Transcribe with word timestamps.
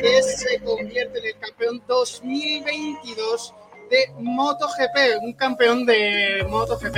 Que 0.00 0.22
se 0.22 0.60
convierte 0.60 1.18
en 1.18 1.26
el 1.26 1.36
campeón 1.38 1.82
2022 1.86 3.54
de 3.90 4.12
MotoGP, 4.18 5.22
un 5.22 5.32
campeón 5.32 5.84
de 5.84 6.46
MotoGP 6.48 6.96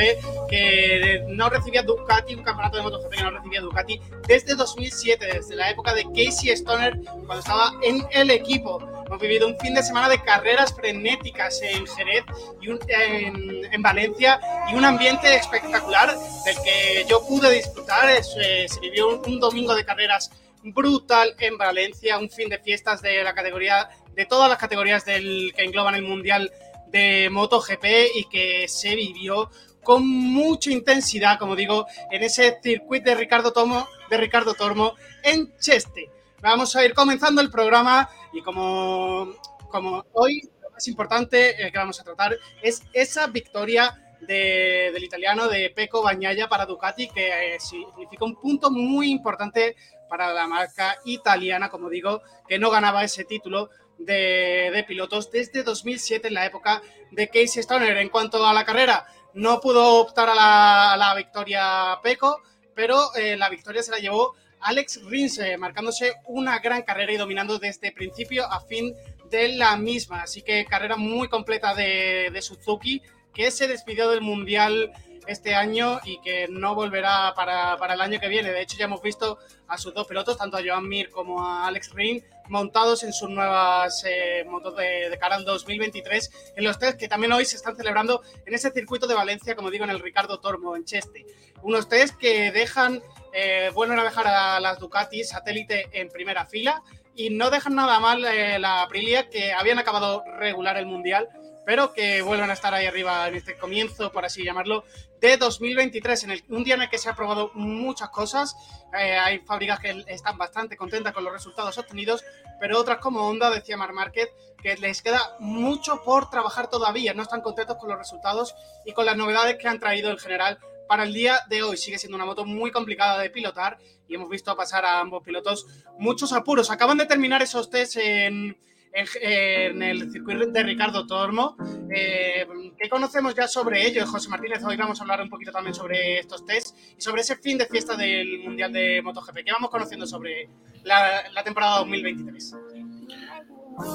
que 0.49 1.25
no 1.29 1.49
recibía 1.49 1.83
Ducati, 1.83 2.35
un 2.35 2.43
campeonato 2.43 2.77
de 2.77 2.83
MotoGP 2.83 3.11
que 3.11 3.23
no 3.23 3.31
recibía 3.31 3.61
Ducati 3.63 4.01
desde 4.29 4.55
2007, 4.55 5.27
desde 5.27 5.57
la 5.57 5.71
época 5.71 5.95
de 5.95 6.05
Casey 6.05 6.51
Stoner, 6.51 7.01
cuando 7.27 7.39
estaba 7.39 7.73
en 7.83 8.07
el 8.13 8.31
equipo. 8.31 8.87
Hemos 9.13 9.21
vivido 9.21 9.47
un 9.47 9.59
fin 9.59 9.75
de 9.75 9.83
semana 9.83 10.09
de 10.09 10.23
carreras 10.23 10.75
frenéticas 10.75 11.61
en 11.61 11.87
Jerez 11.87 12.25
y 12.63 12.69
un- 12.69 12.81
en, 12.89 13.71
en 13.71 13.83
Valencia 13.83 14.41
y 14.71 14.75
un 14.75 14.87
ambiente 14.87 15.37
espectacular 15.37 16.17
del 16.47 16.57
que 16.65 17.05
yo 17.07 17.23
pude 17.27 17.51
disfrutar. 17.53 18.09
Es, 18.09 18.35
eh, 18.43 18.65
se 18.67 18.81
vivió 18.81 19.11
un, 19.11 19.21
un 19.35 19.39
domingo 19.39 19.75
de 19.75 19.85
carreras 19.85 20.31
brutal 20.63 21.35
en 21.41 21.59
Valencia, 21.59 22.17
un 22.17 22.31
fin 22.31 22.49
de 22.49 22.59
fiestas 22.59 23.03
de 23.03 23.23
la 23.23 23.35
categoría, 23.35 23.91
de 24.15 24.25
todas 24.25 24.49
las 24.49 24.57
categorías 24.57 25.05
del, 25.05 25.53
que 25.55 25.65
engloban 25.65 25.95
el 25.95 26.05
Mundial 26.05 26.51
de 26.87 27.29
MotoGP 27.31 27.85
y 28.15 28.25
que 28.31 28.67
se 28.67 28.95
vivió 28.97 29.51
con 29.83 30.09
mucha 30.09 30.71
intensidad, 30.71 31.39
como 31.39 31.55
digo, 31.55 31.87
en 32.11 32.23
ese 32.23 32.59
circuito 32.63 33.11
de 33.11 33.17
Ricardo 33.17 33.53
Tomo, 33.53 33.87
de 34.09 34.17
Ricardo 34.17 34.55
Tormo 34.55 34.95
en 35.23 35.55
Cheste. 35.59 36.09
Vamos 36.43 36.75
a 36.75 36.85
ir 36.85 36.93
comenzando 36.93 37.41
el 37.41 37.51
programa 37.51 38.11
y 38.33 38.43
como, 38.43 39.33
como 39.71 40.05
hoy 40.13 40.43
lo 40.61 40.71
más 40.71 40.89
importante 40.89 41.51
eh, 41.51 41.71
que 41.71 41.79
vamos 41.79 42.01
a 42.01 42.03
tratar 42.03 42.37
es 42.61 42.83
esa 42.93 43.29
victoria 43.29 43.97
del 44.21 45.03
italiano 45.05 45.47
de 45.47 45.71
Pecco 45.71 46.03
Bagnaia 46.03 46.49
para 46.49 46.67
Ducati, 46.67 47.09
que 47.09 47.55
eh, 47.55 47.61
significa 47.61 48.25
un 48.25 48.35
punto 48.35 48.73
muy 48.73 49.11
importante 49.11 49.77
para 50.09 50.33
la 50.33 50.49
marca 50.49 50.97
italiana, 51.05 51.71
como 51.71 51.89
digo, 51.89 52.23
que 52.49 52.59
no 52.59 52.71
ganaba 52.71 53.05
ese 53.05 53.25
título 53.25 53.71
de, 53.99 54.85
pilotos 54.89 55.31
desde 55.31 55.63
2007 55.63 56.27
en 56.27 56.35
la 56.35 56.47
época 56.47 56.83
de 57.13 57.29
Casey 57.29 57.63
Stoner. 57.63 57.97
En 57.99 58.09
cuanto 58.09 58.45
a 58.45 58.53
la 58.53 58.65
carrera, 58.65 59.07
no 59.35 59.61
pudo 59.61 60.01
optar 60.01 60.29
a 60.29 60.97
la, 60.97 61.15
victoria 61.17 62.01
Peco, 62.03 62.43
pero 62.75 63.15
eh, 63.15 63.37
la 63.37 63.49
victoria 63.49 63.83
se 63.83 63.93
la 63.93 63.99
llevó 63.99 64.35
Alex 64.63 65.01
Rins, 65.05 65.39
eh, 65.39 65.57
marcándose 65.57 66.15
una 66.27 66.59
gran 66.61 66.83
carrera 66.83 67.13
y 67.13 67.17
dominando 67.17 67.59
desde 67.59 67.93
principio 67.93 68.45
a 68.51 68.61
fin 68.61 68.95
de 69.31 69.49
la 69.57 69.77
misma. 69.77 70.23
Así 70.23 70.43
que 70.43 70.65
carrera 70.65 70.97
muy 70.97 71.29
completa 71.29 71.75
de, 71.75 72.39
Suzuki, 72.41 73.03
que 73.35 73.51
se 73.51 73.67
despidió 73.67 74.11
del 74.11 74.21
Mundial 74.21 74.93
este 75.27 75.55
año 75.55 76.01
y 76.05 76.21
que 76.21 76.49
no 76.49 76.75
volverá 76.75 77.33
para, 77.35 77.75
el 77.93 78.01
año 78.01 78.21
que 78.21 78.29
viene. 78.29 78.51
De 78.51 78.63
hecho, 78.63 78.77
ya 78.77 78.85
hemos 78.85 79.03
visto 79.03 79.39
a 79.69 79.79
sus 79.79 79.95
dos 79.95 80.07
pilotos, 80.07 80.37
tanto 80.37 80.57
a 80.57 80.63
Joan 80.65 80.89
Mir 80.89 81.11
como 81.11 81.45
a 81.45 81.67
Alex 81.67 81.93
Ring, 81.95 82.23
montados 82.49 83.03
en 83.03 83.13
sus 83.13 83.29
nuevas 83.31 84.05
eh, 84.07 84.45
motos 84.49 84.77
de, 84.77 85.17
cara 85.21 85.37
al 85.37 85.45
2023, 85.45 86.55
en 86.57 86.65
los 86.65 86.79
test 86.79 86.99
que 86.99 87.09
también 87.09 87.33
hoy 87.33 87.45
se 87.45 87.57
están 87.57 87.77
celebrando 87.77 88.23
en 88.47 88.55
ese 88.55 88.71
circuito 88.71 89.07
de 89.07 89.15
Valencia, 89.15 89.55
como 89.55 89.71
digo, 89.71 89.85
en 89.85 89.91
el 89.91 90.01
Ricardo 90.01 90.41
Tormo, 90.41 90.77
en 90.77 90.85
Cheste. 90.85 91.27
Unos 91.63 91.89
test 91.89 92.17
que 92.17 92.53
dejan, 92.53 93.03
eh, 93.33 93.71
vuelven 93.75 93.99
a 93.99 94.05
dejar 94.05 94.27
a 94.27 94.61
las 94.61 94.79
Ducati 94.79 95.25
satélite 95.25 95.89
en 95.93 96.09
primera 96.09 96.47
fila 96.47 96.83
y 97.15 97.31
no 97.31 97.51
dejan 97.51 97.75
nada 97.75 98.01
mal 98.01 98.25
eh, 98.25 98.59
la 98.59 98.83
Aprilia, 98.83 99.29
que 99.29 99.53
habían 99.53 99.79
acabado 99.79 100.25
regular 100.39 100.77
el 100.77 100.87
Mundial 100.87 101.29
pero 101.65 101.93
que 101.93 102.23
vuelvan 102.23 102.51
a 102.51 102.55
estar 102.55 102.75
ahí 102.75 102.87
arriba 102.87 103.29
en 103.29 103.37
este 103.37 103.57
comienzo, 103.57 104.11
por 104.11 104.25
así 104.25 104.45
llamarlo, 104.45 104.85
de 105.21 105.37
2023, 105.37 106.25
en 106.25 106.31
el, 106.33 106.45
un 106.49 106.65
día 106.65 106.75
en 106.75 106.83
el 106.83 106.91
que 106.91 106.99
se 106.99 107.09
ha 107.09 107.15
probado 107.15 107.51
muchas 107.55 108.11
cosas. 108.11 108.57
Eh, 108.99 109.17
hay 109.17 109.39
fábricas 109.41 109.79
que 109.79 110.05
están 110.09 110.37
bastante 110.37 110.77
contentas 110.77 111.13
con 111.13 111.25
los 111.25 111.33
resultados 111.33 111.79
obtenidos, 111.79 112.25
pero 112.61 112.79
otras 112.79 112.99
como 112.99 113.29
Honda, 113.29 113.51
decía 113.51 113.77
Mar 113.77 113.93
Market, 113.93 114.31
que 114.61 114.77
les 114.77 115.03
queda 115.03 115.37
mucho 115.39 116.03
por 116.03 116.31
trabajar 116.31 116.69
todavía, 116.69 117.15
no 117.15 117.23
están 117.23 117.41
contentos 117.41 117.77
con 117.77 117.89
los 117.89 117.99
resultados 117.99 118.55
y 118.85 118.93
con 118.93 119.07
las 119.07 119.17
novedades 119.17 119.57
que 119.57 119.69
han 119.69 119.79
traído 119.81 120.11
en 120.11 120.19
general 120.19 120.59
para 120.89 121.05
el 121.05 121.13
día 121.13 121.41
de 121.49 121.63
hoy. 121.63 121.77
Sigue 121.77 121.99
siendo 121.99 122.17
una 122.17 122.27
moto 122.27 122.45
muy 122.45 122.71
complicada 122.71 123.19
de 123.19 123.31
pilotar 123.31 123.79
y 124.09 124.15
hemos 124.15 124.29
visto 124.29 124.55
pasar 124.57 124.85
a 124.85 125.01
ambos 125.01 125.23
pilotos 125.23 125.67
muchos 125.99 126.33
apuros. 126.33 126.71
Acaban 126.71 126.99
de 126.99 127.07
terminar 127.07 127.43
esos 127.43 127.71
test 127.71 127.97
en 127.97 128.59
en, 128.93 129.83
el 129.83 130.11
circuito 130.11 130.47
de 130.47 130.63
Ricardo 130.63 131.07
Tormo. 131.07 131.57
Eh, 131.91 132.47
¿Qué 132.79 132.89
conocemos 132.89 133.35
ya 133.35 133.47
sobre 133.47 133.87
ello, 133.87 134.07
José 134.07 134.29
Martínez? 134.29 134.63
Hoy 134.65 134.77
vamos 134.77 135.01
a 135.01 135.05
hablar 135.05 135.23
un 135.23 135.31
poquito 135.31 135.53
también 135.53 135.75
sobre 135.75 136.19
estos 136.19 136.45
tests 136.45 136.95
y 136.99 137.01
sobre 137.01 137.23
ese 137.23 137.37
fin 137.37 137.59
de 137.59 137.67
fiesta 137.67 137.97
del 137.97 138.41
Mundial 138.41 138.73
de 138.73 139.01
MotoGP. 139.03 139.37
¿Qué 139.45 139.53
vamos 139.53 139.71
conociendo 139.71 140.07
sobre 140.07 140.49
la, 140.85 141.43
temporada 141.45 141.79
2023? 141.79 142.57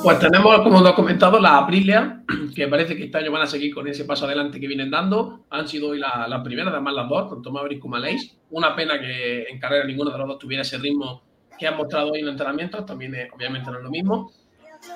Pues 0.03 0.19
tenemos, 0.19 0.59
como 0.61 0.81
lo 0.81 0.89
ha 0.89 0.95
comentado, 0.95 1.39
la 1.39 1.57
Aprilia, 1.57 2.23
que 2.55 2.67
parece 2.67 2.95
que 2.95 3.05
este 3.05 3.17
año 3.19 3.31
van 3.31 3.43
a 3.43 3.47
seguir 3.47 3.73
con 3.73 3.87
ese 3.87 4.05
paso 4.05 4.25
adelante 4.25 4.59
que 4.59 4.67
vienen 4.67 4.89
dando. 4.89 5.45
Han 5.51 5.67
sido 5.67 5.89
hoy 5.89 5.99
las 5.99 6.27
la 6.27 6.41
primeras, 6.41 6.73
además 6.73 6.95
las 6.95 7.09
dos, 7.09 7.29
con 7.29 7.41
Tomás 7.43 7.63
y 7.69 7.77
Kumaleix. 7.77 8.35
Una 8.49 8.75
pena 8.75 8.99
que 8.99 9.43
en 9.43 9.59
carrera 9.59 9.85
ninguno 9.85 10.09
de 10.09 10.17
los 10.17 10.27
dos 10.27 10.39
tuviera 10.39 10.63
ese 10.63 10.79
ritmo 10.79 11.21
que 11.59 11.67
han 11.67 11.77
mostrado 11.77 12.11
hoy 12.11 12.19
en 12.19 12.25
el 12.25 12.31
entrenamiento. 12.31 12.83
También, 12.85 13.13
obviamente, 13.35 13.69
no 13.69 13.77
es 13.77 13.83
lo 13.83 13.91
mismo. 13.91 14.31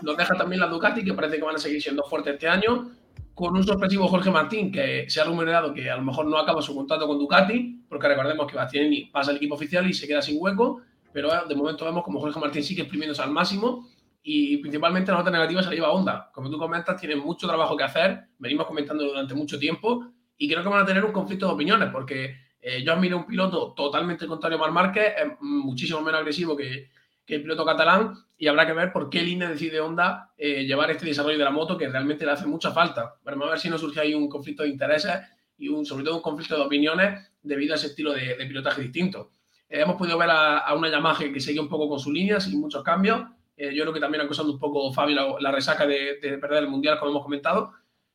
Nos 0.01 0.17
deja 0.17 0.35
también 0.35 0.59
la 0.59 0.67
Ducati, 0.67 1.03
que 1.03 1.13
parece 1.13 1.37
que 1.37 1.43
van 1.43 1.55
a 1.55 1.59
seguir 1.59 1.81
siendo 1.81 2.03
fuertes 2.03 2.33
este 2.33 2.47
año, 2.47 2.91
con 3.33 3.55
un 3.55 3.63
sorpresivo 3.63 4.07
Jorge 4.07 4.29
Martín, 4.29 4.71
que 4.71 5.09
se 5.09 5.21
ha 5.21 5.23
rumoreado 5.23 5.73
que 5.73 5.89
a 5.89 5.95
lo 5.95 6.03
mejor 6.03 6.25
no 6.27 6.37
acaba 6.37 6.61
su 6.61 6.75
contrato 6.75 7.07
con 7.07 7.17
Ducati, 7.17 7.85
porque 7.87 8.07
recordemos 8.07 8.47
que 8.47 8.55
Bastianini 8.55 9.05
pasa 9.05 9.31
al 9.31 9.37
equipo 9.37 9.55
oficial 9.55 9.89
y 9.89 9.93
se 9.93 10.07
queda 10.07 10.21
sin 10.21 10.37
hueco, 10.39 10.81
pero 11.13 11.29
de 11.47 11.55
momento 11.55 11.85
vemos 11.85 12.03
como 12.03 12.19
Jorge 12.19 12.39
Martín 12.39 12.63
sigue 12.63 12.81
exprimiéndose 12.83 13.21
al 13.21 13.31
máximo 13.31 13.87
y 14.23 14.57
principalmente 14.57 15.11
la 15.11 15.17
nota 15.17 15.31
negativa 15.31 15.63
se 15.63 15.69
la 15.69 15.75
lleva 15.75 15.91
Honda. 15.91 16.29
Como 16.33 16.49
tú 16.49 16.57
comentas, 16.57 16.99
tienen 16.99 17.19
mucho 17.19 17.47
trabajo 17.47 17.75
que 17.75 17.83
hacer, 17.83 18.27
venimos 18.37 18.65
comentándolo 18.65 19.09
durante 19.09 19.33
mucho 19.33 19.57
tiempo 19.57 20.05
y 20.37 20.47
creo 20.47 20.63
que 20.63 20.69
van 20.69 20.83
a 20.83 20.85
tener 20.85 21.03
un 21.03 21.11
conflicto 21.11 21.47
de 21.47 21.53
opiniones, 21.53 21.89
porque 21.91 22.35
eh, 22.61 22.83
yo 22.83 22.93
admiro 22.93 23.17
un 23.17 23.25
piloto 23.25 23.73
totalmente 23.73 24.27
contrario 24.27 24.57
a 24.57 24.61
Mar 24.61 24.71
Márquez, 24.71 25.13
es 25.17 25.31
muchísimo 25.41 26.01
menos 26.01 26.19
agresivo 26.19 26.55
que 26.55 26.89
el 27.27 27.41
piloto 27.41 27.65
catalán 27.65 28.13
y 28.41 28.47
habrá 28.47 28.65
que 28.65 28.73
ver 28.73 28.91
por 28.91 29.07
qué 29.11 29.21
línea 29.21 29.47
decide 29.47 29.79
Honda 29.79 30.33
eh, 30.35 30.65
llevar 30.65 30.89
este 30.89 31.05
desarrollo 31.05 31.38
de 31.38 31.43
la 31.43 31.51
moto 31.51 31.77
que 31.77 31.88
realmente 31.88 32.25
le 32.25 32.31
hace 32.31 32.47
mucha 32.47 32.71
falta. 32.71 33.13
Vamos 33.23 33.45
a 33.45 33.51
ver 33.51 33.59
si 33.59 33.69
no 33.69 33.77
surge 33.77 33.99
ahí 33.99 34.15
un 34.15 34.27
conflicto 34.27 34.63
de 34.63 34.69
intereses 34.69 35.13
y 35.59 35.67
un, 35.67 35.85
sobre 35.85 36.03
todo 36.03 36.15
un 36.15 36.23
conflicto 36.23 36.55
de 36.55 36.63
opiniones 36.63 37.33
debido 37.43 37.73
a 37.73 37.75
ese 37.75 37.85
estilo 37.85 38.13
de, 38.13 38.33
pilotaje 38.47 38.81
distinto. 38.81 39.29
Eh, 39.69 39.81
hemos 39.81 39.95
podido 39.95 40.17
ver 40.17 40.29
a, 40.31 40.73
una 40.73 40.89
Yamaha 40.89 41.19
que 41.31 41.39
sigue 41.39 41.59
un 41.59 41.69
poco 41.69 41.88
con 41.88 41.99
su 41.99 42.11
línea, 42.11 42.39
sin 42.39 42.59
muchos 42.59 42.81
cambios. 42.81 43.21
Eh, 43.55 43.75
yo 43.75 43.83
creo 43.83 43.93
que 43.93 43.99
también 43.99 44.21
ha 44.21 44.25
causado 44.25 44.51
un 44.51 44.57
poco, 44.57 44.91
Fabio, 44.91 45.38
la, 45.39 45.51
resaca 45.51 45.85
de, 45.85 46.17
perder 46.41 46.63
el 46.63 46.69
Mundial, 46.69 46.97
como 46.97 47.11
hemos 47.11 47.23
comentado. 47.23 47.73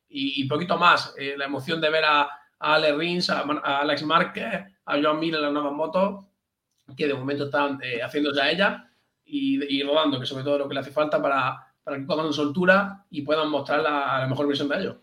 Y, 0.09 0.45
poquito 0.49 0.77
más, 0.77 1.15
la 1.37 1.45
emoción 1.45 1.79
de 1.79 1.89
ver 1.89 2.03
a, 2.03 2.29
Ale 2.59 2.93
Rins, 2.97 3.29
a, 3.29 3.45
Alex 3.63 4.03
Márquez, 4.03 4.65
a 4.83 5.01
Joan 5.01 5.21
Mir 5.21 5.35
en 5.35 5.41
las 5.43 5.53
nuevas 5.53 5.71
motos, 5.71 6.25
que 6.97 7.07
de 7.07 7.13
momento 7.13 7.45
están 7.45 7.79
haciendo 8.03 8.33
ya 8.33 8.51
ella 8.51 8.86
y, 9.27 9.83
rodando, 9.83 10.19
que 10.19 10.25
sobre 10.25 10.43
todo 10.43 10.57
lo 10.57 10.67
que 10.67 10.73
le 10.73 10.79
hace 10.79 10.91
falta 10.91 11.21
para, 11.21 11.73
para 11.83 11.97
que 11.97 12.05
cojan 12.05 12.31
soltura 12.33 13.05
y 13.09 13.21
puedan 13.21 13.49
mostrar 13.49 13.81
la, 13.81 14.25
mejor 14.27 14.47
versión 14.47 14.69
de 14.69 14.79
ellos. 14.79 14.95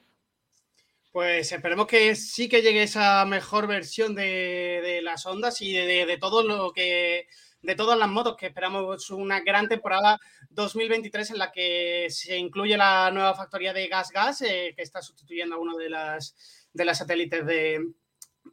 Pues 1.13 1.53
esperemos 1.53 1.87
que 1.87 2.15
sí 2.17 2.49
que 2.49 2.63
llegue 2.63 2.83
esa 2.83 3.25
mejor 3.25 3.67
versión 3.67 4.15
de, 4.15 5.01
las 5.03 5.27
ondas 5.27 5.61
y 5.61 5.73
de, 5.73 6.19
todo 6.19 6.43
lo 6.43 6.73
que 6.73 7.29
de 7.63 7.75
todas 7.75 7.99
las 7.99 8.09
motos 8.09 8.37
que 8.37 8.47
esperamos 8.47 9.09
una 9.11 9.41
gran 9.41 9.69
temporada 9.69 10.21
2023 10.51 11.31
en 11.31 11.39
la 11.39 11.51
que 11.51 12.09
se 12.11 12.37
incluye 12.37 12.77
la 12.77 13.11
nueva 13.11 13.35
factoría 13.35 13.73
de 13.73 13.89
Gas 13.89 14.11
Gas 14.11 14.43
eh, 14.43 14.75
que 14.77 14.83
está 14.83 15.01
sustituyendo 15.01 15.55
a 15.55 15.59
uno 15.59 15.79
de 15.79 15.89
las 15.89 16.37
de 16.75 16.85
las 16.85 16.99
satélites 16.99 17.47
de, 17.47 17.81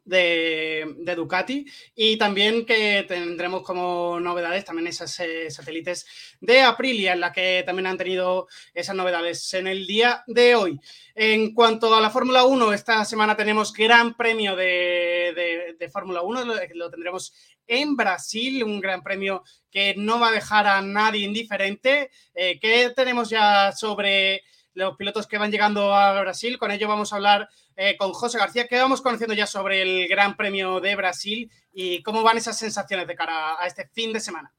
de, 0.04 1.14
Ducati 1.16 1.66
y 1.94 2.16
también 2.16 2.64
que 2.64 3.04
tendremos 3.06 3.62
como 3.62 4.18
novedades 4.18 4.64
también 4.64 4.88
esas 4.88 5.18
eh, 5.20 5.50
satélites 5.50 6.06
de 6.40 6.62
Aprilia 6.62 7.12
en 7.12 7.20
la 7.20 7.32
que 7.32 7.62
también 7.64 7.86
han 7.86 7.98
tenido 7.98 8.48
esas 8.74 8.96
novedades 8.96 9.52
en 9.54 9.66
el 9.66 9.86
día 9.86 10.24
de 10.26 10.54
hoy. 10.54 10.80
En 11.14 11.54
cuanto 11.54 11.94
a 11.94 12.00
la 12.00 12.10
Fórmula 12.10 12.44
1, 12.44 12.72
esta 12.72 13.04
semana 13.04 13.36
tenemos 13.36 13.72
gran 13.72 14.16
premio 14.16 14.56
de, 14.56 15.76
Fórmula 15.92 16.22
1, 16.22 16.44
lo, 16.74 16.90
tendremos 16.90 17.34
en 17.66 17.96
Brasil, 17.96 18.64
un 18.64 18.80
gran 18.80 19.02
premio 19.02 19.42
que 19.70 19.94
no 19.96 20.18
va 20.18 20.28
a 20.28 20.32
dejar 20.32 20.66
a 20.66 20.80
nadie 20.80 21.26
indiferente. 21.26 22.10
Eh, 22.34 22.58
¿Qué 22.60 22.92
tenemos 22.96 23.28
ya 23.30 23.72
sobre 23.72 24.42
los 24.74 24.96
pilotos 24.96 25.26
que 25.26 25.38
van 25.38 25.50
llegando 25.50 25.94
a 25.94 26.20
Brasil? 26.20 26.58
Con 26.58 26.70
ello 26.70 26.88
vamos 26.88 27.12
a 27.12 27.16
hablar 27.16 27.48
eh, 27.76 27.96
con 27.96 28.12
José 28.12 28.38
García, 28.38 28.66
que 28.66 28.78
vamos 28.78 29.00
conociendo 29.00 29.34
ya 29.34 29.46
sobre 29.46 29.82
el 29.82 30.08
Gran 30.08 30.36
Premio 30.36 30.80
de 30.80 30.96
Brasil 30.96 31.50
y 31.72 32.02
cómo 32.02 32.22
van 32.22 32.38
esas 32.38 32.58
sensaciones 32.58 33.06
de 33.06 33.14
cara 33.14 33.56
a 33.58 33.66
este 33.66 33.88
fin 33.88 34.12
de 34.12 34.20
semana. 34.20 34.52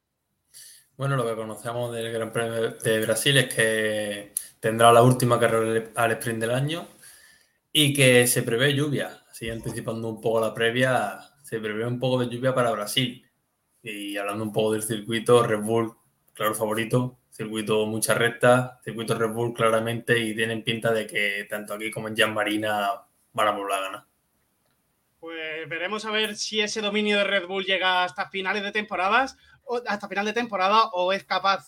Bueno, 0.95 1.15
lo 1.15 1.25
que 1.25 1.35
conocemos 1.35 1.93
del 1.93 2.11
Gran 2.11 2.31
Premio 2.31 2.71
de 2.71 3.01
Brasil 3.01 3.37
es 3.37 3.53
que 3.53 4.33
tendrá 4.59 4.91
la 4.91 5.01
última 5.01 5.39
carrera 5.39 5.89
al 5.95 6.11
sprint 6.11 6.39
del 6.39 6.51
año 6.51 6.87
y 7.71 7.93
que 7.93 8.27
se 8.27 8.43
prevé 8.43 8.73
lluvia. 8.73 9.23
Así 9.29 9.49
anticipando 9.49 10.07
un 10.07 10.21
poco 10.21 10.39
la 10.39 10.53
previa, 10.53 11.19
se 11.41 11.59
prevé 11.59 11.85
un 11.85 11.99
poco 11.99 12.19
de 12.19 12.29
lluvia 12.29 12.53
para 12.53 12.71
Brasil. 12.71 13.27
Y 13.81 14.15
hablando 14.17 14.43
un 14.43 14.53
poco 14.53 14.73
del 14.73 14.83
circuito, 14.83 15.43
Red 15.43 15.61
Bull, 15.61 15.95
claro 16.33 16.53
favorito, 16.53 17.17
circuito 17.33 17.85
mucha 17.87 18.13
recta, 18.13 18.79
circuito 18.83 19.17
Red 19.17 19.31
Bull 19.31 19.53
claramente 19.53 20.17
y 20.19 20.35
tienen 20.35 20.63
pinta 20.63 20.93
de 20.93 21.07
que 21.07 21.47
tanto 21.49 21.73
aquí 21.73 21.89
como 21.89 22.07
en 22.07 22.15
Jan 22.15 22.33
Marina 22.33 22.91
van 23.33 23.47
a 23.47 23.51
volver 23.51 23.73
a 23.73 23.81
ganar. 23.81 24.03
Pues 25.19 25.67
veremos 25.67 26.05
a 26.05 26.11
ver 26.11 26.35
si 26.35 26.61
ese 26.61 26.81
dominio 26.81 27.17
de 27.17 27.23
Red 27.23 27.47
Bull 27.47 27.65
llega 27.65 28.03
hasta 28.03 28.29
finales 28.29 28.61
de 28.61 28.71
temporadas, 28.71 29.35
hasta 29.87 30.07
final 30.07 30.25
de 30.25 30.33
temporada, 30.33 30.89
o 30.91 31.11
es 31.11 31.23
capaz 31.23 31.65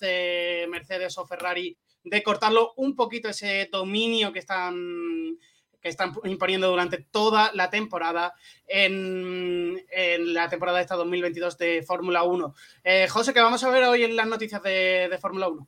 Mercedes 0.70 1.18
o 1.18 1.26
Ferrari 1.26 1.76
de 2.04 2.22
cortarlo 2.22 2.74
un 2.76 2.96
poquito 2.96 3.30
ese 3.30 3.68
dominio 3.72 4.32
que 4.32 4.40
están 4.40 5.36
están 5.90 6.14
imponiendo 6.24 6.70
durante 6.70 6.98
toda 6.98 7.52
la 7.54 7.70
temporada 7.70 8.34
en, 8.68 9.78
la 10.34 10.50
temporada 10.50 10.78
de 10.78 10.84
esta 10.84 10.96
2022 10.96 11.58
de 11.58 11.84
Fórmula 11.84 12.24
1. 12.24 12.56
Eh, 12.84 13.08
José, 13.08 13.34
¿qué 13.34 13.42
vamos 13.42 13.64
a 13.64 13.70
ver 13.70 13.84
hoy 13.84 14.04
en 14.04 14.16
las 14.16 14.28
noticias 14.28 14.62
de, 14.64 15.18
Fórmula 15.22 15.48
1? 15.48 15.68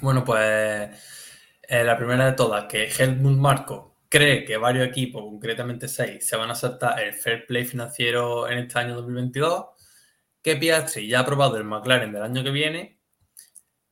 Bueno, 0.00 0.24
pues 0.24 0.40
eh, 1.62 1.84
la 1.84 1.96
primera 1.96 2.26
de 2.26 2.32
todas, 2.32 2.64
que 2.66 2.88
Helmut 2.88 3.38
Marco 3.38 3.96
cree 4.08 4.44
que 4.44 4.56
varios 4.56 4.86
equipos, 4.86 5.22
concretamente 5.22 5.88
seis, 5.88 6.26
se 6.26 6.36
van 6.36 6.50
a 6.50 6.54
saltar 6.54 7.00
el 7.00 7.14
fair 7.14 7.46
play 7.46 7.64
financiero 7.64 8.48
en 8.48 8.58
este 8.58 8.78
año 8.78 8.94
2022, 8.96 9.66
que 10.42 10.56
Piastri 10.56 11.08
ya 11.08 11.18
ha 11.18 11.22
aprobado 11.22 11.56
el 11.56 11.64
McLaren 11.64 12.12
del 12.12 12.22
año 12.22 12.44
que 12.44 12.50
viene, 12.50 12.98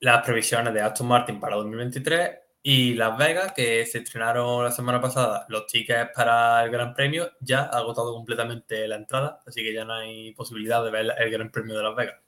las 0.01 0.25
previsiones 0.25 0.75
de 0.75 0.83
Aston 0.83 1.07
Martin 1.09 1.41
para 1.41 1.57
2023 1.57 2.44
Y 2.67 2.95
Las 2.95 3.19
Vegas, 3.19 3.53
que 3.53 3.85
se 3.85 3.99
estrenaron 3.99 4.65
la 4.65 4.73
semana 4.73 4.99
pasada 4.99 5.45
los 5.51 5.67
tickets 5.67 6.13
para 6.15 6.65
el 6.65 6.71
Gran 6.71 6.95
Premio, 6.95 7.31
ya 7.41 7.65
ha 7.65 7.77
agotado 7.77 8.15
completamente 8.15 8.89
la 8.89 8.97
entrada, 8.97 9.43
así 9.47 9.63
que 9.63 9.75
ya 9.75 9.85
no 9.85 9.93
hay 9.93 10.33
posibilidad 10.33 10.83
de 10.83 10.91
ver 10.91 11.13
el 11.19 11.31
Gran 11.31 11.51
Premio 11.51 11.77
de 11.77 11.83
Las 11.83 11.95
Vegas. 11.95 12.23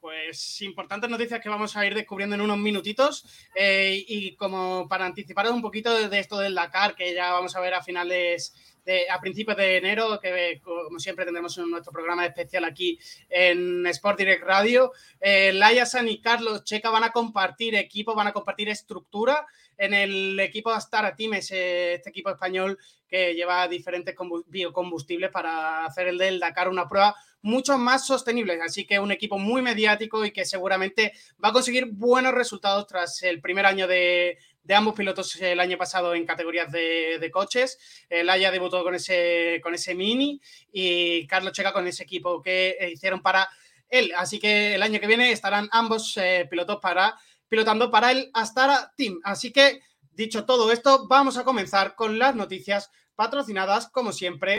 Pues 0.00 0.60
importantes 0.60 1.08
noticias 1.08 1.40
que 1.40 1.48
vamos 1.48 1.74
a 1.74 1.86
ir 1.86 1.94
descubriendo 1.94 2.34
en 2.34 2.42
unos 2.42 2.58
minutitos 2.58 3.24
eh, 3.54 4.04
y 4.06 4.36
como 4.36 4.86
para 4.86 5.06
anticiparos 5.06 5.52
un 5.52 5.62
poquito 5.62 6.10
de 6.10 6.18
esto 6.18 6.38
del 6.38 6.54
Dakar, 6.54 6.94
que 6.94 7.14
ya 7.14 7.32
vamos 7.32 7.56
a 7.56 7.60
ver 7.60 7.72
a 7.72 7.82
finales 7.82 8.71
a 9.10 9.20
principios 9.20 9.56
de 9.56 9.76
enero, 9.76 10.18
que 10.20 10.60
como 10.62 10.98
siempre 10.98 11.24
tendremos 11.24 11.56
nuestro 11.58 11.92
programa 11.92 12.26
especial 12.26 12.64
aquí 12.64 12.98
en 13.28 13.86
Sport 13.86 14.18
Direct 14.18 14.44
Radio. 14.44 14.92
Eh, 15.20 15.52
Laia 15.52 15.86
San 15.86 16.08
y 16.08 16.20
Carlos 16.20 16.64
Checa 16.64 16.90
van 16.90 17.04
a 17.04 17.12
compartir 17.12 17.74
equipo, 17.74 18.14
van 18.14 18.26
a 18.26 18.32
compartir 18.32 18.68
estructura 18.68 19.46
en 19.78 19.94
el 19.94 20.38
equipo 20.40 20.70
Astara 20.70 21.14
Team, 21.14 21.34
este 21.34 22.08
equipo 22.08 22.30
español 22.30 22.78
que 23.08 23.34
lleva 23.34 23.68
diferentes 23.68 24.14
biocombustibles 24.46 25.30
para 25.30 25.84
hacer 25.84 26.08
el 26.08 26.18
del 26.18 26.40
Dakar 26.40 26.68
una 26.68 26.88
prueba 26.88 27.14
mucho 27.42 27.76
más 27.76 28.06
sostenible. 28.06 28.58
Así 28.62 28.86
que 28.86 28.98
un 28.98 29.12
equipo 29.12 29.38
muy 29.38 29.60
mediático 29.60 30.24
y 30.24 30.30
que 30.30 30.44
seguramente 30.44 31.12
va 31.44 31.48
a 31.48 31.52
conseguir 31.52 31.86
buenos 31.86 32.32
resultados 32.32 32.86
tras 32.86 33.22
el 33.22 33.40
primer 33.40 33.66
año 33.66 33.86
de, 33.86 34.38
de 34.64 34.74
ambos 34.74 34.94
pilotos 34.94 35.34
el 35.40 35.60
año 35.60 35.76
pasado 35.76 36.14
en 36.14 36.24
categorías 36.24 36.70
de, 36.70 37.30
coches. 37.32 37.78
El 38.08 38.30
Haya 38.30 38.50
debutó 38.50 38.82
con 38.82 38.94
ese, 38.94 39.60
con 39.62 39.74
ese 39.74 39.94
Mini 39.94 40.40
y 40.72 41.26
Carlos 41.26 41.52
Checa 41.52 41.72
con 41.72 41.86
ese 41.86 42.04
equipo 42.04 42.40
que 42.40 42.76
hicieron 42.92 43.22
para 43.22 43.48
él. 43.88 44.12
Así 44.16 44.38
que 44.38 44.74
el 44.74 44.82
año 44.82 45.00
que 45.00 45.06
viene 45.06 45.32
estarán 45.32 45.68
ambos 45.72 46.16
eh, 46.16 46.46
pilotos 46.50 46.78
para, 46.80 47.18
pilotando 47.48 47.90
para 47.90 48.10
el 48.10 48.30
Astara 48.34 48.92
Team. 48.96 49.20
Así 49.24 49.52
que, 49.52 49.80
dicho 50.12 50.44
todo 50.44 50.72
esto, 50.72 51.06
vamos 51.08 51.36
a 51.36 51.44
comenzar 51.44 51.94
con 51.94 52.18
las 52.18 52.34
noticias 52.34 52.90
patrocinadas, 53.14 53.88
como 53.88 54.12
siempre, 54.12 54.58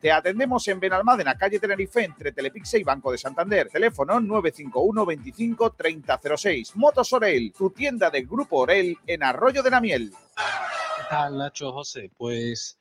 te 0.00 0.10
atendemos 0.10 0.66
en 0.68 0.80
Benalmádena, 0.80 1.36
calle 1.36 1.60
Tenerife, 1.60 2.04
entre 2.04 2.32
Telepixe 2.32 2.78
y 2.78 2.84
Banco 2.84 3.12
de 3.12 3.18
Santander. 3.18 3.68
Teléfono 3.68 4.18
951 4.18 5.04
25 5.04 5.72
3006. 5.72 6.76
Motos 6.76 7.12
Orel, 7.12 7.52
tu 7.52 7.70
tienda 7.70 8.08
del 8.08 8.26
Grupo 8.26 8.60
Orel 8.60 8.96
en 9.06 9.22
Arroyo 9.22 9.62
de 9.62 9.70
la 9.70 9.80
Miel. 9.80 10.10
¿Qué 10.10 11.02
tal, 11.10 11.36
Nacho 11.36 11.70
José? 11.70 12.10
Pues 12.16 12.78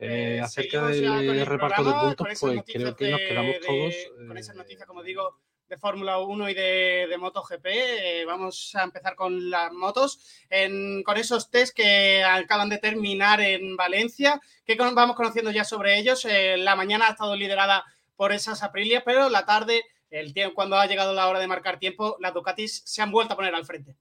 eh, 0.00 0.40
acerca 0.42 0.88
del 0.88 1.46
reparto 1.46 1.84
de 1.84 1.92
puntos, 1.92 2.26
pues 2.40 2.62
creo 2.66 2.96
que 2.96 3.10
nos 3.10 3.20
quedamos 3.20 3.54
todos. 3.64 3.94
Con 4.26 4.38
esa 4.38 4.54
noticia, 4.54 4.86
como 4.86 5.04
digo, 5.04 5.38
de 5.68 5.76
Fórmula 5.76 6.18
1 6.18 6.50
y 6.50 6.54
de, 6.54 7.16
MotoGP. 7.18 7.66
Eh, 7.66 8.24
vamos 8.26 8.74
a 8.74 8.84
empezar 8.84 9.14
con 9.14 9.50
las 9.50 9.72
motos, 9.72 10.18
con 11.04 11.16
esos 11.16 11.50
test 11.50 11.76
que 11.76 12.22
acaban 12.24 12.68
de 12.68 12.78
terminar 12.78 13.40
en 13.40 13.76
Valencia, 13.76 14.40
que 14.64 14.76
vamos 14.76 15.16
conociendo 15.16 15.50
ya 15.50 15.64
sobre 15.64 15.98
ellos. 15.98 16.24
Eh, 16.24 16.56
la 16.56 16.74
mañana 16.74 17.06
ha 17.06 17.10
estado 17.10 17.36
liderada 17.36 17.84
por 18.16 18.32
esas 18.32 18.62
Aprilia, 18.62 19.02
pero 19.04 19.28
la 19.28 19.44
tarde, 19.44 19.82
el 20.10 20.32
tiempo, 20.32 20.54
cuando 20.54 20.76
ha 20.76 20.86
llegado 20.86 21.12
la 21.12 21.28
hora 21.28 21.38
de 21.38 21.46
marcar 21.46 21.78
tiempo, 21.78 22.16
las 22.20 22.34
Ducatis 22.34 22.82
se 22.84 23.02
han 23.02 23.12
vuelto 23.12 23.34
a 23.34 23.36
poner 23.36 23.54
al 23.54 23.66
frente. 23.66 23.94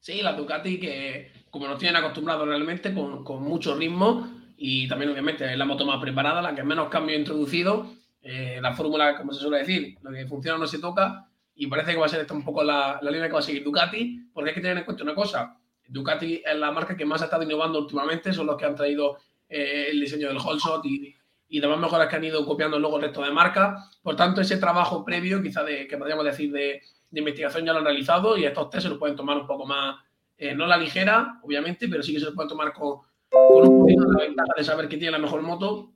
Sí, 0.00 0.20
las 0.20 0.36
Ducati 0.36 0.80
que, 0.80 1.44
como 1.48 1.68
nos 1.68 1.78
tienen 1.78 1.96
acostumbrados 1.96 2.48
realmente, 2.48 2.92
con, 2.92 3.22
con 3.22 3.42
mucho 3.44 3.76
ritmo 3.76 4.41
y 4.64 4.86
también 4.86 5.10
obviamente 5.10 5.44
es 5.50 5.58
la 5.58 5.64
moto 5.64 5.84
más 5.84 6.00
preparada, 6.00 6.40
la 6.40 6.54
que 6.54 6.62
menos 6.62 6.88
cambio 6.88 7.16
ha 7.16 7.18
introducido. 7.18 7.84
Eh, 8.22 8.60
la 8.62 8.72
fórmula, 8.72 9.16
como 9.16 9.32
se 9.32 9.40
suele 9.40 9.58
decir, 9.58 9.98
lo 10.02 10.12
que 10.12 10.24
funciona 10.24 10.56
no 10.56 10.68
se 10.68 10.78
toca 10.78 11.26
y 11.56 11.66
parece 11.66 11.90
que 11.90 11.98
va 11.98 12.06
a 12.06 12.08
ser 12.08 12.20
esta 12.20 12.32
un 12.32 12.44
poco 12.44 12.62
la, 12.62 13.00
la, 13.02 13.10
línea 13.10 13.26
que 13.26 13.32
va 13.32 13.40
a 13.40 13.42
seguir 13.42 13.64
Ducati, 13.64 14.28
porque 14.32 14.50
hay 14.50 14.54
que 14.54 14.60
tener 14.60 14.78
en 14.78 14.84
cuenta 14.84 15.02
una 15.02 15.16
cosa, 15.16 15.58
Ducati 15.88 16.44
es 16.46 16.56
la 16.56 16.70
marca 16.70 16.96
que 16.96 17.04
más 17.04 17.20
ha 17.22 17.24
estado 17.24 17.42
innovando 17.42 17.80
últimamente, 17.80 18.32
son 18.32 18.46
los 18.46 18.56
que 18.56 18.64
han 18.64 18.76
traído 18.76 19.18
eh, 19.48 19.88
el 19.90 19.98
diseño 19.98 20.28
del 20.28 20.38
whole 20.38 20.60
shot 20.60 20.86
y, 20.86 21.12
y 21.48 21.58
demás 21.58 21.80
mejoras 21.80 22.06
que 22.06 22.14
han 22.14 22.24
ido 22.24 22.46
copiando 22.46 22.78
luego 22.78 22.98
el 22.98 23.02
resto 23.02 23.20
de 23.22 23.32
marcas. 23.32 23.98
Por 24.00 24.14
tanto, 24.14 24.42
ese 24.42 24.58
trabajo 24.58 25.04
previo, 25.04 25.42
quizá 25.42 25.64
de, 25.64 25.88
que 25.88 25.98
podríamos 25.98 26.24
decir 26.24 26.52
de, 26.52 26.82
de, 27.10 27.18
investigación 27.18 27.66
ya 27.66 27.72
lo 27.72 27.80
han 27.80 27.84
realizado 27.84 28.38
y 28.38 28.44
estos 28.44 28.70
test 28.70 28.84
se 28.84 28.90
los 28.90 28.98
pueden 28.98 29.16
tomar 29.16 29.38
un 29.38 29.46
poco 29.48 29.66
más, 29.66 29.96
eh, 30.38 30.54
no 30.54 30.66
la 30.66 30.76
ligera, 30.76 31.40
obviamente, 31.42 31.88
pero 31.88 32.00
sí 32.04 32.12
que 32.12 32.20
se 32.20 32.26
los 32.26 32.34
pueden 32.36 32.48
tomar 32.48 32.72
con, 32.72 33.00
con 33.28 33.68
un 33.68 33.71
de 33.86 33.96
la 33.96 34.18
ventaja 34.18 34.52
de 34.56 34.64
saber 34.64 34.88
que 34.88 34.96
tiene 34.96 35.12
la 35.12 35.18
mejor 35.18 35.42
moto 35.42 35.92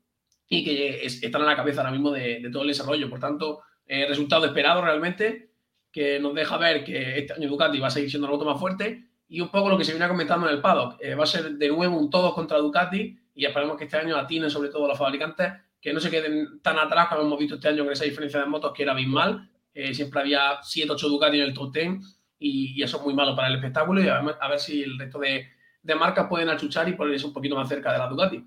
y 0.48 0.64
que 0.64 1.04
están 1.04 1.42
en 1.42 1.46
la 1.46 1.56
cabeza 1.56 1.80
ahora 1.80 1.92
mismo 1.92 2.10
de, 2.12 2.48
todo 2.52 2.62
el 2.62 2.68
desarrollo. 2.68 3.10
Por 3.10 3.18
tanto, 3.18 3.60
eh, 3.86 4.06
resultado 4.06 4.46
esperado 4.46 4.82
realmente, 4.82 5.50
que 5.90 6.20
nos 6.20 6.34
deja 6.34 6.56
ver 6.56 6.84
que 6.84 7.18
este 7.18 7.32
año 7.32 7.48
Ducati 7.48 7.78
va 7.78 7.88
a 7.88 7.90
seguir 7.90 8.10
siendo 8.10 8.28
la 8.28 8.32
moto 8.32 8.44
más 8.44 8.60
fuerte 8.60 9.08
y 9.28 9.40
un 9.40 9.48
poco 9.48 9.68
lo 9.68 9.78
que 9.78 9.84
se 9.84 9.92
viene 9.92 10.06
comentando 10.08 10.46
en 10.48 10.54
el 10.54 10.60
paddock. 10.60 10.98
Eh, 11.00 11.14
va 11.14 11.24
a 11.24 11.26
ser 11.26 11.52
de 11.52 11.68
nuevo 11.68 11.98
un 11.98 12.10
todos 12.10 12.34
contra 12.34 12.58
Ducati 12.58 13.18
y 13.34 13.44
esperemos 13.44 13.76
que 13.76 13.84
este 13.84 13.96
año 13.96 14.16
atinen 14.16 14.50
sobre 14.50 14.68
todo 14.68 14.86
los 14.86 14.98
fabricantes, 14.98 15.52
que 15.80 15.92
no 15.92 16.00
se 16.00 16.10
queden 16.10 16.60
tan 16.62 16.78
atrás 16.78 17.08
como 17.08 17.22
hemos 17.22 17.38
visto 17.38 17.56
este 17.56 17.68
año 17.68 17.84
con 17.84 17.92
esa 17.92 18.04
diferencia 18.04 18.40
de 18.40 18.46
motos 18.46 18.72
que 18.72 18.82
era 18.82 18.92
abismal. 18.92 19.50
Eh, 19.74 19.92
siempre 19.94 20.20
había 20.20 20.58
7, 20.62 20.92
8 20.92 21.08
Ducati 21.08 21.38
en 21.38 21.42
el 21.42 21.54
top 21.54 21.72
10 21.72 21.88
y, 22.38 22.82
eso 22.82 22.98
es 22.98 23.02
muy 23.02 23.14
malo 23.14 23.34
para 23.34 23.48
el 23.48 23.56
espectáculo 23.56 24.02
y 24.02 24.08
a 24.08 24.20
ver 24.20 24.58
si 24.58 24.82
el 24.82 24.98
resto 24.98 25.18
de, 25.18 25.48
de 25.86 25.94
marcas 25.94 26.26
pueden 26.28 26.48
achuchar 26.48 26.88
y 26.88 26.94
ponerse 26.94 27.26
un 27.26 27.32
poquito 27.32 27.54
más 27.54 27.68
cerca 27.68 27.92
de 27.92 27.98
la 27.98 28.08
Ducati. 28.08 28.44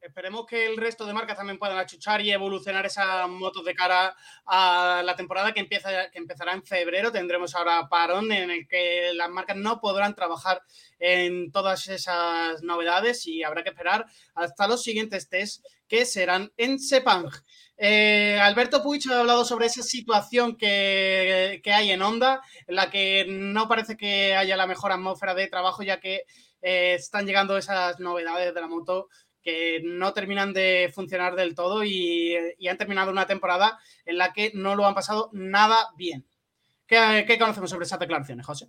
Esperemos 0.00 0.46
que 0.46 0.66
el 0.66 0.78
resto 0.78 1.04
de 1.04 1.12
marcas 1.12 1.36
también 1.36 1.58
puedan 1.58 1.76
achuchar 1.76 2.22
y 2.22 2.32
evolucionar 2.32 2.86
esas 2.86 3.28
motos 3.28 3.64
de 3.66 3.74
cara 3.74 4.16
a 4.46 5.02
la 5.04 5.14
temporada 5.14 5.52
que, 5.52 5.60
empieza, 5.60 6.10
que 6.10 6.18
empezará 6.18 6.54
en 6.54 6.64
febrero. 6.64 7.12
Tendremos 7.12 7.54
ahora 7.54 7.86
parón 7.88 8.32
en 8.32 8.50
el 8.50 8.66
que 8.66 9.12
las 9.14 9.28
marcas 9.28 9.56
no 9.56 9.78
podrán 9.78 10.14
trabajar 10.14 10.62
en 10.98 11.52
todas 11.52 11.86
esas 11.86 12.62
novedades 12.62 13.26
y 13.26 13.42
habrá 13.42 13.62
que 13.62 13.68
esperar 13.68 14.06
hasta 14.34 14.66
los 14.66 14.82
siguientes 14.82 15.28
test 15.28 15.64
que 15.86 16.06
serán 16.06 16.50
en 16.56 16.78
Sepang. 16.78 17.30
Eh, 17.82 18.38
Alberto 18.38 18.82
Puig 18.82 19.10
ha 19.10 19.20
hablado 19.20 19.42
sobre 19.42 19.64
esa 19.64 19.82
situación 19.82 20.54
que, 20.54 21.62
hay 21.64 21.90
en 21.90 22.02
Honda, 22.02 22.42
en 22.66 22.74
la 22.74 22.90
que 22.90 23.24
no 23.26 23.68
parece 23.68 23.96
que 23.96 24.36
haya 24.36 24.54
la 24.58 24.66
mejor 24.66 24.92
atmósfera 24.92 25.34
de 25.34 25.46
trabajo, 25.46 25.82
ya 25.82 25.98
que 25.98 26.24
eh, 26.60 26.92
están 26.92 27.24
llegando 27.24 27.56
esas 27.56 27.98
novedades 27.98 28.52
de 28.52 28.60
la 28.60 28.66
moto 28.66 29.08
que 29.42 29.80
no 29.82 30.12
terminan 30.12 30.52
de 30.52 30.92
funcionar 30.94 31.34
del 31.36 31.54
todo 31.54 31.82
y, 31.82 32.36
han 32.68 32.76
terminado 32.76 33.10
una 33.10 33.26
temporada 33.26 33.78
en 34.04 34.18
la 34.18 34.34
que 34.34 34.52
no 34.52 34.76
lo 34.76 34.84
han 34.84 34.94
pasado 34.94 35.30
nada 35.32 35.88
bien. 35.96 36.26
¿Qué, 36.86 37.38
conocemos 37.38 37.70
sobre 37.70 37.86
esas 37.86 37.98
declaraciones, 37.98 38.44
José? 38.44 38.68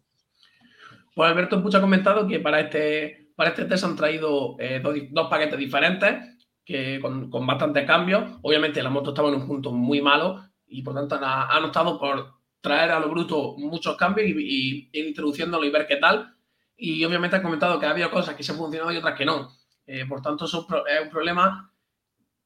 Pues 1.13 1.29
Alberto 1.29 1.61
Puig 1.61 1.75
ha 1.75 1.81
comentado 1.81 2.25
que 2.25 2.39
para 2.39 2.61
este, 2.61 3.33
para 3.35 3.49
este 3.49 3.65
test 3.65 3.83
han 3.83 3.97
traído 3.97 4.55
eh, 4.57 4.81
dos 4.81 5.29
paquetes 5.29 5.59
diferentes 5.59 6.40
que 6.71 6.99
con, 6.99 7.29
con 7.29 7.45
bastantes 7.45 7.85
cambios. 7.85 8.23
Obviamente 8.41 8.81
la 8.81 8.89
moto 8.89 9.11
estaba 9.11 9.29
en 9.29 9.35
un 9.35 9.47
punto 9.47 9.71
muy 9.71 10.01
malo 10.01 10.43
y 10.71 10.81
por 10.81 10.95
tanto 10.95 11.19
han, 11.21 11.63
optado 11.65 11.99
por 11.99 12.33
traer 12.61 12.91
a 12.91 12.99
lo 12.99 13.09
bruto 13.09 13.55
muchos 13.57 13.97
cambios 13.97 14.27
y, 14.29 14.89
ir 14.91 15.07
introduciéndolo 15.07 15.65
y 15.65 15.69
ver 15.69 15.85
qué 15.85 15.97
tal. 15.97 16.33
Y 16.77 17.03
obviamente 17.03 17.35
han 17.35 17.43
comentado 17.43 17.79
que 17.79 17.85
había 17.85 18.09
cosas 18.09 18.35
que 18.35 18.43
se 18.43 18.53
han 18.53 18.57
funcionado 18.57 18.91
y 18.91 18.97
otras 18.97 19.15
que 19.15 19.25
no. 19.25 19.51
Eh, 19.85 20.05
por 20.07 20.21
tanto, 20.21 20.45
eso 20.45 20.67
es 20.87 21.03
un 21.03 21.09
problema 21.09 21.71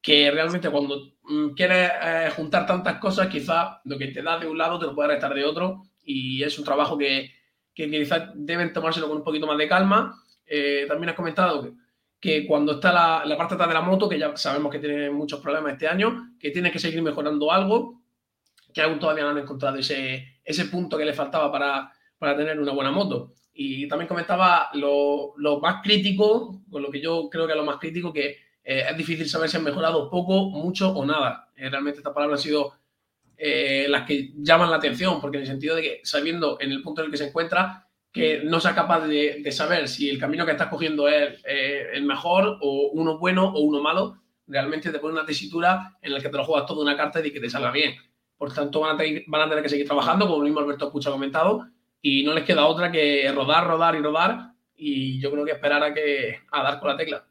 que 0.02 0.30
realmente 0.30 0.70
cuando 0.70 1.14
mm, 1.22 1.48
quieres 1.54 1.90
eh, 2.02 2.30
juntar 2.34 2.66
tantas 2.66 2.98
cosas, 2.98 3.28
quizás 3.28 3.78
lo 3.84 3.96
que 3.96 4.08
te 4.08 4.22
da 4.22 4.38
de 4.38 4.46
un 4.46 4.58
lado 4.58 4.78
te 4.78 4.86
lo 4.86 4.94
puede 4.94 5.10
restar 5.10 5.32
de 5.34 5.44
otro. 5.44 5.82
Y 6.02 6.42
es 6.42 6.58
un 6.58 6.64
trabajo 6.64 6.98
que, 6.98 7.32
que 7.74 7.88
quizás 7.88 8.30
deben 8.34 8.72
tomárselo 8.72 9.08
con 9.08 9.18
un 9.18 9.24
poquito 9.24 9.46
más 9.46 9.58
de 9.58 9.68
calma. 9.68 10.22
Eh, 10.44 10.84
también 10.88 11.10
has 11.10 11.16
comentado 11.16 11.62
que 11.62 11.72
que 12.26 12.44
cuando 12.44 12.72
está 12.72 12.92
la, 12.92 13.22
la 13.24 13.36
parte 13.36 13.54
atrás 13.54 13.68
de 13.68 13.74
la 13.74 13.82
moto, 13.82 14.08
que 14.08 14.18
ya 14.18 14.36
sabemos 14.36 14.72
que 14.72 14.80
tiene 14.80 15.10
muchos 15.10 15.38
problemas 15.38 15.74
este 15.74 15.86
año, 15.86 16.32
que 16.40 16.50
tiene 16.50 16.72
que 16.72 16.80
seguir 16.80 17.00
mejorando 17.00 17.52
algo, 17.52 18.02
que 18.74 18.82
aún 18.82 18.98
todavía 18.98 19.22
no 19.22 19.30
han 19.30 19.38
encontrado 19.38 19.76
ese, 19.76 20.40
ese 20.44 20.64
punto 20.64 20.98
que 20.98 21.04
le 21.04 21.12
faltaba 21.12 21.52
para, 21.52 21.92
para 22.18 22.36
tener 22.36 22.58
una 22.58 22.72
buena 22.72 22.90
moto. 22.90 23.34
Y 23.54 23.86
también 23.86 24.08
comentaba 24.08 24.70
lo, 24.74 25.34
lo, 25.36 25.60
más 25.60 25.84
crítico, 25.84 26.64
con 26.68 26.82
lo 26.82 26.90
que 26.90 27.00
yo 27.00 27.28
creo 27.30 27.46
que 27.46 27.52
es 27.52 27.56
lo 27.56 27.64
más 27.64 27.78
crítico, 27.78 28.12
que 28.12 28.38
eh, 28.64 28.86
es 28.90 28.96
difícil 28.96 29.28
saber 29.28 29.48
si 29.48 29.56
han 29.56 29.62
mejorado 29.62 30.10
poco, 30.10 30.50
mucho 30.50 30.90
o 30.90 31.06
nada. 31.06 31.48
Eh, 31.56 31.70
realmente 31.70 32.00
estas 32.00 32.12
palabras 32.12 32.40
han 32.40 32.44
sido 32.44 32.72
eh, 33.36 33.86
las 33.88 34.04
que 34.04 34.32
llaman 34.36 34.68
la 34.68 34.78
atención, 34.78 35.20
porque 35.20 35.36
en 35.36 35.42
el 35.42 35.48
sentido 35.48 35.76
de 35.76 35.82
que 35.82 36.00
sabiendo 36.02 36.58
en 36.60 36.72
el 36.72 36.82
punto 36.82 37.02
en 37.02 37.04
el 37.04 37.12
que 37.12 37.18
se 37.18 37.28
encuentra, 37.28 37.85
que 38.16 38.40
no 38.44 38.60
sea 38.60 38.74
capaz 38.74 39.06
de, 39.06 39.52
saber 39.52 39.88
si 39.88 40.08
el 40.08 40.18
camino 40.18 40.46
que 40.46 40.52
estás 40.52 40.68
cogiendo 40.68 41.06
es 41.06 41.38
el 41.44 42.02
mejor 42.04 42.56
o 42.62 42.88
uno 42.94 43.18
bueno 43.18 43.46
o 43.46 43.60
uno 43.60 43.82
malo, 43.82 44.22
realmente 44.46 44.90
te 44.90 44.98
pone 44.98 45.12
una 45.12 45.26
tesitura 45.26 45.98
en 46.00 46.14
la 46.14 46.20
que 46.20 46.30
te 46.30 46.36
lo 46.38 46.44
juegas 46.44 46.66
toda 46.66 46.82
una 46.82 46.96
carta 46.96 47.24
y 47.24 47.30
que 47.30 47.40
te 47.40 47.50
salga 47.50 47.70
bien. 47.70 47.94
Por 48.38 48.54
tanto, 48.54 48.80
van 48.80 48.94
a, 48.94 48.98
tener, 48.98 49.24
van 49.26 49.42
a 49.42 49.48
tener 49.50 49.62
que 49.62 49.68
seguir 49.68 49.86
trabajando, 49.86 50.26
como 50.26 50.42
mismo 50.42 50.60
Alberto 50.60 50.86
Escucha 50.86 51.10
ha 51.10 51.12
comentado, 51.12 51.66
y 52.00 52.24
no 52.24 52.32
les 52.32 52.44
queda 52.44 52.66
otra 52.66 52.90
que 52.90 53.30
rodar, 53.34 53.66
rodar 53.66 53.94
y 53.96 54.00
rodar, 54.00 54.52
y 54.74 55.20
yo 55.20 55.30
creo 55.30 55.44
que 55.44 55.52
esperar 55.52 55.82
a, 55.82 55.92
que, 55.92 56.40
a 56.50 56.62
dar 56.62 56.80
con 56.80 56.88
la 56.88 56.96
tecla. 56.96 57.25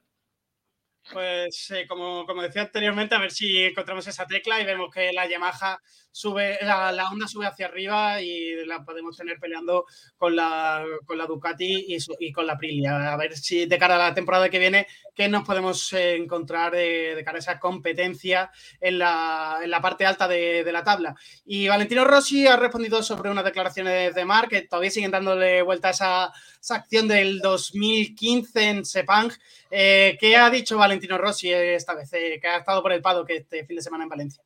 Pues 1.12 1.70
eh, 1.70 1.86
como, 1.88 2.26
como, 2.26 2.42
decía 2.42 2.64
anteriormente, 2.64 3.14
a 3.14 3.20
ver 3.20 3.32
si 3.32 3.64
encontramos 3.64 4.08
esa 4.08 4.26
tecla 4.26 4.60
y 4.60 4.66
vemos 4.66 4.90
que 4.92 5.14
la 5.14 5.28
Yamaha 5.28 5.80
sube, 6.12 6.58
la, 6.62 6.92
la 6.92 7.10
onda 7.10 7.28
sube 7.28 7.46
hacia 7.46 7.68
arriba 7.68 8.22
y 8.22 8.66
la 8.66 8.84
podemos 8.84 9.16
tener 9.16 9.38
peleando 9.38 9.86
con 10.18 10.36
la, 10.36 10.84
con 11.06 11.18
la 11.18 11.28
Ducati 11.28 11.86
y, 11.90 11.98
y, 12.20 12.32
con 12.32 12.48
la 12.48 12.54
Aprilia. 12.54 13.14
A 13.14 13.18
ver 13.18 13.38
si 13.38 13.68
de 13.68 13.78
cara 13.78 13.96
a 13.96 14.10
la 14.10 14.14
temporada 14.16 14.50
que 14.50 14.58
viene, 14.58 14.88
qué 15.14 15.28
nos 15.28 15.46
podemos 15.46 15.94
eh, 15.94 16.16
encontrar 16.16 16.72
de, 16.72 17.22
cara 17.24 17.38
a 17.38 17.40
esa 17.40 17.60
competencia 17.60 18.50
en 18.82 18.98
la, 18.98 19.60
en 19.62 19.70
la 19.70 19.82
parte 19.82 20.08
alta 20.08 20.28
de, 20.28 20.64
de, 20.64 20.72
la 20.72 20.84
tabla. 20.84 21.16
Y 21.46 21.68
Valentino 21.68 22.06
Rossi 22.06 22.48
ha 22.48 22.56
respondido 22.56 23.04
sobre 23.04 23.30
unas 23.30 23.46
declaraciones 23.46 24.16
de 24.16 24.26
Marc 24.26 24.50
que 24.50 24.62
todavía 24.64 24.90
siguen 24.90 25.12
dándole 25.12 25.62
vuelta 25.62 25.90
a 25.90 25.92
esa, 25.92 26.34
esa 26.66 26.76
acción 26.78 27.08
del 27.08 27.42
2015 27.42 28.70
en 28.70 28.86
Sepang. 28.86 29.32
Eh, 29.70 30.18
¿Qué 30.20 30.36
ha 30.36 30.50
dicho 30.50 30.80
Valentino 30.80 31.16
Rossi 31.16 31.54
esta 31.54 31.94
vez, 31.94 32.12
eh, 32.14 32.40
que 32.42 32.48
ha 32.48 32.58
estado 32.58 32.82
por 32.82 32.92
el 32.92 33.04
Pado 33.04 33.24
que 33.24 33.36
este 33.36 33.64
fin 33.66 33.76
de 33.76 33.84
semana 33.84 34.04
en 34.06 34.10
Valencia? 34.10 34.44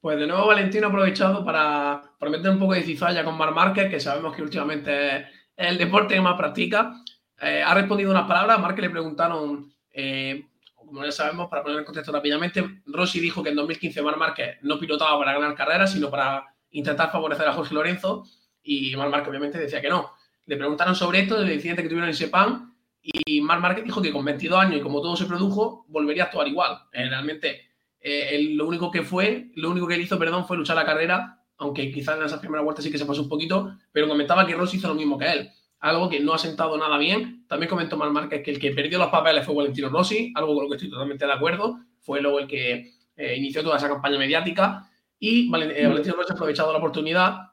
Pues 0.00 0.18
de 0.18 0.26
nuevo 0.26 0.46
Valentino 0.46 0.86
ha 0.86 0.88
aprovechado 0.88 1.44
para, 1.44 2.02
para 2.18 2.32
meter 2.32 2.50
un 2.50 2.58
poco 2.58 2.72
de 2.72 2.82
cizalla 2.82 3.22
con 3.22 3.36
Mar 3.36 3.52
Márquez, 3.52 3.90
que 3.90 4.00
sabemos 4.00 4.34
que 4.34 4.40
últimamente 4.40 5.18
es 5.18 5.26
el 5.56 5.76
deporte 5.76 6.14
que 6.14 6.22
más 6.22 6.38
practica. 6.38 6.94
Eh, 7.38 7.62
ha 7.62 7.74
respondido 7.74 8.10
unas 8.10 8.26
palabras, 8.26 8.56
a 8.56 8.60
Márquez 8.62 8.84
le 8.84 8.90
preguntaron, 8.90 9.70
eh, 9.92 10.46
como 10.74 11.04
ya 11.04 11.12
sabemos, 11.12 11.50
para 11.50 11.62
poner 11.62 11.80
en 11.80 11.84
contexto 11.84 12.12
rápidamente, 12.12 12.64
Rossi 12.86 13.20
dijo 13.20 13.42
que 13.42 13.50
en 13.50 13.56
2015 13.56 14.00
Mar 14.00 14.16
Márquez 14.16 14.56
no 14.62 14.78
pilotaba 14.78 15.18
para 15.18 15.34
ganar 15.34 15.54
carreras, 15.54 15.92
sino 15.92 16.10
para 16.10 16.46
intentar 16.70 17.12
favorecer 17.12 17.46
a 17.46 17.52
Jorge 17.52 17.74
Lorenzo, 17.74 18.24
y 18.62 18.96
Mar 18.96 19.10
Márquez 19.10 19.28
obviamente 19.28 19.58
decía 19.58 19.82
que 19.82 19.90
no. 19.90 20.18
Le 20.50 20.56
preguntaron 20.56 20.96
sobre 20.96 21.20
esto, 21.20 21.38
del 21.38 21.52
incidente 21.52 21.80
que 21.80 21.88
tuvieron 21.88 22.08
en 22.08 22.16
Sepan, 22.16 22.74
y 23.00 23.40
Mar 23.40 23.60
Márquez 23.60 23.84
dijo 23.84 24.02
que 24.02 24.10
con 24.10 24.24
22 24.24 24.58
años 24.58 24.80
y 24.80 24.82
como 24.82 25.00
todo 25.00 25.14
se 25.14 25.26
produjo, 25.26 25.84
volvería 25.86 26.24
a 26.24 26.26
actuar 26.26 26.48
igual. 26.48 26.76
Eh, 26.92 27.08
realmente 27.08 27.68
eh, 28.00 28.30
él, 28.32 28.56
lo 28.56 28.66
único 28.66 28.90
que 28.90 29.02
fue, 29.02 29.52
lo 29.54 29.70
único 29.70 29.86
que 29.86 29.94
él 29.94 30.00
hizo, 30.00 30.18
perdón, 30.18 30.44
fue 30.48 30.56
luchar 30.56 30.74
la 30.74 30.84
carrera, 30.84 31.44
aunque 31.56 31.92
quizás 31.92 32.18
en 32.18 32.24
esa 32.24 32.40
primera 32.40 32.64
vuelta 32.64 32.82
sí 32.82 32.90
que 32.90 32.98
se 32.98 33.06
pasó 33.06 33.22
un 33.22 33.28
poquito, 33.28 33.76
pero 33.92 34.08
comentaba 34.08 34.44
que 34.44 34.54
Rossi 34.54 34.78
hizo 34.78 34.88
lo 34.88 34.96
mismo 34.96 35.16
que 35.16 35.30
él, 35.30 35.50
algo 35.78 36.10
que 36.10 36.18
no 36.18 36.34
ha 36.34 36.38
sentado 36.38 36.76
nada 36.76 36.98
bien. 36.98 37.46
También 37.46 37.70
comentó 37.70 37.96
Mar 37.96 38.10
Márquez 38.10 38.42
que 38.42 38.50
el 38.50 38.58
que 38.58 38.72
perdió 38.72 38.98
los 38.98 39.10
papeles 39.10 39.46
fue 39.46 39.54
Valentino 39.54 39.88
Rossi, 39.88 40.32
algo 40.34 40.56
con 40.56 40.64
lo 40.64 40.68
que 40.68 40.78
estoy 40.78 40.90
totalmente 40.90 41.26
de 41.26 41.32
acuerdo, 41.32 41.78
fue 42.00 42.20
luego 42.20 42.40
el 42.40 42.48
que 42.48 42.90
eh, 43.14 43.36
inició 43.36 43.62
toda 43.62 43.76
esa 43.76 43.88
campaña 43.88 44.18
mediática 44.18 44.90
y 45.16 45.46
eh, 45.46 45.48
Valentino 45.86 46.16
Rossi 46.16 46.32
ha 46.32 46.34
aprovechado 46.34 46.72
la 46.72 46.78
oportunidad 46.78 47.49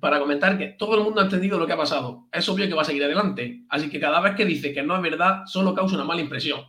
para 0.00 0.18
comentar 0.18 0.58
que 0.58 0.68
todo 0.68 0.96
el 0.96 1.04
mundo 1.04 1.20
ha 1.20 1.24
entendido 1.24 1.58
lo 1.58 1.66
que 1.66 1.72
ha 1.72 1.76
pasado. 1.76 2.26
Es 2.32 2.48
obvio 2.48 2.66
que 2.66 2.74
va 2.74 2.82
a 2.82 2.86
seguir 2.86 3.04
adelante, 3.04 3.62
así 3.68 3.88
que 3.88 4.00
cada 4.00 4.20
vez 4.20 4.34
que 4.34 4.44
dice 4.44 4.72
que 4.72 4.82
no 4.82 4.96
es 4.96 5.02
verdad, 5.02 5.42
solo 5.46 5.74
causa 5.74 5.94
una 5.94 6.04
mala 6.04 6.20
impresión. 6.20 6.60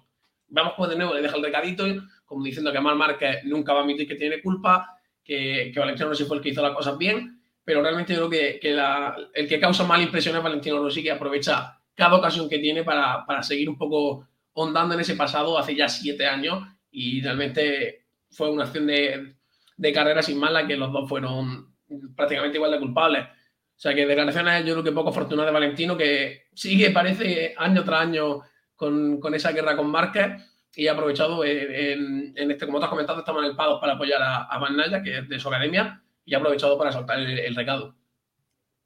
Vamos 0.47 0.73
pues 0.77 0.89
de 0.91 0.95
nuevo, 0.95 1.13
le 1.13 1.21
deja 1.21 1.35
el 1.35 1.43
recadito 1.43 1.85
como 2.25 2.43
diciendo 2.43 2.71
que 2.71 2.81
Mar 2.81 2.95
Márquez 2.95 3.43
nunca 3.45 3.73
va 3.73 3.79
a 3.79 3.83
admitir 3.83 4.07
que 4.07 4.15
tiene 4.15 4.41
culpa, 4.41 4.99
que, 5.23 5.71
que 5.73 5.79
Valentino 5.79 6.09
Rossi 6.09 6.25
fue 6.25 6.38
el 6.38 6.43
que 6.43 6.49
hizo 6.49 6.61
las 6.61 6.75
cosas 6.75 6.97
bien, 6.97 7.41
pero 7.63 7.81
realmente 7.81 8.13
yo 8.13 8.27
creo 8.27 8.29
que, 8.29 8.59
que 8.59 8.71
la, 8.71 9.15
el 9.33 9.47
que 9.47 9.59
causa 9.59 9.83
mala 9.83 10.03
impresión 10.03 10.35
es 10.35 10.43
Valentino 10.43 10.79
Rossi, 10.79 11.03
que 11.03 11.11
aprovecha 11.11 11.79
cada 11.93 12.15
ocasión 12.15 12.49
que 12.49 12.59
tiene 12.59 12.83
para, 12.83 13.25
para 13.25 13.41
seguir 13.41 13.69
un 13.69 13.77
poco 13.77 14.27
ondando 14.53 14.93
en 14.95 15.01
ese 15.01 15.15
pasado 15.15 15.57
hace 15.57 15.75
ya 15.75 15.88
siete 15.88 16.25
años 16.25 16.63
y 16.91 17.21
realmente 17.21 18.05
fue 18.29 18.49
una 18.49 18.63
acción 18.63 18.88
de, 18.88 19.35
de 19.77 19.93
carrera 19.93 20.21
sin 20.21 20.39
mala 20.39 20.67
que 20.67 20.77
los 20.77 20.91
dos 20.91 21.07
fueron 21.07 21.74
prácticamente 22.15 22.58
igual 22.58 22.71
de 22.71 22.80
culpables. 22.80 23.26
O 23.26 23.80
sea 23.80 23.93
que 23.93 24.06
declaraciones 24.06 24.65
yo 24.65 24.74
creo 24.74 24.84
que 24.84 24.91
poco 24.91 25.10
afortunadas 25.10 25.50
de 25.50 25.54
Valentino, 25.54 25.98
que 25.98 26.48
sigue, 26.54 26.91
parece, 26.91 27.54
año 27.58 27.84
tras 27.84 28.02
año 28.02 28.41
con, 28.76 29.19
con 29.19 29.34
esa 29.36 29.52
guerra 29.52 29.76
con 29.76 29.89
Márquez 29.89 30.41
y 30.76 30.88
ha 30.88 30.93
aprovechado 30.93 31.43
en, 31.43 32.34
en, 32.36 32.52
este, 32.52 32.65
como 32.65 32.80
te 32.80 32.86
has 32.86 32.89
comentado, 32.89 33.19
estamos 33.19 33.43
en 33.43 33.50
el 33.50 33.56
PADO 33.56 33.80
para 33.80 33.93
apoyar 33.93 34.21
a, 34.21 34.43
a 34.43 34.60
Van 34.60 34.76
Naya, 34.76 35.02
que 35.02 35.19
es 35.19 35.30
de 35.30 35.39
su 35.39 35.48
academia, 35.48 36.02
y 36.26 36.34
ha 36.34 36.38
aprovechado 36.38 36.78
para 36.78 36.91
soltar 36.91 37.19
el, 37.19 37.39
el 37.39 37.56
recado. 37.56 37.95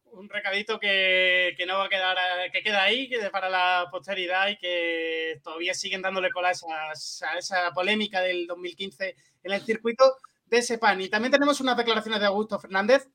Un 0.04 0.30
recadito 0.30 0.80
que, 0.80 1.56
que, 1.58 1.66
no 1.66 1.78
va 1.78 1.86
a 1.86 1.90
quedar, 1.90 2.18
que 2.52 2.62
queda 2.62 2.84
ahí, 2.84 3.08
que 3.08 3.30
para 3.30 3.50
la 3.50 3.88
posteridad 3.90 4.50
y 4.50 4.58
que 4.58 5.40
todavía 5.44 5.74
siguen 5.74 6.02
dándole 6.02 6.30
cola 6.30 6.50
a, 6.50 6.52
esas, 6.52 7.24
a 7.24 7.38
esa 7.38 7.72
polémica 7.74 8.22
del 8.22 8.46
2015 8.46 9.16
en 9.44 9.52
el 9.52 9.62
circuito 9.62 10.04
de 10.50 10.62
Sepan. 10.62 11.02
Y 11.02 11.10
también 11.10 11.32
tenemos 11.32 11.62
unas 11.62 11.78
declaraciones 11.78 12.20
de 12.20 12.26
Augusto 12.28 12.60
Fernández, 12.60 13.10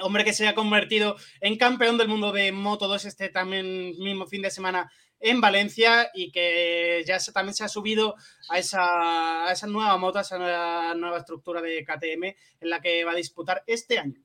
hombre 0.00 0.24
que 0.24 0.32
se 0.32 0.48
ha 0.48 0.54
convertido 0.54 1.16
en 1.40 1.56
campeón 1.56 1.98
del 1.98 2.08
mundo 2.08 2.32
de 2.32 2.52
Moto 2.52 2.88
2 2.88 3.04
este 3.04 3.28
también 3.28 3.96
mismo 3.98 4.26
fin 4.26 4.42
de 4.42 4.50
semana 4.50 4.90
en 5.20 5.40
Valencia 5.40 6.10
y 6.14 6.32
que 6.32 7.04
ya 7.06 7.18
también 7.32 7.54
se 7.54 7.64
ha 7.64 7.68
subido 7.68 8.16
a 8.48 8.58
esa, 8.58 9.46
a 9.46 9.52
esa 9.52 9.66
nueva 9.68 9.96
moto, 9.96 10.18
a 10.18 10.22
esa 10.22 10.36
nueva, 10.36 10.94
nueva, 10.94 11.18
estructura 11.18 11.62
de 11.62 11.84
KTM 11.84 12.24
en 12.60 12.70
la 12.70 12.80
que 12.80 13.04
va 13.04 13.12
a 13.12 13.16
disputar 13.16 13.62
este 13.66 13.98
año. 13.98 14.20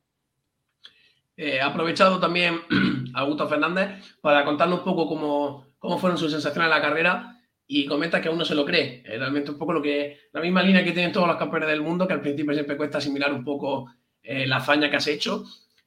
Eh, 1.36 1.62
ha 1.62 1.68
aprovechado 1.68 2.20
también 2.20 2.62
Augusto 3.14 3.48
Fernández 3.48 4.04
para 4.22 4.44
contarnos 4.44 4.80
un 4.80 4.86
poco 4.86 5.08
cómo, 5.08 5.68
cómo 5.78 6.00
fueron 6.00 6.18
sus 6.18 6.32
sensaciones 6.32 6.66
en 6.66 6.72
la 6.72 6.82
carrera 6.82 7.37
y 7.68 7.86
comenta 7.86 8.22
que 8.22 8.30
aún 8.30 8.38
no 8.38 8.46
se 8.46 8.56
lo 8.56 8.66
cree. 8.66 9.04
Es 9.06 9.20
realmente 9.20 9.52
un 9.52 9.58
poco 9.58 9.74
lo 9.74 9.82
que 9.82 10.20
la 10.32 10.42
misma 10.42 10.64
línea 10.64 10.84
que 10.84 10.94
tienen 10.94 11.12
todos 11.12 11.28
los 11.28 11.38
campeones 11.38 11.70
del 11.70 11.82
mundo, 11.82 12.08
que 12.08 12.14
al 12.14 12.22
principio 12.22 12.54
siempre 12.54 12.78
cuesta 12.78 13.00
asimilar 13.00 13.34
un 13.34 13.44
poco 13.44 13.92
eh, 14.24 14.48
la 14.48 14.58
hazaña 14.58 14.90
que 14.90 14.96
has 14.96 15.08
hecho. 15.08 15.44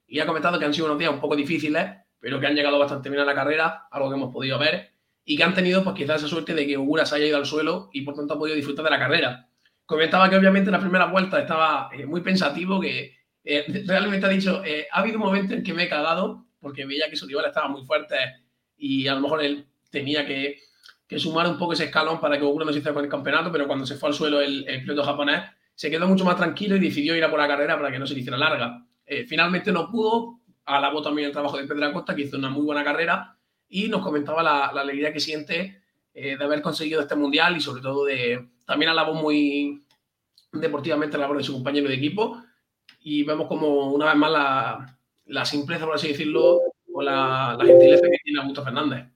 Y 0.06 0.20
ha 0.20 0.26
comentado 0.26 0.58
que 0.58 0.64
han 0.64 0.74
sido 0.74 0.86
unos 0.86 0.98
días 0.98 1.12
un 1.12 1.20
poco 1.20 1.36
difíciles, 1.36 1.86
pero 2.18 2.38
que 2.38 2.46
han 2.46 2.54
llegado 2.54 2.78
bastante 2.78 3.08
bien 3.08 3.22
a 3.22 3.24
la 3.24 3.34
carrera, 3.34 3.88
algo 3.90 4.10
que 4.10 4.16
hemos 4.16 4.32
podido 4.32 4.58
ver 4.58 4.90
y 5.24 5.36
que 5.36 5.44
han 5.44 5.54
tenido 5.54 5.84
pues 5.84 5.94
quizás 5.94 6.16
esa 6.16 6.28
suerte 6.28 6.54
de 6.54 6.66
que 6.66 6.76
Ogura 6.76 7.06
se 7.06 7.14
haya 7.16 7.26
ido 7.26 7.36
al 7.36 7.46
suelo 7.46 7.88
y 7.92 8.02
por 8.02 8.14
tanto 8.14 8.34
ha 8.34 8.38
podido 8.38 8.56
disfrutar 8.56 8.84
de 8.84 8.90
la 8.90 8.98
carrera. 8.98 9.48
Comentaba 9.86 10.28
que 10.28 10.36
obviamente 10.36 10.70
en 10.70 10.72
la 10.72 10.80
primera 10.80 11.06
vuelta 11.06 11.38
estaba 11.40 11.88
eh, 11.92 12.06
muy 12.06 12.20
pensativo, 12.20 12.80
que 12.80 13.16
eh, 13.44 13.64
realmente 13.86 14.26
ha 14.26 14.28
dicho, 14.28 14.64
eh, 14.64 14.86
ha 14.90 15.00
habido 15.00 15.18
un 15.18 15.24
momento 15.24 15.54
en 15.54 15.62
que 15.62 15.72
me 15.72 15.84
he 15.84 15.88
cagado 15.88 16.46
porque 16.58 16.84
veía 16.84 17.08
que 17.08 17.16
su 17.16 17.26
rival 17.26 17.46
estaba 17.46 17.68
muy 17.68 17.84
fuerte 17.84 18.16
y 18.76 19.06
a 19.06 19.14
lo 19.14 19.20
mejor 19.20 19.44
él 19.44 19.66
tenía 19.90 20.26
que, 20.26 20.58
que 21.10 21.18
sumar 21.18 21.48
un 21.48 21.58
poco 21.58 21.72
ese 21.72 21.86
escalón 21.86 22.20
para 22.20 22.38
que 22.38 22.44
Ogura 22.44 22.64
no 22.64 22.72
se 22.72 22.78
hiciera 22.78 22.94
con 22.94 23.02
el 23.02 23.10
campeonato, 23.10 23.50
pero 23.50 23.66
cuando 23.66 23.84
se 23.84 23.96
fue 23.96 24.10
al 24.10 24.14
suelo 24.14 24.40
el, 24.40 24.64
piloto 24.64 25.02
japonés 25.02 25.42
se 25.74 25.90
quedó 25.90 26.06
mucho 26.06 26.24
más 26.24 26.36
tranquilo 26.36 26.76
y 26.76 26.78
decidió 26.78 27.16
ir 27.16 27.24
a 27.24 27.30
por 27.30 27.40
la 27.40 27.48
carrera 27.48 27.76
para 27.76 27.90
que 27.90 27.98
no 27.98 28.06
se 28.06 28.16
hiciera 28.16 28.38
larga. 28.38 28.86
Eh, 29.04 29.24
finalmente 29.26 29.72
no 29.72 29.90
pudo, 29.90 30.38
alabó 30.66 31.02
también 31.02 31.26
el 31.26 31.32
trabajo 31.32 31.56
de 31.56 31.64
Pedro 31.64 31.84
Acosta, 31.84 32.14
que 32.14 32.22
hizo 32.22 32.36
una 32.36 32.48
muy 32.48 32.64
buena 32.64 32.84
carrera, 32.84 33.36
y 33.68 33.88
nos 33.88 34.02
comentaba 34.02 34.40
la, 34.40 34.70
la 34.72 34.82
alegría 34.82 35.12
que 35.12 35.18
siente 35.18 35.82
eh, 36.14 36.36
de 36.36 36.44
haber 36.44 36.62
conseguido 36.62 37.00
este 37.00 37.16
mundial 37.16 37.56
y 37.56 37.60
sobre 37.60 37.82
todo 37.82 38.04
de 38.04 38.48
también 38.64 38.92
alabó 38.92 39.14
muy 39.14 39.82
deportivamente 40.52 41.16
la 41.16 41.22
labor 41.22 41.38
de 41.38 41.44
su 41.44 41.54
compañero 41.54 41.88
de 41.88 41.94
equipo 41.94 42.40
y 43.00 43.24
vemos 43.24 43.48
como 43.48 43.92
una 43.92 44.06
vez 44.06 44.14
más 44.14 44.30
la, 44.30 44.98
la 45.24 45.44
simpleza, 45.44 45.86
por 45.86 45.96
así 45.96 46.06
decirlo, 46.06 46.60
o 46.92 47.02
la, 47.02 47.56
la 47.58 47.64
gentileza 47.64 48.06
que 48.06 48.18
tiene 48.22 48.38
Augusto 48.38 48.62
Fernández. 48.62 49.06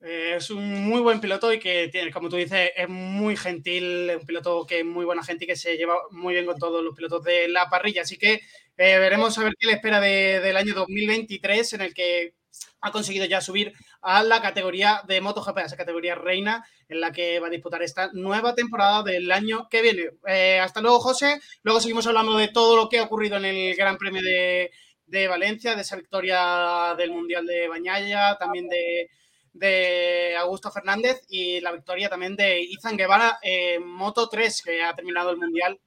Eh, 0.00 0.34
es 0.36 0.50
un 0.50 0.84
muy 0.84 1.00
buen 1.00 1.20
piloto 1.20 1.52
y 1.52 1.58
que, 1.58 1.88
tiene, 1.88 2.12
como 2.12 2.28
tú 2.28 2.36
dices, 2.36 2.70
es 2.76 2.88
muy 2.88 3.36
gentil, 3.36 4.12
un 4.20 4.26
piloto 4.26 4.64
que 4.64 4.80
es 4.80 4.84
muy 4.84 5.04
buena 5.04 5.24
gente 5.24 5.44
y 5.44 5.48
que 5.48 5.56
se 5.56 5.76
lleva 5.76 5.96
muy 6.10 6.34
bien 6.34 6.46
con 6.46 6.58
todos 6.58 6.84
los 6.84 6.94
pilotos 6.94 7.24
de 7.24 7.48
la 7.48 7.68
parrilla. 7.68 8.02
Así 8.02 8.16
que 8.16 8.34
eh, 8.34 8.98
veremos 8.98 9.36
a 9.38 9.44
ver 9.44 9.54
qué 9.58 9.66
le 9.66 9.72
espera 9.74 10.00
de, 10.00 10.40
del 10.40 10.56
año 10.56 10.74
2023, 10.74 11.72
en 11.72 11.80
el 11.80 11.94
que 11.94 12.34
ha 12.80 12.92
conseguido 12.92 13.26
ya 13.26 13.40
subir 13.40 13.72
a 14.00 14.22
la 14.22 14.40
categoría 14.40 15.02
de 15.08 15.20
MotoGP, 15.20 15.58
a 15.58 15.62
esa 15.62 15.76
categoría 15.76 16.14
reina 16.14 16.64
en 16.88 17.00
la 17.00 17.10
que 17.10 17.40
va 17.40 17.48
a 17.48 17.50
disputar 17.50 17.82
esta 17.82 18.10
nueva 18.12 18.54
temporada 18.54 19.02
del 19.02 19.32
año 19.32 19.68
que 19.68 19.82
viene. 19.82 20.10
Eh, 20.28 20.60
hasta 20.60 20.80
luego, 20.80 21.00
José. 21.00 21.40
Luego 21.64 21.80
seguimos 21.80 22.06
hablando 22.06 22.36
de 22.36 22.48
todo 22.48 22.76
lo 22.76 22.88
que 22.88 23.00
ha 23.00 23.04
ocurrido 23.04 23.36
en 23.36 23.46
el 23.46 23.74
Gran 23.74 23.98
Premio 23.98 24.22
de, 24.22 24.70
de 25.06 25.26
Valencia, 25.26 25.74
de 25.74 25.82
esa 25.82 25.96
victoria 25.96 26.94
del 26.96 27.10
Mundial 27.10 27.46
de 27.46 27.66
Bañaya, 27.66 28.36
también 28.38 28.68
de, 28.68 29.10
de, 29.58 30.36
Augusto 30.38 30.70
Fernández 30.70 31.22
y 31.28 31.60
la 31.60 31.72
victoria 31.72 32.08
también 32.08 32.36
de 32.36 32.60
Izan 32.60 32.96
Guevara 32.96 33.38
en 33.42 33.86
Moto 33.86 34.28
3, 34.28 34.62
que 34.62 34.82
ha 34.82 34.94
terminado 34.94 35.30
el 35.30 35.36
Mundial 35.38 35.80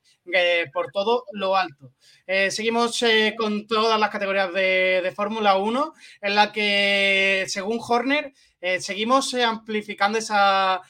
por 0.73 0.91
todo 0.91 1.25
lo 1.33 1.55
alto. 1.55 1.93
Eh, 2.27 2.51
seguimos 2.51 3.01
eh, 3.03 3.35
con 3.37 3.67
todas 3.67 3.99
las 3.99 4.09
categorías 4.09 4.53
de, 4.53 5.01
de 5.03 5.11
Fórmula 5.11 5.57
1, 5.57 5.93
en 6.21 6.35
la 6.35 6.51
que, 6.51 7.45
según 7.47 7.79
Horner, 7.81 8.33
eh, 8.61 8.79
seguimos 8.79 9.33
amplificando 9.33 10.17
esa, 10.19 10.81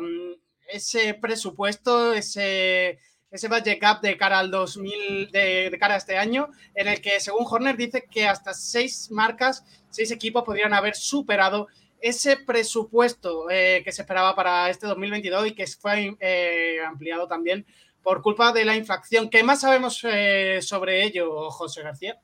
mm, 0.00 0.32
ese 0.68 1.14
presupuesto, 1.14 2.14
ese, 2.14 2.98
ese 3.30 3.48
budget 3.48 3.80
gap 3.80 4.00
de 4.00 4.16
cara 4.16 4.38
al 4.38 4.50
2000, 4.50 5.30
de, 5.30 5.70
de, 5.70 5.78
cara 5.78 5.94
a 5.94 5.98
este 5.98 6.18
año, 6.18 6.48
en 6.74 6.88
el 6.88 7.00
que 7.00 7.20
según 7.20 7.46
Horner 7.48 7.76
dice 7.76 8.06
que 8.10 8.26
hasta 8.26 8.54
seis 8.54 9.10
marcas, 9.10 9.64
seis 9.88 10.10
equipos 10.10 10.44
podrían 10.44 10.74
haber 10.74 10.96
superado 10.96 11.68
ese 12.00 12.36
presupuesto 12.36 13.50
eh, 13.50 13.82
que 13.84 13.92
se 13.92 14.02
esperaba 14.02 14.34
para 14.34 14.70
este 14.70 14.86
2022 14.86 15.48
y 15.48 15.52
que 15.52 15.66
fue 15.66 16.16
eh, 16.20 16.78
ampliado 16.86 17.26
también 17.28 17.66
por 18.02 18.22
culpa 18.22 18.52
de 18.52 18.64
la 18.64 18.76
inflación. 18.76 19.28
¿Qué 19.28 19.42
más 19.42 19.60
sabemos 19.60 20.00
eh, 20.04 20.60
sobre 20.62 21.04
ello, 21.04 21.50
José 21.50 21.82
García? 21.82 22.18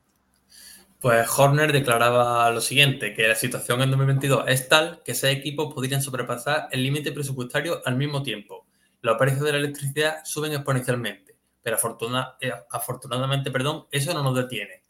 Pues 0.99 1.27
Horner 1.37 1.71
declaraba 1.71 2.49
lo 2.49 2.59
siguiente, 2.59 3.13
que 3.13 3.27
la 3.27 3.35
situación 3.35 3.81
en 3.83 3.91
2022 3.91 4.45
es 4.47 4.67
tal 4.67 5.03
que 5.05 5.13
seis 5.13 5.37
equipos 5.37 5.71
podrían 5.71 6.01
sobrepasar 6.01 6.69
el 6.71 6.81
límite 6.81 7.11
presupuestario 7.11 7.81
al 7.85 7.95
mismo 7.97 8.23
tiempo. 8.23 8.65
Los 9.01 9.17
precios 9.17 9.43
de 9.43 9.51
la 9.51 9.59
electricidad 9.59 10.25
suben 10.25 10.53
exponencialmente, 10.53 11.37
pero 11.61 11.77
eh, 12.41 12.51
afortunadamente 12.71 13.51
perdón, 13.51 13.85
eso 13.91 14.13
no 14.13 14.23
nos 14.23 14.35
detiene. 14.35 14.83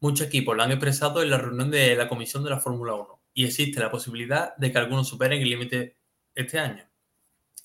Muchos 0.00 0.26
equipos 0.26 0.56
lo 0.56 0.62
han 0.62 0.72
expresado 0.72 1.22
en 1.22 1.30
la 1.30 1.38
reunión 1.38 1.70
de 1.70 1.96
la 1.96 2.08
comisión 2.08 2.44
de 2.44 2.50
la 2.50 2.60
Fórmula 2.60 2.94
1 2.94 3.20
y 3.34 3.46
existe 3.46 3.80
la 3.80 3.90
posibilidad 3.90 4.54
de 4.56 4.70
que 4.70 4.78
algunos 4.78 5.08
superen 5.08 5.40
el 5.40 5.48
límite 5.48 5.96
este 6.34 6.58
año. 6.58 6.86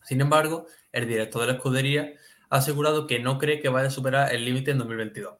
Sin 0.03 0.21
embargo, 0.21 0.65
el 0.91 1.07
director 1.07 1.41
de 1.41 1.47
la 1.47 1.53
escudería 1.53 2.13
ha 2.49 2.57
asegurado 2.57 3.07
que 3.07 3.19
no 3.19 3.38
cree 3.38 3.59
que 3.59 3.69
vaya 3.69 3.89
a 3.89 3.91
superar 3.91 4.33
el 4.33 4.45
límite 4.45 4.71
en 4.71 4.79
2022. 4.79 5.35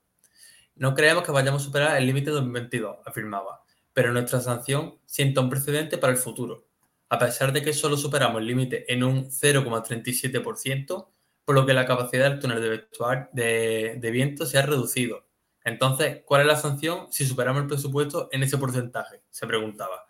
No 0.76 0.94
creemos 0.94 1.24
que 1.24 1.32
vayamos 1.32 1.62
a 1.62 1.66
superar 1.66 1.98
el 1.98 2.06
límite 2.06 2.32
2022, 2.32 2.98
afirmaba, 3.06 3.64
pero 3.94 4.14
nuestra 4.14 4.40
sanción 4.40 5.00
sienta 5.06 5.42
un 5.42 5.50
precedente 5.50 5.98
para 5.98 6.14
el 6.14 6.20
futuro, 6.20 6.69
a 7.10 7.20
pesar 7.20 7.52
de 7.52 7.62
que 7.62 7.74
solo 7.74 7.98
superamos 7.98 8.40
el 8.40 8.48
límite 8.48 8.92
en 8.92 9.04
un 9.04 9.26
0,37%, 9.30 11.10
por 11.44 11.56
lo 11.56 11.66
que 11.66 11.74
la 11.74 11.86
capacidad 11.86 12.30
del 12.30 12.40
túnel 12.40 12.88
de, 13.32 13.98
de 14.00 14.12
viento 14.12 14.46
se 14.46 14.60
ha 14.60 14.62
reducido. 14.62 15.28
Entonces, 15.64 16.22
¿cuál 16.26 16.42
es 16.42 16.48
la 16.48 16.56
sanción 16.56 17.12
si 17.12 17.26
superamos 17.26 17.64
el 17.64 17.68
presupuesto 17.68 18.30
en 18.32 18.44
ese 18.44 18.58
porcentaje? 18.58 19.24
Se 19.30 19.48
preguntaba, 19.48 20.06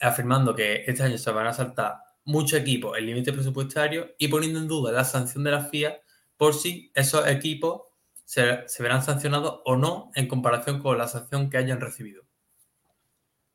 afirmando 0.00 0.54
que 0.54 0.84
este 0.86 1.02
año 1.02 1.18
se 1.18 1.30
van 1.30 1.46
a 1.46 1.52
saltar 1.52 1.96
muchos 2.24 2.58
equipos 2.58 2.96
el 2.96 3.06
límite 3.06 3.32
presupuestario 3.32 4.14
y 4.18 4.28
poniendo 4.28 4.58
en 4.58 4.68
duda 4.68 4.92
la 4.92 5.04
sanción 5.04 5.44
de 5.44 5.50
la 5.50 5.64
FIA 5.64 6.00
por 6.36 6.54
si 6.54 6.90
esos 6.94 7.26
equipos 7.26 7.82
se, 8.24 8.66
se 8.68 8.82
verán 8.82 9.02
sancionados 9.02 9.60
o 9.64 9.76
no 9.76 10.10
en 10.14 10.28
comparación 10.28 10.80
con 10.80 10.96
la 10.96 11.08
sanción 11.08 11.50
que 11.50 11.58
hayan 11.58 11.80
recibido. 11.80 12.29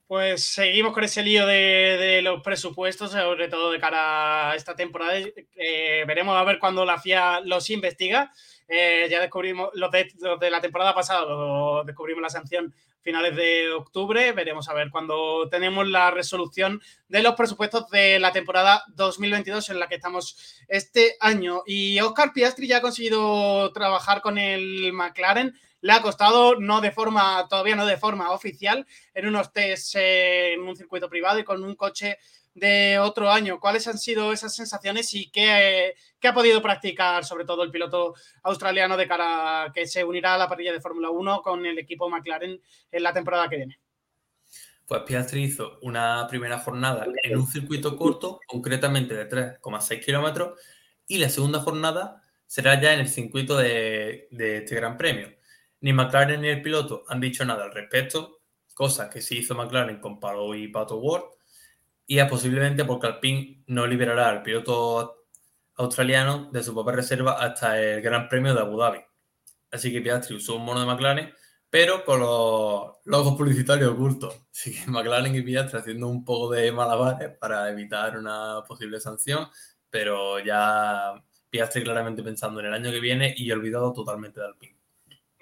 Pues 0.07 0.43
seguimos 0.43 0.93
con 0.93 1.03
ese 1.03 1.23
lío 1.23 1.47
de, 1.47 2.21
los 2.21 2.43
presupuestos, 2.43 3.11
sobre 3.11 3.47
todo 3.47 3.71
de 3.71 3.79
cara 3.79 4.51
a 4.51 4.55
esta 4.55 4.75
temporada. 4.75 5.17
Eh, 5.17 6.03
veremos 6.05 6.37
a 6.37 6.43
ver 6.43 6.59
cuando 6.59 6.85
la 6.85 6.99
FIA 6.99 7.39
los 7.39 7.71
investiga. 7.71 8.31
Eh, 8.67 9.07
ya 9.09 9.19
descubrimos, 9.19 9.71
los 9.73 9.89
de, 9.89 10.11
los 10.19 10.39
de, 10.39 10.51
la 10.51 10.61
temporada 10.61 10.93
pasada, 10.93 11.21
lo, 11.25 11.83
descubrimos 11.83 12.21
la 12.21 12.29
sanción 12.29 12.71
finales 13.01 13.35
de 13.35 13.71
octubre. 13.71 14.31
Veremos 14.33 14.69
a 14.69 14.75
ver 14.75 14.91
cuando 14.91 15.49
tenemos 15.49 15.87
la 15.87 16.11
resolución 16.11 16.83
de 17.07 17.23
los 17.23 17.33
presupuestos 17.33 17.89
de 17.89 18.19
la 18.19 18.31
temporada 18.31 18.83
2022 18.89 19.71
en 19.71 19.79
la 19.79 19.87
que 19.87 19.95
estamos 19.95 20.61
este 20.67 21.15
año. 21.19 21.63
Y 21.65 21.99
Oscar 22.01 22.31
Piastri 22.31 22.67
ya 22.67 22.77
ha 22.77 22.81
conseguido 22.81 23.73
trabajar 23.73 24.21
con 24.21 24.37
el 24.37 24.93
McLaren. 24.93 25.55
Le 25.85 25.93
ha 25.93 26.01
costado, 26.01 26.55
no 26.59 26.81
de 26.81 26.89
forma, 26.89 27.47
todavía 27.47 27.75
no 27.75 27.85
de 27.85 27.95
forma 27.95 28.31
oficial, 28.31 28.87
en 29.13 29.27
unos 29.27 29.53
test 29.53 29.95
eh, 29.95 30.53
en 30.53 30.61
un 30.61 30.75
circuito 30.75 31.07
privado 31.07 31.37
y 31.37 31.43
con 31.43 31.63
un 31.63 31.75
coche 31.75 32.17
de 32.55 32.97
otro 32.97 33.29
año. 33.29 33.59
¿Cuáles 33.59 33.87
han 33.87 33.99
sido 33.99 34.33
esas 34.33 34.55
sensaciones 34.55 35.13
y 35.13 35.29
qué, 35.29 35.93
qué, 36.19 36.27
ha 36.27 36.33
podido 36.33 36.59
practicar, 36.59 37.23
sobre 37.23 37.45
todo 37.45 37.61
el 37.61 37.69
piloto 37.69 38.15
australiano, 38.41 38.97
de 38.97 39.07
cara 39.07 39.65
a 39.65 39.71
que 39.71 39.85
se 39.85 40.03
unirá 40.03 40.33
a 40.33 40.39
la 40.39 40.49
parrilla 40.49 40.73
de 40.73 40.81
Fórmula 40.81 41.11
1 41.11 41.43
con 41.43 41.63
el 41.67 41.77
equipo 41.77 42.09
McLaren 42.09 42.59
en 42.91 43.03
la 43.03 43.13
temporada 43.13 43.47
que 43.47 43.57
viene? 43.57 43.79
Pues 44.87 45.03
Piastri 45.03 45.43
hizo 45.43 45.77
una 45.83 46.25
primera 46.27 46.57
jornada 46.57 47.05
en 47.21 47.37
un 47.37 47.45
circuito 47.45 47.95
corto, 47.95 48.39
concretamente 48.47 49.13
de 49.13 49.29
3,6 49.29 50.03
kilómetros, 50.03 50.59
y 51.07 51.19
la 51.19 51.29
segunda 51.29 51.59
jornada 51.59 52.23
será 52.47 52.81
ya 52.81 52.95
en 52.95 53.01
el 53.01 53.07
circuito 53.07 53.55
de 53.55 54.27
este 54.31 54.73
Gran 54.73 54.97
Premio. 54.97 55.34
Ni 55.85 55.93
McLaren 55.93 56.41
ni 56.41 56.47
el 56.47 56.63
piloto 56.63 57.03
han 57.09 57.19
dicho 57.19 57.45
nada 57.45 57.65
al 57.65 57.71
respecto, 57.71 58.41
cosa 58.73 59.07
que 59.07 59.21
sí 59.21 59.37
hizo 59.37 59.53
McLaren 59.53 59.99
con 59.99 60.19
Palo 60.19 60.55
y 60.55 60.67
Pato 60.69 60.97
Ward, 60.97 61.25
y 62.07 62.17
es 62.17 62.27
posiblemente 62.27 62.85
porque 62.85 63.05
Alpine 63.05 63.63
no 63.67 63.85
liberará 63.85 64.29
al 64.29 64.41
piloto 64.41 65.27
australiano 65.75 66.49
de 66.51 66.63
su 66.63 66.73
papel 66.73 66.95
reserva 66.95 67.33
hasta 67.33 67.79
el 67.79 68.01
Gran 68.01 68.27
Premio 68.27 68.55
de 68.55 68.61
Abu 68.61 68.79
Dhabi. 68.79 68.97
Así 69.69 69.93
que 69.93 70.01
Piastri 70.01 70.37
usó 70.37 70.55
un 70.55 70.65
mono 70.65 70.79
de 70.79 70.87
McLaren, 70.87 71.31
pero 71.69 72.03
con 72.03 72.19
los 72.19 72.93
logos 73.03 73.35
publicitarios 73.37 73.91
ocultos. 73.91 74.41
Así 74.51 74.73
que 74.73 74.89
McLaren 74.89 75.35
y 75.35 75.43
Piastri 75.43 75.77
haciendo 75.77 76.07
un 76.07 76.25
poco 76.25 76.49
de 76.49 76.71
malabares 76.71 77.37
para 77.37 77.69
evitar 77.69 78.17
una 78.17 78.63
posible 78.67 78.99
sanción, 78.99 79.49
pero 79.91 80.39
ya 80.39 81.13
Piastri 81.47 81.83
claramente 81.83 82.23
pensando 82.23 82.59
en 82.59 82.65
el 82.65 82.73
año 82.73 82.89
que 82.89 82.99
viene 82.99 83.35
y 83.37 83.51
olvidado 83.51 83.93
totalmente 83.93 84.39
de 84.39 84.47
Alpine 84.47 84.74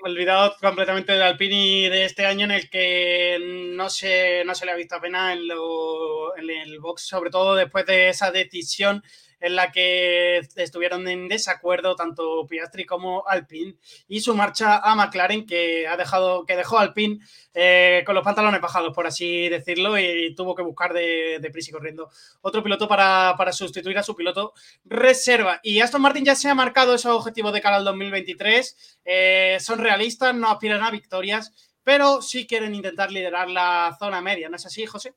olvidado 0.04 0.56
completamente 0.60 1.14
del 1.14 1.22
Alpini 1.22 1.88
de 1.88 2.06
este 2.06 2.26
año 2.26 2.46
en 2.46 2.52
el 2.52 2.70
que 2.70 3.40
no 3.74 3.90
se, 3.90 4.44
no 4.46 4.54
se 4.54 4.66
le 4.66 4.72
ha 4.72 4.76
visto 4.76 4.96
apenas 4.96 5.34
en, 5.34 5.48
lo, 5.48 6.36
en 6.38 6.50
el 6.50 6.80
box, 6.80 7.04
sobre 7.04 7.30
todo 7.30 7.56
después 7.56 7.86
de 7.86 8.10
esa 8.10 8.32
decisión 8.32 9.04
en 9.44 9.58
la 9.58 9.72
que 9.74 10.38
estuvieron 10.56 11.06
en 11.10 11.28
desacuerdo 11.28 11.96
tanto 11.96 12.48
Piastri 12.48 12.86
como 12.86 13.28
Alpine 13.28 13.76
y 14.08 14.22
su 14.22 14.34
marcha 14.36 14.78
a 14.78 14.96
McLaren 14.96 15.46
que 15.46 15.86
ha 15.86 15.98
dejado 15.98 16.46
que 16.46 16.56
dejó 16.56 16.80
Alpine 16.80 17.20
eh, 17.54 18.04
con 18.06 18.16
los 18.16 18.24
pantalones 18.24 18.62
bajados 18.62 18.94
por 18.96 19.06
así 19.06 19.50
decirlo 19.50 20.00
y 20.00 20.34
tuvo 20.34 20.56
que 20.56 20.64
buscar 20.64 20.94
de, 20.94 21.50
prisa 21.52 21.72
y 21.72 21.74
corriendo 21.74 22.10
otro 22.40 22.64
piloto 22.64 22.88
para, 22.88 23.36
para, 23.38 23.52
sustituir 23.52 23.98
a 23.98 24.04
su 24.04 24.16
piloto 24.16 24.54
reserva 24.86 25.60
y 25.62 25.82
Aston 25.82 26.02
Martin 26.02 26.24
ya 26.24 26.36
se 26.36 26.48
ha 26.48 26.56
marcado 26.56 26.96
esos 26.96 27.14
objetivos 27.14 27.52
de 27.52 27.62
cara 27.62 27.76
al 27.76 27.84
2023 27.84 29.00
eh, 29.04 29.58
son 29.60 29.80
realistas 29.80 30.34
no 30.34 30.50
aspiran 30.50 30.82
a 30.84 30.90
victorias 30.90 31.52
pero 31.84 32.22
sí 32.22 32.48
quieren 32.48 32.74
intentar 32.74 33.12
liderar 33.12 33.50
la 33.50 33.94
zona 34.00 34.22
media 34.22 34.48
¿no 34.48 34.56
es 34.56 34.66
así 34.66 34.86
José? 34.86 35.14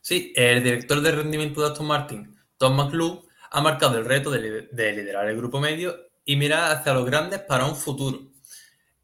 Sí, 0.00 0.32
el 0.36 0.62
director 0.62 1.00
de 1.00 1.10
rendimiento 1.10 1.62
de 1.62 1.68
Aston 1.68 1.86
Martin 1.86 2.33
Tom 2.56 2.76
McClure 2.76 3.22
ha 3.50 3.60
marcado 3.60 3.98
el 3.98 4.04
reto 4.04 4.30
de, 4.30 4.68
de, 4.70 4.92
liderar 4.92 5.28
el 5.28 5.36
grupo 5.36 5.60
medio 5.60 5.96
y 6.24 6.36
mirar 6.36 6.72
hacia 6.72 6.94
los 6.94 7.04
grandes 7.04 7.40
para 7.40 7.66
un 7.66 7.76
futuro. 7.76 8.32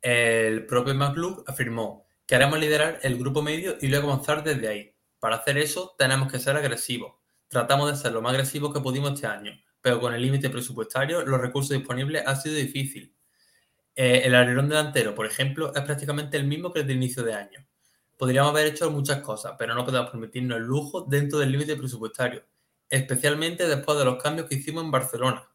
El 0.01 0.67
propio 0.67 0.95
McClure 0.95 1.43
afirmó, 1.47 2.07
queremos 2.27 2.59
liderar 2.59 3.01
el 3.03 3.19
grupo 3.19 3.43
medio 3.43 3.77
y 3.81 3.89
luego 3.89 4.11
avanzar 4.11 4.43
desde 4.43 4.69
ahí. 4.69 4.95
Para 5.19 5.37
hacer 5.37 5.59
eso 5.59 5.95
tenemos 5.99 6.31
que 6.31 6.39
ser 6.39 6.57
agresivos. 6.57 7.15
Tratamos 7.49 7.91
de 7.91 7.97
ser 7.97 8.13
lo 8.13 8.23
más 8.23 8.33
agresivos 8.33 8.73
que 8.73 8.81
pudimos 8.81 9.13
este 9.15 9.27
año, 9.27 9.53
pero 9.83 10.01
con 10.01 10.15
el 10.15 10.23
límite 10.23 10.49
presupuestario 10.49 11.25
los 11.27 11.41
recursos 11.41 11.77
disponibles 11.77 12.23
ha 12.27 12.37
sido 12.37 12.55
difícil. 12.55 13.15
Eh, 13.95 14.23
el 14.25 14.35
alerón 14.35 14.69
delantero, 14.69 15.15
por 15.15 15.27
ejemplo, 15.27 15.75
es 15.75 15.83
prácticamente 15.83 16.37
el 16.37 16.45
mismo 16.45 16.73
que 16.73 16.81
el 16.81 16.87
de 16.87 16.95
inicio 16.95 17.23
de 17.23 17.35
año. 17.35 17.67
Podríamos 18.17 18.53
haber 18.53 18.69
hecho 18.69 18.91
muchas 18.91 19.21
cosas, 19.21 19.55
pero 19.59 19.75
no 19.75 19.85
podemos 19.85 20.11
permitirnos 20.11 20.59
el 20.59 20.65
lujo 20.65 21.03
dentro 21.03 21.39
del 21.39 21.53
límite 21.53 21.77
presupuestario 21.77 22.45
especialmente 22.91 23.67
después 23.69 23.97
de 23.99 24.05
los 24.05 24.23
cambios 24.23 24.49
que 24.49 24.57
hicimos 24.57 24.85
en 24.85 24.91
Barcelona. 24.91 25.49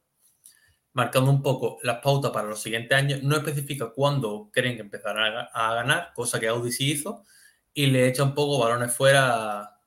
Marcando 0.93 1.29
un 1.29 1.41
poco 1.43 1.77
las 1.83 1.99
pautas 1.99 2.31
para 2.31 2.47
los 2.47 2.61
siguientes 2.61 2.97
años, 2.97 3.21
no 3.21 3.35
especifica 3.35 3.89
cuándo 3.89 4.49
creen 4.53 4.75
que 4.75 4.81
empezarán 4.81 5.47
a 5.53 5.73
ganar, 5.75 6.13
cosa 6.13 6.39
que 6.39 6.47
Audi 6.47 6.71
sí 6.71 6.91
hizo, 6.91 7.25
y 7.73 7.87
le 7.87 8.07
echa 8.07 8.23
un 8.23 8.33
poco 8.33 8.59
balones 8.59 8.95
fuera, 8.95 9.77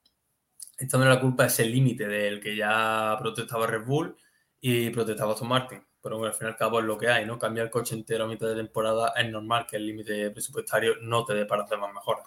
echando 0.79 1.09
la 1.09 1.19
culpa 1.19 1.45
a 1.45 1.47
ese 1.47 1.65
límite 1.65 2.07
del 2.07 2.41
que 2.41 2.55
ya 2.55 3.17
protestaba 3.19 3.67
Red 3.67 3.87
Bull 3.87 4.17
y 4.61 4.91
protestaba 4.91 5.33
Aston 5.33 5.49
Martin. 5.49 5.83
Pero 6.03 6.19
bueno, 6.19 6.33
al 6.33 6.39
fin 6.39 6.49
y 6.49 6.51
al 6.51 6.57
cabo 6.57 6.81
es 6.81 6.85
lo 6.85 6.99
que 6.99 7.09
hay, 7.09 7.25
¿no? 7.25 7.39
Cambiar 7.39 7.67
el 7.67 7.73
coche 7.73 7.95
entero 7.95 8.25
a 8.25 8.29
mitad 8.29 8.47
de 8.49 8.57
temporada 8.57 9.15
es 9.17 9.31
normal 9.31 9.67
que 9.67 9.77
el 9.77 9.87
límite 9.87 10.31
presupuestario 10.31 10.97
no 11.01 11.25
te 11.25 11.35
dé 11.35 11.47
para 11.47 11.65
hacer 11.65 11.79
más 11.79 11.93
mejoras 11.93 12.27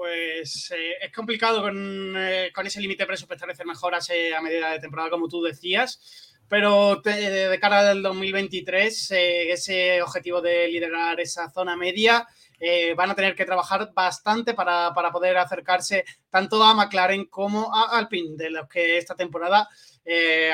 pues 0.00 0.72
eh, 0.74 0.94
es 0.98 1.12
complicado 1.12 1.60
con, 1.60 2.14
eh, 2.16 2.50
con 2.54 2.66
ese 2.66 2.80
límite 2.80 3.04
presupuestario 3.04 3.52
hacer 3.52 3.66
mejoras 3.66 4.08
eh, 4.08 4.34
a 4.34 4.40
medida 4.40 4.70
de 4.70 4.78
temporada, 4.78 5.10
como 5.10 5.28
tú 5.28 5.42
decías, 5.42 6.32
pero 6.48 7.02
de 7.04 7.58
cara 7.60 7.90
al 7.90 8.02
2023, 8.02 9.10
eh, 9.10 9.52
ese 9.52 10.00
objetivo 10.00 10.40
de 10.40 10.68
liderar 10.68 11.20
esa 11.20 11.50
zona 11.50 11.76
media, 11.76 12.26
van 12.96 13.10
a 13.10 13.14
tener 13.14 13.34
que 13.34 13.46
trabajar 13.46 13.90
bastante 13.94 14.52
para, 14.52 14.92
para, 14.94 15.10
poder 15.10 15.36
acercarse 15.38 16.04
tanto 16.28 16.62
a 16.62 16.74
McLaren 16.74 17.26
como 17.26 17.74
a 17.74 17.96
Alpine, 17.96 18.36
de 18.36 18.50
los 18.50 18.68
que 18.68 18.98
esta 18.98 19.14
temporada 19.14 19.66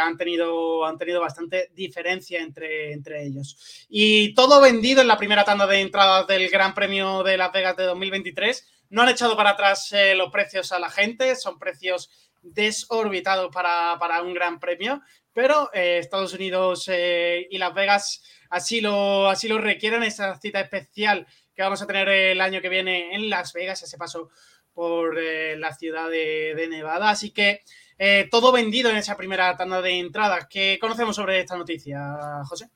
han, 0.01 0.17
tenido, 0.17 0.85
han 0.85 0.99
tenido 0.99 1.21
bastante 1.21 1.71
diferencia 1.75 2.41
entre, 2.41 2.93
entre 2.93 3.25
ellos. 3.25 3.87
Y 3.89 4.35
todo 4.35 4.61
vendido 4.61 5.03
en 5.03 5.09
la 5.09 5.17
primera 5.17 5.45
tanda 5.45 5.67
de 5.67 5.81
entradas 5.81 6.29
del 6.29 6.49
Gran 6.49 6.75
Premio 6.75 7.25
de 7.25 7.37
Las 7.37 7.51
Vegas 7.51 7.77
de 7.77 7.85
2023 7.85 8.76
no 8.91 9.03
han 9.03 9.09
echado 9.09 9.37
para 9.37 9.51
atrás 9.51 9.93
eh, 9.93 10.15
los 10.15 10.31
precios 10.31 10.73
a 10.73 10.79
la 10.79 10.91
gente, 10.91 11.35
son 11.37 11.59
precios 11.59 12.11
desorbitados 12.43 13.53
para, 13.53 13.97
para 13.99 14.23
un 14.23 14.35
gran 14.35 14.61
premio, 14.61 15.03
pero 15.33 15.71
eh, 15.73 15.99
Estados 15.99 16.33
Unidos 16.35 16.89
eh, 16.89 17.47
y 17.51 17.59
Las 17.59 17.75
Vegas 17.75 18.23
así 18.51 18.81
lo, 18.81 19.29
así 19.29 19.49
lo 19.49 19.59
requieren, 19.59 20.03
esa 20.03 20.39
cita 20.39 20.61
especial 20.61 21.27
que 21.55 21.63
vamos 21.63 21.83
a 21.83 21.87
tener 21.87 22.09
el 22.09 22.41
año 22.41 22.61
que 22.61 22.69
viene 22.69 23.15
en 23.15 23.29
Las 23.31 23.53
Vegas, 23.53 23.83
ese 23.83 23.97
paso 23.99 24.31
por 24.75 25.17
la 25.17 25.75
ciudad 25.75 26.11
de, 26.11 26.55
de 26.55 26.69
Nevada. 26.69 27.09
Así 27.09 27.31
que 27.31 27.63
todo 28.31 28.53
vendido 28.53 28.91
en 28.91 28.99
esa 28.99 29.17
primera 29.17 29.57
tanda 29.57 29.81
de 29.81 29.99
entradas. 29.99 30.49
¿Qué 30.51 30.77
conocemos 30.79 31.17
sobre 31.17 31.41
esta 31.41 31.57
noticia, 31.57 31.99
José? 32.45 32.69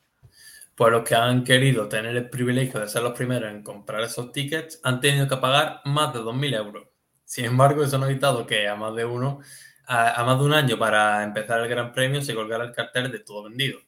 Pues 0.80 0.92
los 0.92 1.04
que 1.06 1.14
han 1.14 1.44
querido 1.44 1.90
tener 1.90 2.16
el 2.16 2.30
privilegio 2.30 2.80
de 2.80 2.88
ser 2.88 3.02
los 3.02 3.12
primeros 3.12 3.50
en 3.50 3.62
comprar 3.62 4.00
esos 4.00 4.32
tickets 4.32 4.80
han 4.82 4.98
tenido 4.98 5.28
que 5.28 5.36
pagar 5.36 5.82
más 5.84 6.14
de 6.14 6.20
2.000 6.20 6.56
euros. 6.56 6.88
Sin 7.22 7.44
embargo, 7.44 7.84
eso 7.84 7.98
no 7.98 8.06
ha 8.06 8.10
evitado 8.10 8.46
que 8.46 8.66
a 8.66 8.76
más 8.76 8.94
de 8.96 9.04
uno, 9.04 9.40
a, 9.86 10.24
más 10.24 10.38
de 10.38 10.44
un 10.46 10.54
año 10.54 10.78
para 10.78 11.22
empezar 11.22 11.60
el 11.60 11.68
Gran 11.68 11.92
Premio, 11.92 12.22
se 12.22 12.34
colgara 12.34 12.64
el 12.64 12.72
cartel 12.72 13.12
de 13.12 13.18
todo 13.18 13.42
vendido. 13.42 13.78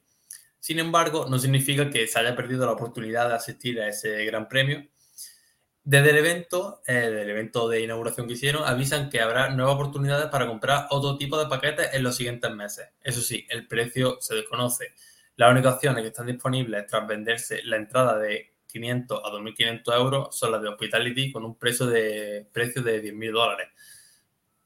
Sin 0.59 0.77
embargo, 0.77 1.25
no 1.27 1.39
significa 1.39 1.89
que 1.89 2.05
se 2.05 2.19
haya 2.19 2.35
perdido 2.35 2.67
la 2.67 2.73
oportunidad 2.73 3.27
de 3.27 3.33
asistir 3.37 3.81
a 3.81 3.87
ese 3.87 4.23
Gran 4.25 4.47
Premio. 4.47 4.85
Desde 5.83 6.11
el 6.11 6.17
evento, 6.17 6.83
eh, 6.85 6.93
del 6.93 7.27
evento 7.27 7.69
de 7.69 7.81
inauguración 7.81 8.27
que 8.27 8.33
hicieron, 8.33 8.65
avisan 8.65 9.09
que 9.09 9.19
habrá 9.19 9.49
nuevas 9.49 9.73
oportunidades 9.73 10.27
para 10.27 10.45
comprar 10.45 10.85
otro 10.91 11.17
tipo 11.17 11.39
de 11.39 11.47
paquetes 11.47 11.91
en 11.91 12.03
los 12.03 12.15
siguientes 12.15 12.51
meses. 12.51 12.89
Eso 13.01 13.21
sí, 13.21 13.47
el 13.49 13.67
precio 13.67 14.19
se 14.21 14.35
desconoce. 14.35 14.93
Las 15.35 15.51
únicas 15.51 15.75
opciones 15.75 16.01
que 16.01 16.09
están 16.09 16.27
disponibles 16.27 16.85
tras 16.85 17.07
venderse 17.07 17.63
la 17.63 17.77
entrada 17.77 18.17
de 18.17 18.53
500 18.67 19.21
a 19.23 19.29
2.500 19.29 19.95
euros 19.95 20.37
son 20.37 20.51
las 20.51 20.61
de 20.61 20.69
Hospitality 20.69 21.31
con 21.31 21.45
un 21.45 21.57
precio 21.57 21.85
de, 21.87 22.47
precio 22.51 22.81
de 22.81 23.01
10.000 23.01 23.31
dólares. 23.31 23.69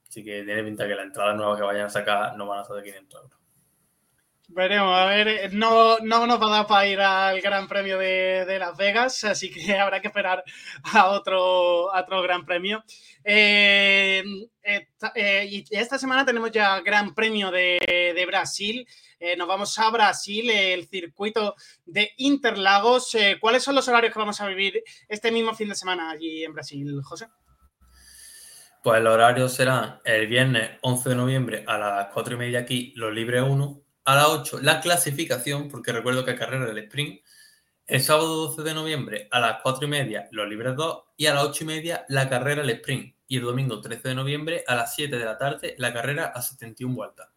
Así 0.08 0.24
que 0.24 0.44
tiene 0.44 0.64
pinta 0.64 0.88
que 0.88 0.96
las 0.96 1.06
entradas 1.06 1.36
nuevas 1.36 1.58
que 1.58 1.66
vayan 1.66 1.86
a 1.86 1.90
sacar 1.90 2.36
no 2.38 2.48
van 2.48 2.60
a 2.60 2.66
ser 2.66 2.78
de 2.78 2.84
500 2.84 3.22
euros. 3.24 3.38
Veremos, 4.50 4.98
a 4.98 5.06
ver, 5.08 5.54
no, 5.54 6.00
no 6.00 6.26
nos 6.26 6.42
va 6.42 6.48
a 6.48 6.58
dar 6.58 6.68
para 6.68 6.88
ir 6.88 7.02
al 7.02 7.42
Gran 7.42 7.68
Premio 7.68 7.98
de, 7.98 8.46
de 8.46 8.60
Las 8.60 8.78
Vegas, 8.78 9.26
así 9.26 9.52
que 9.52 9.76
habrá 9.78 10.02
que 10.02 10.08
esperar 10.08 10.42
a 10.84 11.10
otro, 11.10 11.94
a 11.94 12.02
otro 12.02 12.22
Gran 12.22 12.46
Premio. 12.46 12.82
Eh, 13.26 14.24
esta, 14.62 15.12
eh, 15.16 15.46
y 15.50 15.66
esta 15.72 15.98
semana 15.98 16.24
tenemos 16.24 16.50
ya 16.52 16.80
Gran 16.80 17.14
Premio 17.14 17.52
de, 17.52 17.78
de 18.16 18.26
Brasil. 18.26 18.88
Eh, 19.20 19.36
nos 19.36 19.48
vamos 19.48 19.78
a 19.80 19.90
Brasil, 19.90 20.50
el 20.50 20.88
circuito 20.88 21.56
de 21.86 22.12
Interlagos. 22.18 23.16
Eh, 23.16 23.38
¿Cuáles 23.40 23.64
son 23.64 23.76
los 23.76 23.88
horarios 23.88 24.14
que 24.14 24.20
vamos 24.20 24.40
a 24.42 24.48
vivir 24.48 24.84
este 25.08 25.32
mismo 25.32 25.54
fin 25.56 25.70
de 25.70 25.76
semana 25.76 26.12
allí 26.12 26.44
en 26.44 26.54
Brasil, 26.54 27.02
José? 27.04 27.28
Pues 28.84 29.02
los 29.02 29.14
horarios 29.14 29.54
serán 29.54 30.00
el 30.06 30.28
viernes 30.28 30.72
11 30.82 31.10
de 31.10 31.16
noviembre 31.16 31.64
a 31.68 31.78
las 31.78 32.08
4 32.14 32.36
y 32.36 32.38
media 32.38 32.60
aquí, 32.60 32.94
los 32.96 33.14
libres 33.14 33.44
1, 33.44 33.82
a 34.06 34.16
las 34.16 34.28
8 34.28 34.60
la 34.62 34.80
clasificación, 34.80 35.68
porque 35.68 35.92
recuerdo 35.92 36.24
que 36.24 36.36
carrera 36.36 36.66
del 36.66 36.78
sprint, 36.78 37.22
el 37.88 38.02
sábado 38.02 38.48
12 38.48 38.64
de 38.64 38.74
noviembre 38.74 39.28
a 39.32 39.40
las 39.40 39.62
4 39.64 39.86
y 39.86 39.90
media 39.90 40.28
los 40.32 40.48
libres 40.48 40.76
2 40.76 41.04
y 41.18 41.26
a 41.26 41.34
las 41.34 41.44
8 41.46 41.64
y 41.64 41.68
media 41.68 42.06
la 42.10 42.30
carrera 42.30 42.62
del 42.62 42.72
sprint 42.72 43.16
y 43.28 43.38
el 43.38 43.44
domingo 43.44 43.82
13 43.82 44.10
de 44.10 44.16
noviembre 44.16 44.64
a 44.68 44.76
las 44.76 44.94
7 44.94 45.18
de 45.18 45.26
la 45.26 45.38
tarde 45.38 45.76
la 45.78 45.94
carrera 45.94 46.28
a 46.28 46.42
71 46.42 46.94
vueltas. 46.94 47.30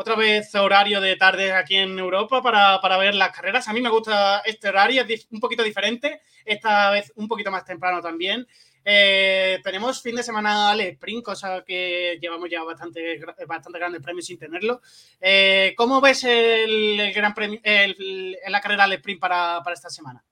Otra 0.00 0.16
vez 0.16 0.54
horario 0.54 0.98
de 0.98 1.14
tarde 1.16 1.52
aquí 1.52 1.76
en 1.76 1.98
Europa 1.98 2.42
para, 2.42 2.80
para, 2.80 2.96
ver 2.96 3.14
las 3.14 3.32
carreras. 3.32 3.68
A 3.68 3.74
mí 3.74 3.82
me 3.82 3.90
gusta 3.90 4.38
este 4.46 4.70
horario, 4.70 5.04
es 5.06 5.28
un 5.30 5.40
poquito 5.40 5.62
diferente, 5.62 6.22
esta 6.42 6.90
vez 6.90 7.12
un 7.16 7.28
poquito 7.28 7.50
más 7.50 7.66
temprano 7.66 8.00
también. 8.00 8.48
Eh, 8.82 9.60
tenemos 9.62 10.00
fin 10.00 10.16
de 10.16 10.22
semana 10.22 10.70
al 10.70 10.80
sprint, 10.80 11.22
cosa 11.22 11.62
que 11.66 12.18
llevamos 12.18 12.48
ya 12.48 12.62
bastante, 12.62 13.20
bastante 13.46 13.78
grandes 13.78 14.00
premios 14.00 14.24
sin 14.24 14.38
tenerlo. 14.38 14.80
Eh, 15.20 15.74
¿Cómo 15.76 16.00
ves 16.00 16.24
el, 16.24 17.12
gran 17.12 17.34
premio, 17.34 17.60
el, 17.62 18.38
la 18.48 18.60
carrera 18.62 18.84
al 18.84 18.94
sprint 18.94 19.20
para, 19.20 19.60
para 19.62 19.74
esta 19.74 19.90
semana? 19.90 20.24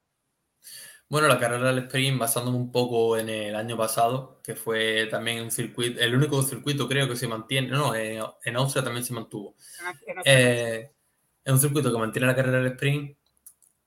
Bueno, 1.11 1.27
la 1.27 1.39
carrera 1.39 1.69
del 1.69 1.85
sprint, 1.85 2.19
basándome 2.19 2.59
un 2.59 2.71
poco 2.71 3.17
en 3.17 3.31
el 3.31 3.57
año 3.57 3.79
pasado, 3.79 4.41
que 4.43 4.55
fue 4.55 5.07
también 5.11 5.43
un 5.43 5.51
circuito, 5.51 5.99
el 6.01 6.15
único 6.15 6.43
circuito 6.43 6.87
creo 6.87 7.09
que 7.09 7.17
se 7.17 7.27
mantiene, 7.27 7.69
no, 7.69 7.95
en, 7.95 8.23
en 8.45 8.57
Austria 8.57 8.85
también 8.85 9.05
se 9.05 9.15
mantuvo. 9.15 9.55
Eh, 10.25 10.91
es 11.43 11.53
un 11.53 11.59
circuito 11.59 11.91
que 11.91 11.99
mantiene 11.99 12.27
la 12.27 12.37
carrera 12.37 12.59
del 12.59 12.73
sprint, 12.73 13.17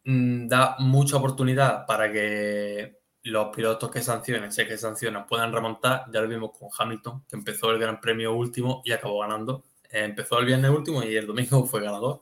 mmm, 0.05 0.47
da 0.47 0.77
mucha 0.79 1.17
oportunidad 1.17 1.85
para 1.85 2.11
que 2.11 3.01
los 3.23 3.55
pilotos 3.55 3.91
que 3.91 4.01
sancionen, 4.01 4.51
sé 4.51 4.67
que 4.67 4.77
sancionan, 4.77 5.27
puedan 5.27 5.53
remontar. 5.53 6.05
Ya 6.11 6.21
lo 6.21 6.27
vimos 6.27 6.57
con 6.57 6.69
Hamilton, 6.75 7.25
que 7.29 7.35
empezó 7.35 7.69
el 7.69 7.77
Gran 7.79 8.01
Premio 8.01 8.33
último 8.33 8.81
y 8.83 8.93
acabó 8.93 9.19
ganando. 9.19 9.63
Eh, 9.91 10.05
empezó 10.05 10.39
el 10.39 10.47
viernes 10.47 10.71
último 10.71 11.03
y 11.03 11.15
el 11.15 11.27
domingo 11.27 11.65
fue 11.67 11.81
ganador. 11.81 12.21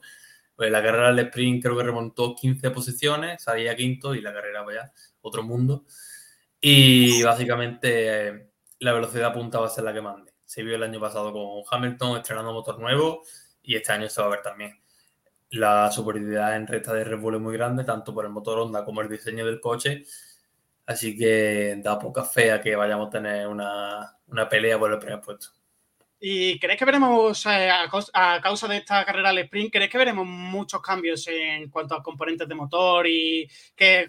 Pues 0.60 0.72
la 0.72 0.84
carrera 0.84 1.13
del 1.13 1.19
sprint 1.28 1.63
creo 1.63 1.78
que 1.78 1.84
remontó 1.84 2.36
15 2.36 2.72
posiciones, 2.72 3.41
salía 3.41 3.78
quinto 3.78 4.13
y 4.13 4.19
la 4.19 4.34
carrera 4.34 4.62
vaya 4.62 4.91
otro 5.22 5.41
mundo. 5.41 5.86
Y 6.60 7.24
básicamente 7.24 8.52
la 8.80 8.91
velocidad 8.91 9.34
punta 9.34 9.62
va 9.62 9.67
a 9.67 9.69
ser 9.69 9.86
la 9.86 9.93
que 9.93 10.02
mande. 10.02 10.34
Se 10.43 10.62
vio 10.62 10.76
el 10.76 10.84
año 10.84 11.00
pasado 11.00 11.32
con 11.32 11.63
Hamilton 11.72 12.17
estrenando 12.17 12.52
motor 12.52 12.78
nuevo 12.78 13.24
y 13.63 13.78
este 13.78 13.93
año 13.93 14.10
se 14.10 14.19
va 14.19 14.28
a 14.28 14.32
ver 14.32 14.41
también. 14.41 14.78
La 15.52 15.89
superioridad 15.93 16.54
en 16.58 16.67
recta 16.67 16.93
de 16.93 17.06
Red 17.06 17.19
Bull 17.22 17.36
es 17.36 17.41
muy 17.41 17.54
grande, 17.54 17.86
tanto 17.86 18.13
por 18.13 18.26
el 18.26 18.32
motor 18.32 18.60
Honda 18.60 18.84
como 18.84 19.00
el 19.00 19.08
diseño 19.08 19.45
del 19.45 19.62
coche. 19.62 20.04
Así 20.86 21.17
que 21.17 21.80
da 21.82 21.98
poca 21.98 22.26
fe 22.26 22.60
que 22.62 22.76
vayamos 22.76 23.08
a 23.08 23.12
tener 23.12 23.48
una, 23.48 24.17
una 24.28 24.50
pelea 24.50 24.78
por 24.78 24.91
el 24.91 25.00
primer 25.00 25.22
puesto. 25.22 25.52
¿Y 26.22 26.60
crees 26.60 26.78
que 26.78 26.84
veremos, 26.84 27.46
eh, 27.46 27.70
a, 27.72 28.42
causa 28.42 28.68
de 28.68 28.78
esta 28.78 29.06
carrera 29.06 29.30
al 29.30 29.38
sprint, 29.38 29.72
crees 29.72 29.90
que 29.90 29.98
veremos 29.98 30.28
muchos 30.28 30.82
cambios 30.82 31.26
en 31.30 31.70
cuanto 31.70 31.96
a 31.96 32.04
componentes 32.04 32.46
de 32.46 32.56
motor 32.56 33.08
y 33.08 33.50
que, 33.74 34.06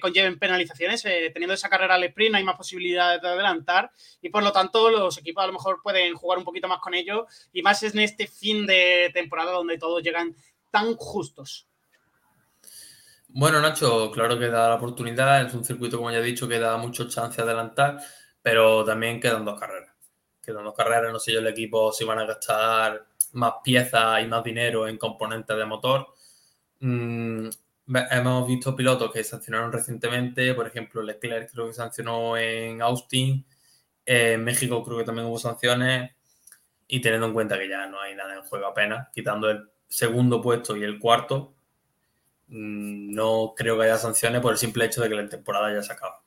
conlleven 0.00 0.40
penalizaciones? 0.40 1.04
Eh, 1.04 1.30
teniendo 1.32 1.54
esa 1.54 1.68
carrera 1.68 1.94
al 1.94 2.02
sprint 2.02 2.34
hay 2.34 2.42
más 2.42 2.56
posibilidades 2.56 3.22
de 3.22 3.28
adelantar 3.28 3.92
y 4.20 4.28
por 4.28 4.42
lo 4.42 4.50
tanto 4.50 4.90
los 4.90 5.16
equipos 5.18 5.44
a 5.44 5.46
lo 5.46 5.52
mejor 5.52 5.80
pueden 5.80 6.16
jugar 6.16 6.38
un 6.38 6.44
poquito 6.44 6.66
más 6.66 6.80
con 6.80 6.94
ello 6.94 7.28
y 7.52 7.62
más 7.62 7.80
en 7.84 7.96
este 8.00 8.26
fin 8.26 8.66
de 8.66 9.12
temporada 9.14 9.52
donde 9.52 9.78
todos 9.78 10.02
llegan 10.02 10.34
tan 10.72 10.96
justos. 10.96 11.68
Bueno, 13.28 13.60
Nacho, 13.60 14.10
claro 14.10 14.36
que 14.36 14.48
da 14.48 14.68
la 14.68 14.74
oportunidad, 14.74 15.46
es 15.46 15.54
un 15.54 15.64
circuito, 15.64 15.96
como 15.96 16.10
ya 16.10 16.18
he 16.18 16.22
dicho, 16.22 16.48
que 16.48 16.58
da 16.58 16.76
mucho 16.76 17.08
chance 17.08 17.36
de 17.36 17.42
adelantar, 17.44 17.98
pero 18.42 18.84
también 18.84 19.20
quedan 19.20 19.44
dos 19.44 19.58
carreras 19.60 19.91
quedan 20.42 20.64
dos 20.64 20.74
carreras, 20.74 21.12
no 21.12 21.18
sé 21.18 21.32
yo 21.32 21.38
el 21.40 21.46
equipo 21.46 21.92
si 21.92 22.04
van 22.04 22.18
a 22.18 22.26
gastar 22.26 23.06
más 23.32 23.54
piezas 23.64 24.22
y 24.22 24.26
más 24.26 24.44
dinero 24.44 24.88
en 24.88 24.98
componentes 24.98 25.56
de 25.56 25.64
motor. 25.64 26.08
Mm, 26.80 27.48
hemos 28.10 28.48
visto 28.48 28.74
pilotos 28.76 29.12
que 29.12 29.24
sancionaron 29.24 29.72
recientemente, 29.72 30.54
por 30.54 30.66
ejemplo, 30.66 31.02
Leclerc 31.02 31.50
creo 31.52 31.68
que 31.68 31.74
sancionó 31.74 32.36
en 32.36 32.82
Austin, 32.82 33.46
en 34.04 34.44
México 34.44 34.82
creo 34.84 34.98
que 34.98 35.04
también 35.04 35.28
hubo 35.28 35.38
sanciones, 35.38 36.12
y 36.88 37.00
teniendo 37.00 37.26
en 37.28 37.34
cuenta 37.34 37.58
que 37.58 37.68
ya 37.68 37.86
no 37.86 38.00
hay 38.00 38.14
nada 38.14 38.34
en 38.34 38.42
juego 38.42 38.66
apenas, 38.66 39.08
quitando 39.12 39.50
el 39.50 39.70
segundo 39.88 40.40
puesto 40.42 40.76
y 40.76 40.84
el 40.84 40.98
cuarto, 40.98 41.54
mm, 42.48 43.14
no 43.14 43.54
creo 43.56 43.78
que 43.78 43.84
haya 43.84 43.98
sanciones 43.98 44.40
por 44.42 44.52
el 44.52 44.58
simple 44.58 44.86
hecho 44.86 45.02
de 45.02 45.08
que 45.08 45.14
la 45.14 45.28
temporada 45.28 45.72
ya 45.72 45.82
se 45.82 45.92
acaba 45.92 46.22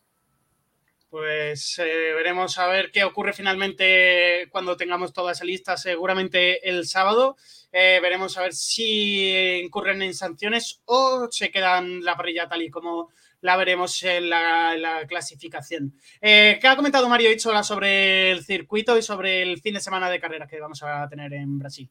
pues 1.16 1.80
eh, 1.80 2.12
veremos 2.14 2.58
a 2.58 2.68
ver 2.68 2.92
qué 2.92 3.06
ocurre 3.06 3.32
finalmente 3.32 4.50
cuando 4.52 4.76
tengamos 4.76 5.14
toda 5.14 5.32
esa 5.32 5.46
lista, 5.46 5.78
seguramente 5.78 6.68
el 6.70 6.86
sábado. 6.86 7.38
Eh, 7.72 8.00
veremos 8.02 8.38
a 8.38 8.42
ver 8.42 8.54
si 8.54 9.62
incurren 9.64 10.02
en 10.02 10.14
sanciones 10.14 10.82
o 10.84 11.30
se 11.32 11.52
quedan 11.52 12.04
la 12.04 12.18
parrilla 12.18 12.50
tal 12.50 12.64
y 12.64 12.70
como 12.70 13.12
la 13.40 13.56
veremos 13.56 14.04
en 14.04 14.30
la, 14.30 15.06
clasificación. 15.08 15.94
Eh, 16.20 16.58
¿Qué 16.60 16.68
ha 16.68 16.76
comentado 16.76 17.08
Mario 17.08 17.32
Ichola 17.32 17.64
sobre 17.64 18.32
el 18.32 18.44
circuito 18.44 18.98
y 18.98 19.02
sobre 19.02 19.42
el 19.42 19.62
fin 19.62 19.76
de 19.76 19.80
semana 19.80 20.10
de 20.10 20.20
carrera 20.20 20.48
que 20.48 20.60
vamos 20.60 20.84
a 20.84 21.08
tener 21.08 21.32
en 21.32 21.58
Brasil? 21.58 21.90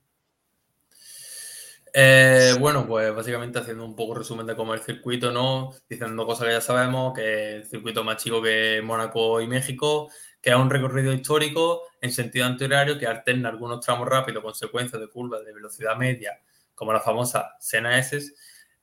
Eh, 1.97 2.57
bueno, 2.59 2.85
pues 2.89 3.15
básicamente 3.15 3.61
haciendo 3.61 3.85
un 3.85 3.95
poco 3.95 4.17
resumen 4.17 4.47
de 4.47 4.57
cómo 4.57 4.75
el 4.75 4.81
circuito, 4.81 5.31
¿no? 5.31 5.71
Diciendo 5.89 6.27
cosas 6.27 6.49
que 6.49 6.53
ya 6.55 6.61
sabemos, 6.61 7.15
que 7.15 7.57
el 7.57 7.65
circuito 7.67 8.03
más 8.03 8.17
chico 8.23 8.43
que 8.43 8.83
Mónaco 8.83 9.41
y 9.41 9.47
México, 9.47 10.11
que 10.43 10.51
es 10.51 10.57
un 10.57 10.71
recorrido 10.71 11.13
histórico 11.13 11.83
en 12.01 12.11
sentido 12.11 12.47
antihorario 12.47 12.99
que 12.99 13.07
alterna 13.07 13.49
algunos 13.49 13.79
tramos 13.81 14.09
rápidos 14.09 14.43
con 14.43 14.55
secuencias 14.55 15.01
de 15.01 15.09
curvas 15.09 15.45
de 15.45 15.53
velocidad 15.53 15.97
media, 15.97 16.33
como 16.75 16.93
la 16.93 16.99
famosa 17.01 17.55
Sena 17.61 17.97
S, 17.97 18.33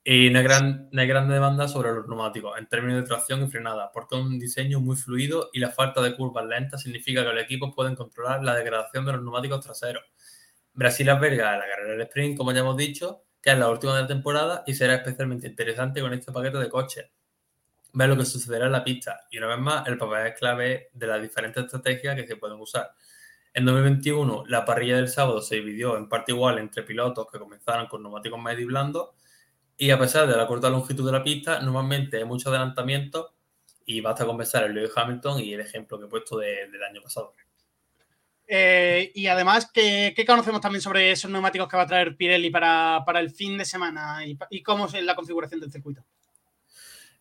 y 0.05 0.29
no 0.29 0.39
hay, 0.39 0.43
gran, 0.45 0.87
no 0.93 1.01
hay 1.01 1.07
grande 1.07 1.33
demanda 1.33 1.67
sobre 1.67 1.91
los 1.91 2.07
neumáticos 2.07 2.57
en 2.57 2.67
términos 2.67 3.01
de 3.01 3.07
tracción 3.07 3.43
y 3.43 3.47
frenada, 3.49 3.91
porque 3.93 4.15
es 4.15 4.21
un 4.21 4.39
diseño 4.39 4.79
muy 4.79 4.95
fluido 4.95 5.49
y 5.51 5.59
la 5.59 5.69
falta 5.71 6.01
de 6.01 6.15
curvas 6.15 6.45
lentas 6.45 6.81
significa 6.81 7.23
que 7.25 7.33
los 7.33 7.43
equipos 7.43 7.73
pueden 7.75 7.95
controlar 7.95 8.41
la 8.41 8.55
degradación 8.55 9.05
de 9.05 9.11
los 9.13 9.21
neumáticos 9.21 9.59
traseros 9.59 10.03
Brasil 10.73 11.09
alberga 11.09 11.57
la 11.57 11.67
carrera 11.67 11.91
del 11.91 12.01
sprint, 12.01 12.37
como 12.37 12.51
ya 12.51 12.59
hemos 12.59 12.77
dicho, 12.77 13.23
que 13.41 13.51
es 13.51 13.57
la 13.57 13.69
última 13.69 13.95
de 13.95 14.03
la 14.03 14.07
temporada 14.07 14.63
y 14.65 14.73
será 14.73 14.95
especialmente 14.95 15.47
interesante 15.47 16.01
con 16.01 16.13
este 16.13 16.31
paquete 16.31 16.57
de 16.59 16.69
coches. 16.69 17.09
Ver 17.93 18.09
lo 18.09 18.15
que 18.15 18.25
sucederá 18.25 18.67
en 18.67 18.71
la 18.71 18.83
pista 18.83 19.27
y 19.29 19.37
una 19.37 19.47
vez 19.47 19.59
más 19.59 19.87
el 19.87 19.97
papel 19.97 20.27
es 20.27 20.39
clave 20.39 20.89
de 20.93 21.07
las 21.07 21.21
diferentes 21.21 21.65
estrategias 21.65 22.15
que 22.15 22.25
se 22.25 22.37
pueden 22.37 22.59
usar. 22.59 22.91
En 23.53 23.65
2021, 23.65 24.45
la 24.47 24.63
parrilla 24.63 24.95
del 24.95 25.09
sábado 25.09 25.41
se 25.41 25.55
dividió 25.55 25.97
en 25.97 26.07
parte 26.07 26.31
igual 26.31 26.57
entre 26.57 26.83
pilotos 26.83 27.27
que 27.29 27.37
comenzaron 27.37 27.87
con 27.87 28.01
neumáticos 28.01 28.39
medio 28.41 28.61
y 28.61 28.65
blandos. 28.65 29.09
Y 29.75 29.89
a 29.91 29.99
pesar 29.99 30.27
de 30.27 30.37
la 30.37 30.47
corta 30.47 30.69
longitud 30.69 31.05
de 31.05 31.11
la 31.11 31.23
pista, 31.23 31.59
normalmente 31.59 32.17
hay 32.17 32.23
mucho 32.23 32.49
adelantamiento 32.49 33.33
y 33.85 33.99
basta 33.99 34.25
con 34.25 34.37
pensar 34.37 34.63
en 34.65 34.75
Lewis 34.75 34.91
Hamilton 34.95 35.41
y 35.41 35.53
el 35.53 35.59
ejemplo 35.59 35.99
que 35.99 36.05
he 36.05 36.07
puesto 36.07 36.37
del 36.37 36.83
año 36.83 37.01
pasado. 37.01 37.33
Eh, 38.53 39.13
y 39.15 39.27
además, 39.27 39.71
¿qué, 39.73 40.13
conocemos 40.27 40.59
también 40.59 40.81
sobre 40.81 41.09
esos 41.09 41.31
neumáticos 41.31 41.69
que 41.69 41.77
va 41.77 41.83
a 41.83 41.87
traer 41.87 42.17
Pirelli 42.17 42.49
para, 42.49 43.01
el 43.15 43.31
fin 43.31 43.57
de 43.57 43.63
semana 43.63 44.25
y, 44.25 44.37
y, 44.49 44.61
cómo 44.61 44.87
es 44.87 45.01
la 45.01 45.15
configuración 45.15 45.61
del 45.61 45.71
circuito? 45.71 46.03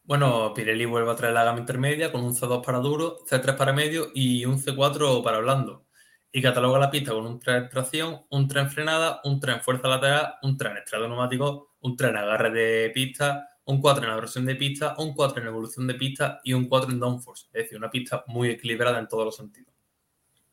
Bueno, 0.02 0.52
Pirelli 0.52 0.86
vuelve 0.86 1.12
a 1.12 1.14
traer 1.14 1.34
la 1.34 1.44
gama 1.44 1.60
intermedia 1.60 2.10
con 2.10 2.24
un 2.24 2.34
C2 2.34 2.64
para 2.64 2.78
duro, 2.78 3.18
C3 3.30 3.56
para 3.56 3.72
medio 3.72 4.10
y 4.12 4.44
un 4.44 4.60
C4 4.60 5.22
para 5.22 5.38
blando 5.38 5.86
y 6.32 6.42
cataloga 6.42 6.80
la 6.80 6.90
pista 6.90 7.12
con 7.12 7.24
un 7.24 7.38
tren 7.38 7.68
tracción, 7.68 8.22
un 8.30 8.48
tren 8.48 8.68
frenada, 8.68 9.20
un 9.22 9.38
tren 9.38 9.60
fuerza 9.60 9.86
lateral, 9.86 10.34
un 10.42 10.56
tren 10.56 10.76
estrado 10.78 11.06
neumático, 11.06 11.74
un 11.80 11.96
tren 11.96 12.16
agarre 12.16 12.50
de 12.50 12.90
pista, 12.90 13.50
un 13.66 13.80
4 13.80 14.04
en 14.04 14.10
abrasión 14.10 14.46
de 14.46 14.56
pista, 14.56 14.96
un 14.98 15.14
4 15.14 15.42
en 15.42 15.46
evolución 15.46 15.86
de 15.86 15.94
pista 15.94 16.40
y 16.42 16.54
un 16.54 16.68
4 16.68 16.90
en 16.90 16.98
downforce. 16.98 17.46
Es 17.52 17.62
decir, 17.62 17.78
una 17.78 17.88
pista 17.88 18.24
muy 18.26 18.50
equilibrada 18.50 18.98
en 18.98 19.06
todos 19.06 19.24
los 19.24 19.36
sentidos. 19.36 19.79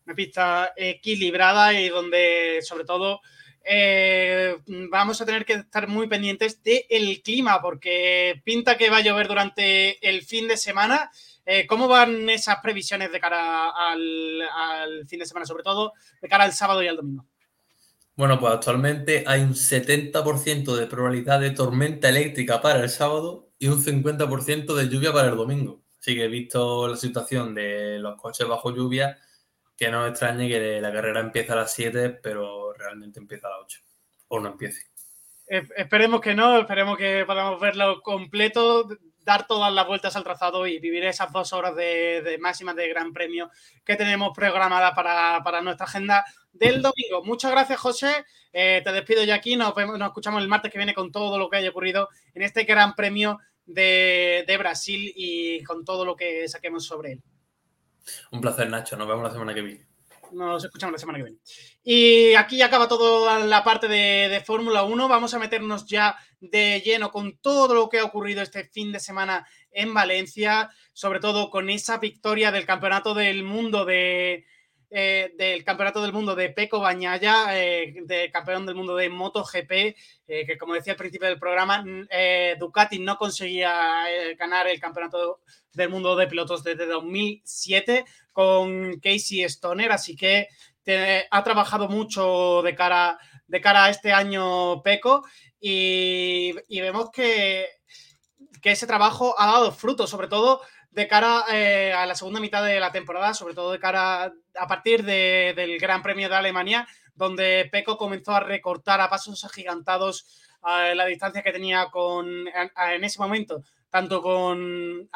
Una 0.08 0.16
pista 0.16 0.74
equilibrada 0.76 1.80
y 1.80 1.90
donde, 1.90 2.62
sobre 2.64 2.86
todo, 2.86 3.22
eh, 3.64 4.58
vamos 4.90 5.22
a 5.22 5.26
tener 5.26 5.46
que 5.46 5.54
estar 5.54 5.88
muy 5.88 6.08
pendientes 6.08 6.64
del 6.64 7.22
clima, 7.22 7.62
porque 7.62 8.42
pinta 8.44 8.76
que 8.78 8.90
va 8.90 8.98
a 8.98 9.02
llover 9.02 9.28
durante 9.28 10.08
el 10.08 10.24
fin 10.24 10.48
de 10.48 10.58
semana 10.58 11.12
eh, 11.50 11.66
¿Cómo 11.66 11.88
van 11.88 12.30
esas 12.30 12.58
previsiones 12.62 13.10
de 13.10 13.22
cara 13.22 13.70
al, 13.70 15.08
fin 15.08 15.20
de 15.20 15.26
semana, 15.26 15.46
sobre 15.46 15.64
todo 15.64 15.94
de 16.22 16.28
cara 16.28 16.44
al 16.44 16.52
sábado 16.52 16.84
y 16.84 16.90
al 16.90 16.98
domingo? 16.98 17.26
Bueno, 18.18 18.38
pues 18.38 18.52
actualmente 18.52 19.24
hay 19.26 19.44
un 19.44 19.54
70% 19.54 20.76
de 20.76 20.88
probabilidad 20.88 21.40
de 21.40 21.52
tormenta 21.52 22.10
eléctrica 22.10 22.62
para 22.62 22.84
el 22.84 22.90
sábado 22.90 23.54
y 23.58 23.68
un 23.68 23.82
50% 23.82 24.76
de 24.76 24.90
lluvia 24.90 25.14
para 25.14 25.30
el 25.30 25.38
domingo. 25.38 25.86
Así 25.98 26.16
que 26.16 26.26
he 26.26 26.28
visto 26.28 26.86
la 26.90 26.98
situación 26.98 27.56
de 27.56 28.00
los 28.00 28.18
coches 28.22 28.46
bajo 28.46 28.76
lluvia, 28.76 29.18
que 29.78 29.92
no 29.92 30.08
extrañe 30.08 30.50
que 30.50 30.82
la 30.82 30.92
carrera 30.92 31.20
empiece 31.20 31.52
a 31.52 31.56
las 31.56 31.74
7, 31.74 32.10
pero 32.22 32.74
realmente 32.74 33.20
empieza 33.20 33.48
a 33.48 33.52
las 33.52 33.60
8. 33.62 33.80
O 34.30 34.40
no 34.40 34.50
empiece. 34.50 34.88
Esperemos 35.46 36.20
que 36.20 36.36
no, 36.36 36.60
esperemos 36.60 36.98
que 36.98 37.24
podamos 37.26 37.62
verlo 37.62 38.02
completo 38.02 38.90
dar 39.24 39.46
todas 39.46 39.72
las 39.74 39.86
vueltas 39.86 40.16
al 40.16 40.24
trazado 40.24 40.68
y 40.68 40.80
vivir 40.80 41.04
esas 41.06 41.32
dos 41.32 41.54
horas 41.54 41.76
de, 41.76 42.38
máxima 42.40 42.74
de 42.74 42.88
Gran 42.88 43.14
Premio 43.14 43.50
que 43.86 43.96
tenemos 43.96 44.32
programada 44.34 44.94
para, 44.94 45.62
nuestra 45.62 45.86
agenda 45.86 46.26
del 46.52 46.82
domingo. 46.82 47.24
Muchas 47.24 47.52
gracias, 47.52 47.80
José. 47.80 48.26
Eh, 48.52 48.82
te 48.84 48.92
despido 48.92 49.24
ya 49.24 49.36
aquí. 49.36 49.56
Nos, 49.56 49.76
vemos, 49.76 50.00
nos 50.00 50.08
escuchamos 50.08 50.42
el 50.42 50.48
martes 50.48 50.72
que 50.72 50.80
viene 50.80 50.94
con 50.94 51.12
todo 51.12 51.38
lo 51.38 51.50
que 51.50 51.58
haya 51.58 51.70
ocurrido 51.70 52.10
en 52.34 52.42
este 52.42 52.64
Gran 52.64 52.96
Premio 52.96 53.38
de 53.66 54.56
Brasil 54.58 55.14
y 55.16 55.64
con 55.64 55.86
todo 55.86 56.04
lo 56.04 56.16
que 56.16 56.48
saquemos 56.48 56.86
sobre 56.86 57.14
él. 57.14 57.24
Un 58.32 58.42
placer, 58.42 58.70
Nacho. 58.70 58.98
Nos 58.98 59.08
vemos 59.08 59.24
la 59.24 59.32
semana 59.32 59.54
que 59.54 59.62
viene. 59.62 59.86
Nos 60.32 60.64
escuchamos 60.64 60.94
la 60.94 61.00
semana 61.00 61.20
que 61.20 61.24
viene. 61.26 61.40
Y 61.84 62.34
aquí 62.36 62.62
acaba 62.62 62.88
toda 62.88 63.40
la 63.40 63.64
parte 63.64 63.88
de, 63.88 64.44
Fórmula 64.46 64.84
1. 64.84 65.08
Vamos 65.08 65.34
a 65.34 65.40
meternos 65.40 65.86
ya 65.86 66.18
de 66.40 66.82
lleno 66.82 67.12
con 67.12 67.38
todo 67.38 67.74
lo 67.74 67.90
que 67.90 68.00
ha 68.00 68.06
ocurrido 68.06 68.42
este 68.42 68.66
fin 68.66 68.92
de 68.92 69.00
semana 69.00 69.48
en 69.72 69.94
Valencia, 69.94 70.70
sobre 70.94 71.20
todo 71.20 71.50
con 71.50 71.70
esa 71.70 71.98
victoria 71.98 72.52
del 72.52 72.66
Campeonato 72.66 73.14
del 73.14 73.44
Mundo 73.44 73.86
de, 73.86 74.46
eh, 74.90 75.34
del 75.38 75.66
Campeonato 75.66 76.02
del 76.02 76.14
Mundo 76.14 76.34
de 76.34 76.50
Peco 76.50 76.80
Bañaya, 76.80 77.48
eh, 77.60 77.94
campeón 78.32 78.66
del 78.66 78.76
mundo 78.76 78.96
de 78.96 79.10
MotoGP, 79.10 79.72
eh, 79.72 80.46
que 80.46 80.58
como 80.58 80.76
decía 80.76 80.94
al 80.94 80.98
principio 80.98 81.28
del 81.28 81.40
programa, 81.40 81.84
Ducati 82.58 83.00
no 83.00 83.18
conseguía 83.18 84.06
ganar 84.38 84.68
el 84.68 84.80
Campeonato 84.80 85.42
del 85.74 85.90
Mundo 85.90 86.16
de 86.16 86.28
Pilotos 86.28 86.64
desde 86.64 86.86
2007 86.86 88.06
con 88.32 89.00
Casey 89.02 89.44
Stoner, 89.44 89.92
así 89.92 90.16
que 90.16 90.48
ha 91.30 91.44
trabajado 91.44 91.90
mucho 91.90 92.62
de 92.62 92.74
cara, 92.74 93.20
de 93.46 93.60
cara 93.60 93.86
a 93.86 93.90
este 93.90 94.14
año 94.14 94.82
Peco 94.84 95.26
y, 95.60 96.54
vemos 96.70 97.12
que, 97.12 97.68
que 98.62 98.72
ese 98.72 98.88
trabajo 98.88 99.36
ha 99.38 99.48
dado 99.48 99.74
frutos, 99.74 100.10
sobre 100.10 100.30
todo 100.30 100.62
de 100.98 101.08
cara 101.08 101.46
eh, 101.54 101.94
a 101.94 102.08
la 102.08 102.16
segunda 102.16 102.40
mitad 102.40 102.66
de 102.66 102.80
la 102.80 102.92
temporada, 102.92 103.32
sobre 103.36 103.54
todo 103.54 103.72
de 103.72 103.80
cara 103.80 104.34
a 104.56 104.68
partir 104.68 105.04
del 105.04 105.78
Gran 105.78 106.02
Premio 106.02 106.28
de 106.28 106.34
Alemania, 106.34 106.88
donde 107.14 107.70
Peco 107.72 107.98
comenzó 107.98 108.32
a 108.32 108.40
recortar 108.40 109.00
a 109.00 109.08
pasos 109.08 109.46
agigantados 109.46 110.26
eh, 110.68 110.96
la 110.96 111.06
distancia 111.06 111.44
que 111.44 111.52
tenía 111.52 111.90
con, 111.92 112.48
en 112.48 113.04
ese 113.04 113.20
momento, 113.20 113.64
tanto 113.92 114.24
con, 114.24 115.08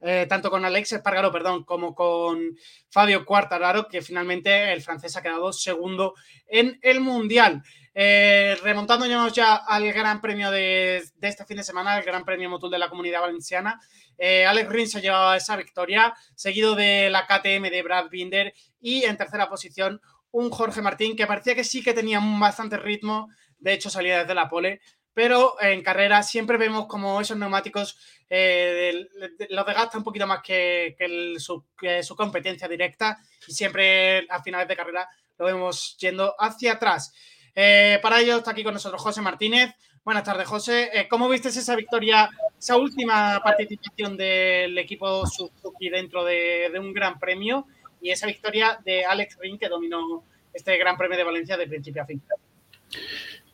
eh, 0.00 0.26
tanto 0.28 0.50
con 0.50 0.64
Alex 0.64 0.94
Espargaro, 0.94 1.30
perdón, 1.30 1.62
como 1.62 1.94
con 1.94 2.56
Fabio 2.90 3.24
Quartararo, 3.24 3.86
que 3.86 4.02
finalmente 4.02 4.72
el 4.72 4.82
francés 4.82 5.16
ha 5.16 5.22
quedado 5.22 5.52
segundo 5.52 6.14
en 6.48 6.76
el 6.82 7.00
Mundial. 7.00 7.62
Eh, 7.94 8.56
remontándonos 8.62 9.32
ya 9.32 9.56
al 9.56 9.92
Gran 9.92 10.20
Premio 10.20 10.50
de, 10.50 11.02
este 11.20 11.44
fin 11.44 11.56
de 11.56 11.64
semana, 11.64 11.98
el 11.98 12.04
Gran 12.04 12.24
Premio 12.24 12.48
Motul 12.48 12.70
de 12.70 12.78
la 12.78 12.88
Comunidad 12.88 13.20
Valenciana, 13.20 13.80
eh, 14.16 14.46
Alex 14.46 14.68
Rins 14.68 14.90
se 14.92 15.00
llevaba 15.00 15.36
esa 15.36 15.56
victoria, 15.56 16.14
seguido 16.34 16.74
de 16.74 17.10
la 17.10 17.26
KTM 17.26 17.70
de 17.70 17.82
Brad 17.82 18.08
Binder 18.08 18.54
y 18.80 19.04
en 19.04 19.16
tercera 19.16 19.48
posición 19.48 20.00
un 20.30 20.50
Jorge 20.50 20.82
Martín 20.82 21.16
que 21.16 21.26
parecía 21.26 21.54
que 21.54 21.64
sí 21.64 21.82
que 21.82 21.94
tenía 21.94 22.20
bastante 22.38 22.76
ritmo, 22.76 23.28
de 23.58 23.72
hecho 23.72 23.90
salía 23.90 24.20
desde 24.20 24.34
la 24.34 24.48
pole, 24.48 24.80
pero 25.18 25.60
en 25.60 25.82
carrera 25.82 26.22
siempre 26.22 26.58
vemos 26.58 26.86
como 26.86 27.20
esos 27.20 27.36
neumáticos 27.36 27.98
eh, 28.30 29.08
los 29.50 29.66
desgasta 29.66 29.98
un 29.98 30.04
poquito 30.04 30.26
más 30.26 30.42
que, 30.42 30.94
su, 31.38 31.64
que, 31.76 32.02
su, 32.04 32.14
competencia 32.14 32.68
directa 32.68 33.18
y 33.46 33.52
siempre 33.52 34.26
a 34.30 34.42
finales 34.42 34.68
de 34.68 34.76
carrera 34.76 35.08
lo 35.38 35.46
vemos 35.46 35.96
yendo 35.98 36.34
hacia 36.38 36.74
atrás. 36.74 37.12
Eh, 37.54 37.98
para 38.02 38.20
ello 38.20 38.36
está 38.36 38.52
aquí 38.52 38.62
con 38.62 38.74
nosotros 38.74 39.00
José 39.00 39.20
Martínez. 39.20 39.74
Buenas 40.04 40.24
tardes, 40.24 40.48
José. 40.48 40.90
Eh, 40.92 41.06
¿Cómo 41.08 41.28
viste 41.28 41.48
esa 41.48 41.76
victoria, 41.76 42.30
esa 42.58 42.76
última 42.76 43.40
participación 43.44 44.16
del 44.16 44.78
equipo 44.78 45.26
Suzuki 45.26 45.90
dentro 45.90 46.24
de, 46.24 46.72
un 46.80 46.92
gran 46.92 47.18
premio 47.18 47.66
y 48.00 48.10
esa 48.10 48.26
victoria 48.26 48.78
de 48.84 49.04
Alex 49.04 49.36
Ring 49.40 49.58
que 49.58 49.68
dominó 49.68 50.24
este 50.54 50.78
gran 50.78 50.96
premio 50.96 51.18
de 51.18 51.24
Valencia 51.24 51.56
de 51.56 51.66
principio 51.66 52.02
a 52.02 52.06
fin? 52.06 52.22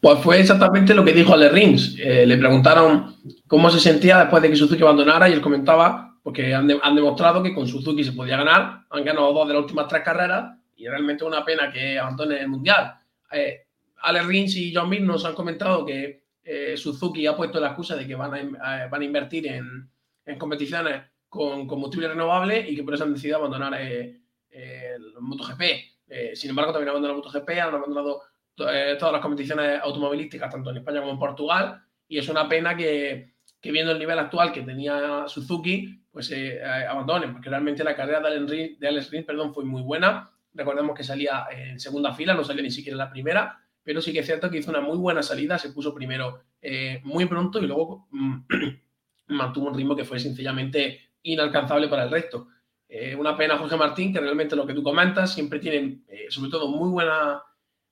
Pues 0.00 0.20
fue 0.20 0.38
exactamente 0.38 0.94
lo 0.94 1.04
que 1.04 1.12
dijo 1.12 1.34
Alex 1.34 1.52
Rins. 1.52 1.96
Eh, 1.98 2.24
le 2.24 2.36
preguntaron 2.36 3.16
cómo 3.48 3.68
se 3.70 3.80
sentía 3.80 4.18
después 4.18 4.42
de 4.42 4.50
que 4.50 4.56
Suzuki 4.56 4.82
abandonara 4.82 5.28
y 5.28 5.32
él 5.32 5.40
comentaba 5.40 6.14
porque 6.22 6.54
han, 6.54 6.66
demostrado 6.66 7.42
que 7.42 7.52
con 7.52 7.66
Suzuki 7.66 8.04
se 8.04 8.12
podía 8.12 8.36
ganar. 8.36 8.84
Han 8.90 9.04
ganado 9.04 9.32
dos 9.32 9.46
de 9.48 9.54
las 9.54 9.62
últimas 9.62 9.88
tres 9.88 10.02
carreras 10.02 10.56
y 10.76 10.86
realmente 10.86 11.24
es 11.24 11.28
una 11.28 11.44
pena 11.44 11.70
que 11.72 11.98
abandone 11.98 12.40
el 12.40 12.48
Mundial. 12.48 12.94
Alex 14.04 14.26
Rins 14.26 14.56
y 14.56 14.74
John 14.74 14.90
Mir 14.90 15.00
nos 15.00 15.24
han 15.24 15.34
comentado 15.34 15.84
que 15.84 16.24
eh, 16.42 16.76
Suzuki 16.76 17.26
ha 17.26 17.34
puesto 17.34 17.58
la 17.58 17.68
excusa 17.68 17.96
de 17.96 18.06
que 18.06 18.14
van 18.14 18.56
a, 18.60 18.86
van 18.86 19.00
a 19.00 19.04
invertir 19.04 19.46
en, 19.46 19.90
competiciones 20.38 21.02
con 21.28 21.66
combustible 21.66 22.08
renovable 22.08 22.66
y 22.68 22.76
que 22.76 22.82
por 22.82 22.94
eso 22.94 23.04
han 23.04 23.14
decidido 23.14 23.38
abandonar 23.38 23.74
eh, 23.80 24.20
el 24.50 25.14
MotoGP. 25.20 25.62
Eh, 26.06 26.32
sin 26.34 26.50
embargo, 26.50 26.72
también 26.72 26.90
han 26.90 26.96
abandonado 26.96 27.22
MotoGP, 27.22 27.50
han 27.50 27.74
abandonado 27.74 28.22
todas 28.54 29.12
las 29.12 29.20
competiciones 29.20 29.80
automovilísticas, 29.82 30.52
tanto 30.52 30.70
en 30.70 30.76
España 30.76 31.00
como 31.00 31.12
en 31.12 31.18
Portugal, 31.18 31.82
y 32.06 32.18
es 32.18 32.28
una 32.28 32.48
pena 32.48 32.76
que, 32.76 33.34
viendo 33.62 33.90
el 33.90 33.98
nivel 33.98 34.18
actual 34.18 34.52
que 34.52 34.62
tenía 34.62 35.24
Suzuki, 35.26 36.04
pues 36.12 36.32
abandonen, 36.88 37.32
porque 37.32 37.50
realmente 37.50 37.82
la 37.82 37.96
carrera 37.96 38.20
de 38.20 38.86
Alex 38.86 39.10
Rins, 39.10 39.26
perdón, 39.26 39.52
fue 39.52 39.64
muy 39.64 39.82
buena. 39.82 40.30
Recordemos 40.52 40.96
que 40.96 41.02
salía 41.02 41.46
en 41.50 41.80
segunda 41.80 42.14
fila, 42.14 42.34
no 42.34 42.44
salía 42.44 42.62
ni 42.62 42.70
siquiera 42.70 42.94
en 42.94 42.98
la 42.98 43.10
primera, 43.10 43.63
pero 43.84 44.00
sí 44.00 44.12
que 44.12 44.20
es 44.20 44.26
cierto 44.26 44.50
que 44.50 44.58
hizo 44.58 44.70
una 44.70 44.80
muy 44.80 44.96
buena 44.96 45.22
salida, 45.22 45.58
se 45.58 45.70
puso 45.70 45.94
primero 45.94 46.42
eh, 46.60 47.00
muy 47.04 47.26
pronto 47.26 47.58
y 47.58 47.66
luego 47.66 48.08
mm, 48.10 48.36
mantuvo 49.28 49.68
un 49.68 49.74
ritmo 49.74 49.94
que 49.94 50.04
fue 50.04 50.18
sencillamente 50.18 51.10
inalcanzable 51.22 51.88
para 51.88 52.04
el 52.04 52.10
resto. 52.10 52.48
Eh, 52.88 53.14
una 53.14 53.36
pena 53.36 53.58
Jorge 53.58 53.76
Martín, 53.76 54.12
que 54.12 54.20
realmente 54.20 54.56
lo 54.56 54.66
que 54.66 54.74
tú 54.74 54.82
comentas, 54.82 55.34
siempre 55.34 55.58
tienen, 55.58 56.04
eh, 56.08 56.26
sobre 56.30 56.50
todo, 56.50 56.68
muy 56.68 56.88
buena, 56.88 57.42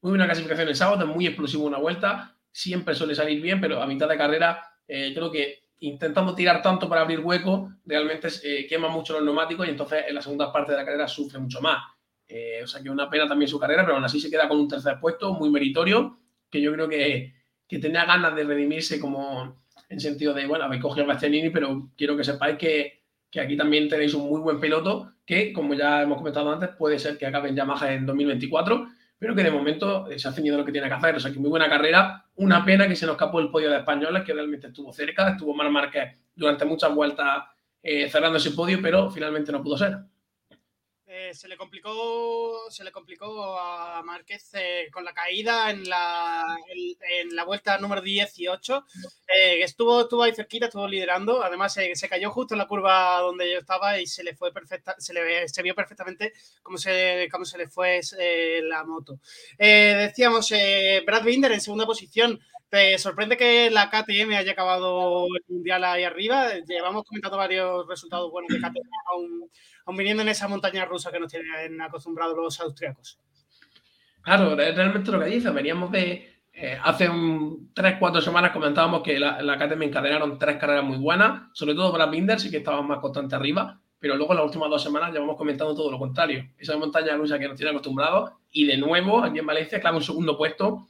muy 0.00 0.10
buena 0.10 0.24
clasificación 0.24 0.68
en 0.68 0.76
sábado, 0.76 1.06
muy 1.06 1.26
explosivo 1.26 1.64
una 1.64 1.78
vuelta, 1.78 2.36
siempre 2.50 2.94
suele 2.94 3.14
salir 3.14 3.40
bien, 3.42 3.60
pero 3.60 3.82
a 3.82 3.86
mitad 3.86 4.08
de 4.08 4.16
carrera 4.16 4.68
creo 4.86 5.30
que 5.30 5.70
intentando 5.78 6.34
tirar 6.34 6.60
tanto 6.60 6.86
para 6.86 7.00
abrir 7.00 7.20
hueco, 7.20 7.72
realmente 7.86 8.28
quema 8.68 8.88
mucho 8.88 9.14
los 9.14 9.24
neumáticos 9.24 9.66
y 9.66 9.70
entonces 9.70 10.04
en 10.06 10.14
la 10.14 10.20
segunda 10.20 10.52
parte 10.52 10.72
de 10.72 10.78
la 10.78 10.84
carrera 10.84 11.08
sufre 11.08 11.38
mucho 11.38 11.62
más. 11.62 11.78
Eh, 12.34 12.62
o 12.64 12.66
sea 12.66 12.82
que 12.82 12.88
una 12.88 13.10
pena 13.10 13.28
también 13.28 13.46
su 13.46 13.58
carrera, 13.58 13.82
pero 13.84 13.96
aún 13.96 14.04
así 14.04 14.18
se 14.18 14.30
queda 14.30 14.48
con 14.48 14.58
un 14.58 14.66
tercer 14.66 14.98
puesto 14.98 15.34
muy 15.34 15.50
meritorio, 15.50 16.18
que 16.50 16.62
yo 16.62 16.72
creo 16.72 16.88
que, 16.88 17.34
que 17.68 17.78
tenía 17.78 18.06
ganas 18.06 18.34
de 18.34 18.44
redimirse 18.44 18.98
como 18.98 19.62
en 19.90 20.00
sentido 20.00 20.32
de, 20.32 20.46
bueno, 20.46 20.64
habéis 20.64 20.80
cogido 20.80 21.04
a 21.04 21.08
Bastianini, 21.08 21.50
pero 21.50 21.90
quiero 21.94 22.16
que 22.16 22.24
sepáis 22.24 22.56
que, 22.56 23.02
que 23.30 23.38
aquí 23.38 23.54
también 23.54 23.86
tenéis 23.86 24.14
un 24.14 24.30
muy 24.30 24.40
buen 24.40 24.58
piloto 24.58 25.12
que, 25.26 25.52
como 25.52 25.74
ya 25.74 26.02
hemos 26.02 26.16
comentado 26.16 26.50
antes, 26.50 26.70
puede 26.70 26.98
ser 26.98 27.18
que 27.18 27.26
acabe 27.26 27.50
en 27.50 27.56
Yamaha 27.56 27.92
en 27.92 28.06
2024, 28.06 28.88
pero 29.18 29.34
que 29.34 29.42
de 29.42 29.50
momento 29.50 30.08
se 30.16 30.26
ha 30.26 30.32
ceñido 30.32 30.56
lo 30.56 30.64
que 30.64 30.72
tiene 30.72 30.88
que 30.88 30.94
hacer. 30.94 31.16
O 31.16 31.20
sea, 31.20 31.30
que 31.30 31.38
muy 31.38 31.50
buena 31.50 31.68
carrera. 31.68 32.24
Una 32.36 32.64
pena 32.64 32.88
que 32.88 32.96
se 32.96 33.06
nos 33.06 33.14
escapó 33.14 33.40
el 33.40 33.50
podio 33.50 33.70
de 33.70 33.76
españoles, 33.76 34.24
que 34.24 34.32
realmente 34.32 34.68
estuvo 34.68 34.92
cerca. 34.92 35.30
Estuvo 35.30 35.54
Mar 35.54 35.70
Márquez 35.70 36.18
durante 36.34 36.64
muchas 36.64 36.94
vueltas 36.94 37.44
eh, 37.82 38.08
cerrando 38.08 38.38
ese 38.38 38.50
podio, 38.52 38.80
pero 38.82 39.10
finalmente 39.10 39.52
no 39.52 39.62
pudo 39.62 39.76
ser. 39.76 39.98
Eh, 41.14 41.34
se 41.34 41.46
le 41.46 41.58
complicó 41.58 42.70
se 42.70 42.82
le 42.82 42.90
complicó 42.90 43.58
a 43.60 44.02
Márquez 44.02 44.48
eh, 44.54 44.88
con 44.90 45.04
la 45.04 45.12
caída 45.12 45.70
en 45.70 45.86
la, 45.86 46.56
en, 46.74 47.36
la 47.36 47.44
vuelta 47.44 47.76
número 47.76 48.00
18. 48.00 48.86
Eh, 49.28 49.62
estuvo, 49.62 50.00
estuvo 50.00 50.22
ahí 50.22 50.34
cerquita, 50.34 50.66
estuvo 50.66 50.88
liderando. 50.88 51.44
Además, 51.44 51.74
se 51.74 52.08
cayó 52.08 52.30
justo 52.30 52.54
en 52.54 52.60
la 52.60 52.66
curva 52.66 53.18
donde 53.20 53.52
yo 53.52 53.58
estaba 53.58 54.00
y 54.00 54.06
se 54.06 54.24
le 54.24 54.34
fue 54.34 54.54
perfecta, 54.54 54.94
se 54.98 55.12
le 55.12 55.46
se 55.48 55.62
vio 55.62 55.74
perfectamente 55.74 56.32
cómo 56.62 56.78
se, 56.78 57.28
cómo 57.30 57.44
se 57.44 57.58
le 57.58 57.68
fue 57.68 58.00
la 58.62 58.82
moto. 58.84 59.18
decíamos, 59.58 60.50
Brad 61.04 61.24
Binder 61.24 61.52
en 61.52 61.60
segunda 61.60 61.84
posición. 61.84 62.40
¿Te 62.72 62.96
sorprende 62.96 63.36
que 63.36 63.68
la 63.70 63.90
KTM 63.90 64.32
haya 64.32 64.52
acabado 64.52 65.26
el 65.26 65.44
mundial 65.46 65.84
ahí 65.84 66.04
arriba? 66.04 66.54
Llevamos 66.66 67.04
comentando 67.04 67.36
varios 67.36 67.86
resultados 67.86 68.30
buenos 68.30 68.48
de 68.48 68.60
KTM, 68.60 68.88
aún, 69.12 69.98
viniendo 69.98 70.22
en 70.22 70.30
esa 70.30 70.48
montaña 70.48 70.86
rusa 70.86 71.12
que 71.12 71.20
nos 71.20 71.30
tienen 71.30 71.78
acostumbrados 71.82 72.34
los 72.34 72.58
austriacos. 72.62 73.18
Claro, 74.22 74.56
realmente 74.56 75.12
lo 75.12 75.20
que 75.20 75.26
dice, 75.26 75.50
veníamos 75.50 75.92
de. 75.92 76.40
Eh, 76.50 76.78
hace 76.82 77.10
un, 77.10 77.72
tres, 77.74 77.96
cuatro 77.98 78.22
semanas 78.22 78.52
comentábamos 78.52 79.02
que 79.02 79.18
la, 79.18 79.42
la 79.42 79.58
KTM 79.58 79.82
encadenaron 79.82 80.38
tres 80.38 80.56
carreras 80.56 80.84
muy 80.84 80.96
buenas, 80.96 81.50
sobre 81.52 81.74
todo 81.74 81.92
Brad 81.92 82.08
Binder, 82.08 82.40
sí 82.40 82.50
que 82.50 82.56
estaba 82.56 82.80
más 82.80 83.00
constante 83.00 83.34
arriba, 83.34 83.82
pero 83.98 84.16
luego 84.16 84.32
en 84.32 84.38
las 84.38 84.46
últimas 84.46 84.70
dos 84.70 84.82
semanas 84.82 85.12
llevamos 85.12 85.36
comentando 85.36 85.74
todo 85.74 85.90
lo 85.90 85.98
contrario. 85.98 86.48
Esa 86.56 86.78
montaña 86.78 87.18
rusa 87.18 87.38
que 87.38 87.48
nos 87.48 87.56
tiene 87.58 87.72
acostumbrados, 87.72 88.32
y 88.50 88.64
de 88.64 88.78
nuevo 88.78 89.22
aquí 89.22 89.40
en 89.40 89.46
Valencia, 89.46 89.78
claro, 89.78 89.98
un 89.98 90.02
segundo 90.02 90.38
puesto 90.38 90.88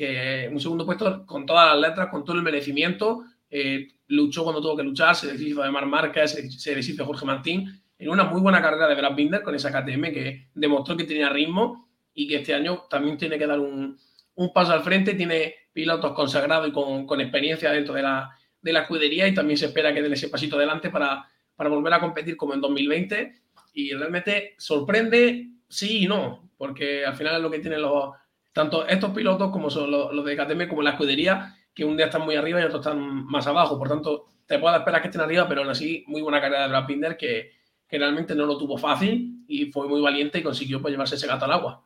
que 0.00 0.48
un 0.50 0.58
segundo 0.58 0.86
puesto 0.86 1.26
con 1.26 1.44
todas 1.44 1.74
las 1.74 1.90
letras, 1.90 2.08
con 2.08 2.24
todo 2.24 2.34
el 2.34 2.42
merecimiento, 2.42 3.22
eh, 3.50 3.86
luchó 4.06 4.44
cuando 4.44 4.62
tuvo 4.62 4.74
que 4.74 4.82
luchar, 4.82 5.14
se 5.14 5.30
deshizo 5.30 5.62
de 5.62 5.70
Mar 5.70 5.84
Márquez, 5.84 6.30
se, 6.30 6.74
deshizo 6.74 7.02
de 7.02 7.06
Jorge 7.06 7.26
Martín, 7.26 7.70
en 7.98 8.08
una 8.08 8.24
muy 8.24 8.40
buena 8.40 8.62
carrera 8.62 8.88
de 8.88 8.94
Brad 8.94 9.14
Binder 9.14 9.42
con 9.42 9.54
esa 9.54 9.70
KTM 9.70 10.04
que 10.04 10.48
demostró 10.54 10.96
que 10.96 11.04
tenía 11.04 11.28
ritmo 11.28 11.90
y 12.14 12.26
que 12.26 12.36
este 12.36 12.54
año 12.54 12.84
también 12.88 13.18
tiene 13.18 13.36
que 13.36 13.46
dar 13.46 13.60
un, 13.60 13.98
un 14.36 14.52
paso 14.54 14.72
al 14.72 14.82
frente, 14.82 15.12
tiene 15.12 15.54
pilotos 15.70 16.12
consagrados 16.12 16.66
y 16.66 16.72
con, 16.72 17.06
con 17.06 17.20
experiencia 17.20 17.70
dentro 17.70 17.92
de 17.92 18.00
la, 18.00 18.30
de 18.62 18.72
la, 18.72 18.80
escudería 18.80 19.28
y 19.28 19.34
también 19.34 19.58
se 19.58 19.66
espera 19.66 19.92
que 19.92 20.00
den 20.00 20.14
ese 20.14 20.30
pasito 20.30 20.56
adelante 20.56 20.88
para, 20.88 21.28
para 21.54 21.68
volver 21.68 21.92
a 21.92 22.00
competir 22.00 22.38
como 22.38 22.54
en 22.54 22.62
2020 22.62 23.34
y 23.74 23.92
realmente 23.92 24.54
sorprende 24.56 25.50
sí 25.68 26.04
y 26.04 26.06
no, 26.06 26.48
porque 26.56 27.04
al 27.04 27.16
final 27.16 27.36
es 27.36 27.42
lo 27.42 27.50
que 27.50 27.58
tienen 27.58 27.82
los, 27.82 28.14
tanto 28.52 28.86
estos 28.86 29.10
pilotos 29.10 29.50
como 29.50 29.70
son 29.70 29.90
los, 29.90 30.24
de 30.24 30.36
KTM 30.36 30.68
como 30.68 30.82
la 30.82 30.90
escudería, 30.90 31.56
que 31.74 31.84
un 31.84 31.96
día 31.96 32.06
están 32.06 32.22
muy 32.22 32.36
arriba 32.36 32.60
y 32.60 32.64
otros 32.64 32.84
están 32.84 33.26
más 33.26 33.46
abajo. 33.46 33.78
Por 33.78 33.88
tanto, 33.88 34.26
te 34.46 34.58
puedo 34.58 34.76
esperar 34.76 35.00
que 35.00 35.08
estén 35.08 35.20
arriba, 35.20 35.48
pero 35.48 35.60
aún 35.60 35.70
así, 35.70 36.04
muy 36.06 36.22
buena 36.22 36.40
carrera 36.40 36.62
de 36.62 36.68
Brad 36.68 36.86
Binder 36.86 37.16
que, 37.16 37.52
que, 37.88 37.98
realmente 37.98 38.34
no 38.34 38.46
lo 38.46 38.58
tuvo 38.58 38.76
fácil 38.76 39.44
y 39.46 39.70
fue 39.70 39.86
muy 39.88 40.00
valiente 40.00 40.38
y 40.38 40.42
consiguió 40.42 40.82
pues, 40.82 40.92
llevarse 40.92 41.14
ese 41.14 41.26
gato 41.26 41.44
al 41.44 41.52
agua. 41.52 41.84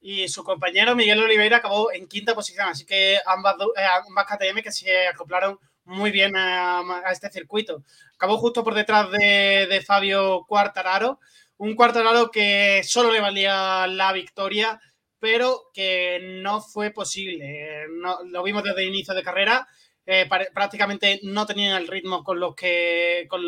Y 0.00 0.28
su 0.28 0.42
compañero 0.42 0.96
Miguel 0.96 1.22
Oliveira 1.22 1.58
acabó 1.58 1.92
en 1.92 2.08
quinta 2.08 2.34
posición, 2.34 2.68
así 2.68 2.86
que 2.86 3.18
ambas, 3.26 3.54
eh, 3.76 3.84
ambas 4.08 4.26
KTM 4.26 4.62
que 4.62 4.72
se 4.72 5.06
acoplaron 5.06 5.58
muy 5.84 6.10
bien 6.10 6.34
a, 6.36 7.02
este 7.12 7.30
circuito. 7.30 7.82
Acabó 8.14 8.38
justo 8.38 8.64
por 8.64 8.74
detrás 8.74 9.10
de, 9.10 9.82
Fabio 9.86 10.44
Quartararo, 10.46 11.20
un 11.58 11.74
Quartararo 11.74 12.30
que 12.30 12.82
solo 12.84 13.12
le 13.12 13.20
valía 13.20 13.86
la 13.86 14.12
victoria 14.12 14.80
pero 15.20 15.70
que 15.72 16.40
no 16.42 16.60
fue 16.60 16.90
posible. 16.90 17.86
No, 17.90 18.18
lo 18.24 18.42
vimos 18.42 18.64
desde 18.64 18.82
el 18.82 18.88
inicio 18.88 19.14
de 19.14 19.22
carrera, 19.22 19.68
eh, 20.06 20.28
prácticamente 20.52 21.20
no 21.22 21.46
tenían 21.46 21.80
el 21.80 21.86
ritmo 21.86 22.24
con 22.24 22.40
los 22.40 22.54
que 22.56 23.26
con, 23.28 23.42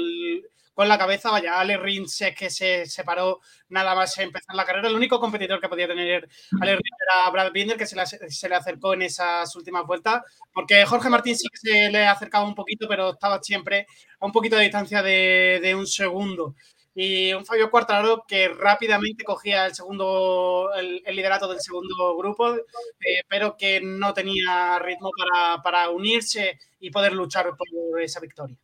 con 0.75 0.87
la 0.87 0.99
cabeza. 0.99 1.31
Vaya, 1.31 1.59
Ale 1.59 1.77
Rins 1.79 2.21
es 2.21 2.37
que 2.37 2.51
se 2.51 2.87
separó 2.87 3.41
nada 3.71 3.95
más 3.95 4.17
empezar 4.19 4.55
la 4.55 4.65
carrera. 4.65 4.89
El 4.89 4.95
único 4.95 5.19
competidor 5.19 5.61
que 5.61 5.69
podía 5.69 5.89
tener 5.89 6.29
Ale 6.61 6.73
Rins 6.73 6.99
era 7.11 7.31
Brad 7.31 7.53
Binder, 7.53 7.77
que 7.77 7.87
se 7.87 7.97
le, 7.97 8.07
se 8.07 8.49
le, 8.49 8.55
acercó 8.55 8.95
en 8.95 9.03
esas 9.03 9.57
últimas 9.57 9.87
vueltas, 9.87 10.23
porque 10.53 10.85
Jorge 10.85 11.09
Martín 11.09 11.37
sí 11.37 11.49
que 11.49 11.59
se 11.59 11.91
le 11.91 12.05
ha 12.05 12.13
acercado 12.13 12.47
un 12.47 12.55
poquito, 12.55 12.87
pero 12.87 13.15
estaba 13.15 13.43
siempre 13.43 13.87
a 14.21 14.27
un 14.27 14.33
poquito 14.33 14.57
de 14.57 14.65
distancia 14.65 15.03
de, 15.03 15.59
de 15.63 15.75
un 15.75 15.87
segundo 15.87 16.55
y 16.95 17.33
un 17.33 17.45
Fabio 17.45 17.71
Quartararo 17.71 18.25
que 18.27 18.49
rápidamente 18.49 19.25
cogía 19.25 19.67
el 19.67 19.75
segundo 19.75 20.71
el, 20.77 21.03
el 21.05 21.17
liderato 21.17 21.49
del 21.49 21.61
segundo 21.61 22.17
grupo, 22.17 22.55
eh, 22.55 23.23
pero 23.29 23.57
que 23.57 23.81
no 23.81 24.13
tenía 24.13 24.79
ritmo 24.79 25.11
para, 25.17 25.63
para, 25.63 25.91
unirse 25.91 26.59
y 26.81 26.91
poder 26.91 27.15
luchar 27.15 27.51
por 27.57 28.01
esa 28.01 28.21
victoria. 28.21 28.57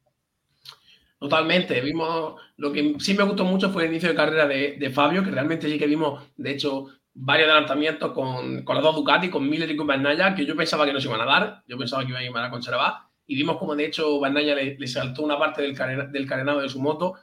Totalmente, 1.18 1.80
vimos 1.80 2.40
lo 2.56 2.72
que 2.72 2.96
sí 3.00 3.14
me 3.14 3.24
gustó 3.24 3.44
mucho 3.44 3.70
fue 3.70 3.84
el 3.84 3.90
inicio 3.90 4.10
de 4.10 4.14
carrera 4.14 4.46
de, 4.46 4.76
de 4.78 4.90
Fabio, 4.90 5.24
que 5.24 5.30
realmente 5.30 5.68
sí 5.68 5.78
que 5.78 5.86
vimos, 5.86 6.22
de 6.36 6.52
hecho, 6.52 6.86
varios 7.14 7.48
adelantamientos 7.48 8.12
con, 8.12 8.62
con 8.62 8.76
los 8.76 8.84
dos 8.84 8.94
Ducati, 8.94 9.28
con 9.28 9.48
Miller 9.48 9.70
y 9.70 9.76
con 9.76 9.86
Bernaya, 9.86 10.34
que 10.34 10.46
yo 10.46 10.54
pensaba 10.54 10.86
que 10.86 10.92
no 10.92 11.00
se 11.00 11.08
iban 11.08 11.20
a 11.20 11.24
dar, 11.24 11.62
yo 11.66 11.76
pensaba 11.76 12.06
que 12.06 12.12
iban 12.24 12.44
a 12.44 12.50
conservar, 12.50 12.94
y 13.26 13.34
vimos 13.34 13.56
como 13.56 13.74
de 13.74 13.86
hecho 13.86 14.20
Bernaya 14.20 14.54
le, 14.54 14.76
le 14.78 14.86
saltó 14.86 15.22
una 15.22 15.38
parte 15.38 15.62
del, 15.62 15.74
del 16.12 16.26
carenado 16.26 16.60
de 16.60 16.68
su 16.68 16.80
moto, 16.80 17.14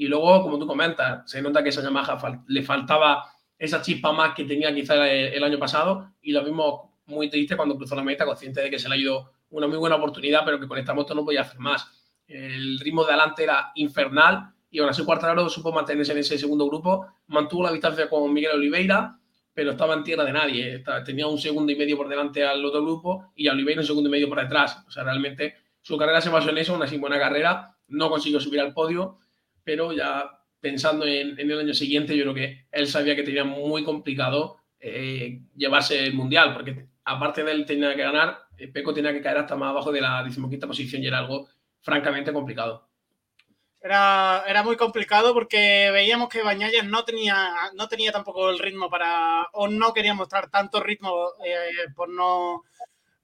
y 0.00 0.06
luego, 0.06 0.40
como 0.40 0.58
tú 0.58 0.66
comentas, 0.66 1.30
se 1.30 1.42
nota 1.42 1.62
que 1.62 1.68
esa 1.68 1.82
Yamaha 1.82 2.42
le 2.46 2.62
faltaba 2.62 3.22
esa 3.58 3.82
chispa 3.82 4.12
más 4.12 4.34
que 4.34 4.44
tenía 4.44 4.74
quizá 4.74 4.94
el, 5.06 5.34
el, 5.34 5.44
año 5.44 5.58
pasado 5.58 6.14
y 6.22 6.32
lo 6.32 6.42
vimos 6.42 6.88
muy 7.04 7.28
triste 7.28 7.54
cuando 7.54 7.76
cruzó 7.76 7.96
la 7.96 8.02
meta, 8.02 8.24
consciente 8.24 8.62
de 8.62 8.70
que 8.70 8.78
se 8.78 8.88
le 8.88 8.94
ha 8.94 8.98
ido 8.98 9.30
una 9.50 9.66
muy 9.66 9.76
buena 9.76 9.96
oportunidad, 9.96 10.42
pero 10.42 10.58
que 10.58 10.66
con 10.66 10.78
esta 10.78 10.94
moto 10.94 11.14
no 11.14 11.22
podía 11.22 11.42
hacer 11.42 11.58
más. 11.58 11.86
El 12.26 12.78
ritmo 12.78 13.04
de 13.04 13.10
adelante 13.10 13.42
era 13.42 13.72
infernal 13.74 14.54
y 14.70 14.78
aún 14.78 14.88
así 14.88 15.04
Cuartararo 15.04 15.50
supo 15.50 15.70
mantenerse 15.70 16.12
en 16.12 16.18
ese 16.18 16.38
segundo 16.38 16.66
grupo, 16.66 17.06
mantuvo 17.26 17.64
la 17.64 17.72
distancia 17.72 18.08
con 18.08 18.32
Miguel 18.32 18.52
Oliveira, 18.52 19.18
pero 19.52 19.72
estaba 19.72 19.92
en 19.92 20.02
tierra 20.02 20.24
de 20.24 20.32
nadie. 20.32 20.82
Tenía 21.04 21.26
un 21.26 21.36
segundo 21.36 21.72
y 21.72 21.76
medio 21.76 21.98
por 21.98 22.08
delante 22.08 22.42
al 22.42 22.64
otro 22.64 22.82
grupo 22.82 23.32
y 23.36 23.48
a 23.48 23.52
Oliveira 23.52 23.82
un 23.82 23.86
segundo 23.86 24.08
y 24.08 24.12
medio 24.12 24.30
por 24.30 24.40
detrás. 24.40 24.82
O 24.88 24.90
sea, 24.90 25.04
realmente 25.04 25.56
su 25.82 25.98
carrera 25.98 26.22
se 26.22 26.30
basó 26.30 26.48
en 26.48 26.56
eso, 26.56 26.72
una 26.72 26.86
así 26.86 26.96
buena 26.96 27.18
carrera, 27.18 27.76
no 27.88 28.08
consiguió 28.08 28.40
subir 28.40 28.60
al 28.60 28.72
podio 28.72 29.18
pero 29.70 29.92
ya 29.92 30.28
pensando 30.58 31.06
en, 31.06 31.38
el 31.38 31.58
año 31.60 31.74
siguiente, 31.74 32.16
yo 32.16 32.24
creo 32.24 32.34
que 32.34 32.66
él 32.72 32.88
sabía 32.88 33.14
que 33.14 33.22
tenía 33.22 33.44
muy 33.44 33.84
complicado 33.84 34.56
eh, 34.80 35.42
llevarse 35.54 36.06
el 36.06 36.14
mundial, 36.14 36.52
porque 36.52 36.86
aparte 37.04 37.44
de 37.44 37.52
él 37.52 37.64
tenía 37.64 37.94
que 37.94 38.02
ganar, 38.02 38.36
eh, 38.58 38.66
Peco 38.66 38.92
tenía 38.92 39.12
que 39.12 39.22
caer 39.22 39.38
hasta 39.38 39.54
más 39.54 39.70
abajo 39.70 39.92
de 39.92 40.00
la 40.00 40.24
decimoquinta 40.24 40.66
posición 40.66 41.04
y 41.04 41.06
era 41.06 41.18
algo 41.18 41.46
francamente 41.82 42.32
complicado. 42.32 42.88
Era, 43.80 44.42
era 44.48 44.64
muy 44.64 44.76
complicado 44.76 45.32
porque 45.34 45.90
veíamos 45.92 46.28
que 46.28 46.42
Bañaya 46.42 46.82
no 46.82 47.04
tenía, 47.04 47.52
no 47.76 47.86
tenía 47.86 48.10
tampoco 48.10 48.50
el 48.50 48.58
ritmo 48.58 48.90
para, 48.90 49.46
o 49.52 49.68
no 49.68 49.94
quería 49.94 50.14
mostrar 50.14 50.50
tanto 50.50 50.80
ritmo 50.80 51.28
eh, 51.46 51.92
por 51.94 52.08
no 52.08 52.64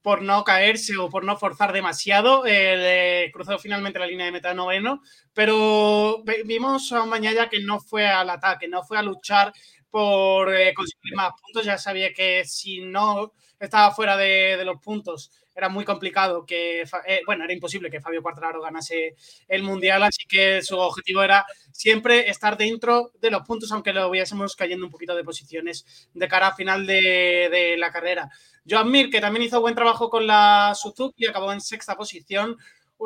por 0.07 0.23
no 0.23 0.45
caerse 0.45 0.97
o 0.97 1.11
por 1.11 1.25
no 1.25 1.37
forzar 1.37 1.73
demasiado. 1.73 2.45
Eh, 2.47 3.29
cruzó 3.33 3.59
finalmente 3.59 3.99
la 3.99 4.07
línea 4.07 4.27
de 4.27 4.31
meta 4.31 4.55
noveno, 4.55 5.03
pero 5.35 6.23
vimos 6.45 6.93
a 6.93 7.03
un 7.03 7.09
Mañaya 7.09 7.49
que 7.49 7.59
no 7.59 7.81
fue 7.81 8.07
al 8.07 8.31
ataque, 8.31 8.69
no 8.69 8.85
fue 8.85 8.99
a 8.99 9.03
luchar 9.03 9.53
por 9.91 10.55
eh, 10.55 10.73
conseguir 10.75 11.17
más 11.17 11.33
puntos. 11.43 11.65
Ya 11.65 11.77
sabía 11.77 12.13
que 12.13 12.45
si 12.45 12.83
no 12.83 13.33
estaba 13.59 13.93
fuera 13.93 14.17
de, 14.17 14.57
de 14.57 14.65
los 14.65 14.81
puntos 14.81 15.33
era 15.57 15.71
muy 15.71 15.85
complicado 15.85 16.45
que, 16.45 16.83
eh, 16.83 17.21
bueno, 17.25 17.45
era 17.45 17.53
imposible 17.53 17.91
que 17.91 18.01
Fabio 18.01 18.23
Quartararo 18.23 18.61
ganase 18.61 19.17
el 19.49 19.63
Mundial, 19.63 20.03
así 20.03 20.25
que 20.29 20.61
su 20.63 20.79
objetivo 20.79 21.23
era 21.23 21.47
siempre 21.73 22.29
estar 22.29 22.59
dentro 22.59 23.11
de 23.21 23.31
los 23.31 23.43
puntos, 23.43 23.73
aunque 23.73 23.95
lo 23.95 24.11
viésemos 24.11 24.55
cayendo 24.55 24.85
un 24.85 24.93
poquito 24.93 25.17
de 25.17 25.25
posiciones 25.25 26.11
de 26.13 26.29
cara 26.29 26.49
a 26.49 26.55
final 26.55 26.87
de, 26.87 27.75
la 27.79 27.91
carrera. 27.91 28.31
Joan 28.69 28.91
Mir, 28.91 29.09
que 29.11 29.21
también 29.21 29.45
hizo 29.45 29.61
buen 29.61 29.75
trabajo 29.75 30.11
con 30.11 30.27
la 30.27 30.73
Suzuki, 30.75 31.27
acabó 31.27 31.53
en 31.53 31.61
sexta 31.61 31.97
posición, 31.97 32.59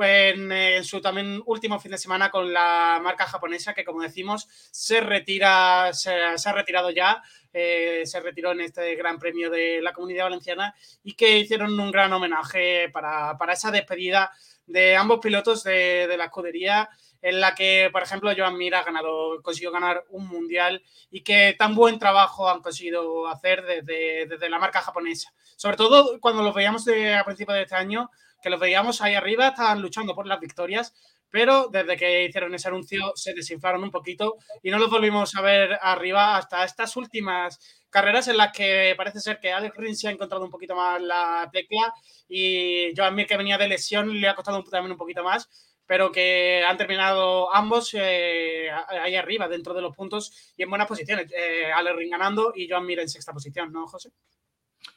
en, 0.03 0.53
en, 0.53 0.85
su 0.85 1.01
también 1.01 1.43
último 1.47 1.81
fin 1.81 1.91
de 1.91 1.99
semana 1.99 2.31
con 2.31 2.53
la 2.53 3.01
marca 3.03 3.27
japonesa 3.27 3.75
que 3.75 3.85
como 3.85 4.03
decimos 4.03 4.47
se 4.71 5.01
retira 5.01 5.91
se, 5.93 6.13
se 6.37 6.49
ha 6.49 6.53
retirado 6.53 6.91
ya 6.91 7.23
eh, 7.53 8.03
se 8.05 8.21
retiró 8.21 8.53
en 8.53 8.61
este 8.61 8.95
gran 8.95 9.19
premio 9.19 9.51
de 9.51 9.81
la 9.83 9.93
comunidad 9.93 10.25
valenciana 10.25 10.75
y 11.03 11.15
que 11.15 11.39
hicieron 11.39 11.79
un 11.79 11.91
gran 11.91 12.13
homenaje 12.13 12.89
para, 12.91 13.37
para 13.37 13.55
esa 13.55 13.73
despedida 13.73 14.31
de 14.67 14.97
ambos 14.97 15.19
pilotos 15.19 15.65
de, 15.65 16.07
de, 16.07 16.17
la 16.17 16.27
escudería 16.27 16.89
en 17.23 17.41
la 17.41 17.55
que 17.57 17.89
por 17.93 18.03
ejemplo 18.03 18.33
Joan 18.37 18.57
Mir 18.57 18.73
ganado 18.73 19.43
consiguió 19.43 19.73
ganar 19.73 20.05
un 20.11 20.29
mundial 20.29 20.83
y 21.11 21.23
que 21.23 21.57
tan 21.59 21.75
buen 21.75 21.99
trabajo 21.99 22.49
han 22.49 22.63
conseguido 22.63 23.27
hacer 23.27 23.65
desde, 23.65 24.27
desde 24.27 24.49
la 24.49 24.61
marca 24.61 24.81
japonesa. 24.81 25.33
Sobre 25.57 25.77
todo 25.77 26.21
cuando 26.21 26.43
los 26.43 26.55
veíamos 26.55 26.85
de, 26.85 27.15
a 27.15 27.25
principios 27.25 27.57
de 27.57 27.63
este 27.63 27.75
año 27.75 28.11
que 28.43 28.51
los 28.51 28.61
veíamos 28.61 29.01
ahí 29.01 29.15
arriba, 29.15 29.49
estaban 29.49 29.81
luchando 29.81 30.15
por 30.15 30.27
las 30.27 30.41
victorias, 30.41 30.95
pero 31.31 31.69
desde 31.69 31.97
que 31.97 32.25
hicieron 32.25 32.55
ese 32.55 32.69
anuncio 32.69 33.13
se 33.15 33.35
desinflaron 33.35 33.83
un 33.85 33.91
poquito 33.91 34.37
y 34.63 34.71
no 34.71 34.79
los 34.79 34.91
volvimos 34.91 35.35
a 35.37 35.43
ver 35.43 35.79
arriba 35.81 36.37
hasta 36.37 36.65
estas 36.65 36.97
últimas 36.97 37.59
carreras 37.89 38.29
en 38.29 38.37
las 38.37 38.53
que 38.53 38.95
parece 38.97 39.21
ser 39.21 39.39
que 39.39 39.53
Alex 39.53 39.77
Rins 39.77 40.01
se 40.01 40.09
ha 40.09 40.11
encontrado 40.11 40.45
un 40.45 40.51
poquito 40.51 40.75
más 40.75 41.01
la 41.01 41.49
tecla 41.53 41.93
y 42.29 42.93
Joan 42.97 43.15
Mir 43.15 43.27
que 43.27 43.37
venía 43.37 43.59
de 43.59 43.69
lesión 43.69 44.21
le 44.21 44.29
ha 44.29 44.35
costado 44.35 44.63
también 44.65 44.93
un 44.93 44.99
poquito 44.99 45.23
más 45.23 45.49
pero 45.91 46.13
que 46.13 46.63
han 46.65 46.77
terminado 46.77 47.53
ambos 47.53 47.95
eh, 47.95 48.71
ahí 48.71 49.17
arriba, 49.17 49.49
dentro 49.49 49.75
de 49.75 49.83
los 49.83 49.93
puntos 49.97 50.53
y 50.57 50.63
en 50.63 50.69
buenas 50.71 50.87
posiciones. 50.87 51.27
Eh, 51.37 51.65
Alex 51.73 51.97
Ring 51.97 52.13
ganando 52.13 52.53
y 52.55 52.69
Joan 52.69 52.87
Mir 52.87 53.01
en 53.01 53.09
sexta 53.09 53.33
posición, 53.33 53.73
¿no, 53.73 53.89
José? 53.89 54.11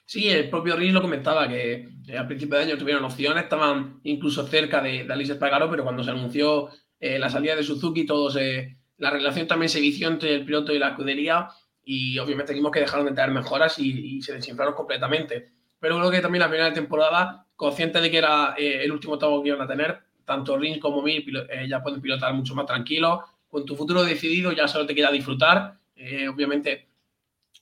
Sí, 0.05 0.29
el 0.29 0.49
propio 0.49 0.75
Rins 0.75 0.93
lo 0.93 1.01
comentaba, 1.01 1.47
que 1.47 1.89
eh, 2.07 2.17
al 2.17 2.27
principio 2.27 2.57
de 2.57 2.65
año 2.65 2.77
tuvieron 2.77 3.03
opciones, 3.03 3.43
estaban 3.43 3.99
incluso 4.03 4.45
cerca 4.47 4.81
de, 4.81 5.05
de 5.05 5.13
Alice 5.13 5.33
Espargaro, 5.33 5.69
pero 5.69 5.83
cuando 5.83 6.03
se 6.03 6.11
anunció 6.11 6.69
eh, 6.99 7.19
la 7.19 7.29
salida 7.29 7.55
de 7.55 7.63
Suzuki, 7.63 8.05
todo 8.05 8.29
se, 8.29 8.77
la 8.97 9.09
relación 9.09 9.47
también 9.47 9.69
se 9.69 9.81
vició 9.81 10.07
entre 10.07 10.33
el 10.35 10.45
piloto 10.45 10.73
y 10.73 10.79
la 10.79 10.89
escudería 10.89 11.49
y 11.83 12.17
obviamente 12.19 12.53
vimos 12.53 12.71
que 12.71 12.79
dejaron 12.79 13.05
de 13.05 13.11
tener 13.11 13.31
mejoras 13.31 13.77
y, 13.79 14.21
se 14.21 14.33
desinflaron 14.33 14.73
completamente. 14.73 15.49
Pero 15.79 15.97
creo 15.97 16.11
que 16.11 16.21
también 16.21 16.41
la 16.41 16.47
primera 16.47 16.71
temporada, 16.71 17.45
consciente 17.55 17.99
de 17.99 18.09
que 18.09 18.17
era 18.17 18.55
eh, 18.57 18.83
el 18.83 18.91
último 18.91 19.17
tomo 19.17 19.41
que 19.41 19.49
iban 19.49 19.61
a 19.61 19.67
tener, 19.67 19.99
tanto 20.23 20.57
Rins 20.57 20.79
como 20.79 21.01
Mir 21.01 21.25
eh, 21.49 21.67
ya 21.67 21.83
pueden 21.83 22.01
pilotar 22.01 22.33
mucho 22.33 22.55
más 22.55 22.65
tranquilos. 22.65 23.19
Con 23.49 23.65
tu 23.65 23.75
futuro 23.75 24.03
decidido 24.03 24.51
ya 24.53 24.67
solo 24.67 24.85
te 24.85 24.95
queda 24.95 25.11
disfrutar. 25.11 25.77
Eh, 25.95 26.27
obviamente 26.27 26.87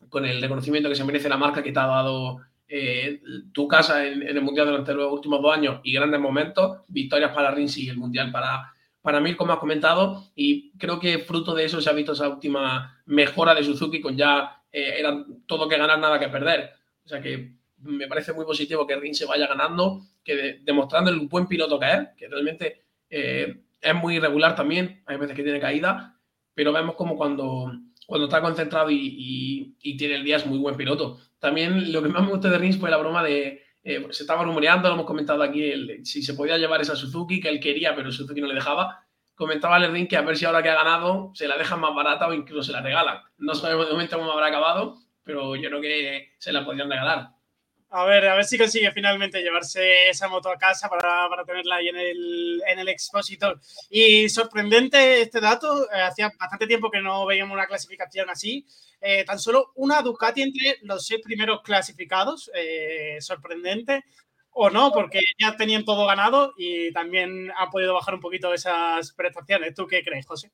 con 0.09 0.25
el 0.25 0.41
reconocimiento 0.41 0.89
que 0.89 0.95
se 0.95 1.03
merece 1.03 1.29
la 1.29 1.37
marca 1.37 1.63
que 1.63 1.71
te 1.71 1.79
ha 1.79 1.87
dado 1.87 2.41
eh, 2.67 3.21
tu 3.51 3.67
casa 3.67 4.05
en, 4.05 4.23
el 4.23 4.41
Mundial 4.41 4.67
durante 4.67 4.93
los 4.93 5.11
últimos 5.11 5.41
dos 5.41 5.53
años 5.53 5.81
y 5.83 5.93
grandes 5.93 6.19
momentos, 6.19 6.79
victorias 6.87 7.33
para 7.33 7.51
Rins 7.51 7.77
y 7.77 7.89
el 7.89 7.97
Mundial 7.97 8.31
para, 8.31 8.73
para 9.01 9.19
Mir, 9.19 9.35
como 9.35 9.51
has 9.51 9.59
comentado, 9.59 10.23
y 10.35 10.71
creo 10.77 10.99
que 10.99 11.19
fruto 11.19 11.53
de 11.53 11.65
eso 11.65 11.81
se 11.81 11.89
ha 11.89 11.93
visto 11.93 12.13
esa 12.13 12.29
última 12.29 13.01
mejora 13.05 13.53
de 13.53 13.63
Suzuki 13.63 13.99
con 13.99 14.15
ya 14.15 14.63
eh, 14.71 14.95
era 14.99 15.25
todo 15.45 15.67
que 15.67 15.77
ganar, 15.77 15.99
nada 15.99 16.17
que 16.17 16.29
perder. 16.29 16.71
O 17.03 17.09
sea 17.09 17.21
que 17.21 17.55
me 17.79 18.07
parece 18.07 18.31
muy 18.31 18.45
positivo 18.45 18.87
que 18.87 18.95
Rins 18.95 19.17
se 19.17 19.25
vaya 19.25 19.47
ganando, 19.47 20.03
que 20.23 20.35
de, 20.35 20.59
demostrando 20.63 21.11
el 21.11 21.27
buen 21.27 21.47
piloto 21.47 21.79
que 21.79 21.91
es, 21.91 21.99
que 22.15 22.27
realmente 22.29 22.83
eh, 23.09 23.63
es 23.81 23.95
muy 23.95 24.15
irregular 24.15 24.55
también, 24.55 25.03
hay 25.05 25.17
veces 25.17 25.35
que 25.35 25.43
tiene 25.43 25.59
caída, 25.59 26.17
pero 26.53 26.71
vemos 26.71 26.95
como 26.95 27.17
cuando 27.17 27.71
cuando 28.12 28.26
está 28.26 28.41
concentrado 28.41 28.89
y, 28.91 29.74
tiene 29.97 30.16
el 30.16 30.26
día 30.26 30.36
es 30.36 30.45
muy 30.45 30.57
buen 30.57 30.76
piloto. 30.76 31.18
También 31.39 31.93
lo 31.93 32.03
que 32.03 32.09
más 32.09 32.22
me 32.24 32.32
gustó 32.32 32.49
de 32.49 32.57
Rins 32.57 32.78
fue 32.78 32.89
la 32.89 32.97
broma 32.97 33.24
de, 33.24 33.64
eh, 33.86 34.05
se 34.09 34.24
estaba 34.24 34.43
rumoreando, 34.43 34.89
lo 34.89 34.95
hemos 34.95 35.05
comentado 35.05 35.41
aquí, 35.41 35.72
si 36.03 36.22
se 36.22 36.34
podía 36.34 36.57
llevar 36.57 36.82
esa 36.82 36.97
Suzuki, 36.97 37.39
que 37.39 37.47
él 37.47 37.62
quería, 37.62 37.95
pero 37.95 38.12
Suzuki 38.12 38.41
no 38.41 38.47
le 38.47 38.55
dejaba. 38.55 39.05
Comentaba 39.34 39.78
el 39.78 39.93
Rins 39.93 40.09
que 40.09 40.18
a 40.18 40.24
ver 40.24 40.36
si 40.36 40.43
ahora 40.43 40.62
que 40.62 40.68
ha 40.68 40.76
ganado 40.76 41.32
se 41.36 41.47
la 41.47 41.57
dejan 41.57 41.80
más 41.80 41.95
barata 41.95 42.28
o 42.28 42.34
incluso 42.34 42.64
se 42.64 42.74
la 42.74 42.82
regalan. 42.82 43.22
No 43.38 43.55
sabemos 43.55 43.86
de 43.86 43.93
momento 43.93 44.18
cómo 44.18 44.34
habrá 44.34 44.47
acabado, 44.47 44.97
pero 45.24 45.55
yo 45.55 45.70
creo 45.70 45.80
que 45.80 46.34
se 46.38 46.51
la 46.51 46.66
podrían 46.66 46.89
regalar. 46.89 47.30
A 47.93 48.05
ver, 48.05 48.25
a 48.25 48.35
ver 48.35 48.45
si 48.45 48.57
consigue 48.57 48.89
finalmente 48.93 49.41
llevarse 49.41 50.07
esa 50.07 50.29
moto 50.29 50.49
a 50.49 50.57
casa 50.57 50.87
para, 50.87 51.27
para 51.27 51.43
tenerla 51.43 51.75
ahí 51.75 51.89
en 51.89 51.97
el, 51.97 52.63
en 52.65 52.79
el 52.79 52.87
expositor. 52.87 53.59
Y 53.89 54.29
sorprendente 54.29 55.21
este 55.21 55.41
dato, 55.41 55.91
eh, 55.91 56.01
hacía 56.01 56.31
bastante 56.39 56.67
tiempo 56.67 56.89
que 56.89 57.01
no 57.01 57.25
veíamos 57.25 57.53
una 57.53 57.67
clasificación 57.67 58.29
así. 58.29 58.65
Eh, 59.01 59.25
tan 59.25 59.39
solo 59.39 59.73
una 59.75 60.01
Ducati 60.01 60.41
entre 60.41 60.77
los 60.83 61.05
seis 61.05 61.19
primeros 61.21 61.63
clasificados, 61.63 62.49
eh, 62.55 63.17
sorprendente. 63.19 64.05
O 64.51 64.69
no, 64.69 64.93
porque 64.93 65.19
ya 65.37 65.57
tenían 65.57 65.83
todo 65.83 66.05
ganado 66.05 66.53
y 66.57 66.93
también 66.93 67.51
han 67.57 67.69
podido 67.69 67.93
bajar 67.93 68.13
un 68.13 68.21
poquito 68.21 68.53
esas 68.53 69.11
prestaciones. 69.11 69.75
¿Tú 69.75 69.85
qué 69.85 70.01
crees, 70.01 70.25
José? 70.25 70.49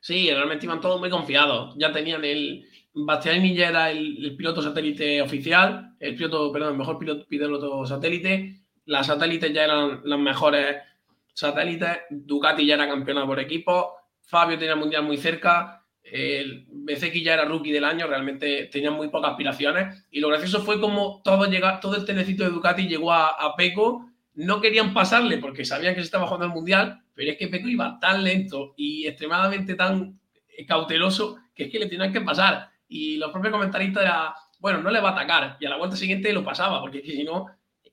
Sí, 0.00 0.32
realmente 0.32 0.66
iban 0.66 0.80
todos 0.80 1.00
muy 1.00 1.10
confiados. 1.10 1.74
Ya 1.78 1.92
tenían 1.92 2.24
el, 2.24 2.68
Bastianini 2.94 3.54
ya 3.54 3.68
era 3.68 3.90
el, 3.90 4.34
piloto 4.36 4.60
satélite 4.60 5.22
oficial, 5.22 5.94
el 5.98 6.14
piloto, 6.14 6.52
perdón, 6.52 6.72
el 6.72 6.78
mejor 6.78 6.98
piloto, 6.98 7.26
piloto 7.26 7.86
satélite. 7.86 8.60
Las 8.84 9.06
satélites 9.06 9.52
ya 9.52 9.64
eran 9.64 10.02
las 10.04 10.18
mejores 10.18 10.76
satélites. 11.32 12.00
Ducati 12.10 12.66
ya 12.66 12.74
era 12.74 12.88
campeona 12.88 13.26
por 13.26 13.40
equipo. 13.40 13.94
Fabio 14.20 14.58
tenía 14.58 14.74
el 14.74 14.80
mundial 14.80 15.04
muy 15.04 15.16
cerca. 15.16 15.84
El 16.02 16.66
BCX 16.68 17.22
ya 17.22 17.34
era 17.34 17.44
rookie 17.44 17.72
del 17.72 17.84
año, 17.84 18.08
realmente 18.08 18.68
tenía 18.70 18.90
muy 18.90 19.08
pocas 19.08 19.30
aspiraciones. 19.30 20.04
Y 20.10 20.20
lo 20.20 20.28
gracioso 20.28 20.60
fue 20.60 20.80
como 20.80 21.22
todo, 21.24 21.48
llega, 21.48 21.80
todo 21.80 21.96
el 21.96 22.04
tenecito 22.04 22.44
de 22.44 22.50
Ducati 22.50 22.88
llegó 22.88 23.12
a, 23.12 23.28
a. 23.28 23.54
No 24.34 24.60
querían 24.60 24.92
pasarle 24.92 25.38
porque 25.38 25.64
sabían 25.64 25.94
que 25.94 26.00
se 26.00 26.06
estaba 26.06 26.26
jugando 26.26 26.46
el 26.46 26.52
mundial, 26.52 27.02
pero 27.14 27.30
es 27.30 27.38
que 27.38 27.48
Peco 27.48 27.68
iba 27.68 27.98
tan 28.00 28.24
lento 28.24 28.74
y 28.76 29.06
extremadamente 29.06 29.74
tan 29.74 30.18
cauteloso 30.66 31.38
que 31.54 31.64
es 31.64 31.70
que 31.70 31.78
le 31.78 31.86
tenían 31.86 32.12
que 32.12 32.20
pasar 32.20 32.71
y 32.92 33.16
los 33.16 33.30
propios 33.30 33.52
comentaristas 33.52 34.04
era, 34.04 34.34
bueno, 34.58 34.82
no 34.82 34.90
le 34.90 35.00
va 35.00 35.10
a 35.10 35.12
atacar. 35.12 35.56
Y 35.58 35.64
a 35.64 35.70
la 35.70 35.78
vuelta 35.78 35.96
siguiente 35.96 36.32
lo 36.32 36.44
pasaba, 36.44 36.80
porque 36.80 37.02
si 37.02 37.24
no, 37.24 37.46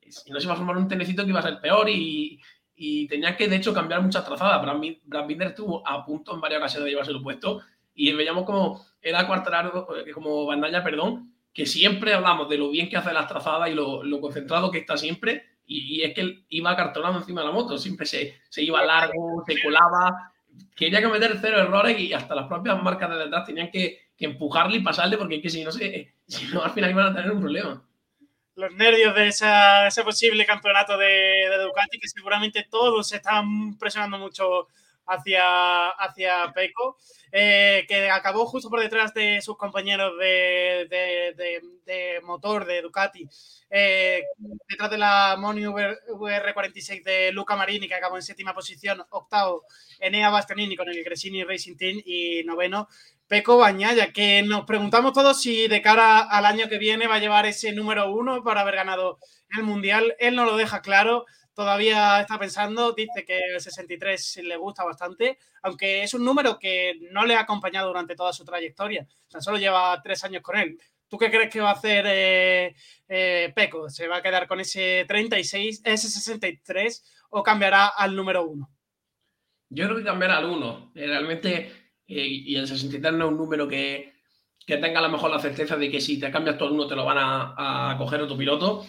si 0.10 0.30
no 0.32 0.40
se 0.40 0.46
iba 0.46 0.54
a 0.54 0.58
formar 0.58 0.78
un 0.78 0.90
tenecito 0.90 1.24
que 1.24 1.30
iba 1.30 1.40
a 1.40 1.44
ser 1.44 1.62
peor 1.62 1.90
y, 1.90 2.40
y 2.76 3.08
tenía 3.08 3.38
que, 3.38 3.48
de 3.48 3.56
hecho, 3.56 3.74
cambiar 3.74 4.02
muchas 4.02 4.26
trazadas. 4.26 4.62
Brad, 4.62 5.26
Binder 5.26 5.48
estuvo 5.48 5.88
a 5.88 6.06
punto 6.06 6.36
en 6.36 6.42
varias 6.42 6.60
ocasiones 6.60 6.86
de 6.86 6.92
llevarse 6.92 7.12
el 7.12 7.22
puesto 7.22 7.62
y 7.94 8.12
veíamos 8.12 8.44
como 8.44 8.86
era 9.02 9.26
Cuartararo, 9.26 9.88
como 10.14 10.46
Bandalla, 10.46 10.84
perdón, 10.84 11.34
que 11.54 11.66
siempre 11.66 12.14
hablamos 12.14 12.50
de 12.50 12.58
lo 12.58 12.70
bien 12.70 12.90
que 12.90 12.98
hace 12.98 13.14
las 13.14 13.28
trazadas 13.28 13.70
y 13.70 13.74
lo, 13.74 14.04
lo 14.04 14.20
concentrado 14.20 14.70
que 14.70 14.80
está 14.80 14.98
siempre. 14.98 15.46
Y, 15.66 15.98
y, 15.98 16.04
es 16.04 16.14
que 16.14 16.46
iba 16.50 16.76
cartonando 16.76 17.20
encima 17.20 17.42
de 17.42 17.48
la 17.48 17.54
moto, 17.54 17.78
siempre 17.78 18.06
se, 18.06 18.42
se 18.50 18.64
iba 18.64 18.84
largo, 18.84 19.44
se 19.48 19.62
colaba, 19.62 20.34
quería 20.76 21.02
cometer 21.02 21.38
cero 21.40 21.60
errores 21.60 21.98
y 22.00 22.12
hasta 22.12 22.36
las 22.36 22.48
propias 22.48 22.82
marcas 22.82 23.10
de 23.12 23.18
detrás 23.18 23.46
tenían 23.46 23.70
que, 23.72 24.09
que 24.20 24.26
empujarle 24.26 24.78
y 24.78 24.84
pasarle 24.84 25.18
porque 25.18 25.42
que 25.42 25.50
si 25.50 25.64
no, 25.64 25.72
se, 25.72 26.14
si 26.28 26.46
no 26.48 26.62
al 26.62 26.72
final 26.72 26.92
iban 26.92 27.08
a 27.08 27.16
tener 27.16 27.32
un 27.32 27.40
problema. 27.40 27.82
Los 28.56 28.74
nervios 28.74 29.16
de 29.16 29.28
ese 29.28 30.04
posible 30.04 30.46
campeonato 30.46 30.98
de, 30.98 31.06
de, 31.06 31.64
Ducati, 31.64 31.98
que 31.98 32.10
seguramente 32.10 32.68
todos 32.70 33.08
se 33.08 33.16
están 33.16 33.78
presionando 33.78 34.18
mucho 34.18 34.68
hacia, 35.08 35.92
hacia 35.92 36.52
Peco, 36.54 36.98
eh, 37.32 37.86
que 37.88 38.10
acabó 38.10 38.46
justo 38.46 38.70
por 38.70 38.82
detrás 38.82 39.14
de 39.14 39.42
sus 39.42 39.56
compañeros 39.56 40.12
de 40.20 42.20
motor 42.24 42.66
de 42.66 42.82
Ducati, 42.82 43.26
eh, 43.72 44.24
detrás 44.68 44.90
de 44.90 44.98
la 44.98 45.36
Moni 45.38 45.62
VR46 45.62 47.04
de 47.04 47.32
Luca 47.32 47.56
Marini, 47.56 47.88
que 47.88 47.94
acabó 47.94 48.16
en 48.16 48.24
séptima 48.24 48.54
posición, 48.54 49.04
octavo 49.10 49.64
Enea 50.00 50.32
Bastianini 50.32 50.76
con 50.76 50.90
el 50.90 51.04
Gresini 51.04 51.44
Racing 51.44 51.76
Team 51.76 52.02
y 52.04 52.44
noveno 52.46 52.88
Peco 53.30 53.58
Bañaya, 53.58 54.12
que 54.12 54.42
nos 54.42 54.66
preguntamos 54.66 55.14
todos 55.14 55.40
si 55.40 55.68
de 55.68 55.84
cara 55.84 56.20
al 56.20 56.48
año 56.48 56.68
que 56.68 56.80
viene 56.80 57.06
va 57.06 57.16
a 57.16 57.20
llevar 57.20 57.46
ese 57.46 57.72
número 57.74 58.12
uno 58.12 58.44
para 58.44 58.62
haber 58.62 58.76
ganado 58.76 59.20
el 59.56 59.64
Mundial. 59.64 60.16
Él 60.18 60.36
no 60.36 60.46
lo 60.46 60.58
deja 60.58 60.82
claro, 60.82 61.28
todavía 61.54 62.20
está 62.22 62.40
pensando, 62.40 62.94
dice 62.94 63.26
que 63.26 63.38
el 63.54 63.62
63 63.62 64.40
le 64.46 64.58
gusta 64.58 64.84
bastante, 64.84 65.38
aunque 65.62 66.02
es 66.02 66.16
un 66.16 66.26
número 66.26 66.58
que 66.58 66.96
no 67.12 67.24
le 67.24 67.36
ha 67.36 67.42
acompañado 67.42 67.90
durante 67.90 68.16
toda 68.16 68.34
su 68.34 68.44
trayectoria. 68.44 69.06
Sea, 69.28 69.42
solo 69.42 69.60
lleva 69.60 70.02
tres 70.02 70.24
años 70.24 70.42
con 70.42 70.58
él. 70.58 70.80
¿Tú 71.08 71.20
qué 71.20 71.30
crees 71.30 71.52
que 71.52 71.62
va 71.62 71.70
a 71.70 71.74
hacer 71.74 72.06
eh, 72.08 72.76
eh? 73.08 73.54
¿Se 73.90 74.08
va 74.08 74.18
a 74.18 74.22
quedar 74.24 74.48
con 74.48 74.60
ese 74.60 75.06
36, 75.08 75.84
ese 75.86 76.10
63 76.10 77.04
o 77.30 77.44
cambiará 77.44 77.90
al 77.90 78.16
número 78.16 78.44
uno? 78.44 78.72
Yo 79.70 79.86
creo 79.86 79.98
que 79.98 80.04
cambiará 80.04 80.38
al 80.38 80.46
uno. 80.46 80.92
Realmente 80.96 81.58
eh, 81.60 81.79
y 82.10 82.56
el 82.56 82.68
63 82.68 83.14
no 83.14 83.26
es 83.26 83.32
un 83.32 83.38
número 83.38 83.68
que, 83.68 84.14
que, 84.66 84.78
tenga 84.78 85.00
a 85.00 85.04
lo 85.04 85.10
mejor 85.10 85.30
la 85.30 85.40
certeza 85.40 85.78
de 85.78 85.92
que 85.92 86.02
si 86.02 86.20
te 86.20 86.32
cambias 86.32 86.60
el 86.60 86.72
uno 86.72 86.88
te 86.88 86.96
lo 86.96 87.06
van 87.06 87.20
a, 87.20 87.92
a 87.92 87.98
coger 87.98 88.22
otro 88.22 88.36
piloto. 88.36 88.86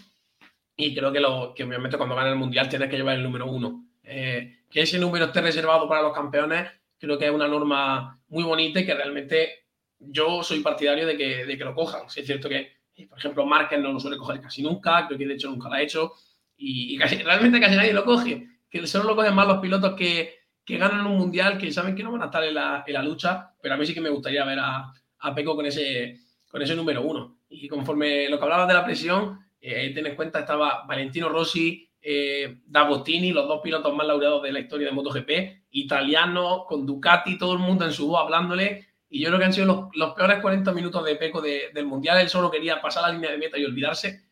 Y 0.75 0.95
creo 0.95 1.13
que, 1.13 1.21
lo, 1.21 1.53
que 1.55 1.65
obviamente 1.65 1.99
cuando 1.99 2.17
gane 2.17 2.31
el 2.31 2.37
mundial 2.37 2.71
tienes 2.71 2.89
que 2.89 2.97
llevar 2.97 3.17
el 3.17 3.23
número 3.23 3.47
uno. 3.47 3.85
Eh, 4.03 4.61
que 4.71 4.81
ese 4.81 4.99
número 4.99 5.27
esté 5.27 5.43
reservado 5.43 5.87
para 5.87 6.01
los 6.01 6.15
campeones, 6.15 6.71
creo 6.99 7.19
que 7.19 7.27
es 7.27 7.31
una 7.31 7.47
norma 7.47 8.19
muy 8.29 8.45
bonita 8.45 8.81
y 8.81 8.87
que 8.87 8.95
realmente 8.95 9.67
yo 9.99 10.43
soy 10.43 10.61
partidario 10.61 11.07
de 11.07 11.19
que, 11.19 11.45
de 11.45 11.59
que 11.59 11.65
lo 11.65 11.75
cojan. 11.75 12.09
Si 12.09 12.21
es 12.21 12.27
cierto 12.27 12.49
que, 12.49 12.79
por 13.07 13.19
ejemplo, 13.19 13.45
Márquez 13.45 13.79
no 13.81 13.93
lo 13.93 14.01
suele 14.01 14.17
coger 14.17 14.41
casi 14.41 14.63
nunca, 14.63 15.07
creo 15.07 15.19
que 15.19 15.27
de 15.27 15.35
hecho 15.35 15.51
nunca 15.51 15.69
lo 15.69 15.75
ha 15.75 15.83
hecho, 15.83 16.15
y, 16.57 16.95
y 16.95 16.99
casi, 16.99 17.17
realmente 17.17 17.61
casi 17.61 17.77
nadie 17.77 17.93
lo 17.93 18.05
coge. 18.05 18.49
Que 18.71 18.87
solo 18.87 19.05
lo 19.05 19.17
cogen 19.17 19.35
más 19.35 19.47
los 19.47 19.59
pilotos 19.59 19.95
que, 19.95 20.40
que 20.71 20.79
ganan 20.79 21.07
un 21.07 21.19
mundial, 21.19 21.59
que 21.59 21.73
saben 21.73 21.95
que 21.95 22.03
no 22.03 22.13
van 22.13 22.23
a 22.23 22.27
estar 22.27 22.45
en 22.45 22.55
la, 22.55 22.85
en 22.87 22.95
la 22.95 23.03
lucha, 23.03 23.53
pero 23.61 23.75
a 23.75 23.77
mí 23.77 23.85
sí 23.85 23.93
que 23.93 24.01
me 24.01 24.09
gustaría 24.09 24.45
ver 24.45 24.59
a, 24.59 24.93
a 25.19 25.35
Peco 25.35 25.57
con 25.57 25.67
ese, 25.67 26.19
con 26.49 26.63
ese 26.63 26.75
número 26.75 27.03
uno. 27.03 27.39
Y 27.49 27.69
conforme 27.69 28.29
lo 28.29 28.39
que 28.39 28.45
hablabas 28.45 28.69
de 28.69 28.75
la 28.75 28.85
presión, 28.85 29.39
eh, 29.61 29.93
ten 29.95 30.07
en 30.07 30.17
cuenta, 30.17 30.41
estaba 30.41 30.85
Valentino 30.87 31.29
Rossi, 31.29 31.89
eh, 32.01 32.61
D'Agostini, 32.67 33.33
los 33.33 33.47
dos 33.47 33.61
pilotos 33.61 33.95
más 33.95 34.07
laureados 34.07 34.43
de 34.43 34.53
la 34.53 34.61
historia 34.61 34.89
de 34.89 34.93
MotoGP, 34.93 35.31
italiano, 35.73 36.65
con 36.67 36.87
Ducati, 36.87 37.37
todo 37.37 37.53
el 37.53 37.59
mundo 37.59 37.85
en 37.85 37.93
su 37.93 38.09
voz 38.09 38.23
hablándole. 38.23 38.87
Y 39.09 39.21
yo 39.21 39.29
creo 39.29 39.39
que 39.39 39.45
han 39.45 39.53
sido 39.53 39.67
los, 39.67 39.97
los 39.97 40.15
peores 40.15 40.41
40 40.41 40.73
minutos 40.73 41.05
de 41.05 41.17
Peco 41.17 41.41
de, 41.41 41.71
del 41.75 41.87
Mundial. 41.87 42.21
Él 42.21 42.29
solo 42.29 42.51
quería 42.51 42.81
pasar 42.81 43.03
la 43.03 43.13
línea 43.13 43.31
de 43.31 43.39
meta 43.39 43.59
y 43.59 43.65
olvidarse. 43.65 44.23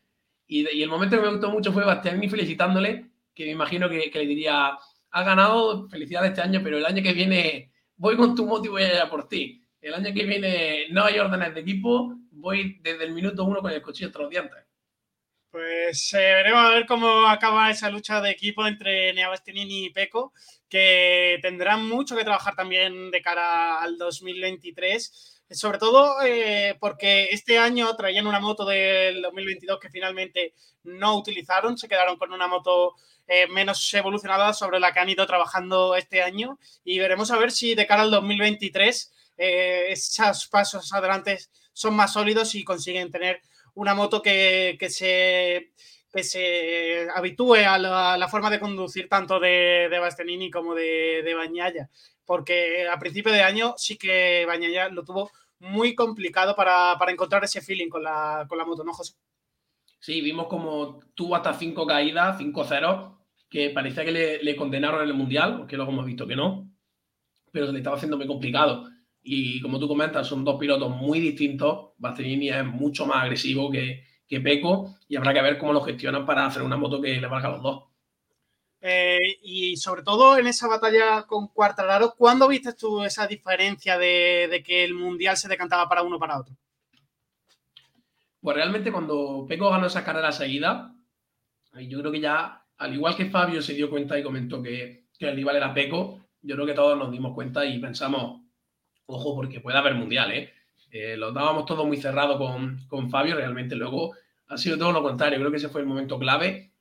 Y, 0.47 0.67
y 0.75 0.81
el 0.81 0.89
momento 0.89 1.17
que 1.17 1.21
me 1.21 1.31
gustó 1.31 1.51
mucho 1.51 1.71
fue 1.71 1.83
Bastianini 1.83 2.29
felicitándole, 2.29 3.11
que 3.35 3.45
me 3.45 3.51
imagino 3.51 3.89
que, 3.89 4.09
que 4.09 4.19
le 4.19 4.25
diría 4.25 4.71
ha 5.11 5.23
ganado, 5.23 5.87
felicidades 5.89 6.31
este 6.31 6.41
año, 6.41 6.61
pero 6.63 6.77
el 6.77 6.85
año 6.85 7.03
que 7.03 7.13
viene 7.13 7.71
voy 7.95 8.15
con 8.15 8.35
tu 8.35 8.45
moto 8.45 8.65
y 8.65 8.69
voy 8.69 8.83
allá 8.83 9.09
por 9.09 9.27
ti. 9.27 9.61
El 9.81 9.93
año 9.93 10.13
que 10.13 10.25
viene 10.25 10.87
no 10.91 11.05
hay 11.05 11.19
órdenes 11.19 11.53
de 11.53 11.61
equipo, 11.61 12.15
voy 12.31 12.79
desde 12.81 13.05
el 13.05 13.13
minuto 13.13 13.43
uno 13.43 13.61
con 13.61 13.71
el 13.71 13.81
cuchillo 13.81 14.07
entre 14.07 14.21
los 14.21 14.31
dientes. 14.31 14.69
Pues 15.51 16.13
eh, 16.13 16.17
veremos 16.17 16.63
a 16.63 16.69
ver 16.69 16.85
cómo 16.85 17.25
acaba 17.25 17.71
esa 17.71 17.89
lucha 17.89 18.21
de 18.21 18.29
equipo 18.29 18.67
entre 18.67 19.13
Nea 19.13 19.29
Bastianini 19.29 19.85
y 19.85 19.89
Peco, 19.89 20.31
que 20.69 21.39
tendrán 21.41 21.87
mucho 21.87 22.15
que 22.15 22.23
trabajar 22.23 22.55
también 22.55 23.09
de 23.09 23.21
cara 23.21 23.81
al 23.81 23.97
2023. 23.97 25.43
Sobre 25.49 25.79
todo 25.79 26.21
eh, 26.23 26.77
porque 26.79 27.29
este 27.31 27.57
año 27.57 27.95
traían 27.95 28.27
una 28.27 28.39
moto 28.39 28.63
del 28.63 29.23
2022 29.23 29.79
que 29.79 29.89
finalmente 29.89 30.53
no 30.83 31.17
utilizaron, 31.17 31.77
se 31.77 31.87
quedaron 31.87 32.17
con 32.17 32.31
una 32.31 32.47
moto 32.47 32.93
eh, 33.29 33.47
menos 33.47 33.93
evolucionada 33.93 34.51
sobre 34.51 34.81
la 34.81 34.91
que 34.91 34.99
han 34.99 35.09
ido 35.09 35.25
trabajando 35.25 35.95
este 35.95 36.21
año 36.21 36.59
y 36.83 36.99
veremos 36.99 37.31
a 37.31 37.37
ver 37.37 37.51
si 37.51 37.75
de 37.75 37.87
cara 37.87 38.01
al 38.01 38.11
2023 38.11 39.13
esos 39.41 40.47
pasos 40.49 40.91
adelante 40.91 41.37
son 41.71 41.95
más 41.95 42.11
sólidos 42.11 42.55
y 42.55 42.65
consiguen 42.65 43.09
tener 43.09 43.41
una 43.75 43.95
moto 43.95 44.21
que, 44.21 44.77
se, 44.89 45.71
se 46.21 47.07
habitúe 47.15 47.55
a 47.55 47.77
la, 47.77 48.27
forma 48.27 48.49
de 48.49 48.59
conducir 48.59 49.07
tanto 49.07 49.39
de, 49.39 49.87
de 49.89 49.99
Bastianini 49.99 50.51
como 50.51 50.75
de, 50.75 51.21
de 51.23 51.33
Bañaya, 51.33 51.89
porque 52.25 52.87
a 52.87 52.99
principio 52.99 53.31
de 53.31 53.43
año 53.43 53.75
sí 53.77 53.97
que 53.97 54.45
Bañaya 54.45 54.89
lo 54.89 55.05
tuvo 55.05 55.31
muy 55.59 55.95
complicado 55.95 56.55
para, 56.55 56.97
encontrar 57.07 57.43
ese 57.43 57.61
feeling 57.61 57.89
con 57.89 58.03
la, 58.03 58.45
con 58.47 58.57
la 58.57 58.65
moto, 58.65 58.83
¿no, 58.83 58.93
José? 58.93 59.13
Sí, 59.99 60.21
vimos 60.21 60.47
como 60.47 60.99
tuvo 61.13 61.35
hasta 61.35 61.53
cinco 61.53 61.85
caídas, 61.85 62.39
5-0, 62.39 63.18
que 63.49 63.71
parecía 63.71 64.05
que 64.05 64.11
le, 64.11 64.43
le, 64.43 64.55
condenaron 64.55 65.01
en 65.01 65.09
el 65.09 65.13
Mundial, 65.13 65.57
porque 65.57 65.75
luego 65.75 65.91
hemos 65.91 66.05
visto 66.05 66.27
que 66.27 66.35
no, 66.35 66.71
pero 67.51 67.65
se 67.65 67.73
le 67.73 67.79
estaba 67.79 67.95
haciendo 67.95 68.17
muy 68.17 68.27
complicado. 68.27 68.87
Y 69.21 69.61
como 69.61 69.79
tú 69.79 69.87
comentas, 69.87 70.27
son 70.27 70.45
dos 70.45 70.59
pilotos 70.59 70.89
muy 70.95 71.19
distintos. 71.19 71.89
Bastianini 71.97 72.49
es 72.49 72.65
mucho 72.65 73.05
más 73.05 73.23
agresivo 73.23 73.69
que, 73.69 74.03
que 74.27 74.39
Peco 74.39 74.95
y 75.07 75.15
habrá 75.15 75.33
que 75.33 75.41
ver 75.41 75.57
cómo 75.57 75.73
lo 75.73 75.81
gestionan 75.81 76.25
para 76.25 76.45
hacer 76.45 76.61
una 76.61 76.77
moto 76.77 77.01
que 77.01 77.19
le 77.19 77.27
valga 77.27 77.49
a 77.49 77.51
los 77.51 77.63
dos. 77.63 77.83
Eh, 78.81 79.39
y 79.41 79.75
sobre 79.75 80.03
todo 80.03 80.37
en 80.37 80.47
esa 80.47 80.67
batalla 80.67 81.23
con 81.23 81.47
Cuartararo, 81.49 82.13
¿cuándo 82.15 82.47
viste 82.47 82.73
tú 82.73 83.03
esa 83.03 83.27
diferencia 83.27 83.97
de, 83.97 84.47
de, 84.49 84.63
que 84.63 84.85
el 84.85 84.93
mundial 84.93 85.35
se 85.35 85.49
decantaba 85.49 85.89
para 85.89 86.03
uno 86.03 86.17
para 86.17 86.39
otro? 86.39 86.55
Pues 88.39 88.55
realmente 88.55 88.91
cuando 88.91 89.45
Peco 89.49 89.69
ganó 89.69 89.87
esa 89.87 90.05
carrera 90.05 90.31
seguida, 90.31 90.95
yo 91.73 91.99
creo 91.99 92.11
que 92.11 92.21
ya, 92.21 92.58
al 92.79 92.93
igual 92.93 93.15
que 93.15 93.25
Fabio 93.25 93.61
se 93.61 93.73
dio 93.73 93.89
cuenta 93.89 94.17
y 94.17 94.23
comentó 94.23 94.63
que, 94.63 95.07
el 95.19 95.35
rival 95.35 95.57
era 95.57 95.73
Peco, 95.73 96.21
yo 96.41 96.55
creo 96.55 96.65
que 96.65 96.73
todos 96.73 96.97
nos 96.97 97.11
dimos 97.11 97.33
cuenta 97.33 97.65
y 97.65 97.77
pensamos, 97.77 98.41
Ojo, 99.05 99.35
porque 99.35 99.59
puede 99.59 99.77
haber 99.77 99.95
mundial, 99.95 100.31
¿eh? 100.31 100.53
¿eh? 100.91 101.17
lo 101.17 101.33
dábamos 101.33 101.65
todo 101.65 101.85
muy 101.85 101.97
cerrado 101.97 102.37
con, 102.37 102.79
con, 102.87 103.09
Fabio, 103.09 103.35
realmente 103.35 103.75
luego 103.75 104.13
ha 104.47 104.57
sido 104.57 104.77
todo 104.77 104.91
lo 104.93 105.03
contrario. 105.03 105.39
Creo 105.39 105.51
que 105.51 105.57
ese 105.57 105.67
fue 105.67 105.81
el 105.81 105.87
momento 105.87 106.17
clave 106.17 106.71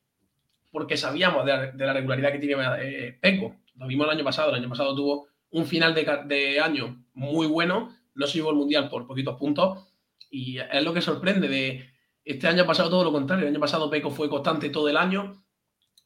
porque 0.70 0.96
sabíamos 0.96 1.46
de, 1.46 1.72
la 1.74 1.92
regularidad 1.92 2.30
que 2.30 2.38
tiene 2.38 2.62
eh, 2.80 3.18
Peco. 3.20 3.56
Lo 3.76 3.86
vimos 3.86 4.06
el 4.06 4.12
año 4.12 4.24
pasado. 4.24 4.50
El 4.50 4.56
año 4.56 4.68
pasado 4.68 4.94
tuvo 4.94 5.28
un 5.50 5.66
final 5.66 5.94
de, 5.94 6.04
de 6.26 6.60
año 6.60 7.02
muy 7.14 7.46
bueno. 7.46 7.96
No 8.14 8.26
se 8.26 8.38
llevó 8.38 8.50
el 8.50 8.56
mundial 8.56 8.88
por 8.88 9.06
poquitos 9.06 9.36
puntos. 9.36 9.88
Y 10.30 10.58
es 10.58 10.82
lo 10.84 10.92
que 10.92 11.00
sorprende 11.00 11.48
de 11.48 11.90
este 12.24 12.46
año 12.46 12.66
pasado 12.66 12.90
todo 12.90 13.04
lo 13.04 13.12
contrario. 13.12 13.46
El 13.46 13.52
año 13.54 13.60
pasado 13.60 13.88
Peco 13.88 14.10
fue 14.10 14.28
constante 14.28 14.68
todo 14.68 14.88
el 14.88 14.98
año 14.98 15.42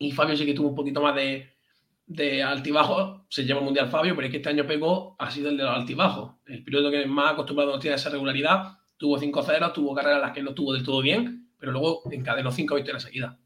y 0.02 0.12
Fabio 0.12 0.36
sí 0.36 0.44
que 0.46 0.54
tuvo 0.54 0.68
un 0.68 0.74
poquito 0.74 1.00
más 1.00 1.14
de, 1.14 1.52
de 2.06 2.42
altibajo 2.42 3.24
se 3.28 3.42
el 3.42 3.60
Mundial 3.60 3.88
Fabio, 3.88 4.14
pero 4.14 4.26
es 4.26 4.30
que 4.30 4.38
este 4.38 4.50
año 4.50 4.66
pegó 4.66 5.16
ha 5.18 5.30
sido 5.30 5.50
el 5.50 5.56
de 5.56 5.64
los 5.64 5.74
altibajos. 5.74 6.34
El 6.46 6.62
piloto 6.62 6.90
que 6.90 7.06
más 7.06 7.32
acostumbrado 7.32 7.78
tiene 7.78 7.96
esa 7.96 8.10
regularidad, 8.10 8.78
tuvo 8.96 9.18
5 9.18 9.42
ceros, 9.42 9.72
tuvo 9.72 9.94
carreras 9.94 10.16
en 10.16 10.22
las 10.22 10.32
que 10.32 10.42
no 10.42 10.50
estuvo 10.50 10.72
del 10.72 10.84
todo 10.84 11.00
bien, 11.00 11.50
pero 11.58 11.72
luego 11.72 12.02
encadenó 12.10 12.52
5 12.52 12.74
victorias 12.74 13.02
seguidas. 13.02 13.36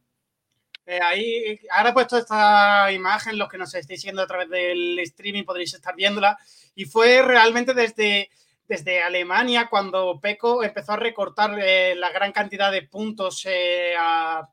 Eh, 0.87 1.01
ahí, 1.03 1.61
ahora 1.71 1.91
he 1.91 1.93
puesto 1.93 2.17
esta 2.17 2.93
imagen, 2.93 3.39
los 3.39 3.49
que 3.49 3.59
nos 3.59 3.75
estéis 3.75 4.05
viendo 4.05 4.23
a 4.23 4.27
través 4.27 4.49
del 4.49 4.99
streaming 5.01 5.45
podréis 5.45 5.75
estar 5.75 5.97
viéndola, 5.97 6.39
y 6.77 6.85
fue 6.85 7.23
realmente 7.23 7.75
desde, 7.75 8.31
desde 8.69 9.03
Alemania 9.03 9.69
cuando 9.69 10.21
Peco 10.21 10.63
empezó 10.63 10.93
a 10.93 10.97
recortar 10.97 11.59
eh, 11.61 11.97
la 11.97 12.11
gran 12.11 12.31
cantidad 12.31 12.71
de 12.71 12.83
puntos 12.83 13.45
eh, 13.47 13.95
a, 13.99 14.49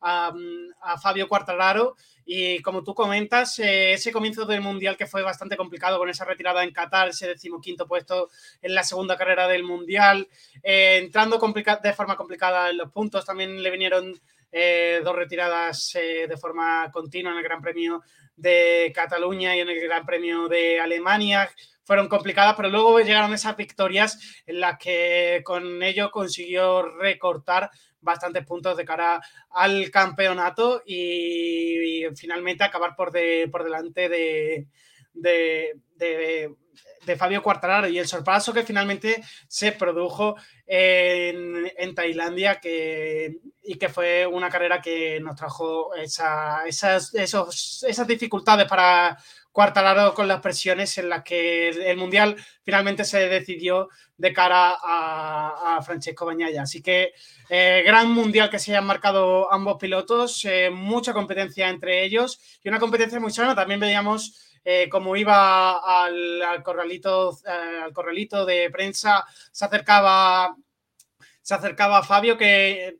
a, 0.00 0.32
Fabio 1.02 1.28
Quartararo 1.28 1.96
y 2.24 2.60
como 2.60 2.84
tú 2.84 2.94
comentas, 2.94 3.58
eh, 3.58 3.92
ese 3.92 4.12
comienzo 4.12 4.44
del 4.44 4.60
Mundial 4.60 4.96
que 4.96 5.06
fue 5.06 5.22
bastante 5.22 5.56
complicado 5.56 5.98
con 5.98 6.08
esa 6.08 6.24
retirada 6.24 6.62
en 6.62 6.72
Qatar, 6.72 7.08
ese 7.08 7.28
decimoquinto 7.28 7.86
puesto 7.86 8.28
en 8.60 8.74
la 8.74 8.82
segunda 8.82 9.16
carrera 9.16 9.48
del 9.48 9.64
Mundial, 9.64 10.28
eh, 10.62 10.98
entrando 11.02 11.38
de 11.38 11.92
forma 11.94 12.16
complicada 12.16 12.70
en 12.70 12.76
los 12.76 12.92
puntos, 12.92 13.24
también 13.24 13.62
le 13.62 13.70
vinieron 13.70 14.12
eh, 14.52 15.00
dos 15.04 15.14
retiradas 15.14 15.92
de 15.94 16.36
forma 16.36 16.90
continua 16.92 17.32
en 17.32 17.38
el 17.38 17.44
Gran 17.44 17.60
Premio 17.60 18.02
de 18.36 18.92
Cataluña 18.94 19.54
y 19.56 19.60
en 19.60 19.68
el 19.68 19.80
Gran 19.80 20.06
Premio 20.06 20.48
de 20.48 20.80
Alemania. 20.80 21.50
Fueron 21.82 22.08
complicadas, 22.08 22.54
pero 22.54 22.68
luego 22.68 23.00
llegaron 23.00 23.32
esas 23.32 23.56
victorias 23.56 24.42
en 24.46 24.60
las 24.60 24.78
que 24.78 25.40
con 25.44 25.82
ello 25.82 26.10
consiguió 26.10 26.82
recortar 26.82 27.70
bastantes 28.00 28.44
puntos 28.46 28.76
de 28.76 28.84
cara 28.84 29.20
al 29.50 29.90
campeonato 29.90 30.82
y, 30.86 32.04
finalmente 32.16 32.64
acabar 32.64 32.94
por, 32.96 33.10
de, 33.12 33.48
por 33.50 33.64
delante 33.64 34.08
de, 34.08 34.66
de, 35.12 35.80
de, 35.96 36.54
Fabio 37.16 37.42
Quartararo 37.42 37.88
y 37.88 37.98
el 37.98 38.06
sorpaso 38.06 38.52
que 38.52 38.64
finalmente 38.64 39.22
se 39.46 39.72
produjo 39.72 40.36
en, 40.66 41.70
en 41.76 41.94
Tailandia 41.94 42.60
que, 42.60 43.38
y 43.62 43.76
que 43.76 43.88
fue 43.88 44.26
una 44.26 44.50
carrera 44.50 44.82
que 44.82 45.20
nos 45.20 45.36
trajo 45.36 45.94
esa, 45.94 46.66
esas, 46.66 47.14
esas 47.14 48.06
dificultades 48.06 48.66
para 48.66 49.16
Cuartararo 49.50 50.14
con 50.14 50.28
las 50.28 50.40
presiones 50.40 50.98
en 50.98 51.08
las 51.08 51.24
que 51.24 51.70
el 51.70 51.96
Mundial 51.96 52.36
finalmente 52.62 53.04
se 53.04 53.28
decidió 53.28 53.88
de 54.16 54.32
cara 54.32 54.76
a, 54.80 55.80
Francesco 55.82 56.26
Bañaya. 56.26 56.62
Así 56.62 56.80
que 56.80 57.12
eh, 57.48 57.82
gran 57.84 58.12
Mundial 58.12 58.50
que 58.50 58.60
se 58.60 58.70
hayan 58.70 58.86
marcado 58.86 59.52
ambos 59.52 59.76
pilotos, 59.78 60.44
eh, 60.44 60.70
mucha 60.70 61.12
competencia 61.12 61.68
entre 61.68 62.04
ellos 62.04 62.40
y 62.62 62.68
una 62.68 62.78
competencia 62.78 63.18
muy 63.18 63.32
sana. 63.32 63.56
También 63.56 63.80
veíamos 63.80 64.47
eh, 64.64 64.88
cómo 64.88 65.16
iba 65.16 66.04
al, 66.04 66.62
corralito, 66.62 67.36
al 67.46 67.92
corralito 67.92 68.44
de 68.44 68.70
prensa, 68.70 69.24
se 69.50 69.64
acercaba 69.64 70.54
se 71.40 71.54
acercaba 71.54 71.98
a 71.98 72.02
Fabio 72.02 72.36
que 72.36 72.98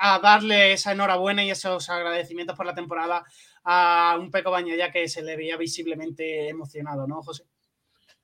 a 0.00 0.18
darle 0.18 0.72
esa 0.72 0.92
enhorabuena 0.92 1.44
y 1.44 1.50
esos 1.50 1.88
agradecimientos 1.90 2.56
por 2.56 2.66
la 2.66 2.74
temporada 2.74 3.24
a 3.64 4.16
un 4.18 4.30
Peco 4.30 4.50
Bañaya 4.50 4.92
que 4.92 5.08
se 5.08 5.22
le 5.22 5.36
veía 5.36 5.56
visiblemente 5.56 6.48
emocionado, 6.48 7.06
¿no, 7.06 7.22
José? 7.22 7.44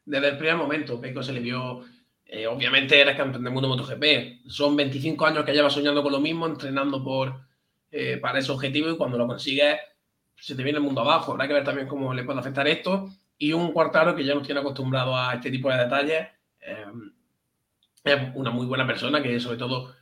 Desde 0.05 0.29
el 0.29 0.37
primer 0.39 0.57
momento, 0.57 1.01
Peco 1.01 1.23
se 1.23 1.33
le 1.33 1.41
vio, 1.41 1.85
eh, 2.25 2.47
obviamente 2.47 3.01
eres 3.01 3.17
campeón 3.17 3.45
del 3.45 3.53
mundo 3.53 3.69
MotoGP, 3.69 4.49
son 4.49 4.77
25 4.77 5.27
años 5.27 5.45
que 5.45 5.53
lleva 5.53 5.71
soñando 5.71 6.03
con 6.03 6.13
lo 6.13 6.21
mismo, 6.21 6.47
entrenando 6.47 7.03
por, 7.03 7.41
eh, 7.91 8.19
para 8.19 8.39
ese 8.39 8.53
objetivo 8.53 8.91
y 8.91 8.97
cuando 8.97 9.19
lo 9.19 9.27
consigues 9.27 9.79
se 10.41 10.55
te 10.55 10.63
viene 10.63 10.79
el 10.79 10.85
mundo 10.85 11.03
abajo. 11.03 11.33
Habrá 11.33 11.47
que 11.47 11.55
ver 11.55 11.65
también 11.65 11.87
cómo 11.87 12.13
le 12.15 12.25
puede 12.25 12.41
afectar 12.41 12.67
esto. 12.67 13.11
Y 13.39 13.53
un 13.53 13.73
cuartaro 13.73 14.15
que 14.15 14.25
ya 14.25 14.35
nos 14.35 14.45
tiene 14.45 14.61
acostumbrado 14.61 15.17
a 15.17 15.35
este 15.35 15.51
tipo 15.51 15.71
de 15.71 15.79
detalles. 15.79 16.27
Eh, 16.61 16.87
es 18.05 18.19
una 18.35 18.51
muy 18.51 18.67
buena 18.67 18.87
persona 18.87 19.23
que 19.23 19.39
sobre 19.41 19.59
todo 19.59 19.95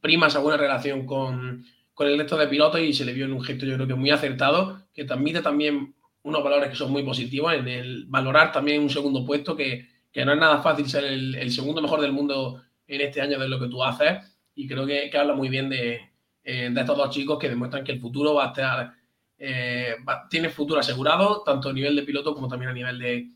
prima 0.00 0.26
esa 0.26 0.40
buena 0.40 0.56
relación 0.56 1.06
con, 1.06 1.64
con 1.94 2.08
el 2.08 2.18
resto 2.18 2.36
de 2.38 2.48
pilotos 2.48 2.80
y 2.80 2.92
se 2.92 3.04
le 3.04 3.12
vio 3.12 3.26
en 3.26 3.32
un 3.34 3.42
gesto 3.42 3.66
yo 3.66 3.74
creo 3.74 3.86
que 3.86 3.94
muy 3.94 4.10
acertado, 4.10 4.86
que 4.94 5.04
transmite 5.04 5.42
también 5.42 5.94
unos 6.22 6.42
valores 6.42 6.70
que 6.70 6.76
son 6.76 6.90
muy 6.90 7.02
positivos 7.02 7.52
en 7.52 7.68
el 7.68 8.06
valorar 8.06 8.52
también 8.52 8.82
un 8.82 8.90
segundo 8.90 9.24
puesto, 9.24 9.56
que, 9.56 9.86
que 10.12 10.24
no 10.24 10.32
es 10.32 10.38
nada 10.38 10.62
fácil 10.62 10.88
ser 10.88 11.04
el, 11.04 11.50
segundo 11.50 11.82
mejor 11.82 12.00
del 12.00 12.12
mundo 12.12 12.62
en 12.86 13.00
este 13.02 13.20
año 13.20 13.38
de 13.38 13.48
lo 13.48 13.60
que 13.60 13.68
tú 13.68 13.82
haces 13.84 14.18
y 14.54 14.66
creo 14.66 14.86
que, 14.86 15.10
que 15.10 15.18
habla 15.18 15.34
muy 15.34 15.48
bien 15.48 15.68
de, 15.68 16.00
eh, 16.42 16.70
de, 16.70 16.80
estos 16.80 16.96
dos 16.96 17.10
chicos 17.10 17.38
que 17.38 17.48
demuestran 17.48 17.84
que 17.84 17.92
el 17.92 18.00
futuro 18.00 18.34
va 18.34 18.46
a 18.46 18.48
estar, 18.48 18.94
eh, 19.42 19.96
tiene 20.28 20.50
futuro 20.50 20.80
asegurado, 20.80 21.42
tanto 21.42 21.70
a 21.70 21.72
nivel 21.72 21.96
de 21.96 22.02
piloto 22.02 22.34
como 22.34 22.46
también 22.46 22.70
a 22.70 22.74
nivel 22.74 22.98
de, 22.98 23.26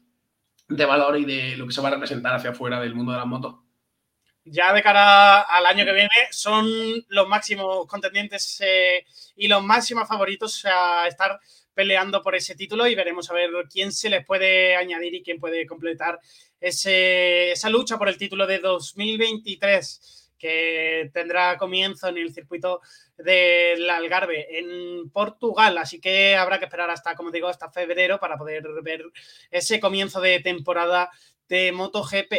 de 0.68 0.84
valor 0.84 1.18
y 1.18 1.24
de 1.24 1.56
lo 1.56 1.66
que 1.66 1.72
se 1.72 1.80
va 1.80 1.88
a 1.88 1.92
representar 1.92 2.34
hacia 2.34 2.50
afuera 2.50 2.78
del 2.78 2.94
mundo 2.94 3.12
de 3.12 3.18
las 3.18 3.26
motos. 3.26 3.54
Ya 4.44 4.74
de 4.74 4.82
cara 4.82 5.40
al 5.40 5.64
año 5.64 5.86
que 5.86 5.94
viene 5.94 6.10
son 6.30 6.66
los 7.08 7.26
máximos 7.26 7.86
contendientes 7.86 8.60
eh, 8.60 9.06
y 9.36 9.48
los 9.48 9.64
máximos 9.64 10.06
favoritos 10.06 10.62
a 10.66 11.08
estar 11.08 11.40
peleando 11.72 12.22
por 12.22 12.34
ese 12.34 12.54
título 12.54 12.86
y 12.86 12.94
veremos 12.94 13.30
a 13.30 13.34
ver 13.34 13.50
quién 13.72 13.90
se 13.90 14.10
les 14.10 14.26
puede 14.26 14.76
añadir 14.76 15.14
y 15.14 15.22
quién 15.22 15.40
puede 15.40 15.66
completar 15.66 16.20
ese, 16.60 17.52
esa 17.52 17.70
lucha 17.70 17.96
por 17.96 18.10
el 18.10 18.18
título 18.18 18.46
de 18.46 18.58
2023 18.58 20.23
que 20.44 21.10
tendrá 21.14 21.56
comienzo 21.56 22.08
en 22.08 22.18
el 22.18 22.34
circuito 22.34 22.82
del 23.16 23.88
Algarve 23.88 24.58
en 24.58 25.08
Portugal, 25.08 25.78
así 25.78 26.02
que 26.02 26.36
habrá 26.36 26.58
que 26.58 26.66
esperar 26.66 26.90
hasta, 26.90 27.14
como 27.14 27.30
digo, 27.30 27.48
hasta 27.48 27.70
febrero 27.70 28.20
para 28.20 28.36
poder 28.36 28.62
ver 28.82 29.04
ese 29.50 29.80
comienzo 29.80 30.20
de 30.20 30.40
temporada 30.40 31.08
de 31.48 31.72
MotoGP. 31.72 32.32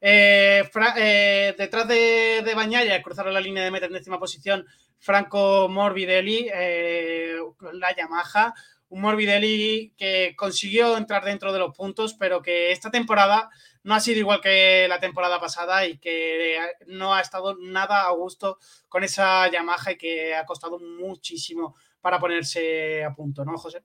Eh, 0.00 0.70
eh, 0.96 1.54
detrás 1.58 1.86
de, 1.86 2.40
de 2.42 2.54
Bañaya, 2.54 3.02
cruzaron 3.02 3.34
la 3.34 3.42
línea 3.42 3.62
de 3.62 3.70
meta 3.70 3.84
en 3.84 3.92
décima 3.92 4.18
posición, 4.18 4.64
Franco 4.98 5.68
Morbidelli, 5.68 6.48
eh, 6.54 7.36
la 7.74 7.94
Yamaha. 7.94 8.54
Un 8.88 9.02
Morbidelli 9.02 9.92
que 9.98 10.34
consiguió 10.34 10.96
entrar 10.96 11.24
dentro 11.24 11.52
de 11.52 11.58
los 11.58 11.76
puntos, 11.76 12.14
pero 12.14 12.40
que 12.40 12.72
esta 12.72 12.90
temporada 12.90 13.50
no 13.82 13.94
ha 13.94 14.00
sido 14.00 14.18
igual 14.18 14.40
que 14.40 14.86
la 14.88 15.00
temporada 15.00 15.40
pasada 15.40 15.86
y 15.86 15.98
que 15.98 16.58
no 16.86 17.14
ha 17.14 17.20
estado 17.20 17.56
nada 17.56 18.06
a 18.06 18.12
gusto 18.12 18.58
con 18.88 19.04
esa 19.04 19.50
Yamaha 19.50 19.92
y 19.92 19.96
que 19.96 20.34
ha 20.34 20.44
costado 20.44 20.78
muchísimo 20.78 21.76
para 22.00 22.18
ponerse 22.18 23.04
a 23.04 23.14
punto, 23.14 23.44
¿no, 23.44 23.56
José? 23.56 23.82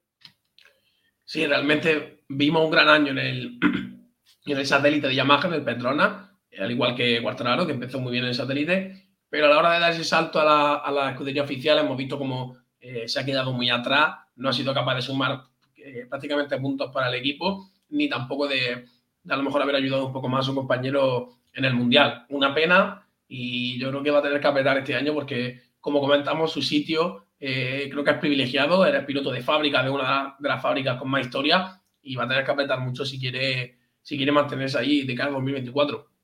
Sí, 1.24 1.46
realmente 1.46 2.24
vimos 2.30 2.64
un 2.64 2.72
gran 2.72 2.90
año 2.90 3.12
en 3.12 3.20
el, 3.20 3.60
en 4.46 4.58
el 4.58 4.66
satélite 4.68 5.08
de 5.08 5.16
Yamaha, 5.16 5.48
en 5.48 5.54
el 5.56 5.64
Petrona, 5.64 6.38
al 6.58 6.72
igual 6.72 6.96
que 6.96 7.22
Quartararo, 7.22 7.66
que 7.66 7.74
empezó 7.74 8.00
muy 8.00 8.12
bien 8.12 8.24
en 8.26 8.30
el 8.30 8.36
satélite, 8.36 9.10
pero 9.30 9.48
a 9.48 9.50
la 9.50 9.58
hora 9.58 9.74
de 9.74 9.80
dar 9.80 9.92
ese 9.92 10.04
salto 10.04 10.40
a 10.40 10.46
la, 10.46 10.76
a 10.76 10.92
la 10.92 11.12
escudería 11.12 11.44
oficial 11.44 11.80
hemos 11.80 11.98
visto 11.98 12.18
como 12.18 12.58
eh, 12.80 13.08
se 13.08 13.20
ha 13.20 13.26
quedado 13.26 13.52
muy 13.52 13.70
atrás, 13.70 14.16
no 14.36 14.50
ha 14.50 14.54
sido 14.54 14.74
capaz 14.74 14.96
de 14.96 15.02
sumar 15.02 15.46
eh, 15.76 16.06
prácticamente 16.08 16.58
puntos 16.58 16.92
para 16.92 17.10
el 17.10 17.16
equipo, 17.16 17.72
ni 17.90 18.08
tampoco 18.08 18.48
de, 18.48 18.86
a 19.30 19.36
lo 19.36 19.44
mejor 19.44 19.62
haber 19.62 19.76
ayudado 19.76 20.08
un 20.08 20.14
poco 20.14 20.28
más 20.28 20.42
a 20.42 20.50
su 20.50 20.56
compañero 20.56 21.34
en 21.54 21.66
el 21.66 21.74
Mundial. 21.74 22.26
Una 22.30 22.54
pena 22.54 23.08
y 23.28 23.80
yo 23.80 23.90
creo 23.90 24.04
que 24.04 24.12
va 24.12 24.20
a 24.20 24.24
tener 24.24 24.40
que 24.40 24.48
apretar 24.48 24.78
este 24.78 24.96
año 24.96 25.14
porque, 25.14 25.62
como 25.80 26.00
comentamos, 26.00 26.52
su 26.52 26.62
sitio 26.62 27.28
eh, 27.40 27.90
creo 27.92 28.04
que 28.04 28.12
es 28.12 28.18
privilegiado, 28.18 28.86
era 28.86 29.06
piloto 29.06 29.32
de 29.32 29.42
fábrica, 29.42 29.84
de 29.84 29.90
una 29.90 30.36
de 30.40 30.50
las 30.50 30.62
fábricas 30.62 30.98
con 30.98 31.10
más 31.10 31.26
historia 31.26 31.82
y 32.02 32.16
va 32.16 32.26
a 32.26 32.28
tener 32.28 32.46
que 32.46 32.52
apretar 32.52 32.80
mucho 32.80 33.06
si 33.06 33.20
quiere, 33.20 33.78
si 34.02 34.16
quiere 34.18 34.32
mantenerse 34.32 34.78
ahí 34.78 35.04
de 35.06 35.16
cara 35.16 35.30
al 35.30 35.36
2024. 35.36 36.16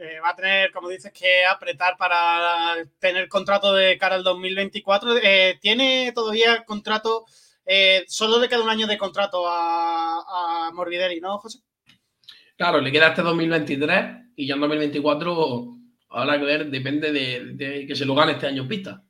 Eh, 0.00 0.20
va 0.20 0.30
a 0.30 0.36
tener, 0.36 0.70
como 0.70 0.88
dices, 0.88 1.12
que 1.12 1.44
apretar 1.44 1.96
para 1.96 2.76
tener 3.00 3.28
contrato 3.28 3.74
de 3.74 3.98
cara 3.98 4.14
al 4.14 4.22
2024. 4.22 5.16
Eh, 5.18 5.58
tiene 5.60 6.12
todavía 6.14 6.64
contrato, 6.64 7.26
eh, 7.66 8.04
solo 8.06 8.38
le 8.38 8.48
queda 8.48 8.62
un 8.62 8.70
año 8.70 8.86
de 8.86 8.96
contrato 8.96 9.44
a, 9.48 10.68
a, 10.68 10.70
Morbidelli, 10.72 11.20
¿no, 11.20 11.38
José? 11.38 11.58
Claro, 12.58 12.80
le 12.80 12.90
queda 12.90 13.10
este 13.10 13.22
2023 13.22 14.32
y 14.34 14.48
ya 14.48 14.54
en 14.54 14.60
2024 14.60 15.78
habrá 16.10 16.38
que 16.40 16.44
ver, 16.44 16.68
depende 16.68 17.12
de, 17.12 17.86
que 17.86 17.94
se 17.94 18.04
lo 18.04 18.16
gane 18.16 18.32
este 18.32 18.48
año 18.48 18.62
en 18.62 18.68
pista. 18.68 19.04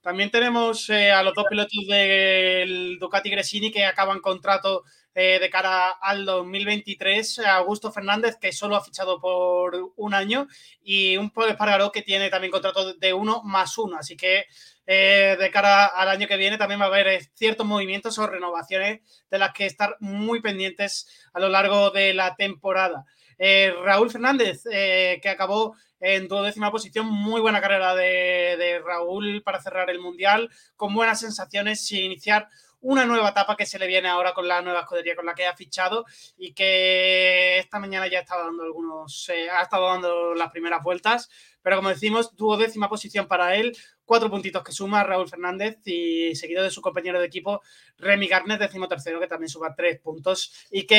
También 0.00 0.30
tenemos 0.30 0.88
eh, 0.88 1.10
a 1.10 1.22
los 1.22 1.34
dos 1.34 1.44
pilotos 1.50 1.86
del 1.86 2.98
Ducati 2.98 3.28
Gresini 3.28 3.70
que 3.70 3.84
acaban 3.84 4.20
contrato 4.20 4.84
eh, 5.14 5.38
de 5.38 5.50
cara 5.50 5.90
al 5.90 6.24
2023. 6.24 7.40
Augusto 7.40 7.92
Fernández, 7.92 8.38
que 8.40 8.50
solo 8.50 8.76
ha 8.76 8.82
fichado 8.82 9.20
por 9.20 9.92
un 9.96 10.14
año, 10.14 10.48
y 10.82 11.18
un 11.18 11.28
Paul 11.28 11.50
Espargaró 11.50 11.92
que 11.92 12.00
tiene 12.00 12.30
también 12.30 12.50
contrato 12.50 12.94
de 12.94 13.12
uno 13.12 13.42
más 13.42 13.76
uno. 13.76 13.98
Así 13.98 14.16
que 14.16 14.46
eh, 14.92 15.36
de 15.38 15.52
cara 15.52 15.86
al 15.86 16.08
año 16.08 16.26
que 16.26 16.36
viene 16.36 16.58
también 16.58 16.80
va 16.80 16.86
a 16.86 16.88
haber 16.88 17.06
eh, 17.06 17.20
ciertos 17.34 17.64
movimientos 17.64 18.18
o 18.18 18.26
renovaciones 18.26 19.02
de 19.30 19.38
las 19.38 19.52
que 19.52 19.64
estar 19.64 19.96
muy 20.00 20.40
pendientes 20.42 21.06
a 21.32 21.38
lo 21.38 21.48
largo 21.48 21.90
de 21.90 22.12
la 22.12 22.34
temporada. 22.34 23.04
Eh, 23.38 23.72
Raúl 23.84 24.10
Fernández, 24.10 24.64
que 24.64 25.28
acabó 25.28 25.76
en 26.00 26.26
duodécima 26.26 26.72
posición, 26.72 27.06
muy 27.06 27.40
buena 27.40 27.60
carrera 27.60 27.94
de, 27.94 28.82
Raúl 28.84 29.42
para 29.44 29.62
cerrar 29.62 29.90
el 29.90 30.00
Mundial, 30.00 30.50
con 30.74 30.92
buenas 30.92 31.20
sensaciones 31.20 31.88
y 31.92 32.00
iniciar 32.00 32.48
una 32.80 33.04
nueva 33.04 33.28
etapa 33.28 33.56
que 33.56 33.66
se 33.66 33.78
le 33.78 33.86
viene 33.86 34.08
ahora 34.08 34.32
con 34.32 34.48
la 34.48 34.60
nueva 34.62 34.80
escudería 34.80 35.14
con 35.14 35.26
la 35.26 35.34
que 35.34 35.46
ha 35.46 35.54
fichado 35.54 36.04
y 36.36 36.52
que 36.52 37.58
esta 37.58 37.78
mañana 37.78 38.08
ya 38.08 38.20
estaba 38.20 38.44
dando 38.44 38.64
algunos, 38.64 39.30
ha 39.52 39.62
estado 39.62 39.86
dando 39.86 40.34
las 40.34 40.50
primeras 40.50 40.82
vueltas, 40.82 41.28
pero 41.62 41.76
como 41.76 41.90
decimos, 41.90 42.34
tuvo 42.34 42.56
décima 42.56 42.88
posición 42.88 43.28
para 43.28 43.54
él, 43.56 43.76
cuatro 44.10 44.28
puntitos 44.28 44.64
que 44.64 44.72
suma 44.72 45.04
Raúl 45.04 45.28
Fernández 45.28 45.78
y 45.84 46.34
seguido 46.34 46.64
de 46.64 46.72
su 46.72 46.82
compañero 46.82 47.20
de 47.20 47.26
equipo 47.26 47.62
Remy 47.96 48.26
Garnet, 48.26 48.58
décimo 48.58 48.88
tercero, 48.88 49.20
que 49.20 49.28
también 49.28 49.48
suma 49.48 49.72
tres 49.72 50.00
puntos 50.00 50.52
y 50.68 50.84
que 50.84 50.96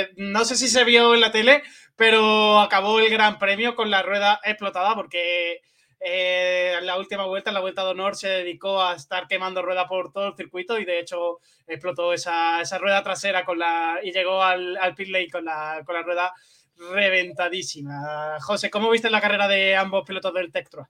eh, 0.00 0.08
no 0.16 0.44
sé 0.44 0.56
si 0.56 0.66
se 0.66 0.82
vio 0.82 1.14
en 1.14 1.20
la 1.20 1.30
tele, 1.30 1.62
pero 1.94 2.58
acabó 2.58 2.98
el 2.98 3.08
gran 3.08 3.38
premio 3.38 3.76
con 3.76 3.88
la 3.88 4.02
rueda 4.02 4.40
explotada 4.42 4.96
porque 4.96 5.60
eh, 6.00 6.74
en 6.76 6.86
la 6.86 6.98
última 6.98 7.24
vuelta, 7.24 7.50
en 7.50 7.54
la 7.54 7.60
vuelta 7.60 7.84
de 7.84 7.90
honor, 7.90 8.16
se 8.16 8.26
dedicó 8.26 8.82
a 8.82 8.96
estar 8.96 9.28
quemando 9.28 9.62
rueda 9.62 9.86
por 9.86 10.10
todo 10.10 10.26
el 10.26 10.34
circuito 10.34 10.80
y 10.80 10.84
de 10.84 10.98
hecho 10.98 11.38
explotó 11.68 12.12
esa, 12.12 12.60
esa 12.60 12.78
rueda 12.78 13.04
trasera 13.04 13.44
con 13.44 13.60
la, 13.60 14.00
y 14.02 14.10
llegó 14.10 14.42
al, 14.42 14.76
al 14.78 14.96
pit 14.96 15.06
lane 15.06 15.30
con 15.30 15.44
la, 15.44 15.82
con 15.86 15.94
la 15.94 16.02
rueda 16.02 16.32
reventadísima. 16.74 18.40
José, 18.40 18.70
¿cómo 18.70 18.90
viste 18.90 19.08
la 19.08 19.20
carrera 19.20 19.46
de 19.46 19.76
ambos 19.76 20.04
pilotos 20.04 20.34
del 20.34 20.50
Tectro? 20.50 20.88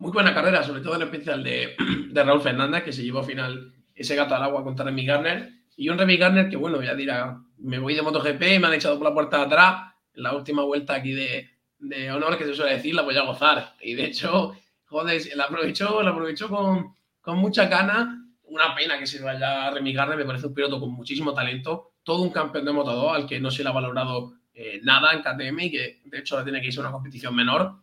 Muy 0.00 0.12
buena 0.12 0.32
carrera, 0.32 0.62
sobre 0.62 0.80
todo 0.80 0.96
en 0.96 1.02
especial 1.02 1.44
de, 1.44 1.76
de 2.08 2.24
Raúl 2.24 2.40
Fernández, 2.40 2.82
que 2.82 2.92
se 2.92 3.02
llevó 3.02 3.18
al 3.18 3.26
final 3.26 3.74
ese 3.94 4.16
gato 4.16 4.34
al 4.34 4.42
agua 4.42 4.64
contra 4.64 4.86
Remy 4.86 5.04
Garner. 5.04 5.52
Y 5.76 5.90
un 5.90 5.98
Remy 5.98 6.16
Garner 6.16 6.48
que, 6.48 6.56
bueno, 6.56 6.82
ya 6.82 6.94
dirá, 6.94 7.38
me 7.58 7.78
voy 7.78 7.94
de 7.94 8.00
MotoGP, 8.00 8.40
me 8.58 8.66
han 8.66 8.72
echado 8.72 8.96
por 8.96 9.06
la 9.06 9.12
puerta 9.12 9.36
de 9.36 9.42
atrás. 9.44 9.92
En 10.14 10.22
la 10.22 10.34
última 10.34 10.62
vuelta 10.62 10.94
aquí 10.94 11.12
de, 11.12 11.50
de 11.78 12.10
honor 12.10 12.38
que 12.38 12.46
se 12.46 12.54
suele 12.54 12.76
decir, 12.76 12.94
la 12.94 13.02
voy 13.02 13.14
a 13.14 13.24
gozar. 13.24 13.74
Y 13.82 13.92
de 13.92 14.06
hecho, 14.06 14.56
joder, 14.86 15.20
la 15.36 15.44
aprovechó, 15.44 16.02
la 16.02 16.12
aprovechó 16.12 16.48
con, 16.48 16.94
con 17.20 17.36
mucha 17.36 17.66
gana. 17.66 18.26
Una 18.44 18.74
pena 18.74 18.98
que 18.98 19.06
se 19.06 19.22
vaya 19.22 19.66
a 19.66 19.70
Remy 19.70 19.92
Garner, 19.92 20.16
me 20.16 20.24
parece 20.24 20.46
un 20.46 20.54
piloto 20.54 20.80
con 20.80 20.92
muchísimo 20.92 21.34
talento, 21.34 21.92
todo 22.02 22.22
un 22.22 22.30
campeón 22.30 22.64
de 22.64 22.72
Moto 22.72 22.92
2 22.92 23.16
al 23.16 23.26
que 23.26 23.38
no 23.38 23.50
se 23.50 23.62
le 23.62 23.68
ha 23.68 23.72
valorado 23.72 24.32
eh, 24.54 24.80
nada 24.82 25.12
en 25.12 25.20
KTM 25.20 25.60
y 25.60 25.70
que 25.70 26.00
de 26.06 26.18
hecho 26.20 26.42
tiene 26.42 26.62
que 26.62 26.68
irse 26.68 26.80
a 26.80 26.84
una 26.84 26.92
competición 26.92 27.36
menor. 27.36 27.74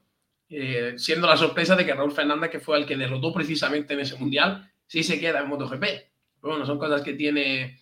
Eh, 0.49 0.93
siendo 0.97 1.27
la 1.27 1.35
sorpresa 1.35 1.75
de 1.75 1.85
que 1.85 1.93
Raúl 1.93 2.11
Fernández, 2.11 2.49
que 2.49 2.59
fue 2.59 2.77
el 2.77 2.85
que 2.85 2.95
derrotó 2.95 3.33
precisamente 3.33 3.93
en 3.93 3.99
ese 3.99 4.15
mundial, 4.15 4.71
sí 4.85 5.03
se 5.03 5.19
queda 5.19 5.41
en 5.41 5.49
MotoGP. 5.49 5.81
Pero 5.81 6.53
bueno, 6.53 6.65
son 6.65 6.79
cosas 6.79 7.01
que 7.01 7.13
tiene, 7.13 7.79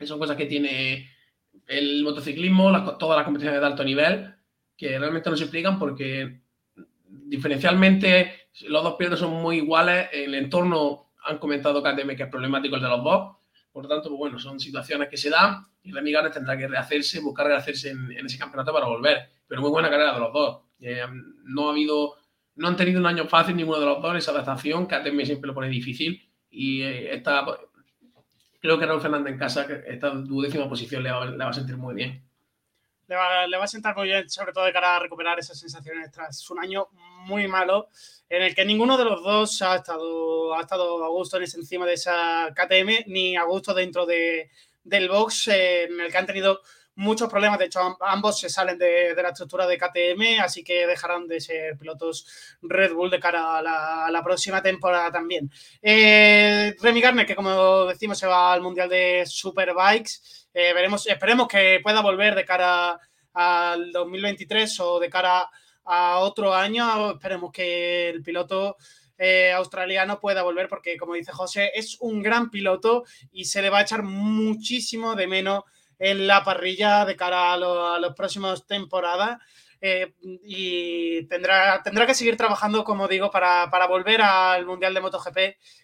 son 0.00 0.18
cosas 0.18 0.36
que 0.36 0.46
tiene 0.46 1.10
el 1.66 2.02
motociclismo, 2.02 2.96
todas 2.96 3.16
las 3.16 3.24
competiciones 3.24 3.60
de 3.60 3.66
alto 3.66 3.84
nivel, 3.84 4.34
que 4.76 4.98
realmente 4.98 5.30
no 5.30 5.36
se 5.36 5.44
explican 5.44 5.78
porque 5.78 6.40
diferencialmente 7.06 8.48
los 8.66 8.82
dos 8.82 8.94
pilotos 8.94 9.20
son 9.20 9.32
muy 9.32 9.58
iguales, 9.58 10.08
el 10.12 10.34
entorno 10.34 11.12
han 11.24 11.38
comentado 11.38 11.82
KTM 11.82 12.16
que 12.16 12.24
es 12.24 12.28
problemático 12.28 12.76
el 12.76 12.82
de 12.82 12.88
los 12.88 13.02
dos, 13.02 13.36
por 13.72 13.84
lo 13.84 13.88
tanto, 13.88 14.08
pues 14.08 14.18
bueno, 14.18 14.38
son 14.38 14.60
situaciones 14.60 15.08
que 15.08 15.16
se 15.16 15.30
dan 15.30 15.66
y 15.82 15.90
Remy 15.90 16.12
Garner 16.12 16.32
tendrá 16.32 16.56
que 16.56 16.68
rehacerse, 16.68 17.20
buscar 17.20 17.46
rehacerse 17.46 17.90
en, 17.90 18.12
en, 18.12 18.24
ese 18.24 18.38
campeonato 18.38 18.72
para 18.72 18.86
volver. 18.86 19.30
Pero 19.48 19.60
muy 19.60 19.70
buena 19.70 19.90
carrera 19.90 20.14
de 20.14 20.20
los 20.20 20.32
dos. 20.32 20.63
Eh, 20.80 21.04
no 21.44 21.68
ha 21.68 21.72
habido, 21.72 22.16
no 22.56 22.68
han 22.68 22.76
tenido 22.76 23.00
un 23.00 23.06
año 23.06 23.26
fácil 23.26 23.56
ninguno 23.56 23.80
de 23.80 23.86
los 23.86 24.02
dos, 24.02 24.16
esa 24.16 24.32
adaptación, 24.32 24.86
KTM 24.86 25.24
siempre 25.24 25.48
lo 25.48 25.54
pone 25.54 25.68
difícil 25.68 26.28
y 26.50 26.82
eh, 26.82 27.14
esta, 27.14 27.44
creo 28.60 28.78
que 28.78 28.86
Raúl 28.86 29.00
Fernández 29.00 29.32
en 29.32 29.38
casa, 29.38 29.66
esta 29.86 30.10
duodécima 30.10 30.68
posición 30.68 31.02
le 31.02 31.10
va, 31.10 31.48
a 31.48 31.52
sentir 31.52 31.76
muy 31.76 31.94
bien. 31.94 32.22
Le 33.06 33.16
va, 33.16 33.46
le 33.46 33.56
va, 33.58 33.64
a 33.64 33.68
sentar 33.68 33.94
muy 33.96 34.06
bien, 34.06 34.28
sobre 34.30 34.52
todo 34.52 34.64
de 34.64 34.72
cara 34.72 34.96
a 34.96 35.00
recuperar 35.00 35.38
esas 35.38 35.58
sensaciones 35.58 36.10
tras 36.10 36.48
un 36.50 36.58
año 36.58 36.88
muy 37.26 37.48
malo 37.48 37.88
en 38.28 38.42
el 38.42 38.54
que 38.54 38.64
ninguno 38.64 38.96
de 38.96 39.04
los 39.04 39.22
dos 39.22 39.60
ha 39.62 39.76
estado, 39.76 40.54
ha 40.54 40.60
estado 40.60 41.04
a 41.04 41.08
gusto 41.08 41.36
en 41.36 41.42
encima 41.42 41.86
de 41.86 41.94
esa 41.94 42.52
KTM 42.54 43.04
ni 43.06 43.36
a 43.36 43.44
gusto 43.44 43.74
dentro 43.74 44.06
de, 44.06 44.50
del 44.82 45.08
box 45.08 45.48
eh, 45.48 45.84
en 45.84 46.00
el 46.00 46.10
que 46.10 46.18
han 46.18 46.26
tenido 46.26 46.60
muchos 46.96 47.28
problemas. 47.28 47.58
De 47.58 47.66
hecho, 47.66 47.96
ambos 48.00 48.38
se 48.38 48.48
salen 48.48 48.78
de, 48.78 49.14
de, 49.14 49.22
la 49.22 49.30
estructura 49.30 49.66
de 49.66 49.78
KTM, 49.78 50.40
así 50.42 50.62
que 50.62 50.86
dejarán 50.86 51.26
de 51.26 51.40
ser 51.40 51.76
pilotos 51.78 52.26
Red 52.62 52.92
Bull 52.92 53.10
de 53.10 53.20
cara 53.20 53.58
a 53.58 53.62
la, 54.10 54.22
próxima 54.24 54.62
temporada 54.62 55.10
también. 55.10 55.50
Eh, 55.82 56.74
Remy 56.80 57.00
Garner, 57.00 57.26
que 57.26 57.36
como 57.36 57.86
decimos, 57.86 58.18
se 58.18 58.26
va 58.26 58.52
al 58.52 58.62
Mundial 58.62 58.88
de 58.88 59.24
Superbikes. 59.26 60.48
Eh, 60.52 60.72
veremos, 60.72 61.06
esperemos 61.06 61.48
que 61.48 61.80
pueda 61.82 62.00
volver 62.00 62.34
de 62.34 62.44
cara 62.44 62.98
al 63.32 63.92
2023 63.92 64.80
o 64.80 65.00
de 65.00 65.10
cara 65.10 65.48
a 65.84 66.18
otro 66.18 66.54
año. 66.54 67.12
Esperemos 67.12 67.52
que 67.52 68.08
el 68.08 68.22
piloto 68.22 68.76
eh, 69.18 69.52
australiano 69.52 70.20
pueda 70.20 70.42
volver 70.42 70.68
porque, 70.68 70.96
como 70.96 71.14
dice 71.14 71.32
José, 71.32 71.70
es 71.74 71.98
un 72.00 72.22
gran 72.22 72.50
piloto 72.50 73.04
y 73.32 73.44
se 73.44 73.62
le 73.62 73.70
va 73.70 73.78
a 73.78 73.82
echar 73.82 74.02
muchísimo 74.02 75.14
de 75.14 75.26
menos 75.26 75.64
en 75.98 76.26
la 76.26 76.44
parrilla 76.44 77.04
de 77.04 77.16
cara 77.16 77.52
a, 77.52 77.56
lo, 77.56 77.86
a 77.86 77.98
las 77.98 78.14
próximas 78.14 78.66
temporadas. 78.66 79.38
Eh, 79.86 80.14
y 80.22 81.26
tendrá, 81.26 81.82
tendrá 81.82 82.06
que 82.06 82.14
seguir 82.14 82.38
trabajando, 82.38 82.84
como 82.84 83.06
digo, 83.06 83.30
para, 83.30 83.68
para, 83.70 83.86
volver 83.86 84.22
al 84.22 84.64
Mundial 84.64 84.94
de 84.94 85.00
MotoGP, 85.02 85.36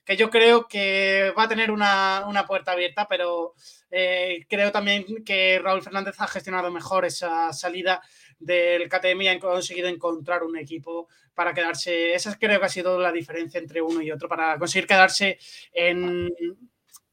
que 0.07 0.17
yo 0.17 0.31
creo 0.31 0.67
que 0.67 1.35
va 1.39 1.43
a 1.43 1.49
tener 1.49 1.71
una, 1.71 2.25
una 2.27 2.47
puerta 2.47 2.73
abierta, 2.73 3.07
pero 3.07 3.55
eh, 3.91 4.47
creo 4.49 4.73
también 4.73 5.05
que 5.23 5.61
Raúl 5.63 5.83
Fernández 5.83 6.15
ha 6.19 6.29
gestionado 6.29 6.71
mejor 6.71 7.05
esa 7.05 7.53
salida 7.53 8.01
del 8.39 8.89
KTM 8.89 9.21
y 9.21 9.29
han 9.29 9.39
conseguido 9.39 9.89
encontrar 9.89 10.45
un 10.45 10.57
equipo 10.57 11.09
para 11.35 11.53
quedarse. 11.53 12.15
Esa 12.15 12.39
creo 12.39 12.59
que 12.59 12.67
ha 12.67 12.71
sido 12.71 12.99
la 12.99 13.13
diferencia 13.13 13.61
entre 13.61 13.83
uno 13.83 14.01
y 14.01 14.11
otro, 14.11 14.31
para 14.31 14.59
conseguir 14.59 14.87
quedarse 14.87 15.39
en, 15.75 16.31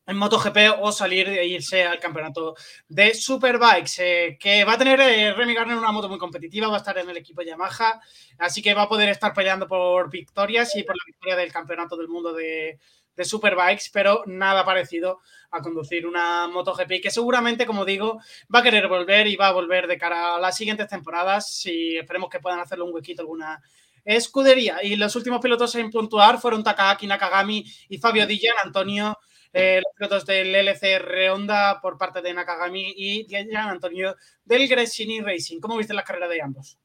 en 0.08 0.18
MotoGP 0.18 0.80
o 0.80 0.92
salir 0.92 1.28
e 1.28 1.46
irse 1.46 1.84
al 1.84 2.00
campeonato 2.00 2.56
de 2.88 3.14
Superbikes, 3.14 4.00
eh, 4.00 4.38
que 4.40 4.64
va 4.64 4.74
a 4.74 4.78
tener 4.78 5.00
eh, 5.02 5.34
Remy 5.34 5.54
Garner 5.54 5.78
una 5.78 5.92
moto 5.92 6.08
muy 6.08 6.18
competitiva, 6.18 6.70
va 6.70 6.76
a 6.76 6.78
estar 6.78 6.98
en 6.98 7.10
el 7.10 7.18
equipo 7.18 7.42
Yamaha, 7.42 8.00
así 8.40 8.62
que 8.62 8.74
va 8.74 8.84
a 8.84 8.90
poder 8.90 9.10
estar 9.10 9.34
peleando 9.34 9.68
por 9.68 10.10
victorias 10.10 10.76
y 10.78 10.84
por 10.84 10.96
la 10.96 11.04
victoria 11.06 11.36
del 11.36 11.52
campeonato 11.52 11.98
del 11.98 12.08
mundo 12.08 12.32
de, 12.32 12.80
de 13.18 13.26
Superbikes, 13.26 13.90
pero 13.92 14.24
nada 14.28 14.64
parecido 14.64 15.20
a 15.52 15.62
conducir 15.62 16.08
una 16.08 16.48
MotoGP 16.48 17.02
que 17.02 17.12
seguramente, 17.12 17.66
como 17.66 17.84
digo, 17.84 18.22
va 18.54 18.60
a 18.60 18.64
querer 18.64 18.88
volver 18.88 19.28
y 19.28 19.36
va 19.36 19.50
a 19.50 19.54
volver 19.54 19.88
de 19.88 19.98
cara 19.98 20.36
a 20.36 20.40
las 20.40 20.56
siguientes 20.56 20.88
temporadas 20.88 21.66
y 21.66 21.98
esperemos 21.98 22.30
que 22.30 22.40
puedan 22.40 22.62
hacerle 22.62 22.86
un 22.86 22.94
huequito 22.94 23.24
alguna 23.24 23.62
escudería. 24.06 24.82
Y 24.84 24.96
los 24.96 25.14
últimos 25.18 25.42
pilotos 25.42 25.76
en 25.76 25.92
puntuar 25.92 26.40
fueron 26.40 26.64
Takaki 26.64 27.08
Nakagami 27.08 27.66
y 27.90 27.98
Fabio 27.98 28.26
Di 28.26 28.38
Gian 28.38 28.56
Antonio 28.64 29.18
los 29.58 29.94
pilotos 29.96 30.26
del 30.26 30.54
LCR 30.54 31.30
Honda 31.32 31.80
por 31.82 31.98
parte 31.98 32.22
de 32.22 32.34
Nakagami 32.34 32.94
y 32.96 33.26
Gian 33.28 33.56
Antonio 33.56 34.16
del 34.46 34.68
Gresini 34.68 35.22
Racing. 35.22 35.60
¿Cómo 35.60 35.78
viste 35.78 35.94
la 35.94 36.04
carrera 36.04 36.28
de 36.28 36.42
ambos? 36.42 36.78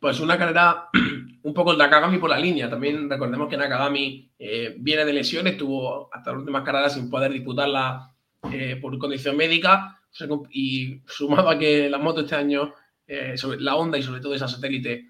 Pues 0.00 0.20
una 0.20 0.38
carrera 0.38 0.88
un 1.42 1.54
poco 1.54 1.72
el 1.72 1.78
Nakagami 1.78 2.18
por 2.18 2.30
la 2.30 2.38
línea. 2.38 2.70
También 2.70 3.10
recordemos 3.10 3.48
que 3.48 3.56
Nakagami 3.56 4.30
eh, 4.38 4.76
viene 4.78 5.04
de 5.04 5.12
lesiones, 5.12 5.56
tuvo 5.56 6.08
hasta 6.12 6.30
las 6.30 6.40
últimas 6.40 6.62
carreras 6.62 6.94
sin 6.94 7.10
poder 7.10 7.32
disputarla 7.32 8.14
eh, 8.52 8.76
por 8.80 8.96
condición 8.98 9.36
médica. 9.36 9.94
Y 10.50 11.00
sumado 11.06 11.48
a 11.48 11.58
que 11.58 11.88
la 11.88 11.98
moto 11.98 12.22
este 12.22 12.34
año, 12.34 12.74
eh, 13.06 13.36
sobre 13.36 13.60
la 13.60 13.76
Honda 13.76 13.98
y 13.98 14.02
sobre 14.02 14.20
todo 14.20 14.34
esa 14.34 14.48
satélite, 14.48 15.06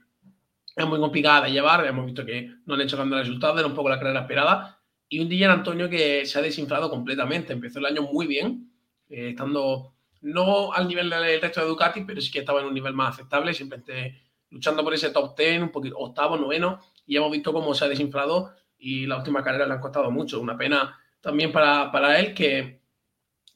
es 0.75 0.87
muy 0.87 0.99
complicada 0.99 1.47
de 1.47 1.53
llevar. 1.53 1.85
Hemos 1.87 2.07
visto 2.07 2.25
que 2.25 2.51
no 2.67 2.75
han 2.75 2.81
hecho 2.81 2.97
grandes 2.97 3.21
resultados, 3.21 3.59
era 3.59 3.69
un 3.69 3.75
poco 3.75 3.89
la 3.89 3.99
carrera 3.99 4.21
esperada. 4.21 4.78
Y 5.09 5.21
un 5.21 5.29
Dylan 5.29 5.51
Antonio 5.51 5.89
que 5.89 6.27
se 6.27 6.39
ha 6.39 6.43
desinflado 6.43 6.91
completamente. 6.91 7.53
Empezó 7.53 7.79
el 7.79 7.87
año 7.87 8.03
muy 8.03 8.27
bien, 8.27 8.71
estando 9.09 9.95
no 10.21 10.73
al 10.73 10.89
nivel 10.89 11.09
del 11.09 11.41
resto 11.41 11.61
de 11.61 11.67
Ducati, 11.67 12.03
pero 12.03 12.21
sí 12.21 12.31
que 12.31 12.41
estaba 12.41 12.61
en 12.61 12.67
un 12.67 12.75
nivel 12.75 12.93
más 12.93 13.15
aceptable. 13.15 13.55
Simplemente 13.55 14.21
luchando 14.51 14.83
por 14.85 14.95
ese 14.95 15.11
top 15.11 15.37
10, 15.37 15.63
un 15.63 15.71
poquito 15.71 15.97
octavo, 15.99 16.37
noveno, 16.37 16.81
y 17.07 17.17
hemos 17.17 17.31
visto 17.31 17.53
cómo 17.53 17.75
se 17.75 17.85
ha 17.85 17.89
desinflado 17.89 18.53
y 18.79 19.07
la 19.07 19.17
última 19.17 19.43
carrera 19.43 19.67
le 19.67 19.75
han 19.75 19.81
costado 19.81 20.11
mucho. 20.11 20.41
Una 20.41 20.57
pena 20.57 20.99
también 21.21 21.53
para, 21.53 21.91
para 21.91 22.19
él 22.19 22.35
que, 22.35 22.81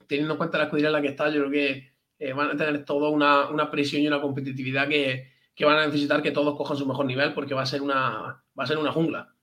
teniendo 0.07 0.35
en 0.35 0.39
cuenta 0.39 0.59
la 0.59 0.65
escudería 0.65 0.89
en 0.89 0.95
la 0.95 1.03
que 1.03 1.09
está, 1.09 1.29
yo 1.29 1.41
creo 1.41 1.51
que 1.51 1.93
eh, 2.19 2.33
van 2.33 2.51
a 2.51 2.57
tener 2.57 2.85
toda 2.85 3.09
una, 3.09 3.49
una, 3.49 3.71
presión 3.71 4.03
y 4.03 4.09
una 4.09 4.21
competitividad 4.21 4.89
que, 4.89 5.33
que, 5.55 5.65
van 5.65 5.79
a 5.79 5.87
necesitar 5.87 6.23
que 6.23 6.31
todos 6.31 6.57
cojan 6.57 6.77
su 6.77 6.87
mejor 6.87 7.07
nivel 7.07 7.33
porque 7.33 7.55
va 7.55 7.63
a 7.63 7.67
ser 7.67 7.83
una, 7.83 8.45
va 8.59 8.65
a 8.65 8.67
ser 8.67 8.79
una 8.79 8.93
jungla. 8.93 9.35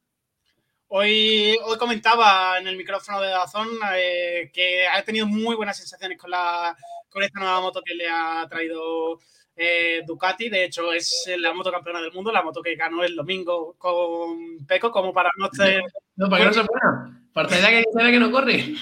Hoy, 0.91 1.55
hoy 1.65 1.77
comentaba 1.77 2.57
en 2.57 2.67
el 2.67 2.75
micrófono 2.75 3.21
de 3.21 3.29
Dazón 3.29 3.67
eh, 3.95 4.49
que 4.51 4.87
ha 4.87 5.03
tenido 5.03 5.27
muy 5.27 5.55
buenas 5.55 5.77
sensaciones 5.77 6.17
con, 6.17 6.31
la, 6.31 6.75
con 7.11 7.21
esta 7.21 7.39
nueva 7.39 7.61
moto 7.61 7.83
que 7.85 7.93
le 7.93 8.09
ha 8.09 8.47
traído 8.49 9.19
eh, 9.55 10.01
Ducati, 10.03 10.49
de 10.49 10.63
hecho 10.63 10.91
es 10.91 11.29
la 11.37 11.53
moto 11.53 11.71
campeona 11.71 12.01
del 12.01 12.11
mundo, 12.11 12.31
la 12.31 12.41
moto 12.41 12.63
que 12.63 12.75
ganó 12.75 13.03
el 13.03 13.15
domingo 13.15 13.75
con 13.77 14.65
Peco, 14.67 14.89
como 14.89 15.13
para 15.13 15.29
no 15.37 15.45
hacer... 15.45 15.83
No, 16.15 16.27
para 16.27 16.45
que 16.45 16.49
no 16.49 16.53
se 16.53 18.11
que 18.11 18.19
no 18.19 18.31
corre. 18.31 18.73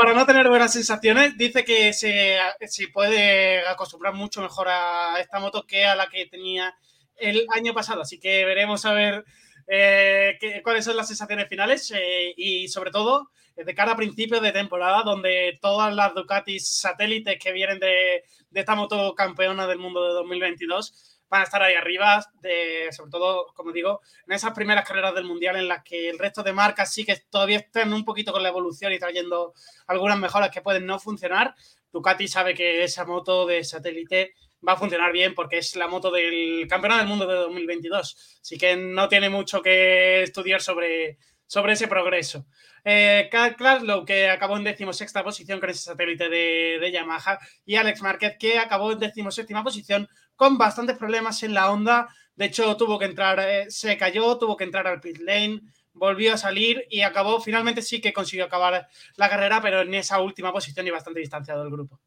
para 0.00 0.14
no 0.14 0.24
tener 0.24 0.48
buenas 0.48 0.72
sensaciones, 0.72 1.36
dice 1.36 1.64
que 1.64 1.92
se, 1.92 2.38
se 2.68 2.88
puede 2.88 3.66
acostumbrar 3.66 4.14
mucho 4.14 4.40
mejor 4.40 4.68
a 4.68 5.18
esta 5.18 5.40
moto 5.40 5.66
que 5.66 5.84
a 5.84 5.96
la 5.96 6.08
que 6.08 6.26
tenía 6.26 6.72
el 7.16 7.44
año 7.52 7.74
pasado, 7.74 8.02
así 8.02 8.20
que 8.20 8.44
veremos 8.44 8.84
a 8.84 8.94
ver 8.94 9.24
eh, 9.66 10.38
cuáles 10.62 10.84
son 10.84 10.96
las 10.96 11.08
sensaciones 11.08 11.48
finales 11.48 11.92
eh, 11.94 12.32
y 12.36 12.68
sobre 12.68 12.90
todo 12.90 13.30
de 13.56 13.74
cara 13.74 13.92
a 13.92 13.96
principios 13.96 14.40
de 14.40 14.52
temporada, 14.52 15.02
donde 15.02 15.58
todas 15.60 15.94
las 15.94 16.14
Ducatis 16.14 16.66
satélites 16.66 17.38
que 17.38 17.52
vienen 17.52 17.78
de, 17.78 18.24
de 18.50 18.60
esta 18.60 18.74
moto 18.74 19.14
campeona 19.14 19.66
del 19.66 19.78
mundo 19.78 20.06
de 20.06 20.12
2022 20.14 21.18
van 21.30 21.42
a 21.42 21.44
estar 21.44 21.62
ahí 21.62 21.74
arriba, 21.74 22.24
de, 22.42 22.88
sobre 22.90 23.12
todo, 23.12 23.46
como 23.54 23.70
digo, 23.70 24.00
en 24.26 24.32
esas 24.32 24.52
primeras 24.52 24.86
carreras 24.86 25.14
del 25.14 25.24
Mundial 25.24 25.56
en 25.56 25.68
las 25.68 25.84
que 25.84 26.10
el 26.10 26.18
resto 26.18 26.42
de 26.42 26.52
marcas 26.52 26.92
sí 26.92 27.04
que 27.04 27.16
todavía 27.30 27.58
están 27.58 27.92
un 27.92 28.04
poquito 28.04 28.32
con 28.32 28.42
la 28.42 28.48
evolución 28.48 28.92
y 28.92 28.98
trayendo 28.98 29.54
algunas 29.86 30.18
mejoras 30.18 30.50
que 30.50 30.60
pueden 30.60 30.86
no 30.86 30.98
funcionar. 30.98 31.54
Ducati 31.92 32.26
sabe 32.26 32.52
que 32.52 32.82
esa 32.82 33.04
moto 33.04 33.46
de 33.46 33.62
satélite 33.62 34.34
va 34.66 34.72
a 34.74 34.76
funcionar 34.76 35.12
bien 35.12 35.34
porque 35.34 35.58
es 35.58 35.76
la 35.76 35.88
moto 35.88 36.10
del 36.10 36.66
campeonato 36.68 37.00
del 37.00 37.08
mundo 37.08 37.26
de 37.26 37.34
2022. 37.34 38.38
Así 38.42 38.58
que 38.58 38.76
no 38.76 39.08
tiene 39.08 39.30
mucho 39.30 39.62
que 39.62 40.22
estudiar 40.22 40.60
sobre, 40.60 41.18
sobre 41.46 41.72
ese 41.72 41.88
progreso. 41.88 42.46
Eh, 42.84 43.28
Klaslow, 43.30 44.04
que 44.04 44.30
acabó 44.30 44.56
en 44.56 44.64
decimosexta 44.64 45.24
posición 45.24 45.60
con 45.60 45.70
ese 45.70 45.82
satélite 45.82 46.28
de, 46.28 46.78
de, 46.80 46.92
Yamaha, 46.92 47.38
y 47.64 47.76
Alex 47.76 48.02
Márquez, 48.02 48.36
que 48.38 48.58
acabó 48.58 48.92
en 48.92 48.98
decimoséptima 48.98 49.62
posición 49.62 50.08
con 50.36 50.56
bastantes 50.58 50.96
problemas 50.96 51.42
en 51.42 51.54
la 51.54 51.70
onda. 51.70 52.08
De 52.34 52.46
hecho, 52.46 52.76
tuvo 52.76 52.98
que 52.98 53.04
entrar, 53.04 53.38
eh, 53.40 53.66
se 53.70 53.98
cayó, 53.98 54.38
tuvo 54.38 54.56
que 54.56 54.64
entrar 54.64 54.86
al 54.86 55.00
pit 55.00 55.18
lane, 55.18 55.60
volvió 55.92 56.34
a 56.34 56.38
salir 56.38 56.86
y 56.88 57.02
acabó, 57.02 57.40
finalmente 57.40 57.82
sí 57.82 58.00
que 58.00 58.12
consiguió 58.12 58.46
acabar 58.46 58.88
la 59.16 59.28
carrera, 59.28 59.60
pero 59.60 59.82
en 59.82 59.92
esa 59.94 60.20
última 60.20 60.52
posición 60.52 60.86
y 60.86 60.90
bastante 60.90 61.20
distanciado 61.20 61.62
del 61.62 61.72
grupo. 61.72 62.00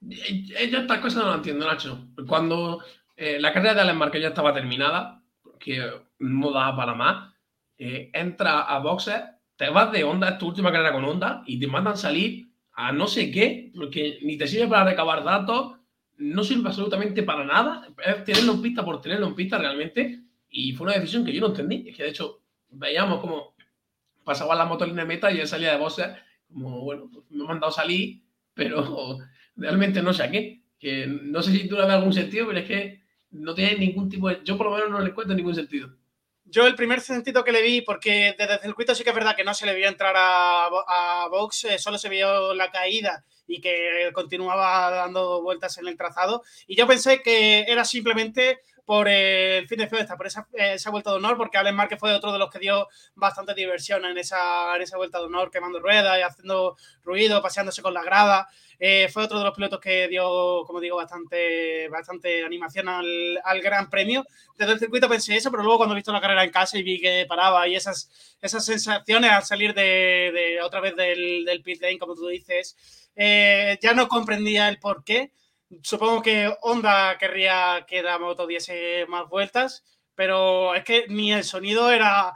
Yo 0.00 0.78
estas 0.78 0.98
cosas 0.98 1.24
no 1.24 1.30
lo 1.30 1.36
entiendo, 1.36 1.66
Nacho. 1.66 2.08
Cuando 2.26 2.82
eh, 3.16 3.38
la 3.38 3.52
carrera 3.52 3.74
de 3.74 3.80
Alex 3.82 3.96
Márquez 3.96 4.22
ya 4.22 4.28
estaba 4.28 4.54
terminada, 4.54 5.22
que 5.58 5.90
no 6.18 6.50
daba 6.52 6.76
para 6.76 6.94
más, 6.94 7.34
eh, 7.76 8.10
entra 8.12 8.62
a 8.62 8.78
boxes 8.78 9.22
te 9.60 9.68
vas 9.68 9.92
de 9.92 10.04
onda, 10.04 10.30
es 10.30 10.38
tu 10.38 10.46
última 10.46 10.72
carrera 10.72 10.94
con 10.94 11.04
onda, 11.04 11.42
y 11.44 11.60
te 11.60 11.66
mandan 11.66 11.94
salir 11.94 12.48
a 12.72 12.92
no 12.92 13.06
sé 13.06 13.30
qué, 13.30 13.70
porque 13.76 14.18
ni 14.22 14.38
te 14.38 14.48
sirve 14.48 14.66
para 14.68 14.84
recabar 14.84 15.22
datos, 15.22 15.76
no 16.16 16.42
sirve 16.44 16.66
absolutamente 16.66 17.22
para 17.22 17.44
nada, 17.44 17.86
es 18.06 18.24
tenerlo 18.24 18.54
en 18.54 18.62
pista 18.62 18.82
por 18.82 19.02
tenerlo 19.02 19.26
en 19.26 19.34
pista 19.34 19.58
realmente, 19.58 20.22
y 20.48 20.72
fue 20.72 20.86
una 20.86 20.96
decisión 20.96 21.26
que 21.26 21.34
yo 21.34 21.42
no 21.42 21.48
entendí, 21.48 21.86
es 21.90 21.94
que 21.94 22.04
de 22.04 22.08
hecho 22.08 22.40
veíamos 22.70 23.20
como 23.20 23.54
pasaba 24.24 24.54
la 24.54 24.64
moto 24.64 24.86
en 24.86 24.96
de 24.96 25.04
meta 25.04 25.30
y 25.30 25.40
él 25.40 25.46
salía 25.46 25.72
de 25.72 25.78
boxes, 25.78 26.08
como 26.50 26.80
bueno, 26.80 27.10
pues 27.12 27.26
me 27.28 27.42
han 27.42 27.48
mandado 27.48 27.70
salir, 27.70 28.22
pero 28.54 29.18
realmente 29.60 30.02
no 30.02 30.12
sé 30.12 30.24
a 30.24 30.30
qué, 30.30 30.62
que 30.78 31.06
no 31.06 31.42
sé 31.42 31.52
si 31.52 31.68
tú 31.68 31.76
le 31.76 31.82
das 31.82 31.90
algún 31.90 32.12
sentido, 32.12 32.46
pero 32.48 32.58
es 32.58 32.66
que 32.66 33.02
no 33.30 33.54
tiene 33.54 33.76
ningún 33.76 34.08
tipo 34.08 34.28
de, 34.28 34.40
yo 34.42 34.56
por 34.56 34.66
lo 34.66 34.74
menos 34.74 34.90
no 34.90 35.00
le 35.00 35.10
encuentro 35.10 35.36
ningún 35.36 35.54
sentido. 35.54 35.90
Yo 36.44 36.66
el 36.66 36.74
primer 36.74 37.00
sentido 37.00 37.44
que 37.44 37.52
le 37.52 37.62
vi, 37.62 37.82
porque 37.82 38.34
desde 38.36 38.54
el 38.54 38.60
circuito 38.60 38.94
sí 38.94 39.04
que 39.04 39.10
es 39.10 39.14
verdad 39.14 39.36
que 39.36 39.44
no 39.44 39.54
se 39.54 39.66
le 39.66 39.74
vio 39.74 39.86
entrar 39.86 40.16
a, 40.16 40.66
a 40.66 41.28
Vox, 41.28 41.64
eh, 41.64 41.78
solo 41.78 41.96
se 41.96 42.08
vio 42.08 42.54
la 42.54 42.72
caída 42.72 43.24
y 43.46 43.60
que 43.60 44.10
continuaba 44.12 44.90
dando 44.90 45.42
vueltas 45.42 45.78
en 45.78 45.86
el 45.86 45.96
trazado. 45.96 46.42
Y 46.66 46.74
yo 46.74 46.88
pensé 46.88 47.22
que 47.22 47.66
era 47.68 47.84
simplemente 47.84 48.60
por 48.90 49.06
el 49.06 49.68
fin 49.68 49.78
de 49.78 49.86
fiesta, 49.86 50.16
por 50.16 50.26
esa, 50.26 50.48
esa, 50.52 50.90
vuelta 50.90 51.10
de 51.10 51.16
honor, 51.18 51.36
porque 51.36 51.56
Alex 51.56 51.76
Márquez 51.76 52.00
fue 52.00 52.12
otro 52.12 52.32
de 52.32 52.40
los 52.40 52.50
que 52.50 52.58
dio 52.58 52.88
bastante 53.14 53.54
diversión 53.54 54.04
en 54.04 54.18
esa, 54.18 54.74
en 54.74 54.82
esa 54.82 54.96
vuelta 54.96 55.18
de 55.18 55.26
honor, 55.26 55.48
quemando 55.52 55.78
ruedas 55.78 56.18
y 56.18 56.22
haciendo 56.22 56.76
ruido, 57.04 57.40
paseándose 57.40 57.82
con 57.82 57.94
la 57.94 58.02
grada. 58.02 58.48
Eh, 58.82 59.10
fue 59.12 59.24
otro 59.24 59.38
de 59.38 59.44
los 59.44 59.54
pilotos 59.54 59.78
que 59.78 60.08
dio, 60.08 60.64
como 60.64 60.80
digo, 60.80 60.96
bastante, 60.96 61.86
bastante 61.90 62.42
animación 62.42 62.88
al, 62.88 63.38
al, 63.44 63.60
Gran 63.60 63.90
Premio. 63.90 64.24
Desde 64.56 64.72
el 64.72 64.78
circuito 64.78 65.06
pensé 65.06 65.36
eso, 65.36 65.50
pero 65.50 65.62
luego 65.62 65.80
cuando 65.80 65.94
he 65.94 65.98
visto 65.98 66.12
la 66.12 66.20
carrera 66.20 66.44
en 66.44 66.50
casa 66.50 66.78
y 66.78 66.82
vi 66.82 66.98
que 66.98 67.26
paraba 67.28 67.68
y 67.68 67.76
esas, 67.76 68.10
esas 68.40 68.64
sensaciones 68.64 69.30
al 69.32 69.44
salir 69.44 69.74
de, 69.74 70.32
de 70.32 70.62
otra 70.62 70.80
vez 70.80 70.96
del, 70.96 71.44
del, 71.44 71.62
pit 71.62 71.82
lane, 71.82 71.98
como 71.98 72.14
tú 72.14 72.28
dices, 72.28 73.10
eh, 73.14 73.78
ya 73.82 73.92
no 73.92 74.08
comprendía 74.08 74.70
el 74.70 74.78
por 74.78 75.04
qué. 75.04 75.32
Supongo 75.82 76.22
que 76.22 76.50
Honda 76.62 77.18
querría 77.18 77.84
que 77.86 78.02
la 78.02 78.18
moto 78.18 78.46
diese 78.46 79.04
más 79.08 79.28
vueltas, 79.28 79.84
pero 80.14 80.74
es 80.74 80.84
que 80.84 81.04
ni 81.08 81.32
el 81.34 81.44
sonido 81.44 81.90
era, 81.90 82.32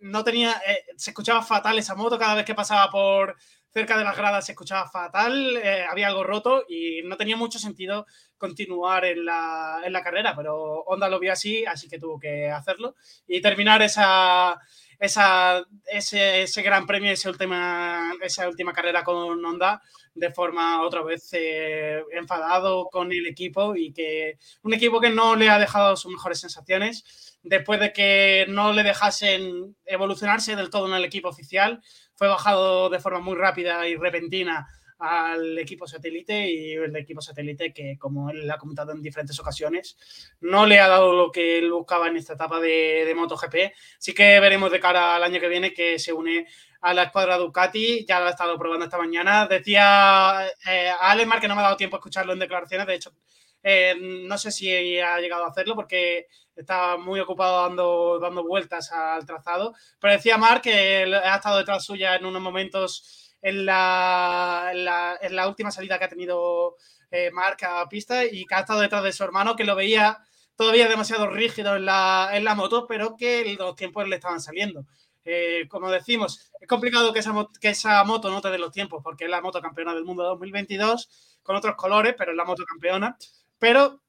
no 0.00 0.22
tenía, 0.22 0.52
eh, 0.64 0.84
se 0.96 1.10
escuchaba 1.10 1.42
fatal 1.42 1.78
esa 1.80 1.96
moto 1.96 2.16
cada 2.16 2.36
vez 2.36 2.44
que 2.44 2.54
pasaba 2.54 2.88
por 2.92 3.36
cerca 3.72 3.96
de 3.96 4.04
las 4.04 4.16
gradas 4.16 4.46
se 4.46 4.52
escuchaba 4.52 4.88
fatal, 4.88 5.56
eh, 5.56 5.84
había 5.88 6.08
algo 6.08 6.24
roto 6.24 6.64
y 6.68 7.02
no 7.04 7.16
tenía 7.16 7.36
mucho 7.36 7.58
sentido 7.58 8.06
continuar 8.36 9.04
en 9.04 9.24
la, 9.24 9.80
en 9.84 9.92
la, 9.92 10.02
carrera, 10.02 10.34
pero 10.34 10.82
Honda 10.86 11.08
lo 11.08 11.20
vio 11.20 11.32
así, 11.32 11.64
así 11.66 11.88
que 11.88 11.98
tuvo 11.98 12.18
que 12.18 12.48
hacerlo 12.50 12.96
y 13.26 13.40
terminar 13.40 13.82
esa, 13.82 14.58
esa, 14.98 15.62
ese, 15.86 16.42
ese 16.42 16.62
gran 16.62 16.86
premio, 16.86 17.12
esa 17.12 17.30
última, 17.30 18.12
esa 18.22 18.48
última 18.48 18.72
carrera 18.72 19.04
con 19.04 19.44
Honda 19.44 19.80
de 20.14 20.30
forma 20.30 20.82
otra 20.82 21.02
vez 21.02 21.28
eh, 21.32 22.02
enfadado 22.12 22.88
con 22.90 23.12
el 23.12 23.26
equipo 23.26 23.76
y 23.76 23.92
que 23.92 24.38
un 24.62 24.74
equipo 24.74 25.00
que 25.00 25.10
no 25.10 25.36
le 25.36 25.48
ha 25.48 25.58
dejado 25.58 25.96
sus 25.96 26.12
mejores 26.12 26.40
sensaciones. 26.40 27.38
Después 27.42 27.80
de 27.80 27.92
que 27.92 28.44
no 28.48 28.72
le 28.72 28.82
dejasen 28.82 29.74
evolucionarse 29.86 30.56
del 30.56 30.68
todo 30.68 30.88
en 30.88 30.94
el 30.94 31.04
equipo 31.04 31.28
oficial 31.28 31.80
fue 32.20 32.28
bajado 32.28 32.90
de 32.90 32.98
forma 32.98 33.20
muy 33.20 33.34
rápida 33.34 33.88
y 33.88 33.96
repentina 33.96 34.68
al 34.98 35.56
equipo 35.58 35.86
satélite 35.86 36.50
y 36.50 36.74
el 36.74 36.94
equipo 36.94 37.22
satélite 37.22 37.72
que, 37.72 37.96
como 37.98 38.28
él 38.28 38.50
ha 38.50 38.58
comentado 38.58 38.92
en 38.92 39.00
diferentes 39.00 39.40
ocasiones, 39.40 39.96
no 40.42 40.66
le 40.66 40.80
ha 40.80 40.88
dado 40.88 41.14
lo 41.14 41.32
que 41.32 41.56
él 41.56 41.72
buscaba 41.72 42.08
en 42.08 42.18
esta 42.18 42.34
etapa 42.34 42.60
de, 42.60 43.04
de 43.06 43.14
MotoGP. 43.14 43.72
Sí 43.98 44.12
que 44.12 44.38
veremos 44.38 44.70
de 44.70 44.80
cara 44.80 45.16
al 45.16 45.22
año 45.22 45.40
que 45.40 45.48
viene 45.48 45.72
que 45.72 45.98
se 45.98 46.12
une 46.12 46.46
a 46.82 46.92
la 46.92 47.04
escuadra 47.04 47.38
Ducati, 47.38 48.04
ya 48.04 48.20
lo 48.20 48.26
ha 48.26 48.30
estado 48.32 48.58
probando 48.58 48.84
esta 48.84 48.98
mañana. 48.98 49.46
Decía 49.46 50.46
eh, 50.68 50.92
Alemar 51.00 51.40
que 51.40 51.48
no 51.48 51.54
me 51.54 51.62
ha 51.62 51.64
dado 51.64 51.78
tiempo 51.78 51.96
a 51.96 52.00
escucharlo 52.00 52.34
en 52.34 52.38
declaraciones, 52.38 52.86
de 52.86 52.96
hecho, 52.96 53.14
eh, 53.62 53.94
no 53.98 54.36
sé 54.36 54.50
si 54.52 54.70
ha 55.00 55.18
llegado 55.20 55.46
a 55.46 55.48
hacerlo 55.48 55.74
porque 55.74 56.26
estaba 56.60 56.96
muy 56.96 57.20
ocupado 57.20 57.62
dando, 57.62 58.18
dando 58.18 58.44
vueltas 58.44 58.90
al 58.92 59.24
trazado, 59.26 59.74
pero 59.98 60.14
decía 60.14 60.38
Mark 60.38 60.62
que 60.62 61.04
ha 61.04 61.36
estado 61.36 61.58
detrás 61.58 61.84
suya 61.84 62.16
en 62.16 62.26
unos 62.26 62.42
momentos 62.42 63.36
en 63.42 63.66
la, 63.66 64.70
en 64.72 64.84
la, 64.84 65.18
en 65.20 65.36
la 65.36 65.48
última 65.48 65.70
salida 65.70 65.98
que 65.98 66.04
ha 66.04 66.08
tenido 66.08 66.76
eh, 67.10 67.30
Mark 67.30 67.58
a 67.64 67.88
pista 67.88 68.24
y 68.24 68.44
que 68.44 68.54
ha 68.54 68.60
estado 68.60 68.80
detrás 68.80 69.02
de 69.02 69.12
su 69.12 69.24
hermano, 69.24 69.56
que 69.56 69.64
lo 69.64 69.74
veía 69.74 70.18
todavía 70.56 70.88
demasiado 70.88 71.26
rígido 71.26 71.76
en 71.76 71.86
la, 71.86 72.30
en 72.32 72.44
la 72.44 72.54
moto, 72.54 72.86
pero 72.86 73.16
que 73.16 73.56
los 73.58 73.74
tiempos 73.74 74.06
le 74.08 74.16
estaban 74.16 74.40
saliendo. 74.40 74.84
Eh, 75.24 75.66
como 75.68 75.90
decimos, 75.90 76.50
es 76.60 76.68
complicado 76.68 77.12
que 77.12 77.20
esa, 77.20 77.32
que 77.60 77.70
esa 77.70 78.04
moto 78.04 78.30
no 78.30 78.40
te 78.40 78.58
los 78.58 78.72
tiempos, 78.72 79.02
porque 79.02 79.24
es 79.24 79.30
la 79.30 79.40
moto 79.40 79.60
campeona 79.60 79.94
del 79.94 80.04
mundo 80.04 80.22
2022, 80.24 81.38
con 81.42 81.56
otros 81.56 81.76
colores, 81.76 82.14
pero 82.16 82.32
es 82.32 82.36
la 82.36 82.44
moto 82.44 82.64
campeona. 82.64 83.16
Pero 83.58 84.02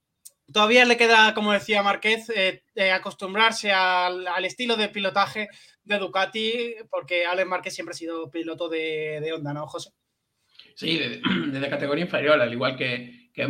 todavía 0.52 0.86
le 0.86 0.97
queda, 0.97 1.34
como 1.34 1.54
decía 1.54 1.84
Márquez, 1.84 2.30
eh, 2.30 2.64
eh, 2.76 2.91
acostumbrarse 2.91 3.72
al, 3.72 4.45
estilo 4.45 4.76
de 4.76 4.89
pilotaje 4.89 5.49
de 5.84 5.97
Ducati, 5.97 6.76
porque 6.89 7.26
Alex 7.26 7.47
Márquez 7.47 7.74
siempre 7.74 7.93
ha 7.93 7.97
sido 7.97 8.30
piloto 8.30 8.70
de, 8.70 9.20
de 9.22 9.34
Honda, 9.34 9.54
¿no, 9.54 9.68
José? 9.68 9.91
Sí, 10.76 10.97
desde 10.97 11.22
de, 11.22 11.60
de 11.60 11.70
categoría 11.70 12.06
inferior, 12.06 12.39
al 12.39 12.52
igual 12.52 12.76
que, 12.76 13.30
que. 13.34 13.47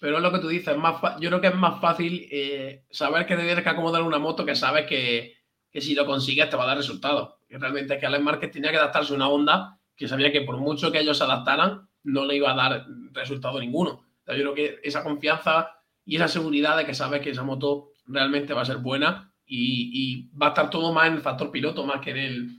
Pero 0.00 0.16
es 0.16 0.22
lo 0.22 0.32
que 0.32 0.38
tú 0.40 0.48
dices, 0.48 0.76
más 0.76 1.00
yo 1.20 1.28
creo 1.28 1.40
que 1.40 1.46
es 1.46 1.54
más 1.54 1.80
fácil 1.80 2.26
eh, 2.30 2.84
saber 2.90 3.24
que 3.24 3.36
te 3.36 3.44
tienes 3.44 3.62
que 3.62 3.70
acomodar 3.70 4.02
una 4.02 4.18
moto 4.18 4.44
que 4.44 4.56
sabes 4.56 4.86
que, 4.86 5.36
que 5.70 5.80
si 5.80 5.94
lo 5.94 6.04
consigues 6.06 6.50
te 6.50 6.56
va 6.56 6.64
a 6.64 6.68
dar 6.68 6.76
resultados. 6.76 7.36
Y 7.48 7.56
realmente 7.56 7.94
es 7.94 8.00
que 8.00 8.06
Alex 8.06 8.24
Márquez 8.24 8.50
tenía 8.50 8.70
que 8.70 8.78
adaptarse 8.78 9.12
a 9.12 9.16
una 9.16 9.28
Honda 9.28 9.78
que 9.94 10.08
sabía 10.08 10.32
que 10.32 10.40
por 10.40 10.56
mucho 10.56 10.90
que 10.90 10.98
ellos 10.98 11.18
se 11.18 11.24
adaptaran, 11.24 11.88
no 12.02 12.24
le 12.24 12.34
iba 12.34 12.50
a 12.50 12.56
dar 12.56 12.86
resultado 13.12 13.60
ninguno. 13.60 14.04
Yo 14.26 14.34
creo 14.34 14.54
que 14.54 14.80
esa 14.82 15.04
confianza 15.04 15.81
y 16.04 16.16
esa 16.16 16.28
seguridad 16.28 16.76
de 16.76 16.84
que 16.84 16.94
sabes 16.94 17.20
que 17.20 17.30
esa 17.30 17.42
moto 17.42 17.90
realmente 18.06 18.54
va 18.54 18.62
a 18.62 18.66
ser 18.66 18.78
buena 18.78 19.32
y, 19.46 19.90
y 19.92 20.28
va 20.36 20.46
a 20.46 20.48
estar 20.50 20.70
todo 20.70 20.92
más 20.92 21.08
en 21.08 21.14
el 21.14 21.20
factor 21.20 21.50
piloto, 21.50 21.84
más 21.84 22.00
que 22.00 22.10
en, 22.10 22.16
el, 22.16 22.50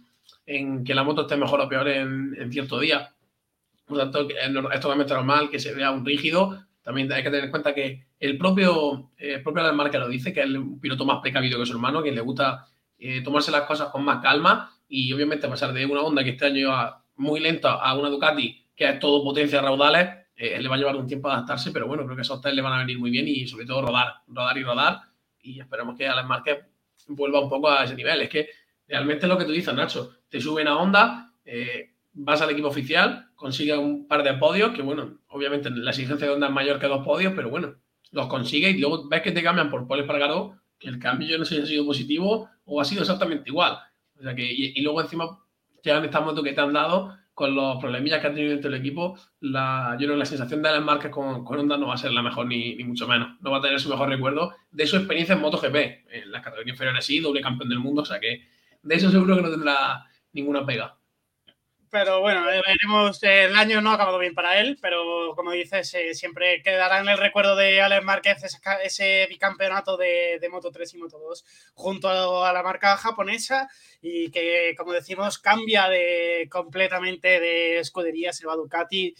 en 0.45 0.83
que 0.83 0.93
la 0.93 1.03
moto 1.03 1.21
esté 1.21 1.37
mejor 1.37 1.61
o 1.61 1.69
peor 1.69 1.87
en, 1.87 2.35
en 2.37 2.51
cierto 2.51 2.79
día. 2.79 3.13
Por 3.85 3.97
tanto, 3.97 4.27
es 4.29 4.79
totalmente 4.79 5.13
normal 5.13 5.49
que 5.49 5.59
se 5.59 5.73
vea 5.73 5.91
un 5.91 6.05
rígido. 6.05 6.65
También 6.81 7.11
hay 7.11 7.23
que 7.23 7.29
tener 7.29 7.45
en 7.45 7.51
cuenta 7.51 7.73
que 7.73 8.05
el 8.19 8.37
propio, 8.37 9.11
el 9.17 9.41
propio 9.43 9.61
Alex 9.61 9.75
Márquez 9.75 9.99
lo 9.99 10.07
dice, 10.07 10.33
que 10.33 10.41
es 10.41 10.49
un 10.49 10.79
piloto 10.79 11.05
más 11.05 11.19
precavido 11.21 11.59
que 11.59 11.65
su 11.65 11.73
hermano, 11.73 12.01
que 12.01 12.11
le 12.11 12.21
gusta 12.21 12.65
eh, 12.97 13.21
tomarse 13.21 13.51
las 13.51 13.63
cosas 13.63 13.89
con 13.89 14.03
más 14.03 14.21
calma 14.21 14.71
y 14.87 15.11
obviamente 15.11 15.47
pasar 15.47 15.73
de 15.73 15.85
una 15.85 16.01
Honda 16.01 16.23
que 16.23 16.31
este 16.31 16.45
año 16.45 16.59
iba 16.59 17.03
muy 17.15 17.39
lenta 17.39 17.73
a 17.73 17.97
una 17.97 18.09
Ducati 18.09 18.63
que 18.75 18.89
es 18.89 18.99
todo 18.99 19.23
potencia 19.23 19.61
raudales, 19.61 20.22
eh, 20.35 20.61
le 20.61 20.67
va 20.67 20.75
a 20.75 20.77
llevar 20.77 20.95
un 20.95 21.07
tiempo 21.07 21.29
adaptarse, 21.29 21.71
pero 21.71 21.87
bueno, 21.87 22.03
creo 22.05 22.15
que 22.15 22.23
esos 22.23 22.41
tres 22.41 22.55
le 22.55 22.61
van 22.61 22.73
a 22.73 22.79
venir 22.79 22.97
muy 22.97 23.11
bien 23.11 23.27
y 23.27 23.47
sobre 23.47 23.65
todo 23.65 23.83
rodar, 23.83 24.21
rodar 24.27 24.57
y 24.57 24.63
rodar 24.63 25.01
y 25.43 25.59
esperemos 25.59 25.95
que 25.97 26.07
Alex 26.07 26.27
Márquez 26.27 26.65
vuelva 27.07 27.41
un 27.41 27.49
poco 27.49 27.69
a 27.69 27.83
ese 27.83 27.95
nivel. 27.95 28.21
Es 28.21 28.29
que 28.29 28.49
realmente 28.87 29.25
es 29.25 29.29
lo 29.29 29.37
que 29.37 29.45
tú 29.45 29.51
dices, 29.51 29.73
Nacho, 29.73 30.17
te 30.29 30.41
suben 30.41 30.67
a 30.67 30.77
Honda, 30.77 31.33
eh, 31.45 31.91
vas 32.13 32.41
al 32.41 32.49
equipo 32.51 32.69
oficial, 32.69 33.29
consigues 33.35 33.77
un 33.77 34.07
par 34.07 34.23
de 34.23 34.33
podios, 34.35 34.71
que 34.71 34.81
bueno, 34.81 35.19
obviamente 35.27 35.69
la 35.69 35.91
exigencia 35.91 36.27
de 36.27 36.33
Honda 36.33 36.47
es 36.47 36.53
mayor 36.53 36.79
que 36.79 36.87
dos 36.87 37.05
podios, 37.05 37.33
pero 37.35 37.49
bueno, 37.49 37.75
los 38.11 38.27
consigues 38.27 38.75
y 38.75 38.79
luego 38.79 39.07
ves 39.07 39.21
que 39.21 39.31
te 39.31 39.43
cambian 39.43 39.69
por 39.69 39.87
Paul 39.87 39.99
Espargaró, 39.99 40.57
que 40.79 40.89
el 40.89 40.99
cambio 40.99 41.27
yo 41.27 41.37
no 41.37 41.45
sé 41.45 41.55
si 41.55 41.61
ha 41.61 41.65
sido 41.65 41.85
positivo 41.85 42.49
o 42.65 42.81
ha 42.81 42.85
sido 42.85 43.01
exactamente 43.01 43.49
igual. 43.49 43.77
O 44.17 44.23
sea 44.23 44.33
que, 44.33 44.45
y, 44.45 44.73
y 44.75 44.81
luego 44.81 45.01
encima 45.01 45.39
ya 45.83 45.97
en 45.97 46.05
esta 46.05 46.21
moto 46.21 46.41
que 46.41 46.53
te 46.53 46.61
han 46.61 46.73
dado, 46.73 47.17
con 47.33 47.55
los 47.55 47.77
problemillas 47.77 48.21
que 48.21 48.27
ha 48.27 48.33
tenido 48.33 48.51
dentro 48.51 48.69
del 48.69 48.79
equipo, 48.79 49.17
la, 49.39 49.97
yo 49.99 50.05
creo 50.05 50.17
la 50.17 50.25
sensación 50.25 50.61
de 50.61 50.79
Márquez 50.79 51.11
con, 51.11 51.43
con, 51.43 51.59
Honda 51.59 51.77
no 51.77 51.87
va 51.87 51.95
a 51.95 51.97
ser 51.97 52.11
la 52.11 52.21
mejor 52.21 52.45
ni, 52.45 52.75
ni, 52.75 52.83
mucho 52.83 53.07
menos. 53.07 53.39
No 53.41 53.51
va 53.51 53.57
a 53.57 53.61
tener 53.61 53.79
su 53.79 53.89
mejor 53.89 54.09
recuerdo 54.09 54.53
de 54.71 54.85
su 54.85 54.97
experiencia 54.97 55.33
en 55.33 55.41
MotoGP. 55.41 55.75
En 56.11 56.31
las 56.31 56.43
categorías 56.43 56.75
inferiores 56.75 57.05
sí, 57.05 57.19
doble 57.19 57.41
campeón 57.41 57.69
del 57.69 57.79
mundo, 57.79 58.03
o 58.03 58.05
sea 58.05 58.19
que 58.19 58.47
de 58.83 58.95
eso 58.95 59.09
seguro 59.09 59.35
que 59.35 59.41
no 59.41 59.49
tendrá 59.49 60.05
ninguna 60.33 60.65
pega. 60.65 60.97
Pero 61.93 62.21
bueno, 62.21 62.49
eh, 62.49 62.59
veremos. 62.65 63.21
El 63.21 63.55
año 63.55 63.79
no 63.79 63.91
ha 63.91 63.93
acabado 63.93 64.17
bien 64.17 64.33
para 64.33 64.59
él, 64.59 64.79
pero 64.81 65.35
como 65.35 65.51
dices, 65.51 65.93
eh, 65.93 66.15
siempre 66.15 66.63
quedará 66.63 66.99
en 66.99 67.07
el 67.07 67.19
recuerdo 67.19 67.55
de 67.55 67.81
Alex 67.81 68.03
Márquez 68.03 68.43
ese, 68.43 68.57
ese 68.83 69.27
bicampeonato 69.29 69.95
de, 69.95 70.39
de, 70.41 70.49
Moto 70.49 70.71
3 70.71 70.91
y 70.91 70.97
Moto 70.97 71.19
2 71.19 71.45
junto 71.75 72.09
a 72.43 72.51
la 72.51 72.63
marca 72.63 72.97
japonesa 72.97 73.69
y 74.01 74.31
que, 74.31 74.73
como 74.75 74.91
decimos, 74.91 75.37
cambia 75.37 75.87
de, 75.87 76.47
completamente 76.49 77.39
de 77.39 77.77
escudería, 77.77 78.33
se 78.33 78.47
va 78.47 78.53
a 78.53 78.55
Ducati. 78.55 79.13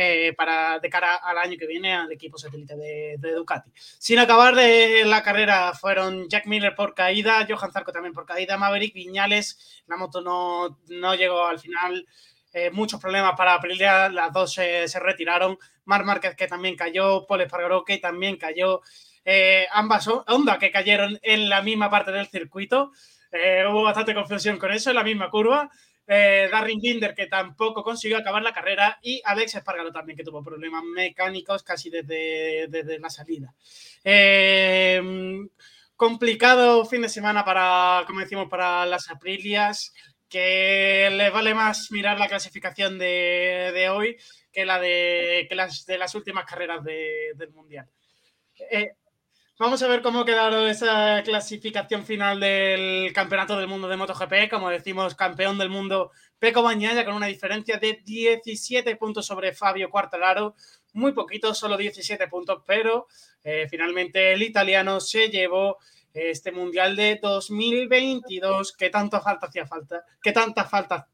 Eh, 0.00 0.32
para 0.34 0.78
de 0.78 0.88
cara 0.88 1.16
al 1.16 1.38
año 1.38 1.56
que 1.58 1.66
viene 1.66 1.92
al 1.92 2.12
equipo 2.12 2.38
satélite 2.38 2.76
de, 2.76 3.16
de, 3.18 3.32
Ducati. 3.32 3.72
Sin 3.74 4.20
acabar 4.20 4.54
de 4.54 5.02
la 5.04 5.24
carrera 5.24 5.72
fueron 5.72 6.28
Jack 6.28 6.46
Miller 6.46 6.76
por 6.76 6.94
caída, 6.94 7.44
Johan 7.48 7.72
Zarco 7.72 7.90
también 7.90 8.14
por 8.14 8.24
caída, 8.24 8.56
Maverick 8.56 8.94
Viñales, 8.94 9.82
la 9.88 9.96
moto 9.96 10.20
no, 10.20 10.78
no 10.86 11.16
llegó 11.16 11.44
al 11.44 11.58
final, 11.58 12.06
eh, 12.52 12.70
muchos 12.70 13.00
problemas 13.00 13.34
para 13.36 13.54
Aprilia, 13.54 14.08
las 14.08 14.32
dos 14.32 14.52
se, 14.52 14.86
se 14.86 15.00
retiraron, 15.00 15.58
Mar 15.84 16.04
Márquez 16.04 16.36
que 16.36 16.46
también 16.46 16.76
cayó, 16.76 17.26
Paul 17.26 17.40
Espargaró 17.40 17.84
que 17.84 17.98
también 17.98 18.36
cayó, 18.36 18.82
eh, 19.24 19.66
ambas 19.72 20.06
Honda 20.06 20.60
que 20.60 20.70
cayeron 20.70 21.18
en 21.22 21.48
la 21.48 21.60
misma 21.60 21.90
parte 21.90 22.12
del 22.12 22.28
circuito, 22.28 22.92
eh, 23.32 23.64
hubo 23.68 23.82
bastante 23.82 24.14
confusión 24.14 24.58
con 24.58 24.70
eso 24.70 24.90
en 24.90 24.96
la 24.96 25.02
misma 25.02 25.28
curva, 25.28 25.68
eh, 26.08 26.48
Darren 26.50 26.80
Binder, 26.80 27.14
que 27.14 27.26
tampoco 27.26 27.84
consiguió 27.84 28.18
acabar 28.18 28.42
la 28.42 28.52
carrera, 28.52 28.98
y 29.02 29.22
Alex 29.24 29.54
Espargaro 29.54 29.92
también, 29.92 30.16
que 30.16 30.24
tuvo 30.24 30.42
problemas 30.42 30.82
mecánicos 30.82 31.62
casi 31.62 31.90
desde, 31.90 32.66
desde 32.68 32.98
la 32.98 33.10
salida. 33.10 33.54
Eh, 34.02 35.00
complicado 35.94 36.84
fin 36.84 37.02
de 37.02 37.08
semana 37.08 37.44
para, 37.44 38.04
como 38.06 38.20
decimos, 38.20 38.48
para 38.48 38.86
las 38.86 39.10
Aprilias, 39.10 39.92
que 40.28 41.08
les 41.12 41.32
vale 41.32 41.54
más 41.54 41.90
mirar 41.90 42.18
la 42.18 42.28
clasificación 42.28 42.98
de, 42.98 43.70
de 43.74 43.88
hoy 43.88 44.16
que 44.52 44.64
la 44.64 44.80
de, 44.80 45.46
que 45.48 45.54
las, 45.54 45.86
de 45.86 45.98
las 45.98 46.14
últimas 46.14 46.44
carreras 46.44 46.82
de, 46.84 47.32
del 47.36 47.52
Mundial. 47.52 47.88
Eh, 48.70 48.94
Vamos 49.60 49.82
a 49.82 49.88
ver 49.88 50.02
cómo 50.02 50.24
quedaron 50.24 50.68
esa 50.68 51.20
clasificación 51.24 52.04
final 52.04 52.38
del 52.38 53.12
Campeonato 53.12 53.58
del 53.58 53.66
Mundo 53.66 53.88
de 53.88 53.96
MotoGP. 53.96 54.48
Como 54.48 54.70
decimos, 54.70 55.16
campeón 55.16 55.58
del 55.58 55.68
mundo 55.68 56.12
Peco 56.38 56.62
Bañaya 56.62 57.04
con 57.04 57.14
una 57.14 57.26
diferencia 57.26 57.76
de 57.76 58.00
17 58.04 58.94
puntos 58.94 59.26
sobre 59.26 59.52
Fabio 59.52 59.90
Quartararo. 59.90 60.54
Muy 60.92 61.10
poquito, 61.10 61.52
solo 61.54 61.76
17 61.76 62.28
puntos, 62.28 62.62
pero 62.64 63.08
eh, 63.42 63.66
finalmente 63.68 64.32
el 64.32 64.42
italiano 64.42 65.00
se 65.00 65.28
llevó 65.28 65.78
este 66.14 66.52
Mundial 66.52 66.94
de 66.94 67.18
2022 67.20 68.76
que 68.76 68.90
tanto 68.90 69.20
falta 69.20 69.48
hacía 69.48 69.66
falta, 69.66 70.04
que 70.22 70.30
tanta 70.30 70.66
falta 70.66 71.08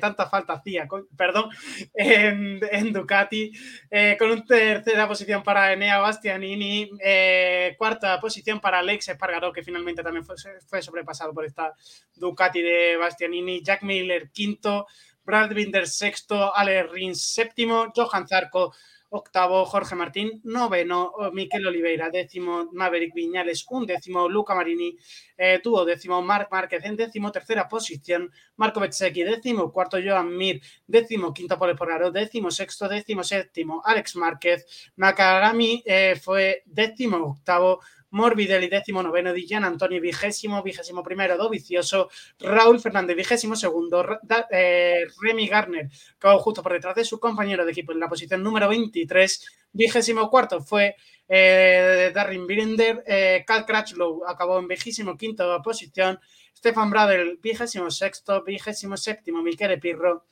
tanta 0.00 0.28
falta 0.28 0.54
hacía, 0.54 0.88
perdón, 1.16 1.50
en, 1.94 2.60
en 2.70 2.92
Ducati, 2.92 3.52
eh, 3.90 4.16
con 4.18 4.30
una 4.30 4.44
tercera 4.44 5.06
posición 5.08 5.42
para 5.42 5.72
Enea 5.72 5.98
Bastianini, 5.98 6.90
eh, 7.02 7.74
cuarta 7.78 8.20
posición 8.20 8.60
para 8.60 8.78
Alex 8.78 9.08
Espargaró, 9.08 9.52
que 9.52 9.62
finalmente 9.62 10.02
también 10.02 10.24
fue, 10.24 10.36
fue, 10.66 10.82
sobrepasado 10.82 11.32
por 11.32 11.44
esta 11.44 11.72
Ducati 12.14 12.62
de 12.62 12.96
Bastianini, 12.96 13.62
Jack 13.62 13.82
Miller 13.82 14.30
quinto, 14.30 14.86
Brad 15.24 15.54
Binder 15.54 15.88
sexto, 15.88 16.54
Ale 16.54 16.82
Rins 16.84 17.20
séptimo, 17.20 17.92
Johan 17.94 18.28
Zarco 18.28 18.74
octavo 19.14 19.64
Jorge 19.64 19.94
Martín, 19.94 20.40
noveno 20.42 21.12
Miquel 21.32 21.66
Oliveira, 21.66 22.10
décimo 22.10 22.68
Maverick 22.72 23.14
Viñales, 23.14 23.64
un 23.70 23.86
décimo 23.86 24.28
Luca 24.28 24.54
Marini, 24.54 24.96
eh, 25.36 25.60
tuvo 25.62 25.84
décimo 25.84 26.20
Marc 26.20 26.50
Márquez 26.50 26.84
en 26.84 26.96
décimo 26.96 27.30
tercera 27.30 27.68
posición, 27.68 28.30
Marco 28.56 28.80
Bezzecchi 28.80 29.22
décimo 29.22 29.70
cuarto 29.70 29.98
Joan 30.04 30.36
Mir, 30.36 30.60
décimo 30.86 31.32
quinto 31.32 31.56
Pole 31.56 31.76
Porgaro, 31.76 32.10
décimo 32.10 32.50
sexto, 32.50 32.88
décimo 32.88 33.22
séptimo 33.22 33.80
Alex 33.84 34.16
Márquez, 34.16 34.66
Nakagami 34.96 35.82
eh, 35.86 36.16
fue 36.20 36.62
décimo 36.66 37.18
octavo, 37.18 37.80
Morbidelli, 38.14 38.68
décimo 38.68 39.02
noveno, 39.02 39.32
Dillan 39.32 39.64
Antonio, 39.64 40.00
vigésimo, 40.00 40.62
vigésimo 40.62 41.02
primero, 41.02 41.36
Dovicioso, 41.36 42.08
Raúl 42.38 42.78
Fernández, 42.78 43.16
vigésimo 43.16 43.56
segundo, 43.56 44.06
eh, 44.50 45.04
Remy 45.20 45.48
Garner, 45.48 45.88
acabó 46.16 46.38
justo 46.38 46.62
por 46.62 46.72
detrás 46.72 46.94
de 46.94 47.04
su 47.04 47.18
compañero 47.18 47.64
de 47.64 47.72
equipo 47.72 47.90
en 47.90 47.98
la 47.98 48.08
posición 48.08 48.40
número 48.40 48.68
23, 48.68 49.44
vigésimo 49.72 50.30
cuarto 50.30 50.60
fue 50.60 50.94
eh, 51.26 52.12
Darren 52.14 52.46
Binder, 52.46 53.02
eh, 53.04 53.44
Cal 53.44 53.66
Cratchlow 53.66 54.24
acabó 54.28 54.60
en 54.60 54.68
vigésimo 54.68 55.16
quinto 55.16 55.60
posición, 55.60 56.20
Stefan 56.56 56.90
Bradel, 56.90 57.40
vigésimo 57.42 57.90
sexto, 57.90 58.44
vigésimo 58.44 58.96
séptimo, 58.96 59.42
Michele 59.42 59.78
Pirro, 59.78 60.26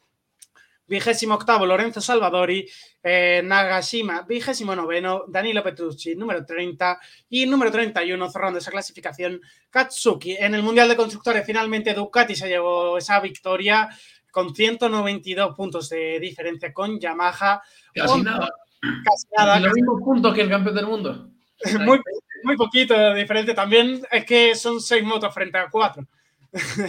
vigésimo 0.92 1.34
octavo 1.34 1.64
Lorenzo 1.64 2.02
Salvadori, 2.02 2.68
eh, 3.02 3.40
Nagashima, 3.42 4.22
vigésimo 4.22 4.76
noveno, 4.76 5.24
Danilo 5.26 5.62
Petrucci, 5.62 6.14
número 6.14 6.44
30 6.44 7.00
y 7.30 7.46
número 7.46 7.72
31, 7.72 8.30
cerrando 8.30 8.58
esa 8.58 8.70
clasificación, 8.70 9.40
Katsuki. 9.70 10.36
En 10.36 10.54
el 10.54 10.62
Mundial 10.62 10.88
de 10.88 10.96
Constructores, 10.96 11.46
finalmente 11.46 11.94
Ducati 11.94 12.36
se 12.36 12.46
llevó 12.46 12.98
esa 12.98 13.20
victoria 13.20 13.88
con 14.30 14.54
192 14.54 15.56
puntos 15.56 15.88
de 15.88 16.20
diferencia 16.20 16.72
con 16.74 17.00
Yamaha. 17.00 17.62
Casi 17.94 18.22
nada. 18.22 18.48
Casi 18.80 19.26
nada, 19.36 19.60
Los 19.60 19.72
mismos 19.72 20.02
puntos 20.02 20.34
que 20.34 20.42
el 20.42 20.50
campeón 20.50 20.74
del 20.74 20.86
mundo. 20.86 21.30
muy, 21.86 22.00
muy 22.42 22.56
poquito 22.56 22.92
de 22.92 23.14
diferente. 23.14 23.54
También 23.54 24.02
es 24.10 24.24
que 24.26 24.54
son 24.54 24.78
seis 24.80 25.02
motos 25.02 25.32
frente 25.32 25.56
a 25.56 25.70
cuatro. 25.70 26.06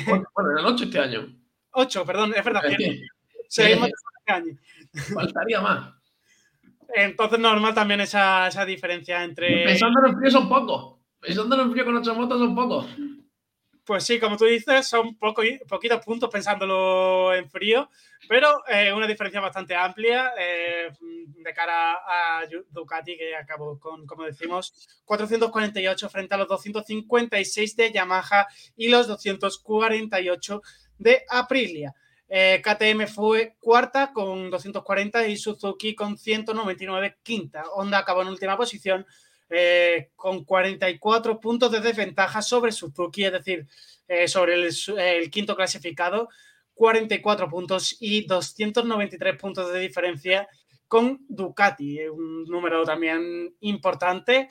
Bueno, 0.08 0.26
eran 0.51 0.66
ocho 0.66 0.84
este 0.84 0.99
año. 0.99 1.34
Ocho, 1.72 2.06
perdón, 2.06 2.34
es 2.36 2.43
verdad. 2.43 2.66
Es 2.66 2.76
cierto. 2.76 3.01
que 3.01 3.12
Año. 4.26 4.58
Faltaría 5.14 5.62
más. 5.62 5.93
Entonces, 6.95 7.39
normal 7.39 7.74
también 7.74 8.01
esa, 8.01 8.47
esa 8.47 8.66
diferencia 8.66 9.24
entre. 9.24 9.66
Pensándolo 9.66 10.08
en 10.10 10.18
frío 10.18 10.32
son 10.32 10.49
pocos. 10.49 10.99
Pensándolo 11.20 11.64
en 11.64 11.72
frío 11.72 11.86
con 11.86 11.97
ocho 11.97 12.16
motos 12.16 12.39
son 12.39 12.56
pocos. 12.56 12.88
Pues 13.86 14.06
sí, 14.06 14.18
como 14.18 14.38
tú 14.38 14.45
dices, 14.45 14.88
son 14.88 15.18
poco, 15.18 15.41
poquitos 15.68 16.04
puntos 16.06 16.30
pensándolo 16.30 17.34
en 17.34 17.49
frío, 17.49 17.89
pero 18.30 18.64
eh, 18.70 18.93
una 18.93 19.08
diferencia 19.08 19.41
bastante 19.41 19.76
amplia 19.76 20.32
eh, 20.39 20.89
de 21.01 21.54
cara 21.54 21.95
a 21.95 22.45
Ducati, 22.70 23.18
que 23.18 23.36
acabó 23.36 23.78
con, 23.78 24.06
como 24.06 24.24
decimos, 24.24 24.88
448 25.04 26.10
frente 26.10 26.34
a 26.34 26.38
los 26.38 26.47
256 26.47 27.76
de 27.76 27.91
Yamaha 27.91 28.47
y 28.78 28.88
los 28.88 29.08
248 29.08 30.62
de 30.97 31.26
Aprilia. 31.30 31.93
Eh, 32.36 32.64
KTM 32.64 33.06
fue 33.06 33.58
cuarta 33.60 34.12
con 34.12 34.50
240 34.50 35.28
y 35.28 35.38
Suzuki 35.38 35.94
con 35.94 36.18
199 36.18 37.18
quinta. 37.22 37.64
Honda 37.76 38.00
acabó 38.00 38.24
en 38.24 38.30
última 38.30 38.58
posición 38.58 39.06
eh, 39.52 40.10
con 40.16 40.44
44 40.44 41.40
puntos 41.40 41.72
de 41.72 41.80
desventaja 41.80 42.42
sobre 42.42 42.72
Suzuki, 42.72 43.26
es 43.26 43.34
decir, 43.34 43.68
eh, 44.08 44.28
sobre 44.28 44.56
el, 44.56 45.30
quinto 45.30 45.56
clasificado, 45.56 46.28
44 46.74 47.48
puntos 47.48 47.98
y 48.00 48.26
293 48.26 49.38
puntos 49.40 49.72
de 49.72 49.80
diferencia 49.82 50.48
con 50.88 51.24
Ducati, 51.30 52.08
un 52.08 52.46
número 52.46 52.84
también 52.84 53.56
importante. 53.60 54.50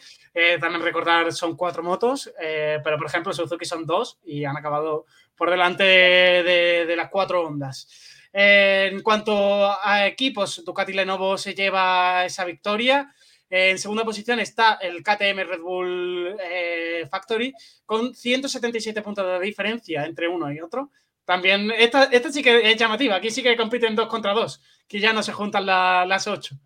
También 0.60 0.82
recordar, 0.82 1.32
son 1.32 1.56
cuatro 1.56 1.82
motos, 1.84 2.32
pero 2.36 2.96
por 2.96 3.06
ejemplo 3.06 3.32
Suzuki 3.32 3.64
son 3.64 3.86
dos 3.86 4.18
y 4.24 4.44
han 4.44 4.56
acabado 4.56 5.06
por 5.36 5.50
delante 5.50 5.82
de, 5.84 6.86
de 6.86 6.96
las 6.96 7.08
cuatro 7.10 7.42
ondas. 7.46 7.88
Eh, 8.32 8.90
en 8.92 9.02
cuanto 9.02 9.70
a 9.84 10.06
equipos, 10.06 10.64
Ducati 10.64 10.92
Lenovo 10.92 11.36
se 11.36 11.54
lleva 11.54 12.24
esa 12.24 12.44
victoria. 12.44 13.14
Eh, 13.50 13.70
en 13.70 13.78
segunda 13.78 14.04
posición 14.04 14.40
está 14.40 14.74
el 14.80 15.02
KTM 15.02 15.44
Red 15.44 15.60
Bull 15.60 16.36
eh, 16.42 17.06
Factory 17.10 17.52
con 17.84 18.14
177 18.14 19.02
puntos 19.02 19.26
de 19.26 19.44
diferencia 19.44 20.04
entre 20.06 20.28
uno 20.28 20.50
y 20.52 20.60
otro. 20.60 20.90
También, 21.24 21.70
esta, 21.70 22.04
esta 22.04 22.32
sí 22.32 22.42
que 22.42 22.70
es 22.72 22.76
llamativa. 22.76 23.16
Aquí 23.16 23.30
sí 23.30 23.42
que 23.42 23.56
compiten 23.56 23.94
dos 23.94 24.08
contra 24.08 24.32
dos, 24.32 24.60
que 24.88 24.98
ya 24.98 25.12
no 25.12 25.22
se 25.22 25.32
juntan 25.32 25.66
la- 25.66 26.04
las 26.06 26.26
ocho. 26.26 26.56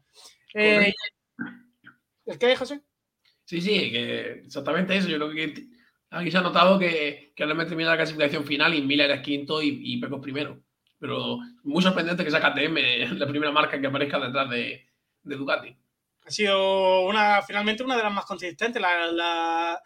¿El 0.55 2.39
qué, 2.39 2.57
José? 2.57 2.81
Sí, 3.45 3.61
sí, 3.61 3.91
que 3.91 4.21
exactamente 4.45 4.97
eso. 4.97 5.09
Yo 5.09 5.17
creo 5.19 5.31
que 5.31 5.67
aquí 6.11 6.31
se 6.31 6.39
ha 6.39 6.43
notado 6.43 6.79
que, 6.79 7.33
que 7.35 7.45
realmente 7.45 7.71
termina 7.71 7.91
la 7.91 7.97
clasificación 7.97 8.45
final 8.45 8.75
y 8.75 8.83
Miller 8.83 9.11
es 9.11 9.21
quinto 9.21 9.63
y, 9.63 9.81
y 9.83 10.01
Pecos 10.01 10.21
primero. 10.21 10.63
Pero 10.99 11.39
muy 11.63 11.83
sorprendente 11.83 12.25
que 12.25 12.31
sea 12.31 12.41
KTM 12.41 13.19
la 13.19 13.27
primera 13.27 13.53
marca 13.53 13.81
que 13.81 13.87
aparezca 13.87 14.19
detrás 14.19 14.49
de, 14.51 14.87
de 15.23 15.37
Ducati. 15.37 15.77
Ha 16.25 16.31
sido 16.31 17.03
una, 17.03 17.43
finalmente 17.43 17.83
una 17.85 17.97
de 17.97 18.03
las 18.03 18.13
más 18.13 18.25
consistentes. 18.25 18.83
La, 18.83 19.81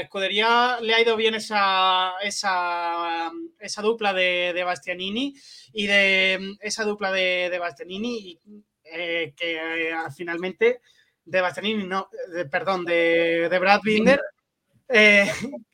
escudería 0.00 0.78
le 0.80 0.94
ha 0.94 1.00
ido 1.00 1.16
bien 1.16 1.34
esa, 1.34 2.12
esa, 2.22 3.32
dupla 3.82 4.12
de, 4.12 4.62
Bastianini 4.64 5.34
y 5.72 5.86
de 5.86 6.56
esa 6.60 6.84
dupla 6.84 7.10
de, 7.10 7.56
Bastianini 7.58 8.16
y, 8.18 8.40
eh, 8.84 9.34
que 9.36 9.56
eh, 9.56 9.94
finalmente 10.14 10.80
de 11.24 11.40
Bastianini, 11.40 11.84
no, 11.84 12.08
perdón, 12.48 12.84
de, 12.84 13.48
de 13.48 13.58
Brad 13.58 13.80
Binder 13.82 14.20
eh, 14.88 15.30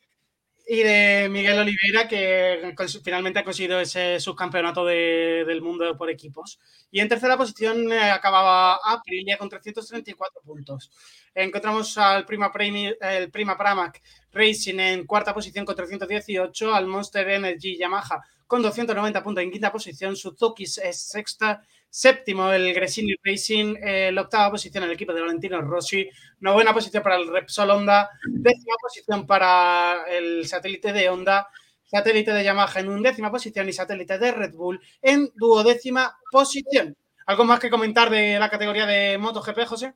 y 0.66 0.78
de 0.82 1.28
Miguel 1.30 1.58
Oliveira, 1.58 2.08
que 2.08 2.74
finalmente 3.04 3.40
ha 3.40 3.44
conseguido 3.44 3.80
ese 3.80 4.20
subcampeonato 4.20 4.84
de- 4.86 5.44
del 5.46 5.60
mundo 5.60 5.96
por 5.96 6.08
equipos. 6.10 6.58
Y 6.90 7.00
en 7.00 7.08
tercera 7.08 7.36
posición 7.36 7.92
eh, 7.92 8.10
acababa 8.10 8.78
Aprilia 8.84 9.36
con 9.38 9.48
334 9.48 10.40
puntos. 10.42 10.90
Encontramos 11.34 11.98
al 11.98 12.24
Prima, 12.24 12.52
Premi- 12.52 12.96
el 13.00 13.30
Prima 13.30 13.56
Pramac 13.58 14.00
Racing 14.32 14.78
en 14.78 15.06
cuarta 15.06 15.34
posición 15.34 15.64
con 15.64 15.74
318, 15.76 16.74
al 16.74 16.86
Monster 16.86 17.28
Energy 17.28 17.76
Yamaha 17.76 18.22
con 18.46 18.60
290 18.62 19.22
puntos 19.22 19.42
en 19.42 19.50
quinta 19.50 19.72
posición, 19.72 20.14
Suzuki 20.14 20.64
es 20.64 21.08
sexta, 21.08 21.62
séptimo 21.92 22.50
el 22.50 22.72
Gresini 22.72 23.14
Racing, 23.22 23.74
eh, 23.82 24.10
la 24.12 24.22
octava 24.22 24.52
posición 24.52 24.84
el 24.84 24.92
equipo 24.92 25.12
de 25.12 25.20
Valentino 25.20 25.60
Rossi, 25.60 26.08
novena 26.40 26.72
posición 26.72 27.02
para 27.02 27.16
el 27.16 27.28
Repsol 27.28 27.68
Honda, 27.68 28.08
décima 28.24 28.74
posición 28.80 29.26
para 29.26 30.04
el 30.08 30.46
satélite 30.46 30.90
de 30.94 31.10
Honda, 31.10 31.48
satélite 31.84 32.32
de 32.32 32.44
Yamaha 32.44 32.80
en 32.80 32.88
undécima 32.88 33.30
posición 33.30 33.68
y 33.68 33.74
satélite 33.74 34.18
de 34.18 34.32
Red 34.32 34.54
Bull 34.54 34.80
en 35.02 35.28
duodécima 35.34 36.16
posición. 36.30 36.96
¿Algo 37.26 37.44
más 37.44 37.60
que 37.60 37.68
comentar 37.68 38.08
de 38.08 38.38
la 38.38 38.48
categoría 38.48 38.86
de 38.86 39.18
MotoGP, 39.18 39.66
José? 39.66 39.94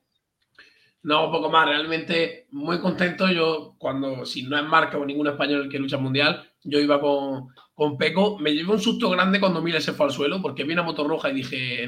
No, 1.01 1.31
poco 1.31 1.49
más. 1.49 1.67
Realmente 1.67 2.45
muy 2.51 2.79
contento. 2.79 3.27
Yo, 3.27 3.75
cuando, 3.79 4.23
si 4.23 4.43
no 4.43 4.57
es 4.57 4.63
marca 4.65 4.99
o 4.99 5.05
ningún 5.05 5.27
español 5.27 5.67
que 5.67 5.79
lucha 5.79 5.97
mundial, 5.97 6.47
yo 6.63 6.79
iba 6.79 7.01
con, 7.01 7.47
con 7.77 7.95
Peco. 7.95 8.39
Me 8.39 8.55
llevé 8.55 8.71
un 8.71 8.81
susto 8.81 9.07
grande 9.11 9.39
cuando 9.39 9.61
Miller 9.61 9.83
se 9.83 9.93
fue 9.93 10.07
al 10.07 10.11
suelo, 10.11 10.41
porque 10.41 10.63
vi 10.63 10.73
una 10.73 10.81
moto 10.81 11.07
roja 11.07 11.29
y 11.29 11.35
dije, 11.35 11.87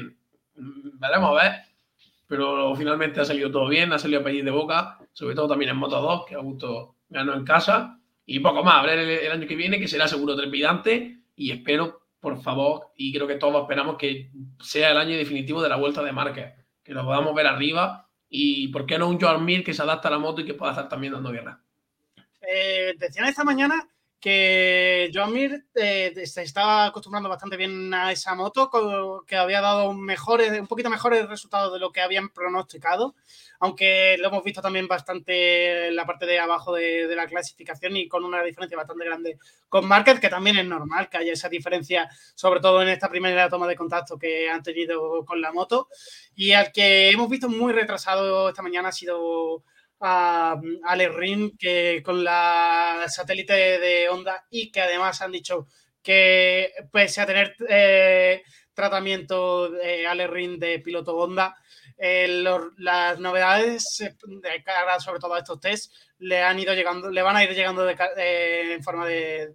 "Mm, 0.54 1.00
veremos 1.00 1.30
a 1.30 1.42
ver. 1.42 1.52
Pero 2.28 2.76
finalmente 2.76 3.20
ha 3.20 3.24
salido 3.24 3.50
todo 3.50 3.68
bien, 3.68 3.92
ha 3.92 3.98
salido 3.98 4.20
a 4.20 4.24
pedir 4.24 4.44
de 4.44 4.52
boca, 4.52 5.00
sobre 5.12 5.34
todo 5.34 5.48
también 5.48 5.72
en 5.72 5.76
Moto 5.78 6.00
2, 6.00 6.26
que 6.28 6.36
a 6.36 6.38
gusto 6.38 6.94
ganó 7.08 7.34
en 7.34 7.44
casa. 7.44 7.98
Y 8.24 8.38
poco 8.38 8.62
más, 8.62 8.84
ver 8.86 9.00
el, 9.00 9.10
el 9.10 9.32
año 9.32 9.48
que 9.48 9.56
viene, 9.56 9.80
que 9.80 9.88
será 9.88 10.06
seguro 10.06 10.36
trepidante. 10.36 11.22
Y 11.34 11.50
espero, 11.50 12.02
por 12.20 12.40
favor, 12.40 12.92
y 12.96 13.12
creo 13.12 13.26
que 13.26 13.34
todos 13.34 13.60
esperamos 13.62 13.96
que 13.96 14.30
sea 14.60 14.92
el 14.92 14.98
año 14.98 15.16
definitivo 15.16 15.60
de 15.60 15.70
la 15.70 15.76
vuelta 15.76 16.04
de 16.04 16.12
Márquez, 16.12 16.54
que 16.84 16.94
lo 16.94 17.04
podamos 17.04 17.34
ver 17.34 17.48
arriba 17.48 18.08
y 18.28 18.68
por 18.68 18.86
qué 18.86 18.96
no 18.96 19.08
un 19.08 19.20
Joan 19.20 19.44
Mir 19.44 19.64
que 19.64 19.74
se 19.74 19.82
adapta 19.82 20.06
a 20.06 20.12
la 20.12 20.18
moto 20.18 20.40
y 20.40 20.44
que 20.44 20.54
pueda 20.54 20.70
estar 20.70 20.88
también 20.88 21.14
dando 21.14 21.32
guerra. 21.32 21.60
Eh, 22.42 22.94
decían 22.96 23.26
esta 23.26 23.42
mañana 23.42 23.88
que 24.20 25.10
Joan 25.14 25.32
Mir 25.32 25.64
eh, 25.74 26.12
se 26.26 26.42
estaba 26.42 26.86
acostumbrando 26.86 27.28
bastante 27.28 27.56
bien 27.56 27.92
a 27.94 28.12
esa 28.12 28.34
moto, 28.34 28.70
que 29.26 29.36
había 29.36 29.62
dado 29.62 29.94
mejores, 29.94 30.60
un 30.60 30.66
poquito 30.66 30.90
mejores 30.90 31.26
resultados 31.26 31.72
de 31.72 31.78
lo 31.78 31.90
que 31.90 32.02
habían 32.02 32.28
pronosticado, 32.28 33.14
aunque 33.60 34.16
lo 34.18 34.28
hemos 34.28 34.44
visto 34.44 34.60
también 34.60 34.86
bastante 34.86 35.88
en 35.88 35.96
la 35.96 36.06
parte 36.06 36.26
de 36.26 36.38
abajo 36.38 36.74
de, 36.74 37.06
de 37.06 37.16
la 37.16 37.26
clasificación 37.26 37.96
y 37.96 38.08
con 38.08 38.24
una 38.24 38.42
diferencia 38.42 38.76
bastante 38.76 39.06
grande 39.06 39.38
con 39.68 39.88
Márquez, 39.88 40.20
que 40.20 40.28
también 40.28 40.58
es 40.58 40.66
normal 40.66 41.08
que 41.08 41.16
haya 41.16 41.32
esa 41.32 41.48
diferencia, 41.48 42.08
sobre 42.34 42.60
todo 42.60 42.82
en 42.82 42.88
esta 42.88 43.08
primera 43.08 43.48
toma 43.48 43.66
de 43.66 43.76
contacto 43.76 44.18
que 44.18 44.50
han 44.50 44.62
tenido 44.62 45.24
con 45.24 45.40
la 45.40 45.52
moto. 45.52 45.88
Y 46.34 46.52
al 46.52 46.72
que 46.72 47.08
hemos 47.08 47.28
visto 47.30 47.48
muy 47.48 47.72
retrasado 47.72 48.50
esta 48.50 48.62
mañana 48.62 48.90
ha 48.90 48.92
sido 48.92 49.62
a 50.00 50.60
Alex 50.84 51.14
Rin, 51.14 51.56
que 51.58 52.02
con 52.04 52.24
la 52.24 53.04
satélite 53.08 53.52
de 53.78 54.08
Honda 54.08 54.44
y 54.50 54.70
que 54.70 54.80
además 54.80 55.20
han 55.22 55.32
dicho 55.32 55.66
que 56.02 56.72
pese 56.92 57.20
a 57.20 57.26
tener 57.26 57.54
eh, 57.68 58.42
tratamiento 58.74 59.68
de 59.70 60.06
Alex 60.06 60.30
Rin 60.30 60.58
de 60.58 60.78
piloto 60.80 61.16
Honda, 61.16 61.54
eh, 61.98 62.26
los- 62.42 62.72
las 62.78 63.18
novedades 63.20 64.00
eh, 64.00 64.14
sobre 65.00 65.20
todo 65.20 65.34
a 65.34 65.38
estos 65.38 65.60
test 65.60 65.92
le 66.18 66.42
han 66.42 66.58
ido 66.58 66.74
llegando, 66.74 67.10
le 67.10 67.22
van 67.22 67.36
a 67.36 67.44
ir 67.44 67.50
llegando 67.54 67.84
de 67.84 67.96
eh, 68.16 68.72
en 68.74 68.82
forma 68.82 69.06
de 69.06 69.54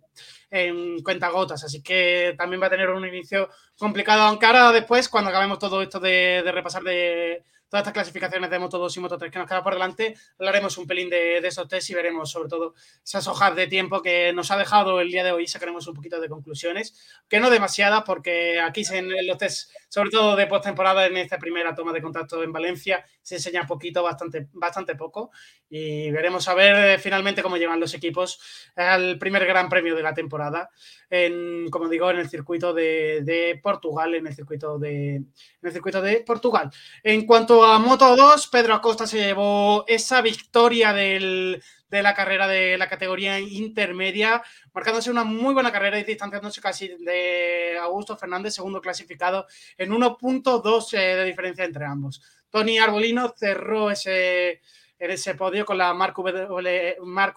en 0.51 1.01
cuentagotas, 1.03 1.63
así 1.63 1.81
que 1.83 2.33
también 2.37 2.61
va 2.61 2.67
a 2.67 2.69
tener 2.69 2.89
un 2.89 3.05
inicio 3.05 3.49
complicado, 3.77 4.21
aunque 4.21 4.45
ahora 4.45 4.71
después, 4.71 5.09
cuando 5.09 5.29
acabemos 5.29 5.59
todo 5.59 5.81
esto 5.81 5.99
de 5.99 6.41
repasar 6.51 6.83
de 6.83 7.43
todas 7.69 7.81
estas 7.81 7.93
clasificaciones 7.93 8.49
de 8.49 8.59
Moto 8.59 8.77
2 8.77 8.97
y 8.97 8.99
Moto 8.99 9.17
3 9.17 9.31
que 9.31 9.39
nos 9.39 9.47
queda 9.47 9.63
por 9.63 9.73
delante, 9.73 10.15
hablaremos 10.39 10.77
un 10.77 10.87
pelín 10.87 11.09
de, 11.09 11.41
de 11.41 11.47
esos 11.47 11.67
test 11.67 11.89
y 11.89 11.93
veremos 11.93 12.29
sobre 12.31 12.49
todo 12.49 12.75
esas 13.03 13.27
hojas 13.27 13.55
de 13.55 13.67
tiempo 13.67 14.01
que 14.01 14.33
nos 14.33 14.51
ha 14.51 14.57
dejado 14.57 15.01
el 15.01 15.09
día 15.09 15.23
de 15.23 15.31
hoy 15.31 15.47
sacaremos 15.47 15.87
un 15.87 15.93
poquito 15.93 16.19
de 16.19 16.29
conclusiones, 16.29 16.95
que 17.27 17.39
no 17.39 17.49
demasiadas 17.49 18.03
porque 18.05 18.59
aquí 18.59 18.83
en 18.91 19.27
los 19.27 19.37
test, 19.37 19.71
sobre 19.89 20.09
todo 20.09 20.35
de 20.35 20.47
postemporada 20.47 21.05
en 21.05 21.17
esta 21.17 21.37
primera 21.37 21.73
toma 21.73 21.93
de 21.93 22.01
contacto 22.01 22.43
en 22.43 22.51
Valencia, 22.51 23.05
se 23.21 23.35
enseña 23.35 23.65
poquito, 23.65 24.03
bastante, 24.03 24.47
bastante 24.53 24.95
poco 24.95 25.31
y 25.69 26.11
veremos 26.11 26.47
a 26.47 26.53
ver 26.53 26.75
eh, 26.91 26.99
finalmente 26.99 27.41
cómo 27.41 27.57
llevan 27.57 27.79
los 27.79 27.93
equipos 27.93 28.39
al 28.75 29.17
primer 29.17 29.45
gran 29.45 29.69
premio 29.69 29.95
de 29.95 30.03
la 30.03 30.13
temporada, 30.13 30.69
en, 31.09 31.69
como 31.69 31.89
digo, 31.89 32.09
en 32.11 32.17
el 32.17 32.29
circuito 32.29 32.73
de, 32.73 33.59
Portugal, 33.61 34.15
en 34.15 34.27
el 34.27 34.35
circuito 34.35 34.77
de, 34.79 35.23
el 35.67 35.73
circuito 35.73 36.01
de 36.01 36.17
Portugal. 36.17 36.69
En 37.03 37.25
cuanto 37.25 37.63
a 37.63 37.79
Moto 37.79 38.15
2, 38.15 38.47
Pedro 38.47 38.73
Acosta 38.73 39.07
se 39.07 39.17
llevó 39.17 39.85
esa 39.87 40.21
victoria 40.21 40.93
de 40.93 41.61
la 41.89 42.13
carrera 42.13 42.47
de 42.47 42.77
la 42.77 42.89
categoría 42.89 43.39
intermedia, 43.39 44.43
marcándose 44.73 45.09
una 45.09 45.23
muy 45.23 45.53
buena 45.53 45.71
carrera 45.71 45.99
y 45.99 46.03
distanciándose 46.03 46.61
casi 46.61 46.89
de 46.99 47.77
Augusto 47.81 48.17
Fernández, 48.17 48.53
segundo 48.53 48.81
clasificado, 48.81 49.47
en 49.77 49.91
1.2 49.91 50.93
eh, 50.93 51.15
de 51.15 51.23
diferencia 51.25 51.63
entre 51.63 51.85
ambos. 51.85 52.21
Tony 52.49 52.77
Arbolino 52.77 53.33
cerró 53.37 53.91
ese, 53.91 54.61
ese 54.97 55.35
podio 55.35 55.65
con 55.65 55.77
la 55.77 55.93
Mark, 55.93 56.15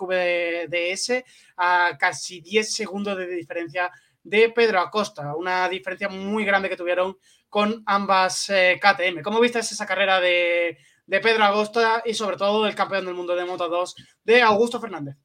VDS 0.01 1.25
a 1.57 1.97
casi 1.99 2.41
10 2.41 2.73
segundos 2.73 3.17
de 3.17 3.27
diferencia 3.27 3.91
de 4.23 4.51
Pedro 4.51 4.81
Acosta, 4.81 5.35
una 5.35 5.69
diferencia 5.69 6.09
muy 6.09 6.45
grande 6.45 6.69
que 6.69 6.77
tuvieron 6.77 7.17
con 7.49 7.83
ambas 7.87 8.51
eh, 8.51 8.81
KTM. 8.81 9.23
¿Cómo 9.23 9.41
viste 9.41 9.61
esa 9.61 9.87
carrera 9.87 10.21
de, 10.21 10.79
de 11.07 11.21
Pedro 11.21 11.45
Acosta 11.45 12.03
y 12.05 12.15
sobre 12.15 12.37
todo 12.37 12.67
el 12.67 12.75
campeón 12.75 13.07
del 13.07 13.15
mundo 13.15 13.35
de 13.35 13.45
Moto 13.45 13.69
2 13.69 13.95
de 14.25 14.43
Augusto 14.43 14.81
Fernández? 14.81 15.17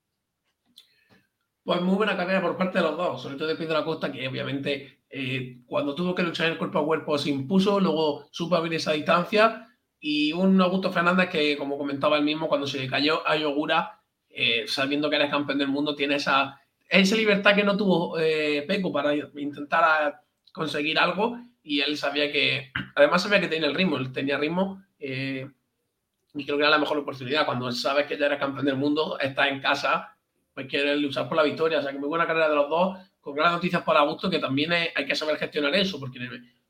Pues 1.63 1.81
muy 1.81 1.95
buena 1.95 2.17
carrera 2.17 2.41
por 2.41 2.57
parte 2.57 2.79
de 2.79 2.83
los 2.83 2.97
dos, 2.97 3.21
sobre 3.21 3.37
todo 3.37 3.47
de 3.47 3.55
Pedro 3.55 3.77
Acosta, 3.77 4.11
que 4.11 4.27
obviamente 4.27 5.03
eh, 5.09 5.61
cuando 5.65 5.95
tuvo 5.95 6.13
que 6.13 6.23
luchar 6.23 6.47
el 6.47 6.57
cuerpo 6.57 6.79
a 6.79 6.85
cuerpo 6.85 7.17
se 7.17 7.29
impuso, 7.29 7.79
luego 7.79 8.27
supo 8.31 8.55
abrir 8.55 8.73
esa 8.73 8.91
distancia 8.91 9.69
y 9.99 10.33
un 10.33 10.59
Augusto 10.59 10.91
Fernández 10.91 11.29
que, 11.29 11.57
como 11.57 11.77
comentaba 11.77 12.17
él 12.17 12.25
mismo, 12.25 12.49
cuando 12.49 12.67
se 12.67 12.85
cayó 12.87 13.25
a 13.25 13.37
Yogura, 13.37 14.01
eh, 14.29 14.65
sabiendo 14.67 15.09
que 15.09 15.15
eres 15.15 15.31
campeón 15.31 15.59
del 15.59 15.69
mundo, 15.69 15.95
tiene 15.95 16.15
esa, 16.15 16.59
esa 16.89 17.15
libertad 17.15 17.55
que 17.55 17.63
no 17.63 17.77
tuvo 17.77 18.19
eh, 18.19 18.65
Peco 18.67 18.91
para 18.91 19.15
intentar 19.15 20.22
conseguir 20.53 20.97
algo 20.97 21.37
y 21.61 21.81
él 21.81 21.97
sabía 21.97 22.31
que, 22.31 22.71
además 22.95 23.23
sabía 23.23 23.41
que 23.41 23.49
tenía 23.49 23.67
el 23.67 23.75
ritmo, 23.75 23.97
él 23.97 24.13
tenía 24.13 24.37
ritmo 24.37 24.81
y 24.97 26.45
creo 26.45 26.57
que 26.57 26.63
era 26.63 26.69
la 26.69 26.77
mejor 26.77 26.97
oportunidad. 26.97 27.45
Cuando 27.45 27.71
sabes 27.71 28.07
que 28.07 28.17
ya 28.17 28.27
eres 28.27 28.39
campeón 28.39 28.65
del 28.65 28.77
mundo, 28.77 29.19
estás 29.19 29.49
en 29.49 29.59
casa 29.59 30.13
pues 30.53 30.67
quiere 30.67 30.95
luchar 30.97 31.27
por 31.27 31.37
la 31.37 31.43
victoria. 31.43 31.79
O 31.79 31.81
sea, 31.81 31.91
que 31.91 31.97
muy 31.97 32.09
buena 32.09 32.27
carrera 32.27 32.49
de 32.49 32.55
los 32.55 32.69
dos, 32.69 32.97
con 33.21 33.35
grandes 33.35 33.57
noticias 33.57 33.81
para 33.83 34.01
Augusto, 34.01 34.29
que 34.29 34.39
también 34.39 34.71
hay 34.71 35.05
que 35.05 35.15
saber 35.15 35.37
gestionar 35.37 35.73
eso, 35.75 35.99
porque 35.99 36.19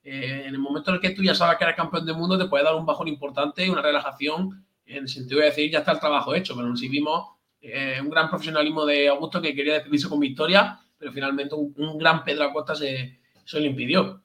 eh, 0.04 0.44
en 0.46 0.54
el, 0.54 0.60
momento 0.60 0.92
en 0.92 0.96
el 0.96 1.02
que 1.02 1.12
tú 1.12 1.24
ya 1.24 1.36
sabes 1.36 1.58
que 1.58 1.64
eres 1.64 1.76
campeón 1.76 2.06
del 2.06 2.16
mundo, 2.16 2.38
te 2.38 2.46
puede 2.46 2.64
dar 2.64 2.76
un 2.76 2.86
bajón 2.86 3.08
importante, 3.08 3.70
una 3.70 3.82
relajación, 3.82 4.66
en 4.86 5.04
el 5.04 5.10
sentido 5.10 5.40
de 5.40 5.48
decir, 5.48 5.72
ya 5.72 5.80
está 5.80 5.94
el 5.94 6.00
trabajo 6.00 6.36
hecho, 6.36 6.56
pero 6.56 6.76
si 6.76 6.88
vimos 6.88 7.30
eh, 7.62 8.00
un 8.02 8.10
gran 8.10 8.30
profesionalismo 8.30 8.86
de 8.86 9.08
Augusto 9.10 9.42
que 9.42 9.56
quería 9.56 9.76
despedirse 9.76 10.10
con 10.10 10.20
victoria, 10.20 10.80
pero 10.98 11.12
finalmente 11.12 11.56
un, 11.56 11.98
gran 11.98 12.24
Pedro 12.24 12.46
Acosta 12.46 12.76
se, 12.76 13.20
se 13.46 13.60
lo 13.60 13.66
impidió. 13.66 14.22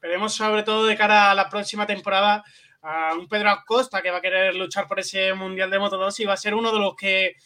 Veremos 0.00 0.34
sobre 0.34 0.62
todo 0.62 0.86
de 0.86 0.96
cara 0.96 1.30
a 1.30 1.34
la 1.34 1.48
próxima 1.48 1.86
temporada 1.86 2.42
a 2.82 3.14
un 3.14 3.28
Pedro 3.28 3.50
Acosta 3.50 4.00
que 4.00 4.10
va 4.10 4.18
a 4.18 4.22
querer 4.22 4.54
luchar 4.54 4.86
por 4.88 4.98
ese 4.98 5.34
Mundial 5.34 5.70
de 5.70 5.78
Moto 5.78 5.98
2 5.98 6.20
y 6.20 6.24
va 6.24 6.32
a 6.34 6.38
ser 6.38 6.54
uno 6.54 6.72
de 6.72 6.78
los 6.78 6.94
que 6.96 7.36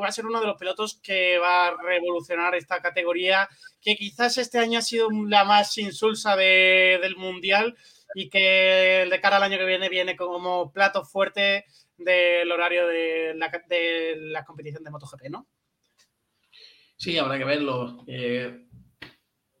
va 0.00 0.06
a 0.06 0.12
ser 0.12 0.26
uno 0.26 0.40
de 0.40 0.46
los 0.46 0.56
pilotos 0.56 1.00
que 1.02 1.38
va 1.38 1.68
a 1.68 1.76
revolucionar 1.82 2.54
esta 2.54 2.80
categoría, 2.80 3.48
que 3.80 3.96
quizás 3.96 4.38
este 4.38 4.58
año 4.58 4.78
ha 4.78 4.82
sido 4.82 5.08
la 5.26 5.44
más 5.44 5.76
insulsa 5.78 6.36
del 6.36 7.16
Mundial 7.16 7.76
y 8.14 8.28
que 8.28 9.06
de 9.10 9.20
cara 9.20 9.36
al 9.36 9.42
año 9.42 9.58
que 9.58 9.64
viene 9.64 9.88
viene 9.88 10.16
como 10.16 10.72
plato 10.72 11.04
fuerte 11.04 11.64
del 11.96 12.50
horario 12.50 12.86
de 12.86 13.34
la, 13.34 13.50
de 13.68 14.16
la 14.18 14.44
competición 14.44 14.84
de 14.84 14.90
MotoGP, 14.90 15.28
¿no? 15.30 15.46
Sí, 16.96 17.16
habrá 17.18 17.38
que 17.38 17.44
verlo. 17.44 18.04
Eh, 18.06 18.66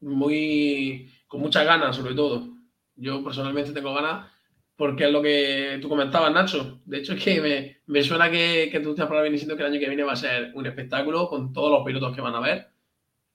muy, 0.00 1.10
con 1.26 1.40
muchas 1.40 1.64
ganas, 1.64 1.96
sobre 1.96 2.14
todo. 2.14 2.48
Yo 2.96 3.22
personalmente 3.24 3.72
tengo 3.72 3.94
ganas 3.94 4.30
porque 4.76 5.04
es 5.04 5.12
lo 5.12 5.20
que 5.20 5.78
tú 5.82 5.90
comentabas, 5.90 6.32
Nacho. 6.32 6.80
De 6.86 6.98
hecho, 6.98 7.12
es 7.12 7.22
que 7.22 7.78
me, 7.86 8.02
suena 8.02 8.30
que, 8.30 8.70
que 8.72 8.80
tú 8.80 8.90
estás 8.90 9.08
por 9.08 9.22
diciendo 9.30 9.54
que 9.54 9.62
el 9.62 9.72
año 9.72 9.78
que 9.78 9.88
viene 9.88 10.04
va 10.04 10.12
a 10.12 10.16
ser 10.16 10.52
un 10.54 10.66
espectáculo 10.66 11.28
con 11.28 11.52
todos 11.52 11.70
los 11.70 11.84
pilotos 11.84 12.14
que 12.14 12.22
van 12.22 12.34
a 12.34 12.40
ver 12.40 12.68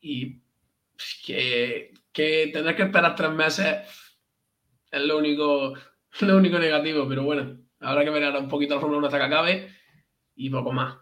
y 0.02 0.42
que, 1.24 1.94
que 2.12 2.50
tener 2.52 2.76
que 2.76 2.84
esperar 2.84 3.16
tres 3.16 3.32
meses 3.32 3.78
es 4.92 5.02
lo 5.04 5.18
único, 5.20 5.76
lo 6.22 6.38
único 6.38 6.58
negativo, 6.58 7.08
pero 7.08 7.24
bueno, 7.24 7.60
habrá 7.80 8.04
que 8.04 8.10
ver 8.10 8.24
ahora 8.24 8.40
un 8.40 8.50
poquito 8.50 8.76
la 8.76 8.82
Fórmula 8.82 9.00
1 9.00 9.08
hasta 9.08 9.20
que 9.20 9.26
acabe 9.26 9.70
y 10.36 10.50
poco 10.50 10.72
más. 10.72 10.98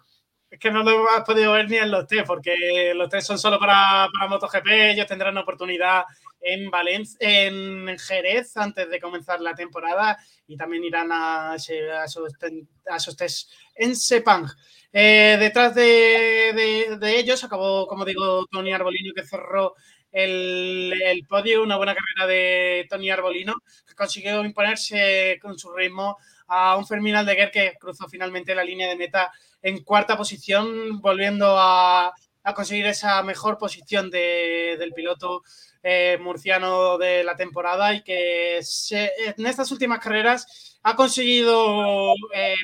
Es 0.53 0.59
que 0.59 0.69
no 0.69 0.83
lo 0.83 1.09
has 1.09 1.23
podido 1.23 1.53
ver 1.53 1.67
ni 1.67 1.77
en 1.77 1.89
los 1.89 2.05
test, 2.05 2.27
porque 2.27 2.93
los 2.93 3.09
test 3.09 3.25
son 3.25 3.39
solo 3.39 3.57
para, 3.57 4.07
para 4.13 4.29
MotoGP, 4.29 4.67
ellos 4.67 5.07
tendrán 5.07 5.35
oportunidad 5.35 6.03
en 6.39 6.69
Valencia, 6.69 7.17
en 7.19 7.97
Jerez 7.97 8.55
antes 8.57 8.87
de 8.87 8.99
comenzar 8.99 9.41
la 9.41 9.55
temporada 9.55 10.15
y 10.45 10.55
también 10.55 10.83
irán 10.83 11.11
a, 11.11 11.53
a, 11.53 11.55
esos, 11.55 13.17
test 13.17 13.49
en 13.73 13.95
Sepang. 13.95 14.47
Eh, 14.91 15.37
detrás 15.39 15.73
de, 15.73 16.99
ellos 17.01 17.43
acabó, 17.43 17.87
como 17.87 18.05
digo, 18.05 18.45
Tony 18.45 18.73
Arbolino 18.73 19.11
que 19.15 19.23
cerró 19.23 19.73
el, 20.11 20.93
el, 21.03 21.25
podio, 21.25 21.63
una 21.63 21.77
buena 21.77 21.95
carrera 21.95 22.31
de 22.31 22.85
Tony 22.87 23.09
Arbolino, 23.09 23.55
que 23.87 23.95
consiguió 23.95 24.45
imponerse 24.45 25.39
con 25.41 25.57
su 25.57 25.73
ritmo 25.73 26.19
a 26.45 26.77
un 26.77 26.85
Fermín 26.85 27.15
Aldeguer 27.15 27.49
que 27.49 27.73
cruzó 27.79 28.07
finalmente 28.07 28.53
la 28.53 28.63
línea 28.63 28.87
de 28.87 28.95
meta 28.95 29.31
en 29.63 29.83
cuarta 29.83 30.17
posición, 30.17 31.01
volviendo 31.01 31.55
a, 31.57 32.13
conseguir 32.53 32.85
esa 32.85 33.23
mejor 33.23 33.57
posición 33.57 34.11
de, 34.11 34.75
del 34.77 34.91
piloto 34.91 35.43
eh, 35.81 36.17
murciano 36.21 36.97
de 36.97 37.23
la 37.23 37.37
temporada 37.37 37.93
y 37.93 38.03
que 38.03 38.57
en 38.57 39.45
estas 39.45 39.71
últimas 39.71 39.99
carreras 39.99 40.77
ha 40.83 40.95
conseguido 40.95 42.13
eh, 42.35 42.55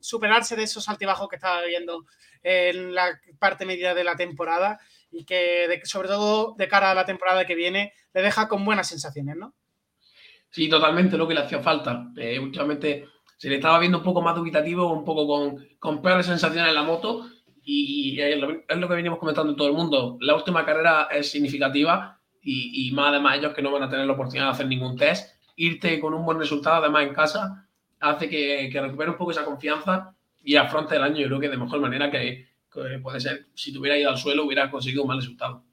superarse 0.00 0.56
de 0.56 0.64
esos 0.64 0.88
altibajos 0.88 1.28
que 1.28 1.36
estaba 1.36 1.62
viendo 1.62 2.04
en 2.42 2.92
la 2.92 3.20
parte 3.38 3.64
media 3.64 3.94
de 3.94 4.02
la 4.02 4.16
temporada 4.16 4.80
y 5.12 5.24
que 5.24 5.80
sobre 5.84 6.08
todo 6.08 6.54
de 6.58 6.68
cara 6.68 6.90
a 6.90 6.94
la 6.94 7.04
temporada 7.04 7.46
que 7.46 7.54
viene 7.54 7.92
le 8.12 8.22
deja 8.22 8.48
con 8.48 8.64
buenas 8.64 8.88
sensaciones, 8.88 9.36
¿no? 9.36 9.54
Sí, 10.50 10.68
totalmente 10.68 11.16
lo 11.16 11.28
que 11.28 11.34
le 11.34 11.40
hacía 11.40 11.60
falta. 11.60 12.08
Eh, 12.16 12.38
últimamente 12.38 13.06
se 13.40 13.48
le 13.48 13.54
estaba 13.54 13.78
viendo 13.78 13.96
un 13.96 14.04
poco 14.04 14.20
más 14.20 14.36
dubitativo, 14.36 14.92
un 14.92 15.02
poco 15.02 15.26
con, 15.26 15.66
con 15.78 16.02
peores 16.02 16.26
sensaciones 16.26 16.68
en 16.68 16.74
la 16.74 16.82
moto 16.82 17.26
y, 17.64 18.20
es, 18.20 18.38
lo, 18.38 18.88
que 18.88 18.94
venimos 18.94 19.18
comentando 19.18 19.52
en 19.52 19.56
todo 19.56 19.68
el 19.68 19.72
mundo. 19.72 20.18
La 20.20 20.34
última 20.34 20.62
carrera 20.66 21.08
es 21.10 21.30
significativa 21.30 22.20
y, 22.42 22.90
más 22.92 23.08
además 23.08 23.38
ellos 23.38 23.54
que 23.54 23.62
no 23.62 23.72
van 23.72 23.84
a 23.84 23.88
tener 23.88 24.04
la 24.04 24.12
oportunidad 24.12 24.44
de 24.44 24.50
hacer 24.50 24.66
ningún 24.66 24.94
test, 24.94 25.40
irte 25.56 25.98
con 26.00 26.12
un 26.12 26.26
buen 26.26 26.38
resultado 26.38 26.84
además 26.84 27.04
en 27.04 27.14
casa 27.14 27.66
hace 27.98 28.28
que, 28.28 28.68
que 28.70 28.78
recupere 28.78 29.08
un 29.08 29.16
poco 29.16 29.30
esa 29.30 29.46
confianza 29.46 30.14
y 30.44 30.56
afronte 30.56 30.96
el 30.96 31.02
año 31.02 31.20
yo 31.20 31.28
creo 31.28 31.40
que 31.40 31.48
de 31.48 31.56
mejor 31.56 31.80
manera 31.80 32.10
que, 32.10 32.46
puede 33.02 33.20
ser 33.20 33.46
si 33.54 33.72
tuviera 33.72 33.96
ido 33.96 34.10
al 34.10 34.18
suelo 34.18 34.44
hubiera 34.44 34.70
conseguido 34.70 35.04
un 35.04 35.08
mal 35.08 35.18
resultado. 35.18 35.64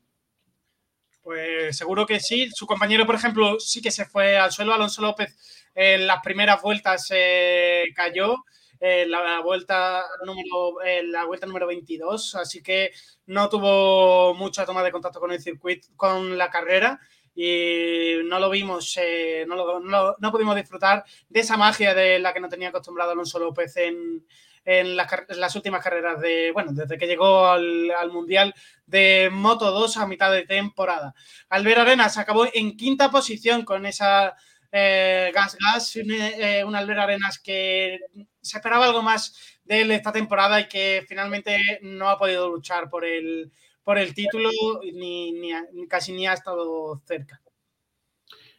Pues 1.27 1.75
seguro 1.75 2.05
que 2.05 2.21
sí. 2.21 2.49
Su 2.51 2.65
compañero, 2.65 3.05
por 3.05 3.15
ejemplo, 3.15 3.59
sí 3.59 3.81
que 3.81 3.91
se 3.91 4.05
fue 4.05 4.37
al 4.37 4.53
suelo. 4.53 4.73
Alonso 4.73 5.01
López 5.01 5.35
en 5.75 6.07
las 6.07 6.21
primeras 6.23 6.61
vueltas 6.61 7.05
eh, 7.13 7.83
cayó 7.93 8.45
en 8.79 9.11
la 9.11 9.41
vuelta 9.41 10.05
número, 10.25 10.81
en 10.85 11.11
la 11.11 11.25
vuelta 11.25 11.45
número 11.45 11.67
22, 11.67 12.35
así 12.35 12.63
que 12.63 12.91
no 13.25 13.49
tuvo 13.49 14.35
mucha 14.35 14.65
toma 14.65 14.81
de 14.83 14.91
contacto 14.93 15.19
con 15.19 15.33
el 15.33 15.41
circuito, 15.41 15.89
con 15.97 16.37
la 16.37 16.49
carrera 16.49 16.97
y 17.35 18.19
no 18.23 18.39
lo 18.39 18.49
vimos, 18.49 18.97
eh, 19.01 19.43
no, 19.49 19.55
lo, 19.57 20.15
no, 20.17 20.31
pudimos 20.31 20.55
disfrutar 20.55 21.03
de 21.27 21.41
esa 21.41 21.57
magia 21.57 21.93
de 21.93 22.19
la 22.19 22.33
que 22.33 22.39
no 22.39 22.47
tenía 22.47 22.69
acostumbrado 22.69 23.11
Alonso 23.11 23.37
López 23.37 23.75
en, 23.75 24.25
en, 24.67 24.97
las, 24.97 25.55
últimas 25.55 25.81
carreras 25.81 26.19
de, 26.19 26.51
bueno, 26.51 26.73
desde 26.73 26.97
que 26.97 27.07
llegó 27.07 27.47
al, 27.47 27.89
al, 27.91 28.11
Mundial 28.11 28.53
de 28.85 29.29
Moto 29.31 29.71
2 29.71 29.95
a 29.95 30.07
mitad 30.07 30.29
de 30.29 30.45
temporada. 30.45 31.15
Albert 31.47 31.79
Arenas 31.79 32.17
acabó 32.17 32.45
en 32.53 32.75
quinta 32.75 33.09
posición 33.09 33.63
con 33.63 33.85
esa 33.85 34.35
eh, 34.69 35.31
Gas 35.33 35.57
Gas, 35.57 35.95
un, 35.95 36.11
eh, 36.11 36.65
un 36.65 36.75
Albert 36.75 36.99
Arenas 36.99 37.39
que 37.39 37.97
se 38.41 38.57
esperaba 38.57 38.85
algo 38.85 39.01
más 39.01 39.57
de 39.63 39.81
él 39.81 39.91
esta 39.91 40.11
temporada 40.11 40.59
y 40.59 40.67
que 40.67 41.05
finalmente 41.07 41.79
no 41.81 42.09
ha 42.09 42.17
podido 42.17 42.49
luchar 42.49 42.89
por 42.89 43.05
el, 43.05 43.49
por 43.85 43.97
el 43.97 44.13
título 44.13 44.49
ni, 44.81 45.31
ni, 45.31 45.87
casi 45.87 46.11
ni 46.11 46.27
ha 46.27 46.33
estado 46.33 47.01
cerca. 47.05 47.41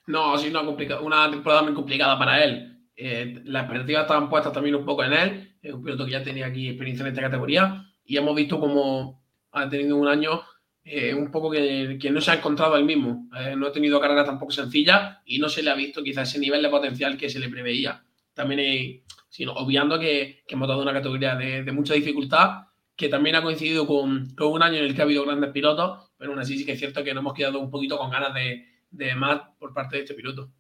No, 0.07 0.33
ha 0.33 0.39
sido 0.39 0.59
una, 0.59 1.01
una 1.01 1.31
temporada 1.31 1.63
muy 1.65 1.75
complicada 1.75 2.19
para 2.19 2.43
él. 2.43 2.78
Eh, 3.01 3.43
expectativas 3.47 4.03
estaban 4.03 4.29
puestas 4.29 4.53
también 4.53 4.75
un 4.75 4.85
poco 4.85 5.05
en 5.05 5.13
él. 5.13 5.57
Es 5.63 5.73
un 5.73 5.83
piloto 5.83 6.05
que 6.05 6.13
ya 6.13 6.23
tenía 6.23 6.47
aquí 6.47 6.69
experiencia 6.69 7.05
en 7.05 7.13
esta 7.13 7.23
categoría 7.23 7.85
y 8.05 8.17
hemos 8.17 8.35
visto 8.35 8.59
como 8.59 9.23
ha 9.53 9.69
tenido 9.69 9.97
un 9.97 10.09
año 10.09 10.43
eh, 10.85 11.15
un 11.15 11.31
poco 11.31 11.51
que, 11.51 11.99
que, 12.01 12.11
no 12.11 12.21
se 12.21 12.33
ha 12.33 12.35
encontrado 12.35 12.77
él 12.77 12.85
mismo. 12.85 13.29
Eh, 13.39 13.55
no 13.57 13.67
ha 13.67 13.73
tenido 13.73 14.01
carrera 14.01 14.25
tampoco 14.25 14.53
sencilla 14.53 15.23
y 15.25 15.39
no 15.39 15.49
se 15.49 15.63
le 15.63 15.71
ha 15.71 15.75
visto 15.75 16.03
quizás 16.03 16.29
ese 16.29 16.41
nivel 16.41 16.63
de 16.63 16.69
potencial 16.69 17.17
que 17.17 17.31
se 17.31 17.39
le 17.39 17.49
preveía 17.49 18.03
también 18.39 18.61
hay, 18.61 19.03
sino 19.29 19.53
obviando 19.53 19.99
que, 19.99 20.45
que 20.47 20.55
hemos 20.55 20.69
dado 20.69 20.81
una 20.81 20.93
categoría 20.93 21.35
de, 21.35 21.65
de 21.65 21.73
mucha 21.73 21.95
dificultad, 21.95 22.69
que 22.97 23.09
también 23.09 23.35
ha 23.35 23.43
coincidido 23.43 23.87
con, 23.87 24.31
con, 24.37 24.53
un 24.53 24.63
año 24.63 24.79
en 24.79 24.85
el 24.85 24.95
que 24.95 25.03
ha 25.03 25.05
habido 25.05 25.25
grandes 25.25 25.51
pilotos, 25.51 26.13
pero 26.17 26.31
aún 26.31 26.41
así 26.41 26.57
sí 26.57 26.65
que 26.65 26.73
es 26.73 26.79
cierto 26.79 27.03
que 27.03 27.13
nos 27.13 27.23
hemos 27.23 27.35
quedado 27.35 27.59
un 27.59 27.71
poquito 27.71 27.99
con 27.99 28.11
ganas 28.11 28.33
de, 28.33 28.65
de 28.91 29.15
más 29.17 29.41
por 29.59 29.75
parte 29.75 29.97
de 29.97 30.03
este 30.03 30.15
piloto. 30.15 30.53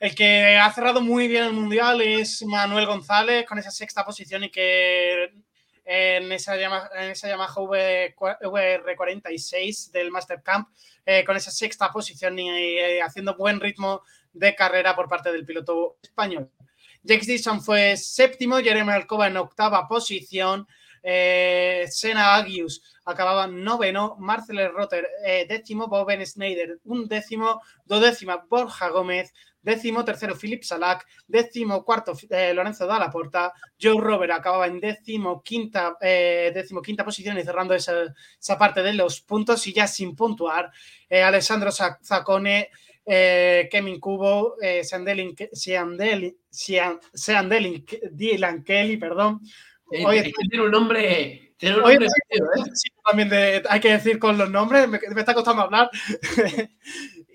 El 0.00 0.14
que 0.14 0.56
ha 0.56 0.72
cerrado 0.72 1.02
muy 1.02 1.28
bien 1.28 1.44
el 1.44 1.52
mundial 1.52 2.00
es 2.00 2.42
Manuel 2.46 2.86
González 2.86 3.44
con 3.44 3.58
esa 3.58 3.70
sexta 3.70 4.02
posición 4.02 4.44
y 4.44 4.50
que 4.50 5.30
en 5.84 6.32
esa 6.32 6.56
Yamaha, 6.56 6.88
en 6.94 7.10
esa 7.10 7.28
Yamaha 7.28 7.54
VR46 7.54 9.90
del 9.90 10.10
Master 10.10 10.42
Camp, 10.42 10.70
eh, 11.04 11.22
con 11.22 11.36
esa 11.36 11.50
sexta 11.50 11.92
posición 11.92 12.38
y, 12.38 12.48
y, 12.48 13.00
haciendo 13.00 13.36
buen 13.36 13.60
ritmo 13.60 14.00
de 14.32 14.54
carrera 14.54 14.96
por 14.96 15.06
parte 15.06 15.30
del 15.32 15.44
piloto 15.44 15.98
español. 16.02 16.50
Jake 17.02 17.26
Dixon 17.26 17.62
fue 17.62 17.98
séptimo, 17.98 18.56
Jeremy 18.56 18.92
Alcoba 18.92 19.26
en 19.26 19.36
octava 19.36 19.86
posición, 19.86 20.66
eh, 21.02 21.86
Sena 21.90 22.34
Agius 22.36 22.82
acababa 23.04 23.46
noveno, 23.46 24.16
Marcel 24.18 24.72
Rotter 24.72 25.06
eh, 25.24 25.46
décimo, 25.48 25.88
Boben 25.88 26.24
Schneider 26.24 26.78
un 26.84 27.08
décimo, 27.08 27.60
dodécima 27.84 28.44
Borja 28.48 28.88
Gómez, 28.88 29.32
décimo 29.62 30.04
tercero 30.04 30.36
Philip 30.36 30.62
Salak, 30.62 31.06
décimo 31.26 31.84
cuarto 31.84 32.12
eh, 32.30 32.54
Lorenzo 32.54 32.86
Dalla 32.86 33.10
Porta, 33.10 33.52
Joe 33.80 34.00
Robert 34.00 34.32
acababa 34.32 34.66
en 34.66 34.80
décimo 34.80 35.42
quinta, 35.42 35.96
eh, 36.00 36.50
décimo 36.54 36.80
quinta 36.80 37.04
posición 37.04 37.38
y 37.38 37.42
cerrando 37.42 37.74
esa, 37.74 38.58
parte 38.58 38.82
de 38.82 38.94
los 38.94 39.20
puntos 39.20 39.66
y 39.66 39.72
ya 39.72 39.86
sin 39.86 40.14
puntuar, 40.14 40.70
eh, 41.08 41.22
Alessandro 41.22 41.70
Zacone, 41.72 42.70
Kevin 43.02 43.98
Cubo, 43.98 44.54
Seandelin, 44.82 45.34
Seandelin, 45.52 46.36
Seandelin, 46.48 47.84
Dylan 48.12 48.62
Kelly, 48.62 48.98
perdón. 48.98 49.40
Oye, 49.90 50.32
tiene 50.50 50.64
un 50.64 50.70
nombre 50.70 51.50
un 51.62 51.68
nombre 51.72 51.96
Oye, 51.98 52.08
serio, 52.28 52.46
sí, 52.72 52.88
también 53.04 53.28
de, 53.28 53.62
hay 53.68 53.80
que 53.80 53.92
decir 53.92 54.18
con 54.18 54.38
los 54.38 54.48
nombres, 54.48 54.88
me, 54.88 54.98
me 54.98 55.20
está 55.20 55.34
costando 55.34 55.62
hablar. 55.62 55.90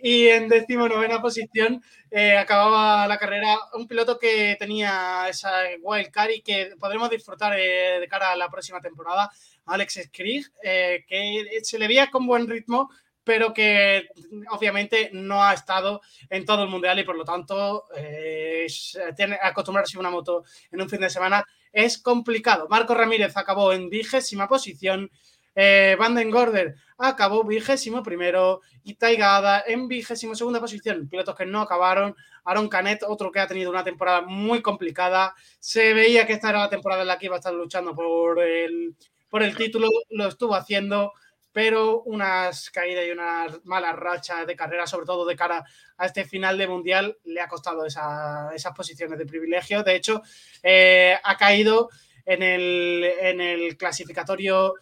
y 0.02 0.28
en 0.28 0.48
decimonovena 0.48 1.22
posición 1.22 1.84
eh, 2.12 2.38
acababa 2.38 3.08
la 3.08 3.18
carrera 3.18 3.58
un 3.74 3.88
piloto 3.88 4.18
que 4.18 4.56
tenía 4.58 5.28
esa 5.30 5.52
wild 5.82 6.12
card 6.12 6.32
y 6.32 6.42
que 6.42 6.74
podremos 6.80 7.10
disfrutar 7.10 7.58
eh, 7.58 8.00
de 8.00 8.08
cara 8.08 8.32
a 8.32 8.36
la 8.36 8.50
próxima 8.50 8.82
temporada, 8.82 9.30
Alex 9.66 10.02
Skrig, 10.06 10.46
eh, 10.64 11.06
que 11.08 11.60
se 11.64 11.78
le 11.78 11.88
veía 11.88 12.10
con 12.10 12.26
buen 12.26 12.48
ritmo, 12.48 12.90
pero 13.24 13.54
que 13.54 14.08
obviamente 14.52 15.10
no 15.12 15.44
ha 15.44 15.54
estado 15.54 16.02
en 16.30 16.46
todo 16.46 16.64
el 16.64 16.70
mundial 16.70 17.00
y 17.00 17.04
por 17.04 17.18
lo 17.18 17.26
tanto 17.26 17.86
eh, 17.98 18.68
tiene 19.18 19.38
acostumbrarse 19.42 19.98
a 19.98 20.00
una 20.00 20.12
moto 20.12 20.44
en 20.72 20.82
un 20.82 20.90
fin 20.90 21.02
de 21.02 21.10
semana 21.10 21.44
es 21.76 21.98
complicado. 21.98 22.68
Marco 22.70 22.96
Ramírez 22.96 23.36
acabó 23.36 23.74
en 23.74 23.90
vigésima 23.90 24.48
posición. 24.48 25.12
Eh, 25.54 25.96
Vanden 26.00 26.32
Gorder 26.32 26.76
acabó 26.98 27.44
vigésimo 27.44 28.02
primero 28.02 28.62
y 28.84 28.96
Taigada 28.96 29.64
en 29.68 29.90
vigésimo 29.90 30.36
segunda 30.36 30.62
posición. 30.62 31.10
Pilotos 31.10 31.36
que 31.36 31.46
no 31.46 31.62
acabaron. 31.62 32.16
Aaron 32.46 32.70
Canet, 32.70 33.04
otro 33.06 33.30
que 33.30 33.40
ha 33.42 33.48
tenido 33.48 33.70
una 33.72 33.84
temporada 33.84 34.22
muy 34.22 34.62
complicada. 34.62 35.36
Se 35.60 35.94
veía 35.94 36.26
que 36.26 36.34
esta 36.34 36.50
era 36.50 36.60
la 36.60 36.70
temporada 36.70 37.02
en 37.02 37.10
la 37.10 37.20
que 37.20 37.26
iba 37.26 37.36
a 37.36 37.40
estar 37.40 37.54
luchando 37.54 37.94
por 37.94 38.42
el, 38.42 38.96
por 39.30 39.44
el 39.44 39.58
título. 39.58 39.90
Lo 40.12 40.28
estuvo 40.28 40.56
haciendo, 40.56 41.12
pero 41.56 42.02
unas 42.02 42.70
caídas 42.70 43.08
y 43.08 43.12
unas 43.12 43.64
malas 43.64 43.96
rachas 43.96 44.46
de 44.46 44.58
carrera, 44.58 44.86
sobre 44.86 45.06
todo 45.06 45.26
de 45.26 45.38
cara 45.38 45.64
a 45.96 46.06
este 46.06 46.26
final 46.26 46.58
de 46.58 46.68
mundial, 46.68 47.18
le 47.24 47.40
ha 47.40 47.48
costado 47.48 47.86
esa, 47.86 48.50
esas 48.54 48.74
posiciones 48.74 49.18
de 49.18 49.26
privilegio. 49.26 49.82
De 49.82 49.96
hecho, 49.96 50.22
eh, 50.62 51.16
ha 51.24 51.38
caído 51.38 51.90
en 52.26 52.44
el, 52.44 53.78
clasificatorio 53.78 54.74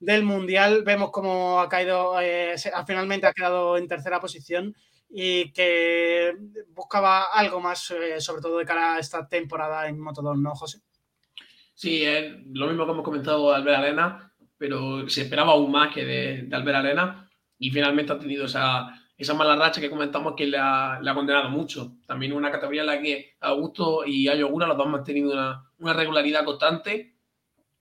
del 0.00 0.22
Mundial. 0.22 0.84
Vemos 0.84 1.10
cómo 1.10 1.60
ha 1.60 1.68
caído, 1.68 2.18
eh, 2.18 2.54
finalmente 2.86 3.26
ha 3.26 3.34
quedado 3.34 3.76
en 3.76 3.86
tercera 3.86 4.20
posición 4.20 4.74
y 5.10 5.52
que 5.52 6.32
buscaba 6.70 7.24
algo 7.24 7.60
más, 7.60 7.90
eh, 7.90 8.18
sobre 8.22 8.40
todo 8.40 8.56
de 8.56 8.64
cara 8.64 8.94
a 8.94 9.00
esta 9.00 9.28
temporada 9.28 9.86
en 9.86 10.00
Moto2, 10.00 10.40
¿no, 10.40 10.54
José? 10.54 10.78
Sí, 11.74 12.04
es 12.04 12.32
lo 12.52 12.68
mismo 12.68 12.86
que 12.86 12.92
hemos 12.92 13.04
comentado 13.04 13.50
de 13.50 13.56
Albert 13.56 13.78
Arena, 13.78 14.32
pero 14.56 15.08
se 15.08 15.22
esperaba 15.22 15.52
aún 15.52 15.70
más 15.70 15.92
que 15.92 16.04
de, 16.04 16.48
Albert 16.52 16.78
Arena 16.78 17.28
y 17.58 17.70
finalmente 17.70 18.12
ha 18.12 18.18
tenido 18.18 18.46
esa, 18.46 18.88
esa 19.16 19.34
mala 19.34 19.56
racha 19.56 19.80
que 19.80 19.90
comentamos 19.90 20.34
que 20.36 20.46
le 20.46 20.56
ha, 20.58 21.00
le 21.02 21.10
ha, 21.10 21.14
condenado 21.14 21.50
mucho. 21.50 21.96
También 22.06 22.32
una 22.32 22.50
categoría 22.50 22.82
en 22.82 22.86
la 22.86 23.00
que 23.00 23.34
Augusto 23.40 24.04
y 24.06 24.28
Ayogura 24.28 24.66
los 24.66 24.76
dos 24.76 24.86
han 24.86 24.92
mantenido 24.92 25.32
una, 25.32 25.70
una 25.78 25.92
regularidad 25.92 26.44
constante 26.44 27.14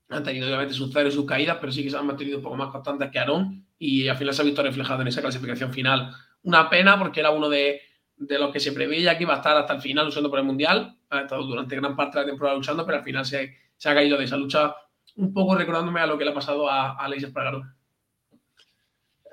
han 0.09 0.23
tenido 0.23 0.47
obviamente 0.47 0.73
sus 0.73 0.91
ceros 0.91 1.13
y 1.13 1.17
sus 1.17 1.25
caídas, 1.25 1.57
pero 1.59 1.71
sí 1.71 1.83
que 1.83 1.89
se 1.89 1.97
han 1.97 2.05
mantenido 2.05 2.37
un 2.37 2.43
poco 2.43 2.55
más 2.55 2.71
constantes 2.71 3.09
que 3.09 3.19
Aarón 3.19 3.65
y 3.79 4.07
al 4.07 4.17
final 4.17 4.33
se 4.33 4.41
ha 4.41 4.45
visto 4.45 4.63
reflejado 4.63 5.01
en 5.01 5.07
esa 5.07 5.21
clasificación 5.21 5.73
final. 5.73 6.11
Una 6.43 6.69
pena 6.69 6.97
porque 6.99 7.19
era 7.19 7.31
uno 7.31 7.49
de, 7.49 7.81
de 8.17 8.39
los 8.39 8.51
que 8.51 8.59
se 8.59 8.71
preveía 8.71 9.17
que 9.17 9.23
iba 9.23 9.33
a 9.33 9.37
estar 9.37 9.57
hasta 9.57 9.73
el 9.73 9.81
final 9.81 10.05
luchando 10.05 10.29
por 10.29 10.39
el 10.39 10.45
Mundial, 10.45 10.97
ha 11.09 11.21
estado 11.21 11.43
durante 11.43 11.75
gran 11.75 11.95
parte 11.95 12.17
de 12.17 12.25
la 12.25 12.31
temporada 12.31 12.55
luchando, 12.55 12.85
pero 12.85 12.99
al 12.99 13.03
final 13.03 13.25
se, 13.25 13.57
se 13.83 13.89
ha 13.89 13.95
caído 13.95 14.17
de 14.17 14.23
esa 14.23 14.37
lucha 14.37 14.73
un 15.17 15.33
poco 15.33 15.55
recordándome 15.55 15.99
a 15.99 16.05
lo 16.05 16.17
que 16.17 16.23
le 16.23 16.31
ha 16.31 16.33
pasado 16.33 16.69
a, 16.69 16.91
a 16.91 17.03
Aleix 17.03 17.23
Espargaró. 17.23 17.63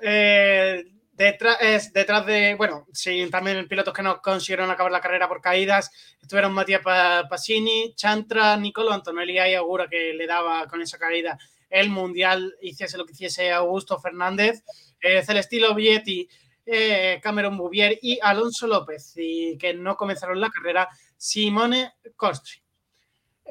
Eh, 0.01 0.83
detrás, 1.13 1.57
es, 1.61 1.93
detrás 1.93 2.25
de, 2.25 2.55
bueno, 2.55 2.85
sí, 2.91 3.25
también 3.31 3.65
pilotos 3.69 3.93
que 3.93 4.03
no 4.03 4.21
consiguieron 4.21 4.69
acabar 4.69 4.91
la 4.91 4.99
carrera 4.99 5.29
por 5.29 5.39
caídas, 5.39 5.89
estuvieron 6.21 6.51
Matías 6.51 6.81
Pasini, 7.29 7.93
Chantra, 7.95 8.57
Nicolo 8.57 8.91
Antonelli 8.91 9.35
y 9.35 9.53
Agura 9.53 9.87
que 9.87 10.13
le 10.13 10.27
daba 10.27 10.67
con 10.67 10.81
esa 10.81 10.97
caída 10.97 11.39
el 11.69 11.89
mundial, 11.89 12.53
hiciese 12.61 12.97
lo 12.97 13.05
que 13.05 13.13
hiciese 13.13 13.53
Augusto 13.53 14.01
Fernández, 14.01 14.65
eh, 14.99 15.23
Celestino 15.23 15.73
Vietti, 15.73 16.27
eh, 16.65 17.21
Cameron 17.23 17.57
Bouvier 17.57 17.97
y 18.01 18.19
Alonso 18.21 18.67
López, 18.67 19.13
y 19.15 19.57
que 19.57 19.73
no 19.73 19.95
comenzaron 19.95 20.41
la 20.41 20.49
carrera, 20.49 20.89
Simone 21.15 21.93
Costri. 22.17 22.61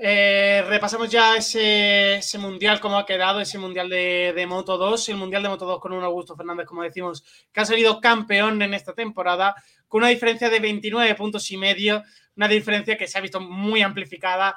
Eh, 0.03 0.65
repasamos 0.67 1.11
ya 1.11 1.37
ese, 1.37 2.39
mundial, 2.39 2.81
cómo 2.81 2.97
ha 2.97 3.05
quedado, 3.05 3.39
ese 3.39 3.59
mundial 3.59 3.91
de, 3.91 4.33
de, 4.35 4.47
Moto 4.47 4.79
2, 4.79 5.11
el 5.11 5.17
mundial 5.17 5.43
de 5.43 5.51
Moto 5.51 5.67
2 5.67 5.79
con 5.79 5.93
un 5.93 6.03
Augusto 6.03 6.35
Fernández, 6.35 6.67
como 6.67 6.83
decimos, 6.83 7.23
que 7.53 7.61
ha 7.61 7.67
salido 7.67 8.01
campeón 8.01 8.63
en 8.63 8.73
esta 8.73 8.95
temporada, 8.95 9.55
con 9.89 10.01
una 10.01 10.09
diferencia 10.09 10.49
de 10.49 10.59
29 10.59 11.15
puntos 11.17 11.51
y 11.51 11.59
medio, 11.59 12.03
una 12.35 12.49
diferencia 12.49 12.97
que 12.97 13.07
se 13.07 13.19
ha 13.19 13.21
visto 13.21 13.41
muy 13.41 13.83
amplificada 13.83 14.57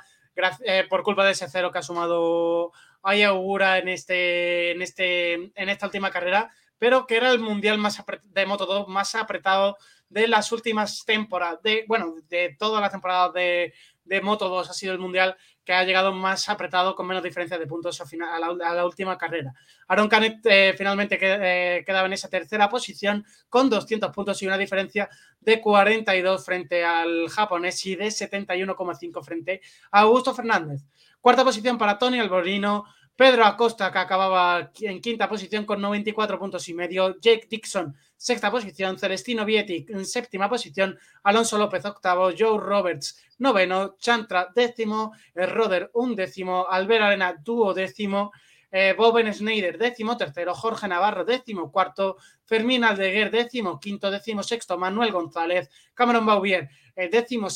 eh, 0.64 0.86
por 0.90 1.04
culpa 1.04 1.26
de 1.26 1.34
ese 1.34 1.50
cero 1.50 1.74
que 1.74 1.80
ha 1.80 1.84
sumado 1.84 2.72
Ayagura 3.02 3.80
en, 3.80 3.90
este, 3.90 4.72
en, 4.72 4.82
este, 4.82 5.34
en 5.34 5.68
esta 5.68 5.88
última 5.88 6.10
carrera, 6.10 6.52
pero 6.80 7.06
que 7.06 7.18
era 7.18 7.30
el 7.30 7.40
mundial 7.40 7.78
más 7.80 8.02
de 8.24 8.46
Moto 8.46 8.66
2 8.66 8.88
más 8.88 9.14
apretado 9.16 9.76
de 10.08 10.28
las 10.28 10.52
últimas 10.52 11.04
temporadas, 11.06 11.62
de, 11.64 11.86
bueno, 11.88 12.16
de 12.30 12.56
todas 12.58 12.82
las 12.82 12.92
temporadas 12.92 13.34
de, 13.34 13.74
de 14.06 14.22
Moto 14.22 14.50
2 14.50 14.70
ha 14.70 14.74
sido 14.74 14.94
el 14.94 15.00
mundial 15.00 15.36
que 15.64 15.74
ha 15.74 15.84
llegado 15.84 16.12
más 16.12 16.50
apretado 16.50 16.96
con 16.96 17.08
menos 17.08 17.24
diferencia 17.24 17.58
de 17.58 17.68
puntos 17.68 18.00
a, 18.02 18.06
final, 18.06 18.44
a, 18.62 18.74
la, 18.74 18.86
última 18.86 19.18
carrera. 19.18 19.54
Aaron 19.88 20.10
Canet 20.10 20.40
eh, 20.46 20.74
finalmente 20.78 21.18
eh, 21.22 21.84
quedaba 21.86 22.08
en 22.08 22.14
esa 22.14 22.30
tercera 22.30 22.70
posición 22.70 23.26
con 23.50 23.70
200 23.70 24.12
puntos 24.12 24.42
y 24.42 24.48
una 24.48 24.58
diferencia 24.58 25.10
de 25.40 25.62
42 25.62 26.46
frente 26.46 26.84
al 26.84 27.30
japonés 27.30 27.86
y 27.86 27.96
de 27.96 28.08
71,5 28.08 29.24
frente 29.24 29.62
a 29.92 30.02
Augusto 30.02 30.34
Fernández. 30.34 30.82
Cuarta 31.22 31.44
posición 31.44 31.78
para 31.78 31.98
Tony 31.98 32.20
Alborino, 32.20 32.86
Pedro 33.16 33.46
Acosta, 33.46 33.92
que 33.92 34.00
acababa 34.00 34.72
en 34.82 35.00
quinta 35.00 35.30
posición 35.30 35.66
con 35.66 35.80
94 35.80 36.40
puntos 36.40 36.68
y 36.68 36.74
medio. 36.74 37.16
Jake 37.22 37.48
Dixon, 37.50 37.96
sexta 38.24 38.50
posición. 38.50 38.98
Celestino 38.98 39.44
Vietti, 39.44 39.86
en 39.90 40.06
séptima 40.06 40.48
posición. 40.48 40.98
Alonso 41.24 41.58
López, 41.58 41.84
octavo. 41.84 42.32
Joe 42.38 42.58
Roberts, 42.58 43.22
noveno. 43.40 43.98
Chantra, 44.00 44.48
décimo. 44.56 45.12
Roder, 45.36 45.92
un 45.96 46.16
décimo. 46.16 46.66
Albert 46.70 47.04
Arena, 47.04 47.36
duodécimo. 47.44 48.32
Eh, 48.72 48.94
Boben 48.98 49.32
Schneider, 49.32 49.78
décimo 49.78 50.18
tercero, 50.18 50.56
Jorge 50.56 50.88
Navarro, 50.88 51.24
décimo 51.24 51.72
cuarto, 51.72 52.18
Fermín 52.44 52.84
Aldeguer, 52.84 53.30
décimo 53.30 53.80
quinto, 53.80 54.10
décimo 54.10 54.42
sexto, 54.42 54.80
Manuel 54.80 55.12
González, 55.12 55.70
Cameron 55.94 56.26
Baubier, 56.26 56.70
eh, 56.96 57.08
décimo, 57.08 57.50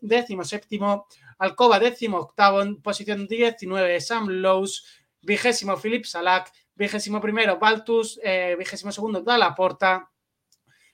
décimo 0.00 0.42
séptimo, 0.42 1.06
Alcoba, 1.38 1.78
décimo 1.78 2.18
octavo, 2.18 2.62
en 2.62 2.82
posición 2.82 3.28
19, 3.28 4.00
Sam 4.00 4.28
Lowe's, 4.28 4.84
vigésimo, 5.22 5.76
Philip 5.76 6.04
Salak, 6.04 6.50
vigésimo 6.76 7.20
primero, 7.20 7.58
Baltus, 7.58 8.20
eh, 8.22 8.54
vigésimo 8.58 8.92
segundo, 8.92 9.22
Dalla 9.22 9.54
Porta, 9.54 10.10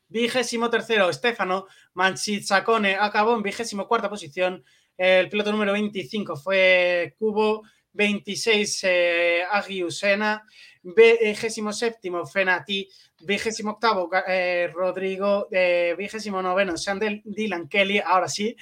vigésimo 0.09 0.71
tercero, 0.71 1.13
Stefano 1.13 1.67
Manchizzacone, 1.95 2.97
acabó 2.97 3.35
en 3.35 3.43
vigésimo 3.43 3.87
cuarta 3.87 4.09
posición, 4.09 4.65
el 4.97 5.29
piloto 5.29 5.51
número 5.53 5.73
25 5.73 6.37
fue 6.37 7.15
Cubo, 7.19 7.63
26 7.93 8.85
eh, 8.85 9.43
Agiusena, 9.51 10.45
vigésimo 10.83 11.73
séptimo 11.73 12.27
Fenati, 12.27 12.89
vigésimo 13.21 13.73
octavo 13.73 14.11
eh, 14.27 14.71
Rodrigo, 14.73 15.49
eh, 15.51 15.95
vigésimo 15.97 16.43
noveno 16.43 16.77
Sandel 16.77 17.23
Dylan 17.25 17.69
Kelly, 17.69 17.99
ahora 17.99 18.29
sí, 18.29 18.57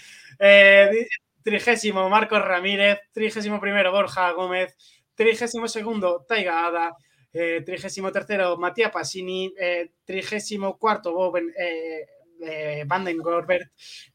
trigésimo 1.42 2.08
Marcos 2.08 2.42
Ramírez, 2.42 3.00
trigésimo 3.12 3.60
primero 3.60 3.92
Borja 3.92 4.30
Gómez, 4.32 4.76
trigésimo 5.14 5.68
segundo 5.68 6.24
Taiga 6.26 6.66
Ada, 6.66 6.96
trigésimo 7.32 8.10
tercero 8.10 8.56
Matías 8.56 8.90
Passini, 8.90 9.52
eh, 9.58 9.92
trigésimo 10.04 10.78
cuarto 10.78 11.12
Boben 11.12 11.52
eh, 11.56 12.06
eh, 12.42 12.84
Vanden 12.86 13.18
Gorbert, 13.18 13.70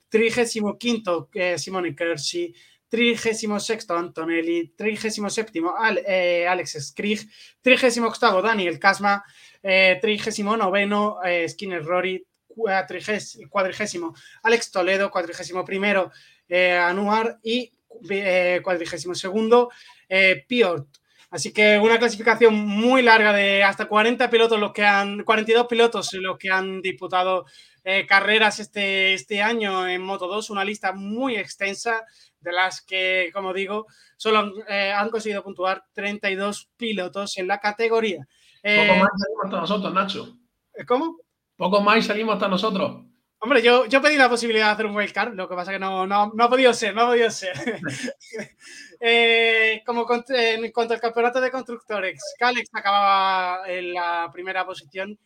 trigésimo 0.09 0.77
quinto 0.77 1.29
eh, 1.33 1.57
Simone 1.57 1.95
Kershi, 1.95 2.53
trigésimo 2.87 3.59
sexto 3.59 3.95
Antonelli, 3.95 4.73
trigésimo 4.75 5.29
séptimo 5.29 5.75
Al- 5.77 6.03
eh, 6.05 6.47
Alex 6.47 6.77
Skrig, 6.87 7.19
trigésimo 7.61 8.07
octavo 8.07 8.41
Daniel 8.41 8.79
Casma, 8.79 9.23
eh, 9.63 9.97
trigésimo 10.01 10.55
noveno 10.57 11.17
eh, 11.23 11.47
Skinner 11.49 11.83
Rory, 11.83 12.25
cuadrigésimo 13.49 14.13
Alex 14.43 14.71
Toledo, 14.71 15.09
cuadrigésimo 15.09 15.65
primero 15.65 16.11
eh, 16.47 16.71
Anuar 16.77 17.39
y 17.43 17.71
eh, 18.09 18.61
cuadrigésimo 18.63 19.15
segundo 19.15 19.69
eh, 20.07 20.43
Piort. 20.47 20.87
Así 21.35 21.51
que 21.51 21.77
una 21.77 21.99
clasificación 21.99 22.55
muy 22.55 23.01
larga 23.01 23.33
de 23.33 23.61
hasta 23.61 23.89
40 23.89 24.29
pilotos, 24.29 24.57
los 24.57 24.71
que 24.71 24.85
han, 24.85 25.25
42 25.25 25.67
pilotos 25.67 26.13
los 26.13 26.37
que 26.37 26.49
han 26.49 26.81
disputado 26.81 27.43
eh, 27.83 28.05
carreras 28.07 28.61
este, 28.61 29.13
este 29.13 29.41
año 29.41 29.85
en 29.85 30.01
Moto 30.01 30.29
2, 30.29 30.49
una 30.51 30.63
lista 30.63 30.93
muy 30.93 31.35
extensa 31.35 32.05
de 32.39 32.53
las 32.53 32.81
que, 32.81 33.31
como 33.33 33.51
digo, 33.51 33.85
solo 34.15 34.39
han, 34.39 34.53
eh, 34.69 34.93
han 34.93 35.09
conseguido 35.09 35.43
puntuar 35.43 35.83
32 35.91 36.69
pilotos 36.77 37.37
en 37.37 37.49
la 37.49 37.59
categoría. 37.59 38.25
Eh, 38.63 38.87
Poco 38.87 39.01
más 39.01 39.11
y 39.13 39.21
salimos 39.21 39.43
hasta 39.43 39.59
nosotros, 39.59 39.93
Nacho. 39.93 40.37
¿Cómo? 40.87 41.17
Poco 41.57 41.81
más 41.81 42.05
salimos 42.05 42.33
hasta 42.35 42.47
nosotros. 42.47 43.04
Hombre, 43.45 43.61
yo, 43.61 43.85
yo 43.85 44.01
pedí 44.01 44.17
la 44.17 44.27
posibilidad 44.27 44.65
de 44.65 44.71
hacer 44.71 44.85
un 44.87 44.95
wildcard, 44.95 45.35
lo 45.35 45.47
que 45.47 45.53
pasa 45.53 45.71
que 45.71 45.77
no, 45.77 46.07
no, 46.07 46.31
no 46.33 46.43
ha 46.45 46.49
podido 46.49 46.73
ser, 46.73 46.95
no 46.95 47.03
ha 47.03 47.07
podido 47.09 47.29
ser. 47.29 47.53
Eh, 48.99 49.83
como 49.85 50.05
cont- 50.07 50.29
en 50.33 50.71
cuanto 50.71 50.93
al 50.93 51.01
campeonato 51.01 51.39
de 51.41 51.51
constructores, 51.51 52.19
Calex 52.39 52.69
acababa 52.73 53.69
en 53.69 53.93
la 53.93 54.29
primera 54.33 54.65
posición. 54.65 55.19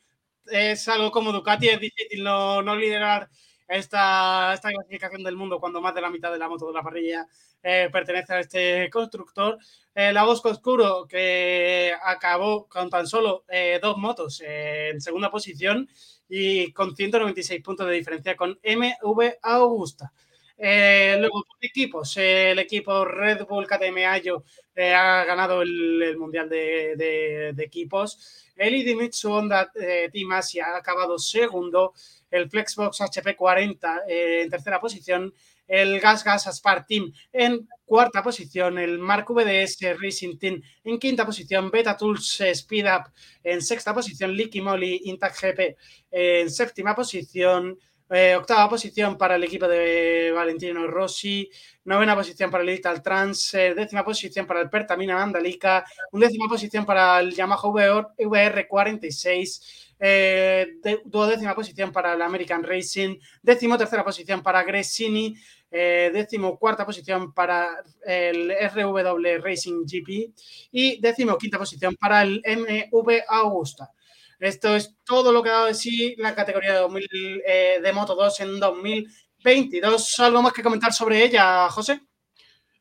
Es 0.47 0.87
algo 0.89 1.11
como 1.11 1.31
Ducati, 1.31 1.69
es 1.69 1.79
difícil 1.79 2.23
no, 2.23 2.61
no 2.63 2.75
liderar 2.75 3.29
esta, 3.67 4.53
esta 4.55 4.69
clasificación 4.71 5.23
del 5.23 5.35
mundo 5.37 5.59
cuando 5.59 5.79
más 5.81 5.93
de 5.95 6.01
la 6.01 6.09
mitad 6.09 6.31
de 6.31 6.39
la 6.39 6.49
moto 6.49 6.67
de 6.67 6.73
la 6.73 6.81
parrilla 6.83 7.27
eh, 7.63 7.89
pertenece 7.91 8.33
a 8.33 8.39
este 8.39 8.89
constructor. 8.89 9.57
Eh, 9.95 10.11
la 10.11 10.23
Bosco 10.23 10.49
Oscuro, 10.49 11.05
que 11.07 11.93
acabó 12.03 12.67
con 12.67 12.89
tan 12.89 13.05
solo 13.07 13.45
eh, 13.49 13.79
dos 13.81 13.97
motos 13.97 14.41
eh, 14.45 14.89
en 14.89 14.99
segunda 14.99 15.29
posición 15.29 15.87
y 16.29 16.71
con 16.73 16.95
196 16.95 17.61
puntos 17.63 17.87
de 17.87 17.93
diferencia 17.95 18.35
con 18.35 18.57
MV 18.63 19.33
Augusta. 19.41 20.13
Eh, 20.61 21.15
luego, 21.19 21.43
por 21.47 21.57
equipos, 21.61 22.17
el 22.17 22.59
equipo 22.59 23.05
Red 23.05 23.45
Bull 23.47 23.65
KTM 23.65 23.97
Ayo 24.07 24.43
eh, 24.75 24.93
ha 24.93 25.23
ganado 25.23 25.61
el, 25.61 26.15
Mundial 26.17 26.49
de, 26.49 26.95
de- 26.97 27.53
de 27.53 27.63
equipos. 27.63 28.45
El 28.57 28.75
Idemitsu 28.75 29.31
Honda 29.31 29.71
eh, 29.75 30.09
Team 30.11 30.31
Asia 30.33 30.67
ha 30.67 30.77
acabado 30.77 31.17
segundo. 31.17 31.93
El 32.29 32.49
Flexbox 32.49 33.01
HP 33.01 33.35
40 33.37 34.01
eh, 34.07 34.41
en 34.43 34.49
tercera 34.49 34.79
posición. 34.81 35.33
El 35.69 36.01
Gas 36.01 36.23
Gas 36.25 36.47
Aspar 36.47 36.85
Team 36.85 37.13
en 37.31 37.65
cuarta 37.85 38.21
posición. 38.21 38.77
El 38.77 38.99
Mark 38.99 39.27
VDS 39.29 39.97
Racing 39.97 40.37
Team 40.37 40.61
en 40.83 40.99
quinta 40.99 41.25
posición. 41.25 41.71
Beta 41.71 41.95
Tools 41.95 42.41
Speed 42.41 42.85
Up 42.85 43.13
en 43.43 43.61
sexta 43.61 43.93
posición. 43.93 44.33
Licky 44.33 44.59
Moly 44.59 45.03
Intact 45.05 45.41
GP 45.41 45.77
en 46.11 46.49
séptima 46.49 46.95
posición. 46.95 47.77
Eh, 48.11 48.35
octava 48.35 48.67
posición 48.67 49.19
para 49.19 49.35
el 49.35 49.43
equipo 49.43 49.67
de 49.67 50.31
Valentino 50.33 50.87
Rossi, 50.87 51.47
novena 51.83 52.15
posición 52.15 52.49
para 52.49 52.63
el 52.63 52.69
Digital 52.71 53.03
Trans, 53.03 53.53
eh, 53.53 53.75
décima 53.75 54.03
posición 54.03 54.47
para 54.47 54.61
el 54.61 54.69
Pertamina 54.69 55.13
Mandalika, 55.13 55.85
undécima 56.11 56.47
posición 56.47 56.87
para 56.87 57.19
el 57.19 57.35
Yamaha 57.35 57.67
VR, 57.67 58.67
46, 58.67 59.93
eh, 59.99 60.79
duodécima 61.05 61.53
posición 61.53 61.91
para 61.91 62.13
el 62.13 62.21
American 62.23 62.63
Racing, 62.63 63.19
décimo 63.43 63.77
tercera 63.77 64.03
posición 64.03 64.41
para 64.41 64.63
Gresini, 64.63 65.35
eh, 65.71 66.09
décimo 66.11 66.57
cuarta 66.57 66.85
posición 66.85 67.33
para 67.33 67.83
el 68.03 68.51
RW 68.51 69.41
Racing 69.43 69.85
GP 69.85 70.33
y 70.71 70.99
décimo 70.99 71.37
quinta 71.37 71.59
posición 71.59 71.95
para 71.95 72.23
el 72.23 72.41
MV 72.43 73.21
Augusta. 73.27 73.91
Esto 74.39 74.75
es 74.75 74.97
todo 75.03 75.31
lo 75.31 75.43
que 75.43 75.49
ha 75.49 75.53
dado 75.53 75.65
de 75.67 75.73
sí 75.73 76.15
la 76.17 76.33
categoría 76.33 76.73
de, 76.73 76.79
2000, 76.79 77.07
eh, 77.45 77.79
de 77.83 77.93
Moto 77.93 78.15
2 78.15 78.39
en 78.39 78.59
2022. 78.59 80.19
¿Algo 80.19 80.41
más 80.41 80.53
que 80.53 80.63
comentar 80.63 80.93
sobre 80.93 81.23
ella, 81.23 81.69
José? 81.69 82.01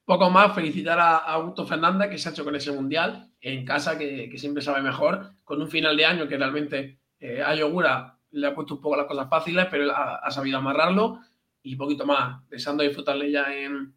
Poco 0.05 0.31
más, 0.31 0.55
felicitar 0.55 0.98
a 0.98 1.16
Augusto 1.16 1.66
Fernández 1.66 2.09
que 2.09 2.16
se 2.16 2.28
ha 2.28 2.32
hecho 2.32 2.44
con 2.44 2.56
ese 2.56 2.73
mundial 2.73 3.31
en 3.40 3.66
casa, 3.66 3.98
que, 3.98 4.32
siempre 4.39 4.62
sabe 4.62 4.81
mejor, 4.81 5.35
con 5.44 5.60
un 5.60 5.69
final 5.69 5.97
de 5.97 6.06
año 6.06 6.28
que 6.28 6.39
realmente 6.39 7.01
eh, 7.20 7.43
a 7.43 7.55
Yogura 7.55 8.19
le 8.31 8.47
ha 8.47 8.55
puesto 8.55 8.77
un 8.77 8.81
poco 8.81 8.97
las 8.97 9.06
cosas 9.06 9.28
fáciles, 9.28 9.66
pero 9.70 9.93
ha 9.94 10.31
sabido 10.31 10.59
amarrarlo 10.59 11.20
y 11.62 11.76
poquito 11.76 12.06
más, 12.06 12.47
deseando 12.48 12.82
disfrutarle 12.82 13.30
ya 13.30 13.55
en, 13.55 13.94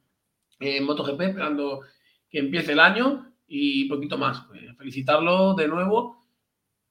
en 0.59 0.83
MotoGP, 0.83 1.21
esperando 1.21 1.81
que 2.29 2.39
empiece 2.39 2.73
el 2.73 2.79
año 2.79 3.33
y 3.47 3.85
poquito 3.85 4.17
más. 4.17 4.45
Eh, 4.55 4.73
felicitarlo 4.77 5.53
de 5.53 5.67
nuevo 5.67 6.25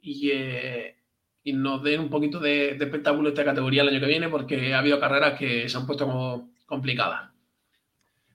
y, 0.01 0.31
eh, 0.33 0.97
y 1.43 1.53
nos 1.53 1.83
den 1.83 2.01
un 2.01 2.11
poquito 2.11 2.39
de, 2.39 2.75
de 2.75 2.85
espectáculo 2.85 3.29
esta 3.31 3.45
categoría 3.45 3.83
el 3.83 3.89
año 3.89 4.01
que 4.01 4.07
viene, 4.07 4.29
porque 4.29 4.75
ha 4.75 4.79
habido 4.79 5.01
carreras 5.01 5.39
que 5.39 5.69
se 5.69 5.77
han 5.77 5.87
puesto 5.87 6.07
como 6.07 6.53
complicadas. 6.67 7.31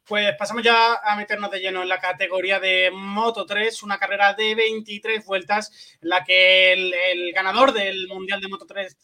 Pues 0.08 0.36
pasamos 0.38 0.62
ya 0.62 1.00
a 1.04 1.16
meternos 1.16 1.50
de 1.50 1.60
lleno 1.60 1.82
en 1.82 1.90
la 1.90 1.98
categoría 1.98 2.60
de 2.60 2.92
Moto 2.94 3.44
3, 3.44 3.82
una 3.82 3.98
carrera 3.98 4.36
de 4.36 4.54
23 4.54 5.26
vueltas 5.26 5.98
en 6.00 6.10
la 6.10 6.24
que 6.24 6.74
el, 6.74 6.94
el 6.94 7.32
ganador 7.34 7.74
del 7.74 8.08
Mundial 8.08 8.40
de 8.40 8.48
Moto 8.48 8.68
3 8.68 8.96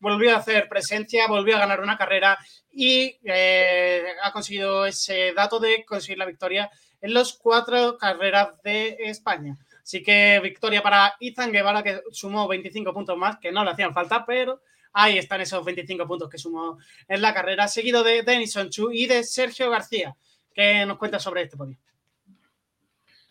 volvió 0.00 0.34
a 0.34 0.38
hacer 0.38 0.68
presencia, 0.68 1.26
volvió 1.26 1.56
a 1.56 1.60
ganar 1.60 1.80
una 1.80 1.96
carrera 1.96 2.38
y 2.72 3.18
eh, 3.24 4.04
ha 4.22 4.32
conseguido 4.32 4.86
ese 4.86 5.32
dato 5.34 5.58
de 5.58 5.84
conseguir 5.84 6.18
la 6.18 6.26
victoria 6.26 6.70
en 7.00 7.14
las 7.14 7.32
cuatro 7.32 7.96
carreras 7.98 8.60
de 8.62 8.96
España. 9.00 9.56
Así 9.82 10.02
que 10.02 10.38
victoria 10.42 10.82
para 10.82 11.16
Izan 11.18 11.50
Guevara, 11.50 11.82
que 11.82 12.02
sumó 12.12 12.46
25 12.46 12.92
puntos 12.92 13.16
más, 13.16 13.38
que 13.38 13.50
no 13.50 13.64
le 13.64 13.70
hacían 13.70 13.94
falta, 13.94 14.26
pero 14.26 14.60
ahí 14.92 15.16
están 15.16 15.40
esos 15.40 15.64
25 15.64 16.06
puntos 16.06 16.28
que 16.28 16.38
sumó 16.38 16.78
en 17.06 17.22
la 17.22 17.32
carrera, 17.32 17.68
seguido 17.68 18.02
de 18.02 18.22
Denison 18.22 18.68
Chu 18.68 18.90
y 18.92 19.06
de 19.06 19.24
Sergio 19.24 19.70
García. 19.70 20.14
¿Qué 20.52 20.84
nos 20.84 20.98
cuentas 20.98 21.22
sobre 21.22 21.42
este 21.42 21.56
podio? 21.56 21.78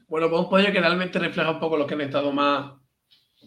Bueno, 0.08 0.30
pues 0.30 0.42
un 0.42 0.50
podio 0.50 0.72
que 0.72 0.80
realmente 0.80 1.20
refleja 1.20 1.52
un 1.52 1.60
poco 1.60 1.78
lo 1.78 1.86
que 1.86 1.94
han 1.94 2.02
estado 2.02 2.32
más, 2.32 2.72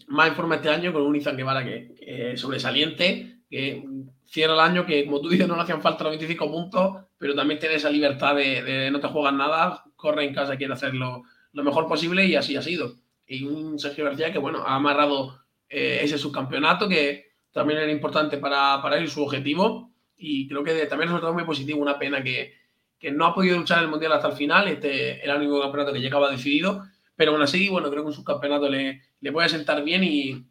más 0.08 0.28
en 0.28 0.34
forma 0.34 0.56
este 0.56 0.68
año, 0.68 0.92
con 0.92 1.02
un 1.02 1.16
Izan 1.16 1.36
Guevara 1.36 1.64
que, 1.64 1.94
que 1.94 2.32
es 2.32 2.40
sobresaliente, 2.40 3.40
que 3.48 3.84
cierra 4.26 4.54
el 4.54 4.60
año, 4.60 4.86
que 4.86 5.04
como 5.04 5.20
tú 5.20 5.28
dices, 5.28 5.48
no 5.48 5.56
le 5.56 5.62
hacían 5.62 5.82
falta 5.82 6.04
los 6.04 6.12
25 6.12 6.50
puntos, 6.50 6.96
pero 7.18 7.34
también 7.34 7.58
tiene 7.58 7.74
esa 7.74 7.90
libertad 7.90 8.36
de, 8.36 8.62
de 8.62 8.90
no 8.90 9.00
te 9.00 9.08
juegas 9.08 9.34
nada, 9.34 9.84
corre 9.96 10.24
en 10.24 10.34
casa, 10.34 10.56
quiere 10.56 10.72
hacerlo 10.72 11.22
lo 11.52 11.64
mejor 11.64 11.88
posible 11.88 12.24
y 12.26 12.36
así 12.36 12.56
ha 12.56 12.62
sido. 12.62 12.94
Y 13.26 13.44
un 13.44 13.78
Sergio 13.78 14.04
García 14.04 14.32
que, 14.32 14.38
bueno, 14.38 14.62
ha 14.66 14.76
amarrado 14.76 15.40
eh, 15.68 16.00
ese 16.02 16.18
subcampeonato 16.18 16.88
que 16.88 17.30
también 17.52 17.80
era 17.80 17.90
importante 17.90 18.38
para, 18.38 18.80
para 18.82 18.98
él 18.98 19.08
su 19.08 19.22
objetivo 19.22 19.92
y 20.16 20.48
creo 20.48 20.62
que 20.62 20.72
también 20.86 21.08
es 21.08 21.12
resultado 21.12 21.34
muy 21.34 21.44
positivo, 21.44 21.80
una 21.80 21.98
pena 21.98 22.22
que, 22.22 22.54
que 22.98 23.10
no 23.10 23.26
ha 23.26 23.34
podido 23.34 23.56
luchar 23.56 23.82
el 23.82 23.88
Mundial 23.88 24.12
hasta 24.12 24.28
el 24.28 24.34
final, 24.34 24.68
este 24.68 25.24
era 25.24 25.34
el 25.34 25.42
único 25.42 25.60
campeonato 25.60 25.92
que 25.92 26.00
llegaba 26.00 26.30
decidido, 26.30 26.84
pero 27.20 27.32
aún 27.32 27.42
así, 27.42 27.68
bueno, 27.68 27.90
creo 27.90 28.02
que 28.02 28.06
un 28.08 28.14
subcampeonato 28.14 28.66
le, 28.66 29.02
le 29.20 29.30
puede 29.30 29.46
sentar 29.50 29.84
bien 29.84 30.02
y 30.02 30.42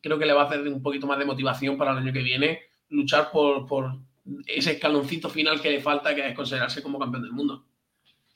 creo 0.00 0.18
que 0.18 0.24
le 0.24 0.32
va 0.32 0.40
a 0.40 0.44
hacer 0.46 0.66
un 0.66 0.82
poquito 0.82 1.06
más 1.06 1.18
de 1.18 1.26
motivación 1.26 1.76
para 1.76 1.92
el 1.92 1.98
año 1.98 2.14
que 2.14 2.22
viene 2.22 2.62
luchar 2.88 3.30
por, 3.30 3.66
por 3.66 3.98
ese 4.46 4.72
escaloncito 4.72 5.28
final 5.28 5.60
que 5.60 5.68
le 5.68 5.82
falta, 5.82 6.14
que 6.14 6.26
es 6.26 6.34
considerarse 6.34 6.82
como 6.82 6.98
campeón 6.98 7.24
del 7.24 7.32
mundo. 7.32 7.66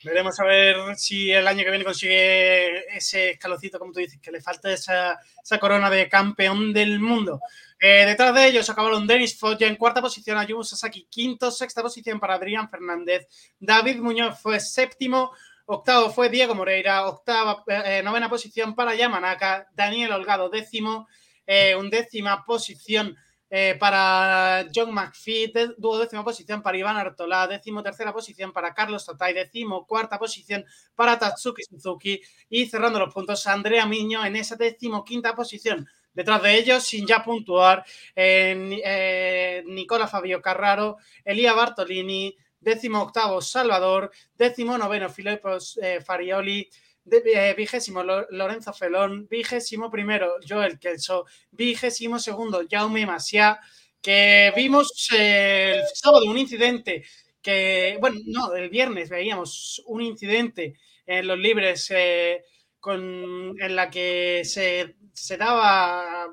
Veremos 0.05 0.39
a 0.39 0.45
ver 0.45 0.97
si 0.97 1.33
el 1.33 1.49
año 1.49 1.65
que 1.65 1.71
viene 1.71 1.85
consigue 1.87 2.95
ese 2.95 3.31
escalocito, 3.31 3.79
como 3.79 3.91
tú 3.91 4.01
dices, 4.01 4.21
que 4.21 4.31
le 4.31 4.43
falta 4.43 4.71
esa, 4.71 5.19
esa 5.43 5.59
corona 5.59 5.89
de 5.89 6.11
campeón 6.11 6.75
del 6.75 7.01
mundo. 7.01 7.41
Eh, 7.81 8.05
detrás 8.05 8.35
de 8.35 8.49
ellos 8.49 8.69
acabaron 8.69 9.07
Denis 9.07 9.39
Foggia 9.39 9.67
en 9.67 9.77
cuarta 9.77 10.03
posición, 10.03 10.37
Ayumu 10.37 10.63
Sasaki 10.63 11.07
quinto, 11.09 11.51
sexta 11.51 11.81
posición 11.81 12.21
para 12.21 12.35
Adrián 12.35 12.69
Fernández, 12.69 13.27
David 13.59 13.97
Muñoz 13.97 14.39
fue 14.43 14.61
séptimo, 14.61 15.33
octavo 15.67 16.11
fue 16.11 16.31
Diego 16.31 16.55
Moreira, 16.55 17.07
octava, 17.07 17.63
eh, 17.67 18.03
novena 18.03 18.31
posición 18.31 18.75
para 18.75 18.95
Yamanaka, 18.95 19.69
Daniel 19.75 20.13
Holgado 20.13 20.49
décimo, 20.49 21.09
eh, 21.47 21.75
undécima 21.77 22.45
posición 22.45 23.17
eh, 23.49 23.77
para 23.79 24.67
John 24.75 24.93
McPhee, 24.93 25.53
duodécima 25.79 26.25
posición 26.25 26.63
para 26.63 26.79
Iván 26.79 26.97
Artola, 26.97 27.47
décimo 27.47 27.83
tercera 27.83 28.13
posición 28.13 28.53
para 28.53 28.75
Carlos 28.75 29.07
Tatay, 29.07 29.35
décimo 29.35 29.87
cuarta 29.87 30.19
posición 30.19 30.65
para 30.97 31.19
Tatsuki 31.19 31.63
Suzuki 31.63 32.21
y 32.49 32.67
cerrando 32.67 32.99
los 32.99 33.15
puntos 33.15 33.47
Andrea 33.47 33.87
Miño 33.87 34.25
en 34.25 34.37
esa 34.37 34.57
décimo 34.57 35.05
quinta 35.05 35.35
posición. 35.35 35.87
Detrás 36.13 36.43
de 36.43 36.59
ellos, 36.59 36.83
sin 36.83 37.07
ya 37.07 37.23
puntuar, 37.23 37.85
eh, 38.17 38.81
eh, 38.83 39.63
Nicola 39.67 40.09
Fabio 40.09 40.41
Carraro, 40.41 40.97
Elia 41.23 41.53
Bartolini, 41.53 42.35
décimo 42.67 43.01
octavo 43.01 43.41
Salvador, 43.41 44.11
décimo 44.37 44.77
noveno 44.77 45.09
Filipos 45.09 45.79
Farioli, 46.05 46.69
eh, 47.09 47.55
vigésimo 47.57 48.03
Lorenzo 48.03 48.73
Felón, 48.73 49.29
vigésimo 49.29 49.89
primero 49.91 50.39
Joel 50.47 50.79
Kelso, 50.79 51.25
vigésimo 51.53 52.19
segundo 52.19 52.63
Jaume 52.69 53.07
Masia, 53.07 53.61
que 54.03 54.53
vimos 54.57 55.09
el 55.17 55.83
sábado 55.95 56.25
un 56.27 56.37
incidente 56.37 57.05
que, 57.41 57.97
bueno, 58.01 58.19
no, 58.27 58.55
el 58.55 58.71
viernes 58.71 59.09
veíamos 59.09 59.81
un 59.87 60.03
incidente 60.03 60.75
en 61.07 61.29
los 61.29 61.39
libres 61.39 61.93
eh, 61.95 62.43
con, 62.81 63.55
en 63.61 63.77
la 63.77 63.89
que 63.89 64.43
se, 64.45 64.97
se 65.13 65.37
daba, 65.37 66.27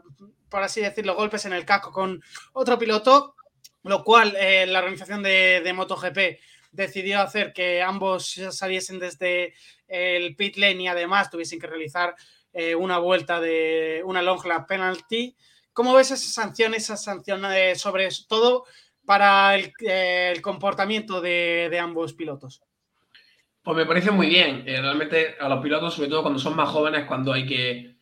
por 0.49 0.63
así 0.63 0.81
decirlo, 0.81 1.15
golpes 1.15 1.45
en 1.45 1.53
el 1.53 1.65
casco 1.65 1.91
con 1.91 2.19
otro 2.53 2.79
piloto, 2.79 3.35
lo 3.83 4.03
cual 4.03 4.35
eh, 4.39 4.65
la 4.65 4.79
organización 4.79 5.23
de, 5.23 5.71
MotoGP 5.75 6.39
decidió 6.71 7.21
hacer 7.21 7.53
que 7.53 7.81
ambos 7.81 8.39
saliesen 8.49 8.99
desde 8.99 9.53
el 9.87 10.35
pit 10.35 10.57
lane 10.57 10.83
y 10.83 10.87
además 10.87 11.29
tuviesen 11.29 11.59
que 11.59 11.67
realizar 11.67 12.15
eh, 12.53 12.75
una 12.75 12.99
vuelta 12.99 13.39
de 13.41 14.03
una 14.05 14.21
long 14.21 14.45
lap 14.45 14.67
penalty. 14.67 15.35
¿Cómo 15.73 15.93
ves 15.95 16.11
esa 16.11 16.31
sanción, 16.31 16.75
esa 16.75 16.95
sanción 16.95 17.43
eh, 17.45 17.75
sobre 17.75 18.07
todo 18.27 18.65
para 19.05 19.55
el, 19.55 19.73
eh, 19.79 20.39
comportamiento 20.41 21.19
de, 21.19 21.77
ambos 21.81 22.13
pilotos? 22.13 22.61
Pues 23.63 23.77
me 23.77 23.85
parece 23.85 24.11
muy 24.11 24.27
bien. 24.27 24.63
realmente 24.65 25.35
a 25.39 25.49
los 25.49 25.63
pilotos, 25.63 25.95
sobre 25.95 26.09
todo 26.09 26.21
cuando 26.21 26.39
son 26.39 26.55
más 26.55 26.69
jóvenes, 26.69 27.05
cuando 27.05 27.33
hay 27.33 27.45
que 27.45 27.95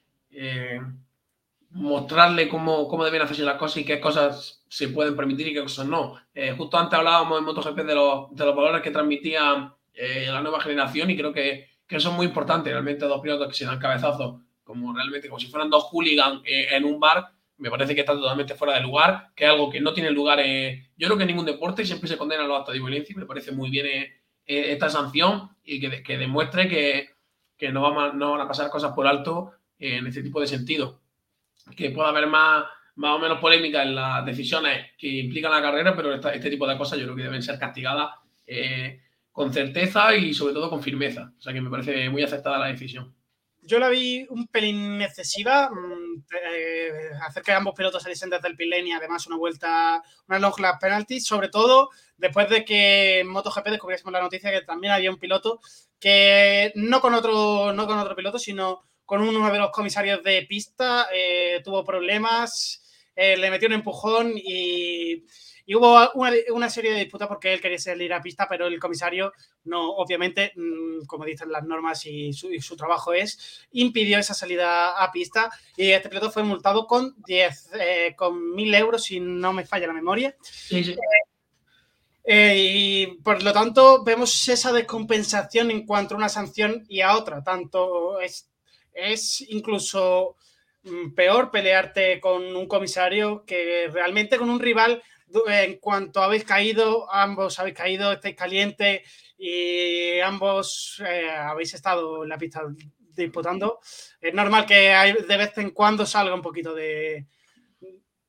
mostrarle 1.71 2.49
cómo, 2.49 2.87
cómo, 2.87 3.05
deben 3.05 3.21
hacerse 3.21 3.43
las 3.43 3.57
cosas 3.57 3.77
y 3.77 3.85
qué 3.85 3.99
cosas 3.99 4.63
se 4.67 4.89
pueden 4.89 5.15
permitir 5.15 5.47
y 5.47 5.53
qué 5.53 5.61
cosas 5.61 5.87
no. 5.87 6.17
justo 6.57 6.77
antes 6.77 6.97
hablábamos 6.97 7.39
en 7.39 7.45
MotoGP 7.45 7.77
de 7.79 7.95
los, 7.95 8.35
de 8.35 8.45
los 8.45 8.55
valores 8.55 8.81
que 8.81 8.91
transmitía 8.91 9.73
la 9.93 10.41
nueva 10.41 10.59
generación 10.61 11.09
y 11.09 11.17
creo 11.17 11.31
que 11.33 11.71
que 11.91 11.99
son 11.99 12.15
muy 12.15 12.25
importantes, 12.25 12.71
realmente 12.71 13.05
dos 13.05 13.19
pilotos 13.19 13.49
que 13.49 13.53
se 13.53 13.65
dan 13.65 13.77
cabezazos, 13.77 14.39
como 14.63 14.93
realmente 14.93 15.27
como 15.27 15.41
si 15.41 15.47
fueran 15.47 15.69
dos 15.69 15.83
hooligans 15.91 16.41
eh, 16.45 16.67
en 16.71 16.85
un 16.85 17.01
bar, 17.01 17.33
me 17.57 17.69
parece 17.69 17.93
que 17.93 17.99
está 17.99 18.13
totalmente 18.13 18.55
fuera 18.55 18.75
de 18.75 18.79
lugar, 18.79 19.31
que 19.35 19.43
es 19.43 19.49
algo 19.49 19.69
que 19.69 19.81
no 19.81 19.93
tiene 19.93 20.09
lugar 20.09 20.39
yo 20.39 21.07
creo 21.07 21.17
que 21.17 21.23
en 21.23 21.27
ningún 21.27 21.45
deporte 21.45 21.85
siempre 21.85 22.07
se 22.07 22.17
condena 22.17 22.47
los 22.47 22.59
actos 22.59 22.73
de 22.73 22.79
violencia 22.79 23.11
y 23.11 23.19
me 23.19 23.25
parece 23.25 23.51
muy 23.51 23.69
bien 23.69 23.87
eh, 23.87 24.13
eh, 24.45 24.71
esta 24.71 24.89
sanción 24.89 25.49
y 25.65 25.81
que, 25.81 26.01
que 26.01 26.17
demuestre 26.17 26.69
que, 26.69 27.09
que 27.57 27.73
no, 27.73 27.85
a, 27.85 28.13
no 28.13 28.31
van 28.31 28.41
a 28.41 28.47
pasar 28.47 28.69
cosas 28.69 28.93
por 28.93 29.05
alto 29.05 29.51
en 29.77 30.07
este 30.07 30.23
tipo 30.23 30.39
de 30.39 30.47
sentido. 30.47 31.00
Que 31.75 31.91
pueda 31.91 32.09
haber 32.09 32.27
más, 32.27 32.65
más 32.95 33.15
o 33.15 33.19
menos 33.19 33.39
polémica 33.39 33.83
en 33.83 33.95
las 33.95 34.25
decisiones 34.25 34.91
que 34.97 35.07
implican 35.07 35.51
la 35.51 35.61
carrera, 35.61 35.95
pero 35.95 36.13
este 36.13 36.49
tipo 36.49 36.67
de 36.67 36.77
cosas 36.77 36.99
yo 36.99 37.05
creo 37.05 37.15
que 37.15 37.23
deben 37.23 37.41
ser 37.41 37.57
castigadas 37.57 38.11
con 39.31 39.53
certeza 39.53 40.15
y 40.15 40.33
sobre 40.33 40.53
todo 40.53 40.69
con 40.69 40.83
firmeza. 40.83 41.31
O 41.37 41.41
sea 41.41 41.53
que 41.53 41.61
me 41.61 41.69
parece 41.69 42.09
muy 42.09 42.23
aceptada 42.23 42.57
la 42.57 42.67
decisión. 42.67 43.15
Yo 43.63 43.77
la 43.77 43.89
vi 43.89 44.25
un 44.29 44.47
pelín 44.47 45.01
excesiva, 45.01 45.69
mm, 45.69 46.23
eh, 46.31 46.91
hacer 47.21 47.43
que 47.43 47.51
ambos 47.51 47.75
pilotos 47.75 48.01
saliesen 48.01 48.31
desde 48.31 48.47
el 48.47 48.55
pit 48.55 48.73
y 48.83 48.91
además 48.91 49.27
una 49.27 49.37
vuelta, 49.37 50.01
una 50.27 50.39
long 50.39 50.59
lap 50.59 50.81
penalty, 50.81 51.19
sobre 51.19 51.49
todo 51.49 51.89
después 52.17 52.49
de 52.49 52.65
que 52.65 53.19
en 53.19 53.27
MotoGP 53.27 53.67
descubriésemos 53.69 54.13
la 54.13 54.21
noticia 54.21 54.51
que 54.51 54.61
también 54.61 54.93
había 54.93 55.11
un 55.11 55.19
piloto 55.19 55.59
que 55.99 56.71
no 56.75 57.01
con 57.01 57.13
otro, 57.13 57.71
no 57.71 57.85
con 57.85 57.99
otro 57.99 58.15
piloto, 58.15 58.39
sino 58.39 58.83
con 59.05 59.21
uno 59.21 59.51
de 59.51 59.59
los 59.59 59.71
comisarios 59.71 60.23
de 60.23 60.43
pista, 60.43 61.07
eh, 61.13 61.61
tuvo 61.63 61.83
problemas, 61.83 62.83
eh, 63.15 63.37
le 63.37 63.49
metió 63.49 63.67
un 63.67 63.73
empujón 63.73 64.33
y 64.35 65.23
y 65.71 65.75
hubo 65.75 66.11
una, 66.15 66.69
serie 66.69 66.91
de 66.91 66.99
disputas 66.99 67.29
porque 67.29 67.53
él 67.53 67.61
quería 67.61 67.79
salir 67.79 68.13
a 68.13 68.21
pista, 68.21 68.45
pero 68.49 68.67
el 68.67 68.77
comisario 68.77 69.31
no, 69.63 69.91
obviamente, 69.91 70.51
mm, 70.53 71.05
como 71.05 71.23
dicen 71.23 71.49
las 71.49 71.63
normas 71.63 72.05
y 72.05 72.33
su, 72.33 72.75
trabajo 72.75 73.13
es, 73.13 73.67
impidió 73.71 74.17
esa 74.19 74.33
salida 74.33 75.01
a 75.01 75.11
pista 75.13 75.49
y 75.77 75.91
este 75.91 76.09
piloto 76.09 76.29
fue 76.29 76.43
multado 76.43 76.87
con 76.87 77.15
10, 77.25 77.69
eh, 77.79 78.15
con 78.17 78.53
mil 78.53 78.75
euros, 78.75 79.03
si 79.05 79.21
no 79.21 79.53
me 79.53 79.65
falla 79.65 79.87
la 79.87 79.93
memoria. 79.93 80.35
Eh, 82.23 82.55
y 82.57 83.07
por 83.23 83.41
lo 83.41 83.53
tanto, 83.53 84.03
vemos 84.03 84.47
esa 84.49 84.73
descompensación 84.73 85.71
en 85.71 85.85
cuanto 85.85 86.13
a 86.13 86.17
una 86.17 86.29
sanción 86.29 86.85
y 86.87 86.99
a 86.99 87.15
otra. 87.15 87.43
Tanto 87.43 88.19
es, 88.19 88.50
es 88.93 89.41
incluso 89.49 90.37
mm, 90.83 91.13
peor 91.13 91.51
pelearte 91.51 92.19
con 92.19 92.55
un 92.55 92.67
comisario 92.67 93.45
que 93.45 93.89
realmente 93.91 94.37
con 94.37 94.49
un 94.49 94.59
rival 94.59 95.01
en 95.47 95.77
cuanto 95.77 96.21
habéis 96.21 96.43
caído, 96.43 97.11
ambos 97.11 97.57
habéis 97.59 97.75
caído, 97.75 98.11
estáis 98.11 98.35
calientes 98.35 99.01
y 99.37 100.19
ambos 100.19 101.01
eh, 101.07 101.29
habéis 101.29 101.73
estado 101.73 102.23
en 102.23 102.29
la 102.29 102.37
pista 102.37 102.63
disputando. 103.15 103.79
Es 104.19 104.33
normal 104.33 104.65
que 104.65 104.93
de 105.27 105.37
vez 105.37 105.57
en 105.57 105.71
cuando 105.71 106.05
salga 106.05 106.33
un 106.33 106.41
poquito 106.41 106.73
de 106.73 107.27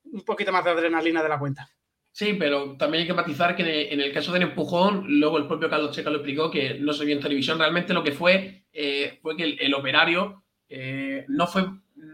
un 0.05 0.25
poquito 0.25 0.53
más 0.53 0.65
de 0.65 0.71
adrenalina 0.71 1.23
de 1.23 1.29
la 1.29 1.39
cuenta. 1.39 1.69
Sí, 2.11 2.35
pero 2.35 2.77
también 2.77 3.03
hay 3.03 3.07
que 3.07 3.15
matizar 3.15 3.57
que 3.57 3.91
en 3.91 4.01
el 4.01 4.13
caso 4.13 4.33
del 4.33 4.43
empujón, 4.43 5.05
luego 5.09 5.39
el 5.39 5.47
propio 5.47 5.71
Carlos 5.71 5.93
Checa 5.93 6.11
lo 6.11 6.19
explicó 6.19 6.51
que 6.51 6.75
no 6.75 6.93
se 6.93 7.07
vio 7.07 7.17
en 7.17 7.23
televisión. 7.23 7.59
Realmente 7.59 7.95
lo 7.95 8.05
que 8.05 8.13
fue 8.13 8.67
eh, 8.71 9.19
fue 9.23 9.35
que 9.35 9.45
el, 9.45 9.75
operario 9.75 10.45
eh, 10.75 11.27
no 11.29 11.47
fue 11.47 11.67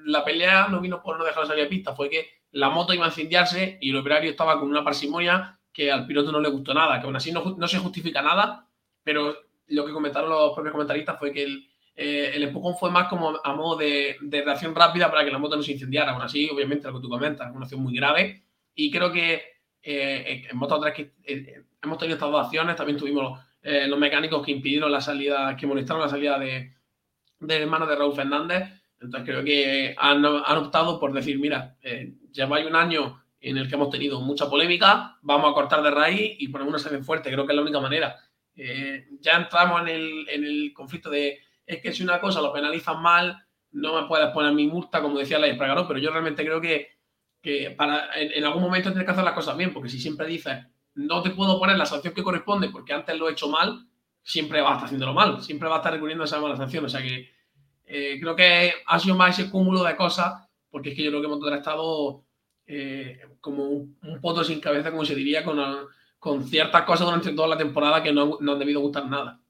la 0.05 0.25
pelea, 0.25 0.67
no 0.67 0.81
vino 0.81 1.01
por 1.01 1.17
no 1.17 1.25
dejar 1.25 1.47
salir 1.47 1.65
de 1.65 1.71
pista, 1.71 1.95
fue 1.95 2.11
que 2.11 2.27
la 2.51 2.71
moto 2.71 2.93
iba 2.93 3.05
a 3.05 3.09
incendiarse 3.09 3.79
y 3.81 3.91
el 3.91 3.97
operario 3.97 4.31
estaba 4.31 4.59
con 4.59 4.69
una 4.69 4.83
parsimonia 4.83 5.61
que 5.73 5.93
al 5.93 6.09
piloto 6.09 6.33
no 6.33 6.41
le 6.41 6.49
gustó 6.49 6.75
nada, 6.75 6.99
que 6.99 7.07
aún 7.07 7.15
así 7.15 7.31
no, 7.31 7.55
no 7.57 7.69
se 7.69 7.79
justifica 7.79 8.21
nada, 8.21 8.67
pero 9.05 9.33
lo 9.69 9.87
que 9.87 9.93
comentaron 9.93 10.29
los 10.29 10.55
propios 10.55 10.73
comentaristas 10.73 11.17
fue 11.21 11.33
que 11.33 11.45
el, 11.45 11.69
eh, 11.95 12.33
el 12.35 12.43
empujón 12.43 12.77
fue 12.77 12.91
más 12.91 13.07
como 13.07 13.39
a 13.43 13.55
modo 13.55 13.77
de, 13.77 14.17
de, 14.23 14.43
reacción 14.43 14.75
rápida 14.75 15.09
para 15.09 15.25
que 15.25 15.31
la 15.31 15.39
moto 15.39 15.55
no 15.55 15.63
se 15.63 15.73
incendiara. 15.73 16.13
Aún 16.13 16.23
así, 16.23 16.51
obviamente, 16.51 16.89
lo 16.89 16.95
que 16.95 17.03
tú 17.03 17.09
comentas, 17.09 17.55
una 17.55 17.65
acción 17.65 17.83
muy 17.83 17.95
grave. 17.95 18.43
Y 18.75 18.91
creo 18.91 19.13
que 19.13 19.43
eh, 19.83 20.49
en 20.51 20.57
Moto 20.57 20.81
3 20.81 20.95
que, 20.95 21.13
eh, 21.25 21.63
hemos 21.81 21.99
tenido 21.99 22.17
estas 22.17 22.31
dos 22.31 22.45
acciones, 22.45 22.75
también 22.75 22.99
tuvimos 22.99 23.39
los 23.61 23.99
mecánicos 23.99 24.47
que 24.47 24.53
impidieron 24.53 24.91
la 24.91 25.01
salida, 25.01 25.55
que 25.55 25.67
molestaron 25.67 26.01
la 26.01 26.09
salida 26.09 26.39
de, 26.39 26.78
de 27.41 27.57
hermano 27.57 27.87
de 27.87 27.97
Raúl 27.97 28.15
Fernández. 28.15 28.69
Entonces 29.01 29.29
creo 29.29 29.45
que 29.45 29.95
han, 29.97 30.25
han 30.25 30.57
optado 30.57 30.99
por 30.99 31.13
decir, 31.13 31.39
mira, 31.39 31.77
eh, 31.83 32.15
lleváis 32.33 32.67
un 32.67 32.77
año 32.77 33.23
en 33.41 33.57
el 33.57 33.69
que 33.69 33.77
hemos 33.77 33.91
tenido 33.91 34.21
mucha 34.21 34.49
polémica, 34.51 35.17
vamos 35.23 35.51
a 35.51 35.55
cortar 35.55 35.83
de 35.83 35.91
raíz 35.91 36.37
y 36.39 36.49
poner 36.49 36.67
una 36.67 36.79
sede 36.79 37.03
fuerte, 37.03 37.31
creo 37.31 37.47
que 37.47 37.53
es 37.53 37.57
la 37.57 37.63
única 37.63 37.81
manera. 37.81 38.17
Eh, 38.57 39.07
ya 39.21 39.37
entramos 39.37 39.83
en 39.83 39.89
el, 39.89 40.29
en 40.29 40.45
el, 40.45 40.73
conflicto 40.75 41.09
de, 41.09 41.39
es 41.65 41.81
que 41.81 41.93
si 41.93 42.03
una 42.03 42.21
cosa 42.21 42.41
lo 42.41 42.53
penalizan 42.53 43.01
mal, 43.01 43.39
no 43.71 44.01
me 44.01 44.09
puedes 44.09 44.29
poner 44.31 44.53
mi 44.53 44.67
multa, 44.67 45.01
como 45.01 45.19
decía 45.19 45.39
la 45.39 45.47
Espragaró, 45.47 45.87
pero 45.87 46.01
yo 46.01 46.11
realmente 46.11 46.45
creo 46.45 46.61
que, 46.61 46.89
que 47.41 47.71
para, 47.71 48.09
en, 48.21 48.45
algún 48.45 48.63
momento 48.63 48.89
tienes 48.89 49.05
que 49.05 49.13
hacer 49.13 49.25
las 49.25 49.35
cosas 49.35 49.57
bien, 49.57 49.73
porque 49.73 49.89
si 49.89 50.01
siempre 50.01 50.27
dices, 50.27 50.59
no 50.95 51.23
te 51.23 51.31
puedo 51.31 51.59
poner 51.61 51.79
la 51.79 51.87
sanción 51.87 52.13
que 52.13 52.25
corresponde 52.25 52.71
porque 52.71 52.93
antes 52.93 53.17
lo 53.17 53.29
he 53.29 53.33
hecho 53.33 53.49
mal, 53.49 53.87
siempre 54.29 54.61
vas 54.61 54.71
a 54.71 54.75
estar 54.75 54.85
haciéndolo 54.87 55.15
mal, 55.15 55.43
siempre 55.43 55.69
vas 55.69 55.77
a 55.77 55.81
estar 55.81 55.93
recurriendo 55.95 56.23
a 56.23 56.27
esa 56.27 56.39
mala 56.39 56.55
sanción, 56.55 56.85
o 56.85 56.89
sea 56.89 57.01
que 57.01 57.31
eh, 57.87 58.19
creo 58.21 58.37
que 58.37 58.75
ha 58.87 58.99
sido 58.99 59.17
más 59.17 59.39
ese 59.39 59.51
cúmulo 59.51 59.83
de 59.83 59.97
cosas, 59.97 60.47
porque 60.71 60.91
es 60.91 60.97
que 60.97 61.03
yo 61.03 61.11
creo 61.11 61.23
que 61.23 61.27
hemos 61.27 61.53
estado 61.53 62.25
eh, 62.67 63.23
como 63.41 63.65
un, 63.65 63.99
un, 64.03 64.21
poto 64.21 64.45
sin 64.45 64.61
cabeza, 64.61 64.91
como 64.91 65.07
se 65.07 65.15
diría, 65.15 65.43
con, 65.43 65.59
con 66.19 66.47
ciertas 66.47 66.83
cosas 66.83 67.07
durante 67.07 67.33
toda 67.33 67.49
la 67.49 67.57
temporada 67.57 68.03
que 68.03 68.13
no, 68.13 68.37
no 68.41 68.53
han 68.53 68.59
debido 68.59 68.81
gustar 68.81 69.07
nada. 69.07 69.41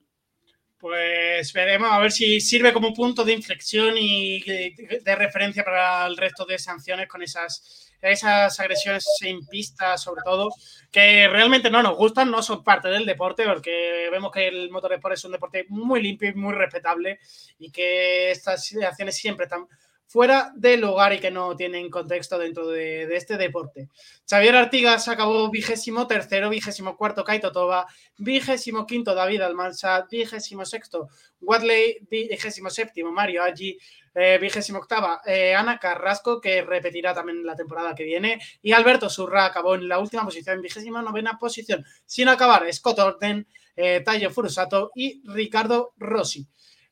Pues 0.79 1.53
veremos 1.53 1.91
a 1.91 1.99
ver 1.99 2.13
si 2.13 2.41
sirve 2.41 2.73
como 2.73 2.95
punto 2.95 3.25
de 3.25 3.33
inflexión 3.33 3.95
y 3.99 4.41
de, 4.43 5.17
referencia 5.17 5.65
para 5.65 6.07
el 6.07 6.17
resto 6.17 6.45
de 6.45 6.59
sanciones 6.59 7.09
con 7.09 7.23
esas 7.23 7.85
esas 8.01 8.61
agresiones 8.61 9.05
en 9.23 9.45
pista, 9.47 9.99
sobre 9.99 10.23
todo, 10.25 10.51
que 10.93 11.27
realmente 11.27 11.69
no 11.69 11.83
nos 11.83 11.97
gustan, 11.97 12.31
no 12.31 12.45
son 12.45 12.63
parte 12.63 12.89
del 12.89 13.05
deporte, 13.05 13.45
porque 13.45 14.09
vemos 14.13 14.31
que 14.31 14.47
el 14.47 14.71
motorsport 14.71 15.15
es 15.15 15.25
un 15.25 15.33
deporte 15.33 15.67
muy 15.69 16.01
limpio 16.01 16.31
y 16.31 16.35
muy 16.35 16.55
respetable 16.55 17.19
y 17.59 17.73
que 17.73 18.31
estas 18.31 18.73
acciones 18.87 19.17
siempre 19.17 19.45
están 19.45 19.67
fuera 20.09 20.53
del 20.57 20.83
hogar 20.85 21.13
y 21.13 21.21
que 21.21 21.31
no 21.31 21.55
tienen 21.55 21.91
contexto 21.91 22.39
dentro 22.39 22.67
de, 22.67 23.15
este 23.15 23.37
deporte. 23.37 23.89
Xavier 24.29 24.57
Artigas 24.57 25.07
acabó 25.07 25.51
vigésimo 25.51 26.07
tercero, 26.07 26.49
vigésimo 26.49 26.97
cuarto 26.97 27.23
Kaito 27.25 27.53
Toba, 27.53 27.87
vigésimo 28.17 28.87
quinto 28.87 29.15
David 29.15 29.43
Almansa, 29.43 30.07
vigésimo 30.11 30.65
sexto 30.65 31.09
Wadley, 31.43 31.99
vigésimo 32.11 32.71
séptimo 32.71 33.13
Mario 33.13 33.43
Aggi, 33.43 33.79
eh, 34.15 34.39
vigésimo 34.41 34.79
octava 34.79 35.21
eh, 35.27 35.55
Ana 35.55 35.79
Carrasco, 35.79 36.41
que 36.41 36.63
repetirá 36.63 37.13
también 37.13 37.45
la 37.45 37.55
temporada 37.55 37.95
que 37.95 38.05
viene, 38.05 38.41
y 38.63 38.73
Alberto 38.73 39.11
Surra 39.11 39.45
acabó 39.45 39.75
en 39.75 39.89
la 39.89 39.99
última 39.99 40.25
posición, 40.25 40.63
vigésima 40.63 41.03
novena 41.03 41.39
posición, 41.39 41.85
sin 42.07 42.29
acabar 42.29 42.67
Scott 42.73 42.99
Orden, 42.99 43.47
eh, 43.77 44.01
Tayo 44.01 44.31
Furusato 44.31 44.91
y 44.95 45.23
Ricardo 45.25 45.93
Rossi. 45.99 46.49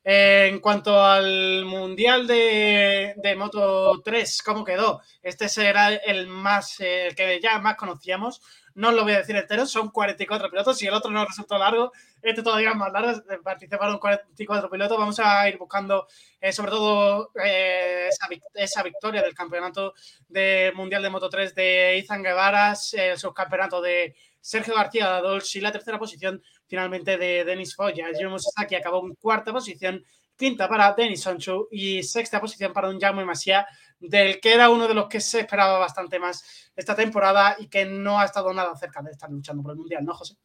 Eh, 0.09 0.47
en 0.47 0.61
cuanto 0.61 1.03
al 1.03 1.65
Mundial 1.65 2.27
de, 2.27 3.13
de, 3.17 3.35
Moto 3.35 4.01
3, 4.01 4.41
¿cómo 4.41 4.63
quedó? 4.63 5.01
Este 5.21 5.49
será 5.49 5.89
el 5.93 6.27
más, 6.27 6.79
el 6.79 7.13
que 7.13 7.41
ya 7.41 7.59
más 7.59 7.75
conocíamos. 7.75 8.41
No 8.73 8.93
lo 8.93 9.03
voy 9.03 9.11
a 9.11 9.17
decir 9.17 9.35
entero, 9.35 9.65
son 9.65 9.89
44 9.89 10.49
pilotos. 10.49 10.77
Si 10.77 10.87
el 10.87 10.93
otro 10.93 11.11
no 11.11 11.25
resultó 11.25 11.57
largo, 11.57 11.91
este 12.21 12.41
todavía 12.41 12.69
es 12.69 12.77
más 12.77 12.93
largo. 12.93 13.21
Participaron 13.43 13.99
44 13.99 14.69
pilotos. 14.69 14.97
Vamos 14.97 15.19
a 15.19 15.49
ir 15.49 15.57
buscando, 15.57 16.07
eh, 16.39 16.53
sobre 16.53 16.71
todo, 16.71 17.31
eh, 17.43 18.07
esa, 18.07 18.27
esa, 18.53 18.83
victoria 18.83 19.21
del 19.21 19.35
campeonato 19.35 19.93
de 20.29 20.71
Mundial 20.73 21.03
de 21.03 21.09
Moto 21.09 21.27
3 21.27 21.53
de 21.53 21.97
Izan 21.97 22.23
Guevara, 22.23 22.75
el 22.93 23.17
subcampeonato 23.17 23.81
de 23.81 24.15
Sergio 24.47 24.75
García 24.75 25.09
Dadolch 25.09 25.57
y 25.57 25.59
la 25.59 25.73
tercera 25.73 25.99
posición 25.99 26.41
finalmente 26.67 27.17
de 27.17 27.43
Denis 27.43 27.75
Foya. 27.75 28.07
Yumo 28.17 28.39
Sasaki 28.39 28.75
acabó 28.75 29.05
en 29.05 29.13
cuarta 29.15 29.51
posición, 29.51 30.01
quinta 30.37 30.69
para 30.69 30.93
Denis 30.93 31.21
Sonchu 31.21 31.67
y 31.69 32.01
sexta 32.01 32.39
posición 32.39 32.71
para 32.71 32.87
un 32.87 32.97
Jaume 32.97 33.25
Masia, 33.25 33.67
del 33.99 34.39
que 34.39 34.53
era 34.53 34.69
uno 34.69 34.87
de 34.87 34.93
los 34.93 35.09
que 35.09 35.19
se 35.19 35.41
esperaba 35.41 35.79
bastante 35.79 36.17
más 36.17 36.71
esta 36.77 36.95
temporada 36.95 37.57
y 37.59 37.67
que 37.67 37.83
no 37.83 38.21
ha 38.21 38.23
estado 38.23 38.53
nada 38.53 38.73
cerca 38.77 39.01
de 39.01 39.11
estar 39.11 39.29
luchando 39.29 39.61
por 39.61 39.73
el 39.73 39.79
Mundial, 39.79 40.05
¿no, 40.05 40.13
José? 40.13 40.35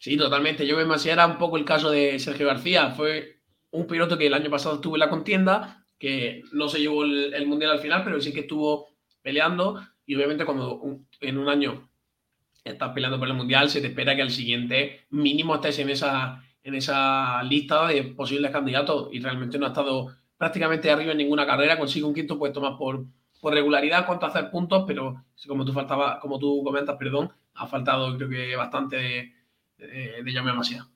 Sí, 0.00 0.16
totalmente. 0.16 0.66
Jaume 0.66 0.84
Masia 0.84 1.12
era 1.12 1.24
un 1.28 1.38
poco 1.38 1.56
el 1.56 1.64
caso 1.64 1.88
de 1.88 2.18
Sergio 2.18 2.48
García. 2.48 2.90
Fue 2.90 3.42
un 3.70 3.86
piloto 3.86 4.18
que 4.18 4.26
el 4.26 4.34
año 4.34 4.50
pasado 4.50 4.74
estuvo 4.74 4.96
en 4.96 5.00
la 5.00 5.08
contienda, 5.08 5.86
que 6.00 6.42
no 6.50 6.68
se 6.68 6.80
llevó 6.80 7.04
el, 7.04 7.46
Mundial 7.46 7.70
al 7.70 7.78
final, 7.78 8.02
pero 8.02 8.20
sí 8.20 8.32
que 8.32 8.40
estuvo 8.40 8.88
peleando 9.22 9.80
y 10.04 10.16
obviamente 10.16 10.44
cuando 10.44 10.82
en 11.20 11.38
un 11.38 11.48
año 11.48 11.89
estás 12.64 12.92
peleando 12.92 13.18
por 13.18 13.28
el 13.28 13.34
mundial, 13.34 13.70
se 13.70 13.80
te 13.80 13.88
espera 13.88 14.14
que 14.14 14.22
al 14.22 14.30
siguiente 14.30 15.06
mínimo 15.10 15.54
estés 15.54 15.78
en 15.78 15.90
esa, 15.90 16.42
en 16.62 16.74
esa 16.74 17.42
lista 17.42 17.88
de 17.88 18.04
posibles 18.04 18.50
candidatos 18.50 19.08
y 19.12 19.20
realmente 19.20 19.58
no 19.58 19.66
ha 19.66 19.70
estado 19.70 20.14
prácticamente 20.36 20.90
arriba 20.90 21.12
en 21.12 21.18
ninguna 21.18 21.46
carrera, 21.46 21.78
consigue 21.78 22.06
un 22.06 22.14
quinto 22.14 22.38
puesto 22.38 22.60
más 22.60 22.76
por, 22.78 23.04
por 23.40 23.52
regularidad 23.52 24.06
cuanto 24.06 24.26
a 24.26 24.30
hacer 24.30 24.50
puntos, 24.50 24.84
pero 24.86 25.24
como 25.46 25.64
tú 25.64 25.72
faltaba, 25.72 26.18
como 26.20 26.38
tú 26.38 26.62
comentas, 26.64 26.96
perdón, 26.96 27.32
ha 27.54 27.66
faltado 27.66 28.16
creo 28.16 28.28
que 28.28 28.56
bastante 28.56 28.96
de, 28.96 29.34
de, 29.76 30.22
de 30.22 30.32
Jaume 30.32 30.52
Masia. 30.52 30.86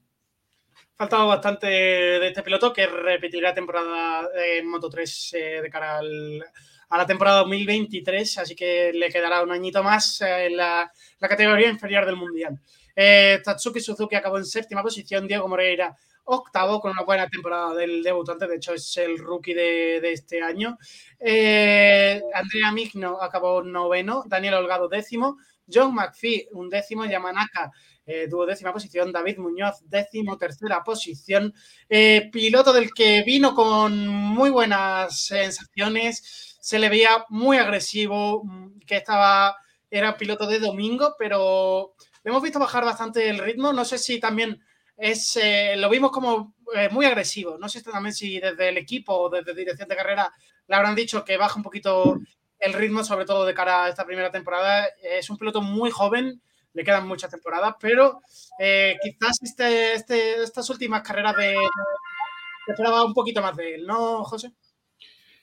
Faltaba 0.96 1.24
bastante 1.24 1.66
de 1.66 2.28
este 2.28 2.42
piloto 2.42 2.72
que 2.72 2.86
repetirá 2.86 3.52
temporada 3.52 4.28
en 4.36 4.68
Moto 4.68 4.88
3 4.88 5.34
eh, 5.34 5.60
de 5.62 5.70
cara 5.70 5.98
al, 5.98 6.44
a 6.88 6.98
la 6.98 7.06
temporada 7.06 7.40
2023, 7.40 8.38
así 8.38 8.54
que 8.54 8.92
le 8.92 9.10
quedará 9.10 9.42
un 9.42 9.52
añito 9.52 9.82
más 9.82 10.20
en 10.20 10.56
la, 10.56 10.90
categoría 11.20 11.68
inferior 11.68 12.06
del 12.06 12.16
Mundial. 12.16 12.60
Eh, 12.94 13.40
Tatsuki 13.44 13.80
Suzuki 13.80 14.14
acabó 14.14 14.38
en 14.38 14.44
séptima 14.44 14.82
posición, 14.82 15.26
Diego 15.26 15.48
Moreira 15.48 15.96
octavo 16.26 16.80
con 16.80 16.92
una 16.92 17.02
buena 17.02 17.28
temporada 17.28 17.74
del 17.74 18.02
debutante, 18.02 18.46
de 18.46 18.56
hecho 18.56 18.74
es 18.74 18.96
el 18.96 19.18
rookie 19.18 19.54
de, 19.54 20.12
este 20.12 20.42
año. 20.42 20.78
Eh, 21.20 22.20
Andrea 22.32 22.72
Migno 22.72 23.20
acabó 23.20 23.62
noveno, 23.62 24.24
Daniel 24.26 24.54
Holgado 24.54 24.88
décimo, 24.88 25.36
John 25.70 25.94
McPhee 25.94 26.48
un 26.52 26.68
décimo, 26.68 27.04
Yamanaka 27.04 27.70
eh, 28.06 28.26
duodécima 28.28 28.72
posición, 28.72 29.12
David 29.12 29.38
Muñoz 29.38 29.82
décimo 29.88 30.36
tercera 30.36 30.84
posición, 30.84 31.54
eh, 31.88 32.28
piloto 32.30 32.72
del 32.72 32.92
que 32.92 33.22
vino 33.22 33.54
con 33.54 34.06
muy 34.06 34.50
buenas 34.50 35.24
sensaciones, 35.24 36.53
se 36.64 36.78
le 36.78 36.88
veía 36.88 37.26
muy 37.28 37.58
agresivo, 37.58 38.42
que 38.86 38.96
estaba, 38.96 39.54
era 39.90 40.16
piloto 40.16 40.46
de 40.46 40.58
domingo, 40.58 41.14
pero 41.18 41.94
le 42.22 42.30
hemos 42.30 42.42
visto 42.42 42.58
bajar 42.58 42.86
bastante 42.86 43.28
el 43.28 43.36
ritmo. 43.36 43.70
No 43.74 43.84
sé 43.84 43.98
si 43.98 44.18
también 44.18 44.64
es, 44.96 45.36
eh, 45.36 45.74
lo 45.76 45.90
vimos 45.90 46.10
como 46.10 46.54
eh, 46.74 46.88
muy 46.88 47.04
agresivo. 47.04 47.58
No 47.58 47.68
sé 47.68 47.82
también 47.82 48.14
si 48.14 48.40
desde 48.40 48.70
el 48.70 48.78
equipo 48.78 49.12
o 49.12 49.28
desde 49.28 49.54
dirección 49.54 49.90
de 49.90 49.96
carrera 49.96 50.32
le 50.66 50.74
habrán 50.74 50.94
dicho 50.94 51.22
que 51.22 51.36
baja 51.36 51.56
un 51.56 51.62
poquito 51.62 52.18
el 52.58 52.72
ritmo, 52.72 53.04
sobre 53.04 53.26
todo 53.26 53.44
de 53.44 53.52
cara 53.52 53.84
a 53.84 53.88
esta 53.90 54.06
primera 54.06 54.30
temporada. 54.30 54.88
Es 55.02 55.28
un 55.28 55.36
piloto 55.36 55.60
muy 55.60 55.90
joven, 55.90 56.40
le 56.72 56.82
quedan 56.82 57.06
muchas 57.06 57.30
temporadas, 57.30 57.74
pero 57.78 58.22
eh, 58.58 58.96
quizás 59.02 59.36
este, 59.42 59.92
este, 59.92 60.42
estas 60.42 60.70
últimas 60.70 61.02
carreras 61.02 61.36
de, 61.36 61.58
esperaba 62.66 63.04
un 63.04 63.12
poquito 63.12 63.42
más 63.42 63.54
de 63.54 63.74
él, 63.74 63.86
¿no, 63.86 64.24
José? 64.24 64.54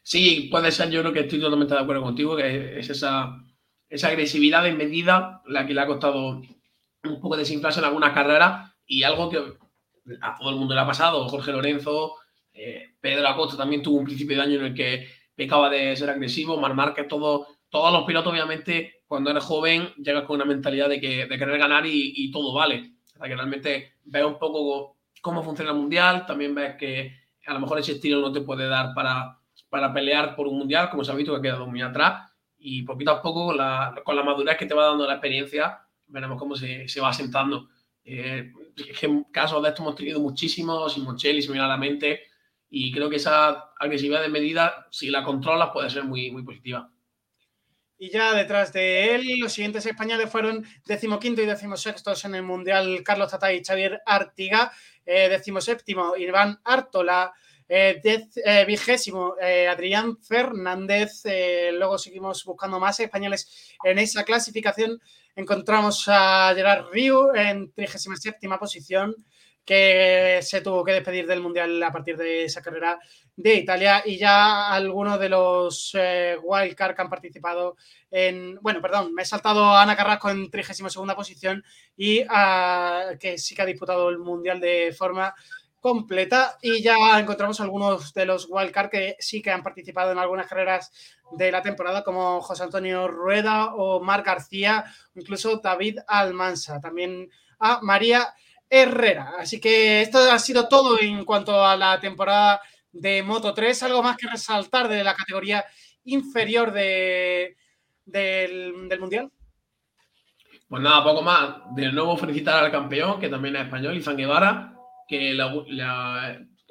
Sí, 0.04 0.48
puede 0.52 0.72
ser, 0.72 0.90
yo 0.90 1.02
creo 1.02 1.14
que 1.14 1.20
estoy 1.22 1.40
totalmente 1.40 1.74
de 1.76 1.80
acuerdo 1.80 2.02
contigo, 2.02 2.36
que 2.36 2.80
es 2.80 2.90
esa, 2.90 3.38
esa 3.88 4.08
agresividad 4.08 4.66
en 4.68 4.78
medida 4.78 5.42
la 5.46 5.66
que 5.66 5.74
le 5.74 5.82
ha 5.82 5.88
costado 5.88 6.42
un 7.04 7.20
poco 7.22 7.38
desinflarse 7.38 7.80
en 7.80 7.86
algunas 7.86 8.14
carreras 8.14 8.74
y 8.86 9.04
algo 9.04 9.30
que 9.30 9.38
a 10.22 10.36
todo 10.36 10.50
el 10.50 10.56
mundo 10.56 10.74
le 10.74 10.82
ha 10.82 10.86
pasado. 10.88 11.28
Jorge 11.30 11.52
Lorenzo, 11.52 12.16
eh, 12.54 12.96
Pedro 13.00 13.28
Acosta 13.28 13.58
también 13.58 13.82
tuvo 13.84 14.00
un 14.00 14.06
principio 14.06 14.36
de 14.36 14.44
año 14.44 14.60
en 14.60 14.66
el 14.68 14.74
que 14.74 15.08
pecaba 15.36 15.70
de 15.70 15.96
ser 15.96 16.10
agresivo, 16.10 16.58
Mar 16.58 16.74
Márquez, 16.74 17.08
todo, 17.08 17.48
todos 17.70 17.94
los 17.94 18.04
pilotos, 18.04 18.34
obviamente, 18.34 19.04
cuando 19.06 19.30
eres 19.32 19.44
joven, 19.44 19.94
llegas 19.98 20.24
con 20.24 20.36
una 20.36 20.46
mentalidad 20.46 20.90
de, 20.90 21.00
que, 21.00 21.26
de 21.28 21.38
querer 21.38 21.58
ganar 21.58 21.86
y, 21.86 22.14
y 22.16 22.32
todo 22.32 22.54
vale. 22.54 22.96
Hasta 23.14 23.28
que 23.28 23.36
realmente 23.36 23.94
ves 24.04 24.26
un 24.26 24.40
poco 24.40 24.98
cómo 25.22 25.44
funciona 25.44 25.72
el 25.72 25.78
mundial, 25.78 26.26
también 26.26 26.56
ves 26.56 26.76
que 26.76 27.16
a 27.46 27.54
lo 27.54 27.60
mejor 27.60 27.80
ese 27.80 27.94
estilo 27.94 28.20
no 28.20 28.32
te 28.32 28.42
puede 28.42 28.68
dar 28.68 28.94
para 28.94 29.41
para 29.72 29.94
pelear 29.94 30.36
por 30.36 30.48
un 30.48 30.58
mundial, 30.58 30.90
como 30.90 31.04
se 31.06 31.14
ha 31.14 31.16
visto 31.16 31.32
que 31.32 31.40
ha 31.40 31.42
quedado 31.42 31.66
muy 31.66 31.82
atrás. 31.82 32.30
Y 32.58 32.84
poquito 32.84 33.12
a 33.12 33.22
poco, 33.22 33.48
con 34.04 34.16
la, 34.16 34.24
madurez 34.24 34.58
que 34.58 34.66
te 34.66 34.74
va 34.74 34.86
dando 34.86 35.08
la 35.08 35.14
experiencia, 35.14 35.80
veremos 36.08 36.38
cómo 36.38 36.56
se, 36.56 36.90
se 36.90 37.00
va 37.00 37.10
asentando. 37.10 37.70
Eh, 38.04 38.52
casos 39.32 39.64
de 39.64 39.70
esto 39.70 39.82
hemos 39.82 39.96
tenido 39.96 40.20
muchísimos, 40.20 40.94
Simoncelli 40.94 41.42
se 41.42 41.52
me 41.54 41.60
a 41.60 41.68
la 41.68 41.78
mente, 41.78 42.24
y 42.70 42.92
creo 42.92 43.10
que 43.10 43.16
esa 43.16 43.72
agresividad 43.80 44.22
de 44.22 44.28
medida, 44.28 44.88
si 44.92 45.10
la 45.10 45.24
controlas, 45.24 45.70
puede 45.72 45.90
ser 45.90 46.04
muy, 46.04 46.32
muy 46.32 46.44
positiva. 46.44 46.92
Y 47.98 48.10
ya 48.10 48.34
detrás 48.34 48.74
de 48.74 49.16
él, 49.16 49.40
los 49.40 49.54
siguientes 49.54 49.86
españoles 49.86 50.30
fueron 50.30 50.66
decimoquinto 50.86 51.42
y 51.42 51.46
decimosextos 51.46 52.26
en 52.26 52.36
el 52.36 52.44
Mundial 52.44 53.04
Carlos 53.06 53.32
Tata 53.32 53.54
y 53.54 53.64
Xavier 53.64 54.02
Artiga, 54.06 54.72
eh, 55.06 55.30
decimoséptimo 55.30 56.18
Iván 56.18 56.60
Artola, 56.66 57.32
vigésimo, 58.66 59.36
eh, 59.40 59.66
Adrián 59.66 60.18
Fernández. 60.18 61.22
Eh, 61.24 61.72
luego 61.72 61.98
seguimos 61.98 62.44
buscando 62.44 62.82
más 62.82 63.00
españoles 63.00 63.78
en 63.86 63.98
esa 63.98 64.26
clasificación. 64.26 65.00
Encontramos 65.38 66.04
a 66.08 66.52
Gerard 66.54 66.88
Riu 66.92 67.34
en 67.34 67.72
37 67.72 68.40
posición, 68.60 69.16
que 69.64 70.40
se 70.42 70.60
tuvo 70.60 70.84
que 70.84 70.92
despedir 70.92 71.26
del 71.26 71.40
Mundial 71.40 71.82
a 71.82 71.94
partir 71.94 72.18
de 72.18 72.44
esa 72.44 72.62
carrera 72.62 73.00
de 73.38 73.56
Italia. 73.56 74.04
Y 74.04 74.18
ya 74.18 74.74
algunos 74.74 75.18
de 75.18 75.30
los 75.30 75.92
eh, 75.98 76.36
wildcard 76.44 76.94
que 76.94 77.02
han 77.04 77.10
participado 77.10 77.78
en. 78.10 78.56
Bueno, 78.62 78.82
perdón, 78.82 79.14
me 79.14 79.22
he 79.22 79.26
saltado 79.26 79.64
a 79.64 79.82
Ana 79.82 79.96
Carrasco 79.96 80.30
en 80.30 80.52
32 80.52 81.16
posición 81.16 81.64
y 81.96 82.26
que 83.18 83.38
sí 83.38 83.56
que 83.56 83.62
ha 83.62 83.66
disputado 83.66 84.10
el 84.10 84.18
Mundial 84.18 84.60
de 84.60 84.94
forma 84.98 85.34
completa 85.82 86.58
y 86.62 86.82
ya 86.82 87.20
encontramos 87.20 87.60
algunos 87.60 88.14
de 88.14 88.26
los 88.26 88.48
wildcard 88.50 88.90
que 88.90 89.16
sí 89.20 89.42
que 89.42 89.52
han 89.52 89.64
participado 89.64 90.12
en 90.12 90.20
algunas 90.20 90.48
carreras 90.48 90.92
de 91.32 91.52
la 91.52 91.62
temporada 91.62 92.04
como 92.04 92.40
José 92.40 92.64
Antonio 92.64 93.08
Rueda 93.08 93.74
o 93.76 94.00
Marc 94.00 94.26
García, 94.26 94.86
incluso 95.16 95.58
David 95.58 96.00
Almansa, 96.08 96.80
también 96.80 97.30
a 97.60 97.82
María 97.82 98.34
Herrera. 98.70 99.34
Así 99.40 99.60
que 99.60 100.02
esto 100.02 100.20
ha 100.32 100.40
sido 100.40 100.70
todo 100.70 101.00
en 101.02 101.26
cuanto 101.26 101.66
a 101.66 101.76
la 101.76 102.00
temporada 102.00 102.62
de 102.92 103.24
Moto 103.24 103.54
3. 103.54 103.84
Algo 103.84 104.04
más 104.04 104.18
que 104.18 104.28
resaltar 104.28 104.88
de 104.88 105.04
la 105.04 105.16
categoría 105.16 105.66
inferior 106.04 106.72
de, 106.72 107.58
del, 108.06 109.00
Mundial. 109.00 109.32
Pues 110.68 110.82
nada, 110.82 111.04
poco 111.04 111.22
más. 111.22 111.56
De 111.76 111.92
nuevo 111.92 112.16
felicitar 112.18 112.64
al 112.64 112.72
campeón, 112.72 113.20
que 113.20 113.30
también 113.30 113.56
es 113.56 113.64
español, 113.64 113.98
Izan 113.98 114.16
Guevara, 114.16 114.81
que 115.12 115.38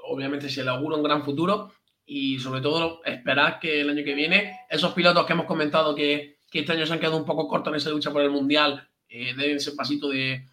obviamente 0.02 0.48
se 0.48 0.64
le 0.64 0.70
augura 0.70 0.96
un 0.96 1.02
gran 1.02 1.22
futuro 1.22 1.70
y 2.06 2.38
sobre 2.38 2.62
todo 2.62 3.02
esperar 3.04 3.60
que 3.60 3.82
el 3.82 3.90
año 3.90 4.02
que 4.02 4.14
viene 4.14 4.60
esos 4.70 4.94
pilotos 4.94 5.26
que 5.26 5.34
hemos 5.34 5.44
comentado 5.44 5.94
que, 5.94 6.38
este 6.50 6.72
año 6.72 6.86
se 6.86 6.94
han 6.94 7.00
quedado 7.00 7.18
un 7.18 7.26
poco 7.26 7.46
cortos 7.46 7.70
en 7.70 7.76
esa 7.76 7.90
lucha 7.90 8.10
por 8.10 8.22
el 8.22 8.30
mundial 8.30 8.88
eh, 9.10 9.34
den 9.36 9.56
ese 9.56 9.72
pasito 9.72 10.08
de 10.08 10.46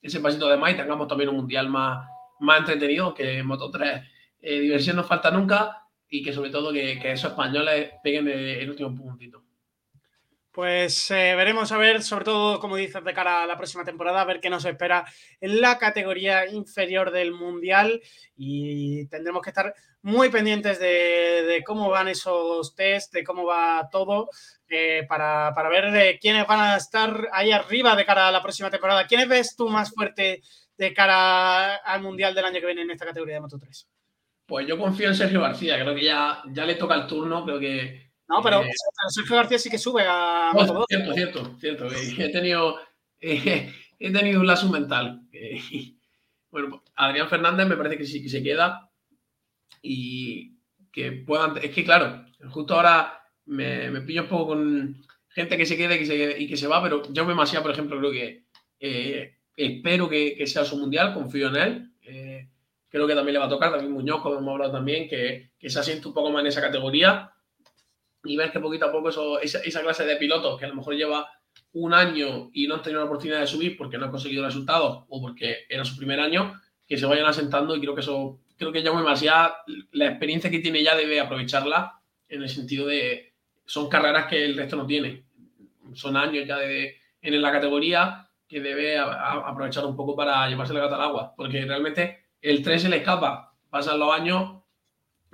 ese 0.00 0.20
pasito 0.20 0.48
de 0.48 0.56
más 0.56 0.72
y 0.72 0.76
tengamos 0.76 1.06
también 1.06 1.28
un 1.28 1.36
mundial 1.36 1.68
más, 1.68 2.08
más 2.40 2.60
entretenido 2.60 3.12
que 3.12 3.42
Moto 3.42 3.70
3 3.70 4.00
eh, 4.40 4.60
diversión 4.60 4.96
no 4.96 5.04
falta 5.04 5.30
nunca 5.30 5.82
y 6.08 6.22
que 6.22 6.32
sobre 6.32 6.48
todo 6.48 6.72
que, 6.72 6.98
que 6.98 7.12
esos 7.12 7.32
españoles 7.32 7.90
peguen 8.02 8.26
el 8.28 8.70
último 8.70 8.94
puntito. 8.94 9.42
Pues 10.54 11.10
eh, 11.10 11.34
veremos 11.34 11.72
a 11.72 11.78
ver, 11.78 12.00
sobre 12.04 12.26
todo, 12.26 12.60
como 12.60 12.76
dices, 12.76 13.02
de 13.02 13.12
cara 13.12 13.42
a 13.42 13.46
la 13.46 13.56
próxima 13.56 13.84
temporada, 13.84 14.20
a 14.20 14.24
ver 14.24 14.38
qué 14.38 14.48
nos 14.48 14.64
espera 14.64 15.04
en 15.40 15.60
la 15.60 15.78
categoría 15.78 16.46
inferior 16.46 17.10
del 17.10 17.32
Mundial 17.32 18.00
y 18.36 19.04
tendremos 19.08 19.42
que 19.42 19.50
estar 19.50 19.74
muy 20.02 20.28
pendientes 20.28 20.78
de, 20.78 21.60
cómo 21.66 21.90
van 21.90 22.06
esos 22.06 22.72
test, 22.76 23.12
de 23.12 23.24
cómo 23.24 23.44
va 23.44 23.88
todo, 23.90 24.30
eh, 24.68 25.04
para, 25.08 25.52
para, 25.56 25.68
ver 25.68 25.86
eh, 25.96 26.18
quiénes 26.20 26.46
van 26.46 26.60
a 26.60 26.76
estar 26.76 27.28
ahí 27.32 27.50
arriba 27.50 27.96
de 27.96 28.04
cara 28.04 28.28
a 28.28 28.32
la 28.32 28.40
próxima 28.40 28.70
temporada. 28.70 29.08
¿Quiénes 29.08 29.26
ves 29.26 29.56
tú 29.56 29.68
más 29.68 29.92
fuerte 29.92 30.40
de 30.78 30.94
cara 30.94 31.74
al 31.78 32.00
Mundial 32.00 32.32
del 32.32 32.44
año 32.44 32.60
que 32.60 32.66
viene 32.66 32.82
en 32.82 32.92
esta 32.92 33.06
categoría 33.06 33.34
de 33.34 33.40
Moto 33.40 33.58
3? 33.58 33.88
Pues 34.46 34.68
yo 34.68 34.78
confío 34.78 35.08
en 35.08 35.16
Sergio 35.16 35.40
García, 35.40 35.80
creo 35.80 35.96
que 35.96 36.04
ya, 36.04 36.44
ya 36.52 36.64
le 36.64 36.76
toca 36.76 36.94
el 36.94 37.08
turno, 37.08 37.44
creo 37.44 37.58
que 37.58 38.03
no, 38.28 38.42
pero 38.42 38.62
eh, 38.62 38.70
Sergio 39.08 39.36
García 39.36 39.58
sí 39.58 39.70
que 39.70 39.78
sube 39.78 40.04
a. 40.06 40.52
No, 40.54 40.84
cierto, 40.86 41.12
cierto, 41.12 41.56
cierto. 41.58 41.88
He 41.88 42.30
tenido, 42.30 42.78
eh, 43.20 43.72
he 43.98 44.12
tenido 44.12 44.40
un 44.40 44.46
lazo 44.46 44.68
mental. 44.70 45.22
bueno, 46.50 46.82
Adrián 46.96 47.28
Fernández 47.28 47.66
me 47.66 47.76
parece 47.76 47.98
que 47.98 48.06
sí 48.06 48.22
que 48.22 48.28
se 48.28 48.42
queda. 48.42 48.90
Y 49.82 50.56
que 50.90 51.12
puedan. 51.12 51.58
Es 51.58 51.70
que, 51.70 51.84
claro, 51.84 52.24
justo 52.48 52.74
ahora 52.74 53.22
me, 53.44 53.90
me 53.90 54.00
pillo 54.00 54.22
un 54.22 54.28
poco 54.28 54.48
con 54.48 55.02
gente 55.28 55.58
que 55.58 55.66
se 55.66 55.76
quede, 55.76 55.98
que 55.98 56.06
se 56.06 56.40
y 56.40 56.48
que 56.48 56.56
se 56.56 56.66
va, 56.66 56.82
pero 56.82 57.02
yo 57.12 57.26
me 57.26 57.34
Masía, 57.34 57.60
por 57.60 57.72
ejemplo, 57.72 57.98
creo 57.98 58.12
que 58.12 58.44
eh, 58.80 59.36
espero 59.54 60.08
que, 60.08 60.34
que, 60.34 60.46
sea 60.46 60.64
su 60.64 60.78
mundial, 60.78 61.12
confío 61.12 61.48
en 61.48 61.56
él. 61.56 61.90
Eh, 62.02 62.48
creo 62.88 63.06
que 63.06 63.14
también 63.14 63.34
le 63.34 63.40
va 63.40 63.46
a 63.46 63.50
tocar, 63.50 63.72
David 63.72 63.88
Muñoz, 63.88 64.22
como 64.22 64.38
hemos 64.38 64.52
hablado 64.52 64.72
también, 64.72 65.08
que, 65.08 65.50
que 65.58 65.68
se 65.68 65.80
asiente 65.80 66.08
un 66.08 66.14
poco 66.14 66.30
más 66.30 66.40
en 66.40 66.46
esa 66.46 66.62
categoría 66.62 67.33
y 68.24 68.36
ver 68.36 68.50
que 68.50 68.60
poquito 68.60 68.86
a 68.86 68.92
poco 68.92 69.10
eso, 69.10 69.40
esa, 69.40 69.60
esa, 69.60 69.82
clase 69.82 70.04
de 70.04 70.16
pilotos 70.16 70.58
que 70.58 70.64
a 70.64 70.68
lo 70.68 70.74
mejor 70.74 70.94
lleva 70.94 71.28
un 71.72 71.92
año 71.92 72.50
y 72.52 72.66
no 72.66 72.76
han 72.76 72.82
tenido 72.82 73.00
la 73.00 73.06
oportunidad 73.06 73.40
de 73.40 73.46
subir 73.46 73.76
porque 73.76 73.98
no 73.98 74.06
han 74.06 74.10
conseguido 74.10 74.44
resultados 74.44 75.04
o 75.08 75.20
porque 75.20 75.66
era 75.68 75.84
su 75.84 75.96
primer 75.96 76.20
año, 76.20 76.60
que 76.86 76.96
se 76.96 77.06
vayan 77.06 77.26
asentando 77.26 77.76
y 77.76 77.80
creo 77.80 77.94
que 77.94 78.00
eso, 78.00 78.40
creo 78.56 78.72
que 78.72 78.82
ya 78.82 78.92
muy 78.92 79.02
más 79.02 79.20
ya 79.20 79.54
la 79.92 80.06
experiencia 80.06 80.50
que 80.50 80.60
tiene 80.60 80.82
ya 80.82 80.96
debe 80.96 81.20
aprovecharla 81.20 82.00
en 82.28 82.42
el 82.42 82.48
sentido 82.48 82.86
de 82.86 83.32
son 83.66 83.88
carreras 83.88 84.26
que 84.26 84.44
el 84.44 84.56
resto 84.56 84.76
no 84.76 84.86
tiene, 84.86 85.24
son 85.94 86.16
años 86.16 86.46
ya 86.46 86.58
de, 86.58 86.96
en 87.22 87.42
la 87.42 87.52
categoría 87.52 88.28
que 88.46 88.60
debe 88.60 88.98
a, 88.98 89.04
a 89.04 89.50
aprovechar 89.50 89.84
un 89.86 89.96
poco 89.96 90.14
para 90.14 90.48
llevarse 90.48 90.74
la 90.74 90.80
gata 90.80 90.96
al 90.96 91.02
agua, 91.02 91.34
porque 91.36 91.64
realmente 91.64 92.26
el 92.40 92.62
3 92.62 92.82
se 92.82 92.88
le 92.88 92.98
escapa, 92.98 93.54
pasan 93.70 93.98
los 93.98 94.12
años 94.12 94.63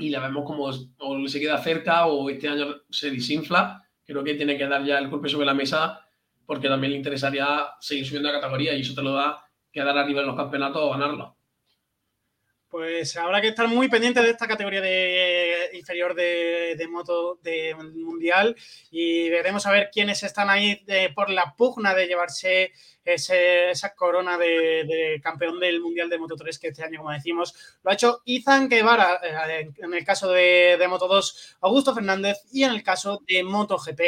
y 0.00 0.10
la 0.10 0.20
vemos 0.20 0.44
como 0.44 0.64
o 0.64 1.28
se 1.28 1.40
queda 1.40 1.58
cerca 1.58 2.06
o 2.06 2.28
este 2.30 2.48
año 2.48 2.66
se 2.90 3.10
desinfla. 3.10 3.84
Creo 4.04 4.24
que 4.24 4.34
tiene 4.34 4.56
que 4.56 4.66
dar 4.66 4.84
ya 4.84 4.98
el 4.98 5.08
golpe 5.08 5.28
sobre 5.28 5.46
la 5.46 5.54
mesa 5.54 6.00
porque 6.46 6.68
también 6.68 6.92
le 6.92 6.96
interesaría 6.96 7.68
seguir 7.78 8.06
subiendo 8.06 8.32
la 8.32 8.40
categoría 8.40 8.74
y 8.74 8.80
eso 8.80 8.94
te 8.94 9.02
lo 9.02 9.12
da 9.12 9.44
quedar 9.70 9.96
arriba 9.96 10.22
en 10.22 10.26
los 10.26 10.36
campeonatos 10.36 10.82
o 10.82 10.90
ganarlo. 10.90 11.36
Pues 12.70 13.16
habrá 13.16 13.40
que 13.40 13.48
estar 13.48 13.66
muy 13.66 13.88
pendiente 13.88 14.22
de 14.22 14.30
esta 14.30 14.46
categoría 14.46 14.80
de 14.80 15.70
inferior 15.72 16.14
de, 16.14 16.76
de 16.78 16.86
moto 16.86 17.40
de 17.42 17.74
mundial 17.74 18.54
y 18.92 19.28
veremos 19.28 19.66
a 19.66 19.72
ver 19.72 19.90
quiénes 19.92 20.22
están 20.22 20.48
ahí 20.50 20.80
de, 20.86 21.10
por 21.10 21.30
la 21.30 21.56
pugna 21.56 21.94
de 21.94 22.06
llevarse 22.06 22.70
esa 23.04 23.94
corona 23.94 24.38
de, 24.38 25.20
campeón 25.22 25.58
del 25.58 25.80
mundial 25.80 26.08
de 26.08 26.18
Moto 26.18 26.36
3 26.36 26.58
que 26.58 26.68
este 26.68 26.84
año, 26.84 26.98
como 26.98 27.10
decimos, 27.10 27.54
lo 27.82 27.90
ha 27.90 27.94
hecho 27.94 28.22
Izan 28.24 28.68
Guevara 28.68 29.20
eh, 29.22 29.70
en 29.76 29.94
el 29.94 30.04
caso 30.04 30.30
de, 30.30 30.76
de, 30.78 30.88
Moto 30.88 31.08
2, 31.08 31.56
Augusto 31.62 31.94
Fernández 31.94 32.38
y 32.52 32.62
en 32.62 32.70
el 32.70 32.82
caso 32.82 33.20
de 33.26 33.42
Moto 33.42 33.78
GP, 33.78 34.00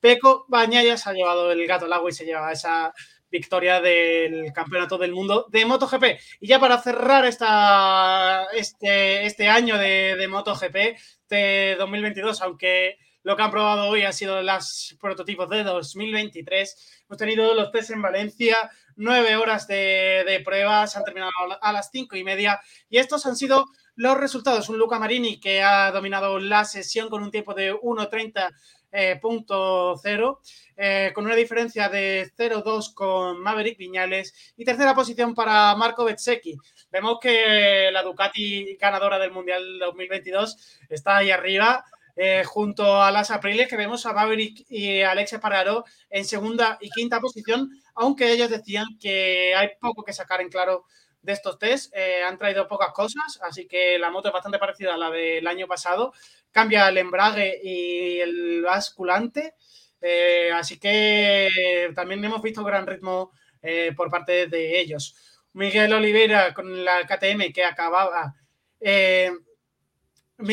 Peco 0.00 0.44
Bañaya 0.48 0.96
se 0.96 1.10
ha 1.10 1.12
llevado 1.12 1.52
el 1.52 1.66
gato 1.66 1.84
al 1.84 1.92
agua 1.92 2.10
y 2.10 2.14
se 2.14 2.24
lleva 2.24 2.52
esa 2.52 2.92
victoria 3.30 3.80
del 3.80 4.52
campeonato 4.52 4.98
del 4.98 5.12
mundo 5.12 5.46
de 5.50 5.64
MotoGP. 5.64 6.04
Y 6.40 6.48
ya 6.48 6.58
para 6.58 6.80
cerrar 6.80 7.24
esta, 7.24 8.46
este, 8.54 9.26
este 9.26 9.48
año 9.48 9.78
de, 9.78 10.26
MotoGP 10.28 10.98
de 11.28 11.76
2022, 11.78 12.42
aunque 12.42 12.98
lo 13.22 13.36
que 13.36 13.42
han 13.42 13.50
probado 13.50 13.88
hoy 13.88 14.02
han 14.02 14.12
sido 14.12 14.42
los 14.42 14.96
prototipos 15.00 15.48
de 15.50 15.64
2023, 15.64 17.02
hemos 17.08 17.18
tenido 17.18 17.54
los 17.54 17.70
test 17.70 17.90
en 17.90 18.00
Valencia, 18.00 18.56
nueve 18.96 19.36
horas 19.36 19.66
de, 19.66 20.24
de 20.26 20.40
pruebas, 20.40 20.96
han 20.96 21.04
terminado 21.04 21.32
a 21.60 21.72
las 21.72 21.90
cinco 21.90 22.16
y 22.16 22.24
media, 22.24 22.60
y 22.88 22.98
estos 22.98 23.26
han 23.26 23.36
sido 23.36 23.66
los 23.98 24.16
resultados. 24.16 24.68
Un 24.68 24.78
Luca 24.78 24.98
Marini 24.98 25.40
que 25.40 25.60
ha 25.60 25.90
dominado 25.90 26.38
la 26.38 26.64
sesión 26.64 27.08
con 27.10 27.22
un 27.22 27.32
tiempo 27.32 27.52
de 27.52 27.74
1.30 27.74 28.48
eh, 28.90 29.18
punto 29.20 29.96
cero, 30.02 30.40
eh, 30.76 31.12
con 31.14 31.26
una 31.26 31.34
diferencia 31.34 31.88
de 31.88 32.30
0-2 32.36 32.94
con 32.94 33.40
Maverick 33.40 33.78
Viñales 33.78 34.34
y 34.56 34.64
tercera 34.64 34.94
posición 34.94 35.34
para 35.34 35.74
Marco 35.76 36.04
Bezzecchi. 36.04 36.56
Vemos 36.90 37.18
que 37.20 37.90
la 37.92 38.02
Ducati 38.02 38.76
ganadora 38.76 39.18
del 39.18 39.32
Mundial 39.32 39.78
2022 39.78 40.56
está 40.88 41.18
ahí 41.18 41.30
arriba. 41.30 41.84
Eh, 42.20 42.42
junto 42.44 43.00
a 43.00 43.12
las 43.12 43.30
Apriles 43.30 43.68
que 43.68 43.76
vemos 43.76 44.04
a 44.04 44.12
Maverick 44.12 44.66
y 44.68 45.02
Alexa 45.02 45.38
Pararo 45.38 45.84
en 46.10 46.24
segunda 46.24 46.76
y 46.80 46.90
quinta 46.90 47.20
posición, 47.20 47.70
aunque 47.94 48.32
ellos 48.32 48.50
decían 48.50 48.86
que 49.00 49.54
hay 49.54 49.68
poco 49.80 50.02
que 50.02 50.12
sacar 50.12 50.40
en 50.40 50.48
claro 50.48 50.84
de 51.22 51.32
estos 51.32 51.58
test. 51.58 51.94
Eh, 51.96 52.22
han 52.22 52.38
traído 52.38 52.68
pocas 52.68 52.92
cosas, 52.92 53.38
así 53.42 53.66
que 53.66 53.98
la 53.98 54.10
moto 54.10 54.28
es 54.28 54.34
bastante 54.34 54.58
parecida 54.58 54.94
a 54.94 54.98
la 54.98 55.10
del 55.10 55.46
año 55.46 55.66
pasado. 55.66 56.12
Cambia 56.50 56.88
el 56.88 56.98
embrague 56.98 57.60
y 57.62 58.20
el 58.20 58.62
basculante. 58.62 59.54
Eh, 60.00 60.50
así 60.54 60.78
que 60.78 61.48
también 61.94 62.24
hemos 62.24 62.42
visto 62.42 62.62
gran 62.64 62.86
ritmo 62.86 63.32
eh, 63.62 63.92
por 63.96 64.10
parte 64.10 64.46
de 64.46 64.80
ellos. 64.80 65.14
Miguel 65.54 65.92
Oliveira 65.92 66.54
con 66.54 66.84
la 66.84 67.06
KTM 67.06 67.52
que 67.52 67.64
acababa. 67.64 68.34
Eh, 68.80 69.32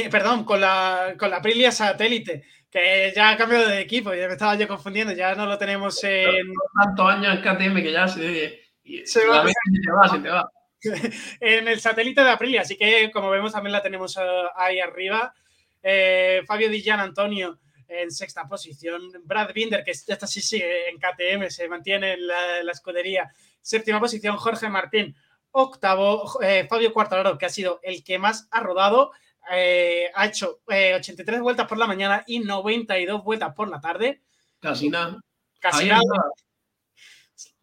perdón, 0.09 0.43
con 0.45 0.61
la, 0.61 1.15
con 1.17 1.29
la 1.29 1.37
Aprilia 1.37 1.71
Satélite, 1.71 2.43
que 2.71 3.13
ya 3.15 3.29
ha 3.29 3.37
cambiado 3.37 3.67
de 3.67 3.81
equipo, 3.81 4.13
ya 4.13 4.27
me 4.27 4.33
estaba 4.33 4.55
yo 4.55 4.67
confundiendo, 4.67 5.13
ya 5.13 5.35
no 5.35 5.45
lo 5.45 5.57
tenemos 5.57 6.03
en. 6.03 6.51
Tantos 6.83 7.07
años 7.07 7.35
en 7.35 7.41
KTM 7.41 7.81
que 7.83 7.91
ya 7.91 8.07
se. 8.07 8.64
Se 9.05 9.25
va, 9.25 9.45
se 9.47 9.53
te 9.83 9.91
va, 9.91 10.09
se 10.09 10.19
te 10.19 10.29
va. 10.29 10.51
en 11.39 11.67
el 11.67 11.79
satélite 11.79 12.21
de 12.23 12.29
Aprilia, 12.29 12.61
así 12.61 12.77
que 12.77 13.09
como 13.11 13.29
vemos 13.31 13.51
también 13.51 13.73
la 13.73 13.81
tenemos 13.81 14.15
uh, 14.17 14.21
ahí 14.55 14.79
arriba. 14.79 15.33
Eh, 15.81 16.43
Fabio 16.45 16.69
Di 16.69 16.81
Gian 16.81 16.99
Antonio 16.99 17.59
en 17.87 18.11
sexta 18.11 18.47
posición. 18.47 19.01
Brad 19.23 19.53
Binder, 19.53 19.83
que 19.83 19.91
esta 19.91 20.27
sí 20.27 20.41
sigue 20.41 20.89
en 20.89 20.97
KTM, 20.97 21.49
se 21.49 21.67
mantiene 21.67 22.13
en 22.13 22.27
la, 22.27 22.63
la 22.63 22.71
escudería. 22.71 23.31
Séptima 23.61 23.99
posición, 23.99 24.37
Jorge 24.37 24.69
Martín. 24.69 25.15
Octavo, 25.51 26.41
eh, 26.41 26.67
Fabio 26.69 26.91
Quartararo, 26.91 27.37
que 27.37 27.45
ha 27.45 27.49
sido 27.49 27.79
el 27.81 28.03
que 28.03 28.19
más 28.19 28.47
ha 28.51 28.59
rodado. 28.59 29.11
Eh, 29.51 30.11
ha 30.13 30.25
hecho 30.25 30.59
83 30.67 31.39
vueltas 31.39 31.67
por 31.67 31.77
la 31.77 31.87
mañana 31.87 32.23
y 32.27 32.39
92 32.39 33.23
vueltas 33.23 33.53
por 33.53 33.69
la 33.69 33.79
tarde. 33.79 34.21
Casi 34.59 34.89
nada. 34.89 35.21
Casi 35.59 35.87
nada. 35.87 36.01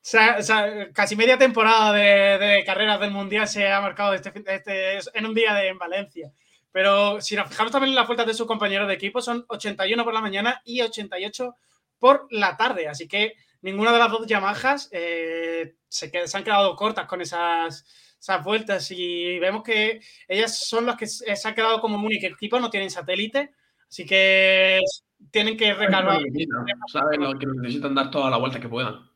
O 0.02 0.04
sea, 0.04 0.36
o 0.40 0.42
sea, 0.42 0.92
casi 0.92 1.14
media 1.14 1.38
temporada 1.38 1.92
de, 1.92 2.44
de, 2.44 2.64
carreras 2.64 2.98
del 2.98 3.12
Mundial 3.12 3.46
se 3.46 3.70
ha 3.70 3.80
marcado 3.80 4.14
este, 4.14 4.32
este, 4.48 4.98
en 5.14 5.26
un 5.26 5.32
día 5.32 5.54
de, 5.54 5.68
en 5.68 5.78
Valencia. 5.78 6.32
Pero 6.72 7.20
si 7.20 7.36
nos 7.36 7.48
fijamos 7.48 7.70
también 7.70 7.90
en 7.90 7.94
las 7.94 8.08
vueltas 8.08 8.26
de 8.26 8.34
sus 8.34 8.48
compañeros 8.48 8.88
de 8.88 8.94
equipo, 8.94 9.22
son 9.22 9.44
81 9.46 10.02
por 10.02 10.12
la 10.12 10.20
mañana 10.20 10.60
y 10.64 10.80
88 10.80 11.54
por 12.00 12.26
la 12.30 12.56
tarde. 12.56 12.88
Así 12.88 13.06
que 13.06 13.34
ninguna 13.60 13.92
de 13.92 13.98
las 14.00 14.10
dos 14.10 14.26
Yamahas 14.26 14.88
eh, 14.90 15.76
se, 15.86 16.10
se, 16.26 16.36
han 16.36 16.42
quedado 16.42 16.74
cortas 16.74 17.06
con 17.06 17.20
esas, 17.20 17.84
esas, 18.18 18.42
vueltas. 18.42 18.90
Y 18.90 19.38
vemos 19.38 19.62
que 19.62 20.00
ellas 20.26 20.66
son 20.66 20.84
las 20.84 20.96
que 20.96 21.06
se 21.06 21.48
han 21.48 21.54
quedado 21.54 21.80
como 21.80 22.04
único 22.04 22.26
equipo, 22.26 22.58
no 22.58 22.70
tienen 22.70 22.90
satélite. 22.90 23.52
Así 23.88 24.04
que 24.04 24.80
tienen 25.30 25.56
que 25.56 25.74
recargar. 25.74 26.22
Saben 26.90 27.20
lo 27.20 27.38
que 27.38 27.46
necesitan 27.46 27.94
dar 27.94 28.10
toda 28.10 28.30
la 28.30 28.38
vuelta 28.38 28.58
que 28.58 28.68
puedan 28.68 29.11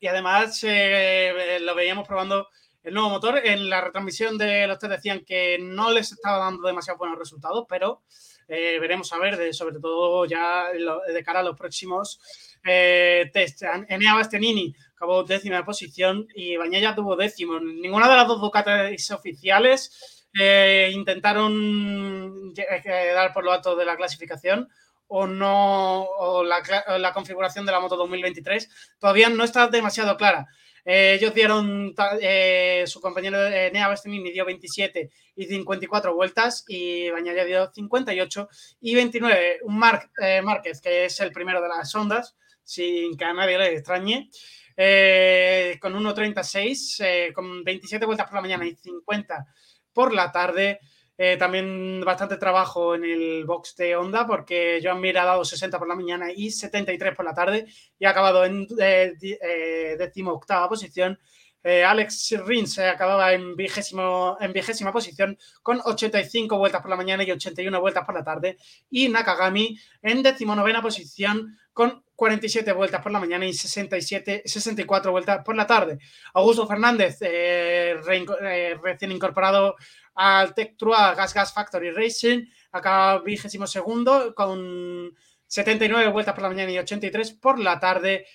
y 0.00 0.06
además 0.06 0.58
eh, 0.64 1.58
lo 1.60 1.74
veíamos 1.74 2.08
probando 2.08 2.48
el 2.82 2.94
nuevo 2.94 3.10
motor. 3.10 3.40
En 3.44 3.68
la 3.68 3.80
retransmisión 3.82 4.38
de 4.38 4.66
los 4.66 4.78
test 4.78 4.92
decían 4.92 5.24
que 5.24 5.58
no 5.60 5.90
les 5.90 6.12
estaba 6.12 6.38
dando 6.38 6.66
demasiado 6.66 6.98
buenos 6.98 7.18
resultados, 7.18 7.66
pero 7.68 8.02
eh, 8.48 8.78
veremos 8.80 9.12
a 9.12 9.18
ver, 9.18 9.36
de, 9.36 9.52
sobre 9.52 9.78
todo 9.78 10.24
ya 10.24 10.68
lo, 10.74 11.00
de 11.00 11.22
cara 11.22 11.40
a 11.40 11.42
los 11.42 11.56
próximos 11.56 12.20
eh, 12.64 13.30
test. 13.32 13.62
Enea 13.62 14.14
Bastianini 14.14 14.74
acabó 14.94 15.22
décima 15.22 15.64
posición 15.64 16.26
y 16.34 16.56
Bañella 16.56 16.94
tuvo 16.94 17.14
décimo. 17.16 17.60
Ninguna 17.60 18.08
de 18.08 18.16
las 18.16 18.26
dos 18.26 18.40
Ducatis 18.40 19.10
oficiales 19.10 20.26
eh, 20.38 20.90
intentaron 20.92 22.54
dar 22.54 23.32
por 23.32 23.44
lo 23.44 23.52
alto 23.52 23.76
de 23.76 23.84
la 23.84 23.96
clasificación 23.96 24.68
o 25.12 25.26
no, 25.26 26.04
o 26.04 26.44
la, 26.44 27.12
configuración 27.12 27.66
de 27.66 27.72
la 27.72 27.80
moto 27.80 27.96
2023 27.96 28.96
todavía 28.98 29.28
no 29.28 29.42
está 29.42 29.66
demasiado 29.66 30.16
clara. 30.16 30.46
Eh, 30.84 31.16
ellos 31.18 31.34
dieron, 31.34 31.94
eh, 32.20 32.84
su 32.86 33.00
compañero 33.00 33.44
eh, 33.46 33.70
Nea 33.72 33.88
Bastianini 33.88 34.30
dio 34.30 34.44
27 34.44 35.10
y 35.34 35.44
54 35.46 36.14
vueltas 36.14 36.64
y 36.68 37.10
Bañaya 37.10 37.44
dio 37.44 37.70
58 37.72 38.48
y 38.80 38.94
29. 38.94 39.58
Un 39.64 39.82
eh, 40.22 40.42
Márquez, 40.42 40.80
que 40.80 41.06
es 41.06 41.20
el 41.20 41.32
primero 41.32 41.60
de 41.60 41.68
las 41.68 41.92
ondas, 41.94 42.36
sin 42.62 43.16
que 43.16 43.24
a 43.24 43.32
nadie 43.32 43.58
le 43.58 43.74
extrañe, 43.74 44.30
eh, 44.76 45.76
con 45.80 45.92
1.36, 45.92 47.04
eh, 47.04 47.32
con 47.34 47.64
27 47.64 48.06
vueltas 48.06 48.26
por 48.26 48.36
la 48.36 48.42
mañana 48.42 48.64
y 48.64 48.76
50 48.76 49.44
por 49.92 50.14
la 50.14 50.30
tarde. 50.30 50.78
Eh, 51.22 51.36
también 51.36 52.00
bastante 52.00 52.38
trabajo 52.38 52.94
en 52.94 53.04
el 53.04 53.44
box 53.44 53.76
de 53.76 53.94
Honda 53.94 54.26
porque 54.26 54.80
Joan 54.82 55.02
Mir 55.02 55.18
ha 55.18 55.26
dado 55.26 55.44
60 55.44 55.78
por 55.78 55.86
la 55.86 55.94
mañana 55.94 56.32
y 56.34 56.50
73 56.50 57.14
por 57.14 57.26
la 57.26 57.34
tarde 57.34 57.66
y 57.98 58.06
ha 58.06 58.10
acabado 58.10 58.42
en 58.42 58.66
eh, 58.80 59.12
eh, 59.20 59.96
décimo 59.98 60.32
octava 60.32 60.66
posición. 60.66 61.18
Eh, 61.62 61.84
Alex 61.84 62.36
Rins 62.46 62.78
acababa 62.78 63.34
en, 63.34 63.54
vigésimo, 63.54 64.38
en 64.40 64.52
vigésima 64.52 64.92
posición 64.92 65.36
con 65.62 65.78
85 65.84 66.56
vueltas 66.56 66.80
por 66.80 66.88
la 66.88 66.96
mañana 66.96 67.22
y 67.22 67.30
81 67.30 67.80
vueltas 67.80 68.04
por 68.06 68.14
la 68.14 68.24
tarde. 68.24 68.56
Y 68.88 69.10
Nakagami 69.10 69.78
en 70.00 70.22
decimonovena 70.22 70.80
posición 70.80 71.58
con 71.74 72.02
47 72.14 72.72
vueltas 72.72 73.02
por 73.02 73.12
la 73.12 73.20
mañana 73.20 73.46
y 73.46 73.52
67, 73.52 74.42
64 74.44 75.10
vueltas 75.10 75.44
por 75.44 75.56
la 75.56 75.66
tarde. 75.66 75.98
Augusto 76.34 76.66
Fernández, 76.66 77.18
eh, 77.22 77.96
eh, 78.42 78.78
recién 78.82 79.12
incorporado 79.12 79.76
al 80.14 80.54
Tech 80.54 80.76
Gas 80.78 81.34
Gas 81.34 81.52
Factory 81.52 81.90
Racing, 81.90 82.46
acaba 82.72 83.20
vigésimo 83.20 83.66
segundo 83.66 84.34
con 84.34 85.14
79 85.46 86.08
vueltas 86.10 86.34
por 86.34 86.42
la 86.42 86.48
mañana 86.48 86.70
y 86.70 86.78
83 86.78 87.32
por 87.32 87.58
la 87.58 87.78
tarde. 87.78 88.26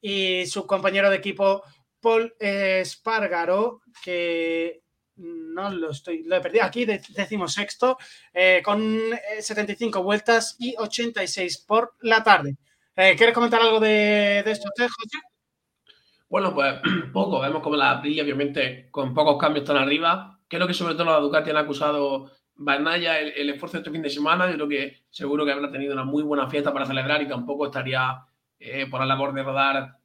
Y 0.00 0.46
su 0.46 0.66
compañero 0.66 1.10
de 1.10 1.16
equipo, 1.16 1.62
Paul 2.00 2.34
Espargaro, 2.38 3.82
que 4.02 4.82
no 5.16 5.70
lo 5.70 5.90
estoy, 5.90 6.22
lo 6.24 6.36
he 6.36 6.40
perdido 6.40 6.64
aquí, 6.64 6.86
decimos 6.86 7.52
sexto, 7.52 7.98
eh, 8.32 8.62
con 8.64 8.98
75 9.38 10.02
vueltas 10.02 10.56
y 10.58 10.74
86 10.78 11.58
por 11.66 11.94
la 12.00 12.22
tarde. 12.22 12.56
Eh, 12.96 13.14
¿Quieres 13.16 13.34
comentar 13.34 13.60
algo 13.60 13.80
de, 13.80 14.42
de 14.44 14.50
esto, 14.50 14.68
José? 14.76 15.18
Bueno, 16.28 16.54
pues 16.54 16.80
poco. 17.12 17.40
Vemos 17.40 17.62
como 17.62 17.76
la 17.76 17.90
Aprilia, 17.90 18.22
obviamente, 18.22 18.88
con 18.90 19.12
pocos 19.12 19.36
cambios 19.38 19.64
están 19.64 19.76
arriba. 19.76 20.39
Creo 20.50 20.66
que 20.66 20.74
sobre 20.74 20.94
todo 20.94 21.04
los 21.04 21.22
Ducati 21.22 21.50
han 21.50 21.58
acusado 21.58 22.28
Banaya 22.56 23.20
el, 23.20 23.48
esfuerzo 23.50 23.76
de 23.76 23.82
este 23.82 23.90
fin 23.92 24.02
de 24.02 24.10
semana. 24.10 24.50
Yo 24.50 24.54
creo 24.56 24.68
que 24.68 24.96
seguro 25.08 25.46
que 25.46 25.52
habrá 25.52 25.70
tenido 25.70 25.94
una 25.94 26.04
muy 26.04 26.24
buena 26.24 26.50
fiesta 26.50 26.72
para 26.72 26.86
celebrar 26.86 27.22
y 27.22 27.28
tampoco 27.28 27.66
estaría 27.66 28.18
eh, 28.58 28.86
por 28.90 28.98
la 28.98 29.06
labor 29.06 29.32
de 29.32 29.42
rodar 29.44 29.96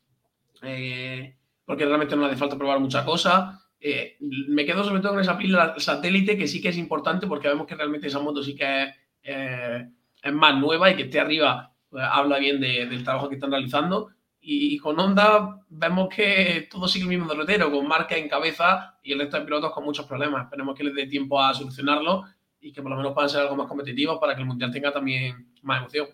eh, 0.62 1.36
porque 1.66 1.86
realmente 1.86 2.16
no 2.16 2.28
hace 2.28 2.38
falta 2.38 2.58
probar 2.58 2.80
muchas 2.80 3.04
cosas. 3.04 3.60
Eh, 3.80 4.18
me 4.20 4.66
quedo 4.66 4.84
sobre 4.84 5.02
todo 5.02 5.14
con 5.14 5.22
esa 5.22 5.36
pila 5.36 5.74
satélite 5.80 6.38
que 6.38 6.48
sí 6.48 6.62
que 6.62 6.70
es 6.70 6.78
importante 6.78 7.26
porque 7.26 7.48
vemos 7.48 7.66
que 7.66 7.76
realmente 7.76 8.08
esa 8.08 8.20
moto 8.20 8.44
sí 8.44 8.56
que 8.56 8.94
es, 9.24 10.34
más 10.34 10.58
nueva 10.60 10.92
y 10.92 10.96
que 10.96 11.04
esté 11.04 11.20
arriba 11.20 11.74
pues, 11.90 12.04
habla 12.08 12.38
bien 12.38 12.62
de, 12.62 12.86
del 12.86 13.04
trabajo 13.04 13.30
que 13.30 13.36
están 13.36 13.52
realizando. 13.52 14.12
Y, 14.48 14.78
con 14.78 15.00
Honda 15.00 15.64
vemos 15.70 16.08
que 16.14 16.68
todo 16.70 16.88
sigue 16.88 17.04
el 17.04 17.10
mismo 17.10 17.28
derrotero, 17.28 17.72
con 17.72 17.88
marca 17.88 18.16
en 18.16 18.30
cabeza 18.30 18.96
y 19.02 19.14
el 19.14 19.20
resto 19.20 19.40
de 19.40 19.46
pilotos 19.46 19.74
con 19.74 19.84
muchos 19.84 20.06
problemas. 20.06 20.44
Esperemos 20.44 20.78
que 20.78 20.84
les 20.84 20.94
dé 20.94 21.08
tiempo 21.08 21.42
a 21.42 21.52
solucionarlo 21.52 22.26
y 22.62 22.72
que 22.72 22.82
por 22.84 22.92
lo 22.92 22.98
menos 22.98 23.14
puedan 23.14 23.30
ser 23.30 23.42
algo 23.42 23.56
más 23.56 23.68
competitivos 23.68 24.20
para 24.20 24.36
que 24.36 24.42
el 24.42 24.48
Mundial 24.48 24.72
tenga 24.72 24.92
también 24.92 25.52
más 25.64 25.80
emoción. 25.80 26.10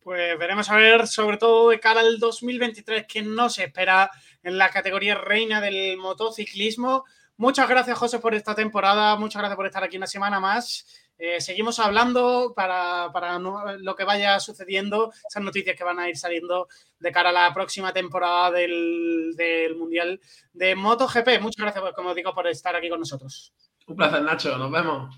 Pues 0.00 0.36
veremos 0.36 0.68
a 0.68 0.76
ver, 0.76 1.06
sobre 1.06 1.36
todo 1.36 1.70
de 1.70 1.78
cara 1.78 2.00
al 2.00 2.18
2023, 2.18 3.06
que 3.06 3.22
no 3.22 3.48
se 3.48 3.64
espera 3.64 4.10
en 4.42 4.58
la 4.58 4.70
categoría 4.70 5.14
reina 5.14 5.60
del 5.60 5.96
motociclismo. 5.98 7.04
Muchas 7.36 7.68
gracias, 7.68 7.96
José, 7.96 8.18
por 8.18 8.34
esta 8.34 8.56
temporada. 8.56 9.14
Muchas 9.16 9.40
gracias 9.40 9.56
por 9.56 9.66
estar 9.66 9.84
aquí 9.84 9.96
una 9.96 10.08
semana 10.08 10.40
más. 10.40 10.86
Eh, 11.24 11.40
seguimos 11.40 11.78
hablando 11.78 12.52
para, 12.52 13.08
para 13.12 13.38
no, 13.38 13.76
lo 13.76 13.94
que 13.94 14.02
vaya 14.02 14.40
sucediendo, 14.40 15.12
esas 15.28 15.40
noticias 15.40 15.76
que 15.76 15.84
van 15.84 16.00
a 16.00 16.08
ir 16.08 16.16
saliendo 16.16 16.66
de 16.98 17.12
cara 17.12 17.28
a 17.28 17.32
la 17.32 17.54
próxima 17.54 17.92
temporada 17.92 18.50
del, 18.50 19.32
del 19.36 19.76
Mundial 19.76 20.20
de 20.52 20.74
MotoGP. 20.74 21.40
Muchas 21.40 21.62
gracias, 21.62 21.94
como 21.94 22.12
digo, 22.12 22.34
por 22.34 22.48
estar 22.48 22.74
aquí 22.74 22.88
con 22.88 22.98
nosotros. 22.98 23.54
Un 23.86 23.94
placer, 23.94 24.20
Nacho. 24.20 24.58
Nos 24.58 24.72
vemos. 24.72 25.16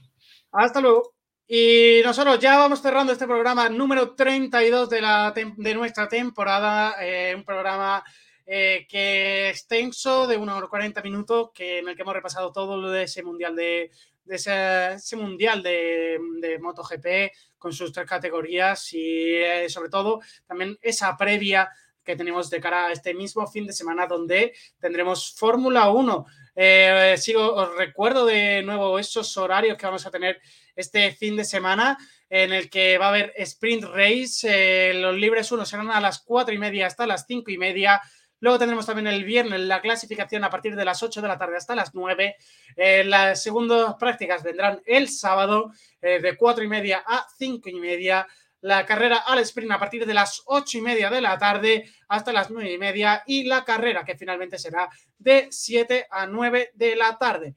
Hasta 0.52 0.78
luego. 0.82 1.14
Y 1.48 2.02
nosotros 2.05 2.39
ya 2.39 2.59
vamos 2.59 2.82
cerrando 2.82 3.14
este 3.14 3.26
programa 3.26 3.70
número 3.70 4.14
32 4.14 4.90
de, 4.90 5.01
la, 5.01 5.32
de 5.32 5.74
nuestra 5.74 6.06
temporada, 6.06 6.97
eh, 7.01 7.35
un 7.35 7.44
programa 7.44 8.05
eh, 8.44 8.86
que 8.86 9.48
extenso 9.48 10.26
de 10.26 10.36
unos 10.36 10.68
40 10.68 11.01
minutos, 11.01 11.48
que, 11.55 11.78
en 11.78 11.89
el 11.89 11.97
que 11.97 12.02
hemos 12.02 12.12
repasado 12.12 12.52
todo 12.52 12.76
lo 12.76 12.90
de 12.90 13.05
ese 13.05 13.22
mundial 13.22 13.56
de, 13.56 13.90
de 14.25 14.37
ese, 14.37 15.17
mundial 15.17 15.63
de, 15.63 16.19
de, 16.41 16.59
MotoGP 16.59 17.33
con 17.59 17.73
sus 17.73 17.93
tres 17.93 18.07
categorías 18.07 18.93
y 18.93 19.37
eh, 19.37 19.69
sobre 19.69 19.89
todo 19.89 20.21
también 20.47 20.79
esa 20.83 21.17
previa 21.17 21.71
que 22.05 22.17
tenemos 22.17 22.51
de 22.51 22.61
cara 22.61 22.87
a 22.87 22.93
este 22.93 23.15
mismo 23.15 23.47
fin 23.47 23.67
de 23.67 23.73
semana 23.73 24.07
donde 24.07 24.55
tendremos 24.79 25.35
Fórmula 25.35 25.89
1. 25.91 26.27
Eh, 26.57 27.15
sigo, 27.19 27.55
os 27.55 27.77
recuerdo 27.77 28.27
de 28.27 28.63
nuevo 28.63 28.99
esos 28.99 29.37
horarios 29.37 29.77
que 29.77 29.87
vamos 29.87 30.07
a 30.07 30.11
tener 30.11 30.41
este 30.77 31.13
fin 31.13 31.37
de 31.37 31.45
semana 31.45 31.99
en 32.29 32.53
el 32.53 32.71
que 32.71 32.99
va 32.99 33.07
a 33.07 33.09
haber 33.09 33.33
sprint 33.39 33.85
race. 33.85 34.47
Eh, 34.91 34.95
los 34.95 35.17
libres 35.17 35.51
1 35.51 35.65
serán 35.65 35.91
a 35.91 36.01
las 36.01 36.21
4 36.21 36.55
y 36.55 36.59
media 36.59 36.87
hasta 36.87 37.07
las 37.07 37.27
5 37.27 37.51
y 37.51 37.59
media. 37.59 38.01
Luego 38.40 38.59
tendremos 38.59 38.86
también 38.86 39.06
el 39.06 39.24
viernes 39.24 39.61
la 39.61 39.81
clasificación 39.81 40.44
a 40.44 40.51
partir 40.51 40.77
de 40.77 40.85
las 40.85 41.02
8 41.02 41.23
de 41.23 41.28
la 41.28 41.39
tarde 41.39 41.56
hasta 41.56 41.74
las 41.74 41.94
9. 41.94 42.36
Eh, 42.77 43.05
las 43.05 43.43
segundas 43.43 43.94
prácticas 43.98 44.43
vendrán 44.43 44.82
el 44.85 45.09
sábado 45.09 45.73
eh, 46.02 46.20
de 46.20 46.36
4 46.36 46.65
y 46.65 46.69
media 46.69 47.02
a 47.06 47.27
5 47.39 47.69
y 47.69 47.81
media. 47.81 48.27
La 48.61 48.85
carrera 48.86 49.19
al 49.27 49.39
sprint 49.40 49.73
a 49.73 49.78
partir 49.78 50.06
de 50.06 50.15
las 50.15 50.43
8 50.47 50.78
y 50.78 50.81
media 50.81 51.11
de 51.11 51.20
la 51.20 51.39
tarde 51.39 51.90
hasta 52.09 52.32
las 52.32 52.51
9 52.51 52.73
y 52.73 52.78
media. 52.78 53.23
Y 53.27 53.44
la 53.44 53.65
carrera 53.65 54.05
que 54.05 54.16
finalmente 54.16 54.59
será 54.59 54.89
de 55.19 55.48
7 55.51 56.09
a 56.11 56.27
9 56.27 56.73
de 56.74 56.97
la 56.97 57.16
tarde. 57.19 57.55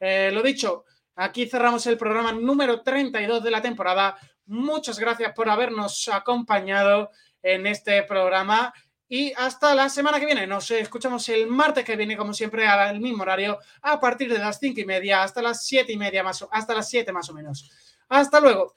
Eh, 0.00 0.30
lo 0.32 0.42
dicho, 0.42 0.84
aquí 1.14 1.46
cerramos 1.46 1.86
el 1.86 1.96
programa 1.96 2.32
número 2.32 2.82
32 2.82 3.42
de 3.42 3.50
la 3.50 3.62
temporada. 3.62 4.18
Muchas 4.46 4.98
gracias 4.98 5.32
por 5.32 5.48
habernos 5.48 6.08
acompañado 6.08 7.10
en 7.42 7.66
este 7.66 8.02
programa 8.02 8.72
y 9.08 9.32
hasta 9.36 9.74
la 9.74 9.88
semana 9.88 10.18
que 10.18 10.26
viene. 10.26 10.46
Nos 10.46 10.70
escuchamos 10.70 11.28
el 11.28 11.46
martes 11.46 11.84
que 11.84 11.96
viene, 11.96 12.16
como 12.16 12.32
siempre, 12.32 12.66
al 12.66 13.00
mismo 13.00 13.22
horario, 13.22 13.58
a 13.82 14.00
partir 14.00 14.32
de 14.32 14.38
las 14.38 14.58
cinco 14.58 14.80
y 14.80 14.84
media 14.84 15.22
hasta 15.22 15.42
las 15.42 15.64
siete 15.64 15.92
y 15.92 15.96
media 15.96 16.22
más 16.22 16.42
o, 16.42 16.48
hasta 16.50 16.74
las 16.74 16.88
siete 16.88 17.12
más 17.12 17.28
o 17.30 17.34
menos. 17.34 17.70
Hasta 18.08 18.40
luego. 18.40 18.74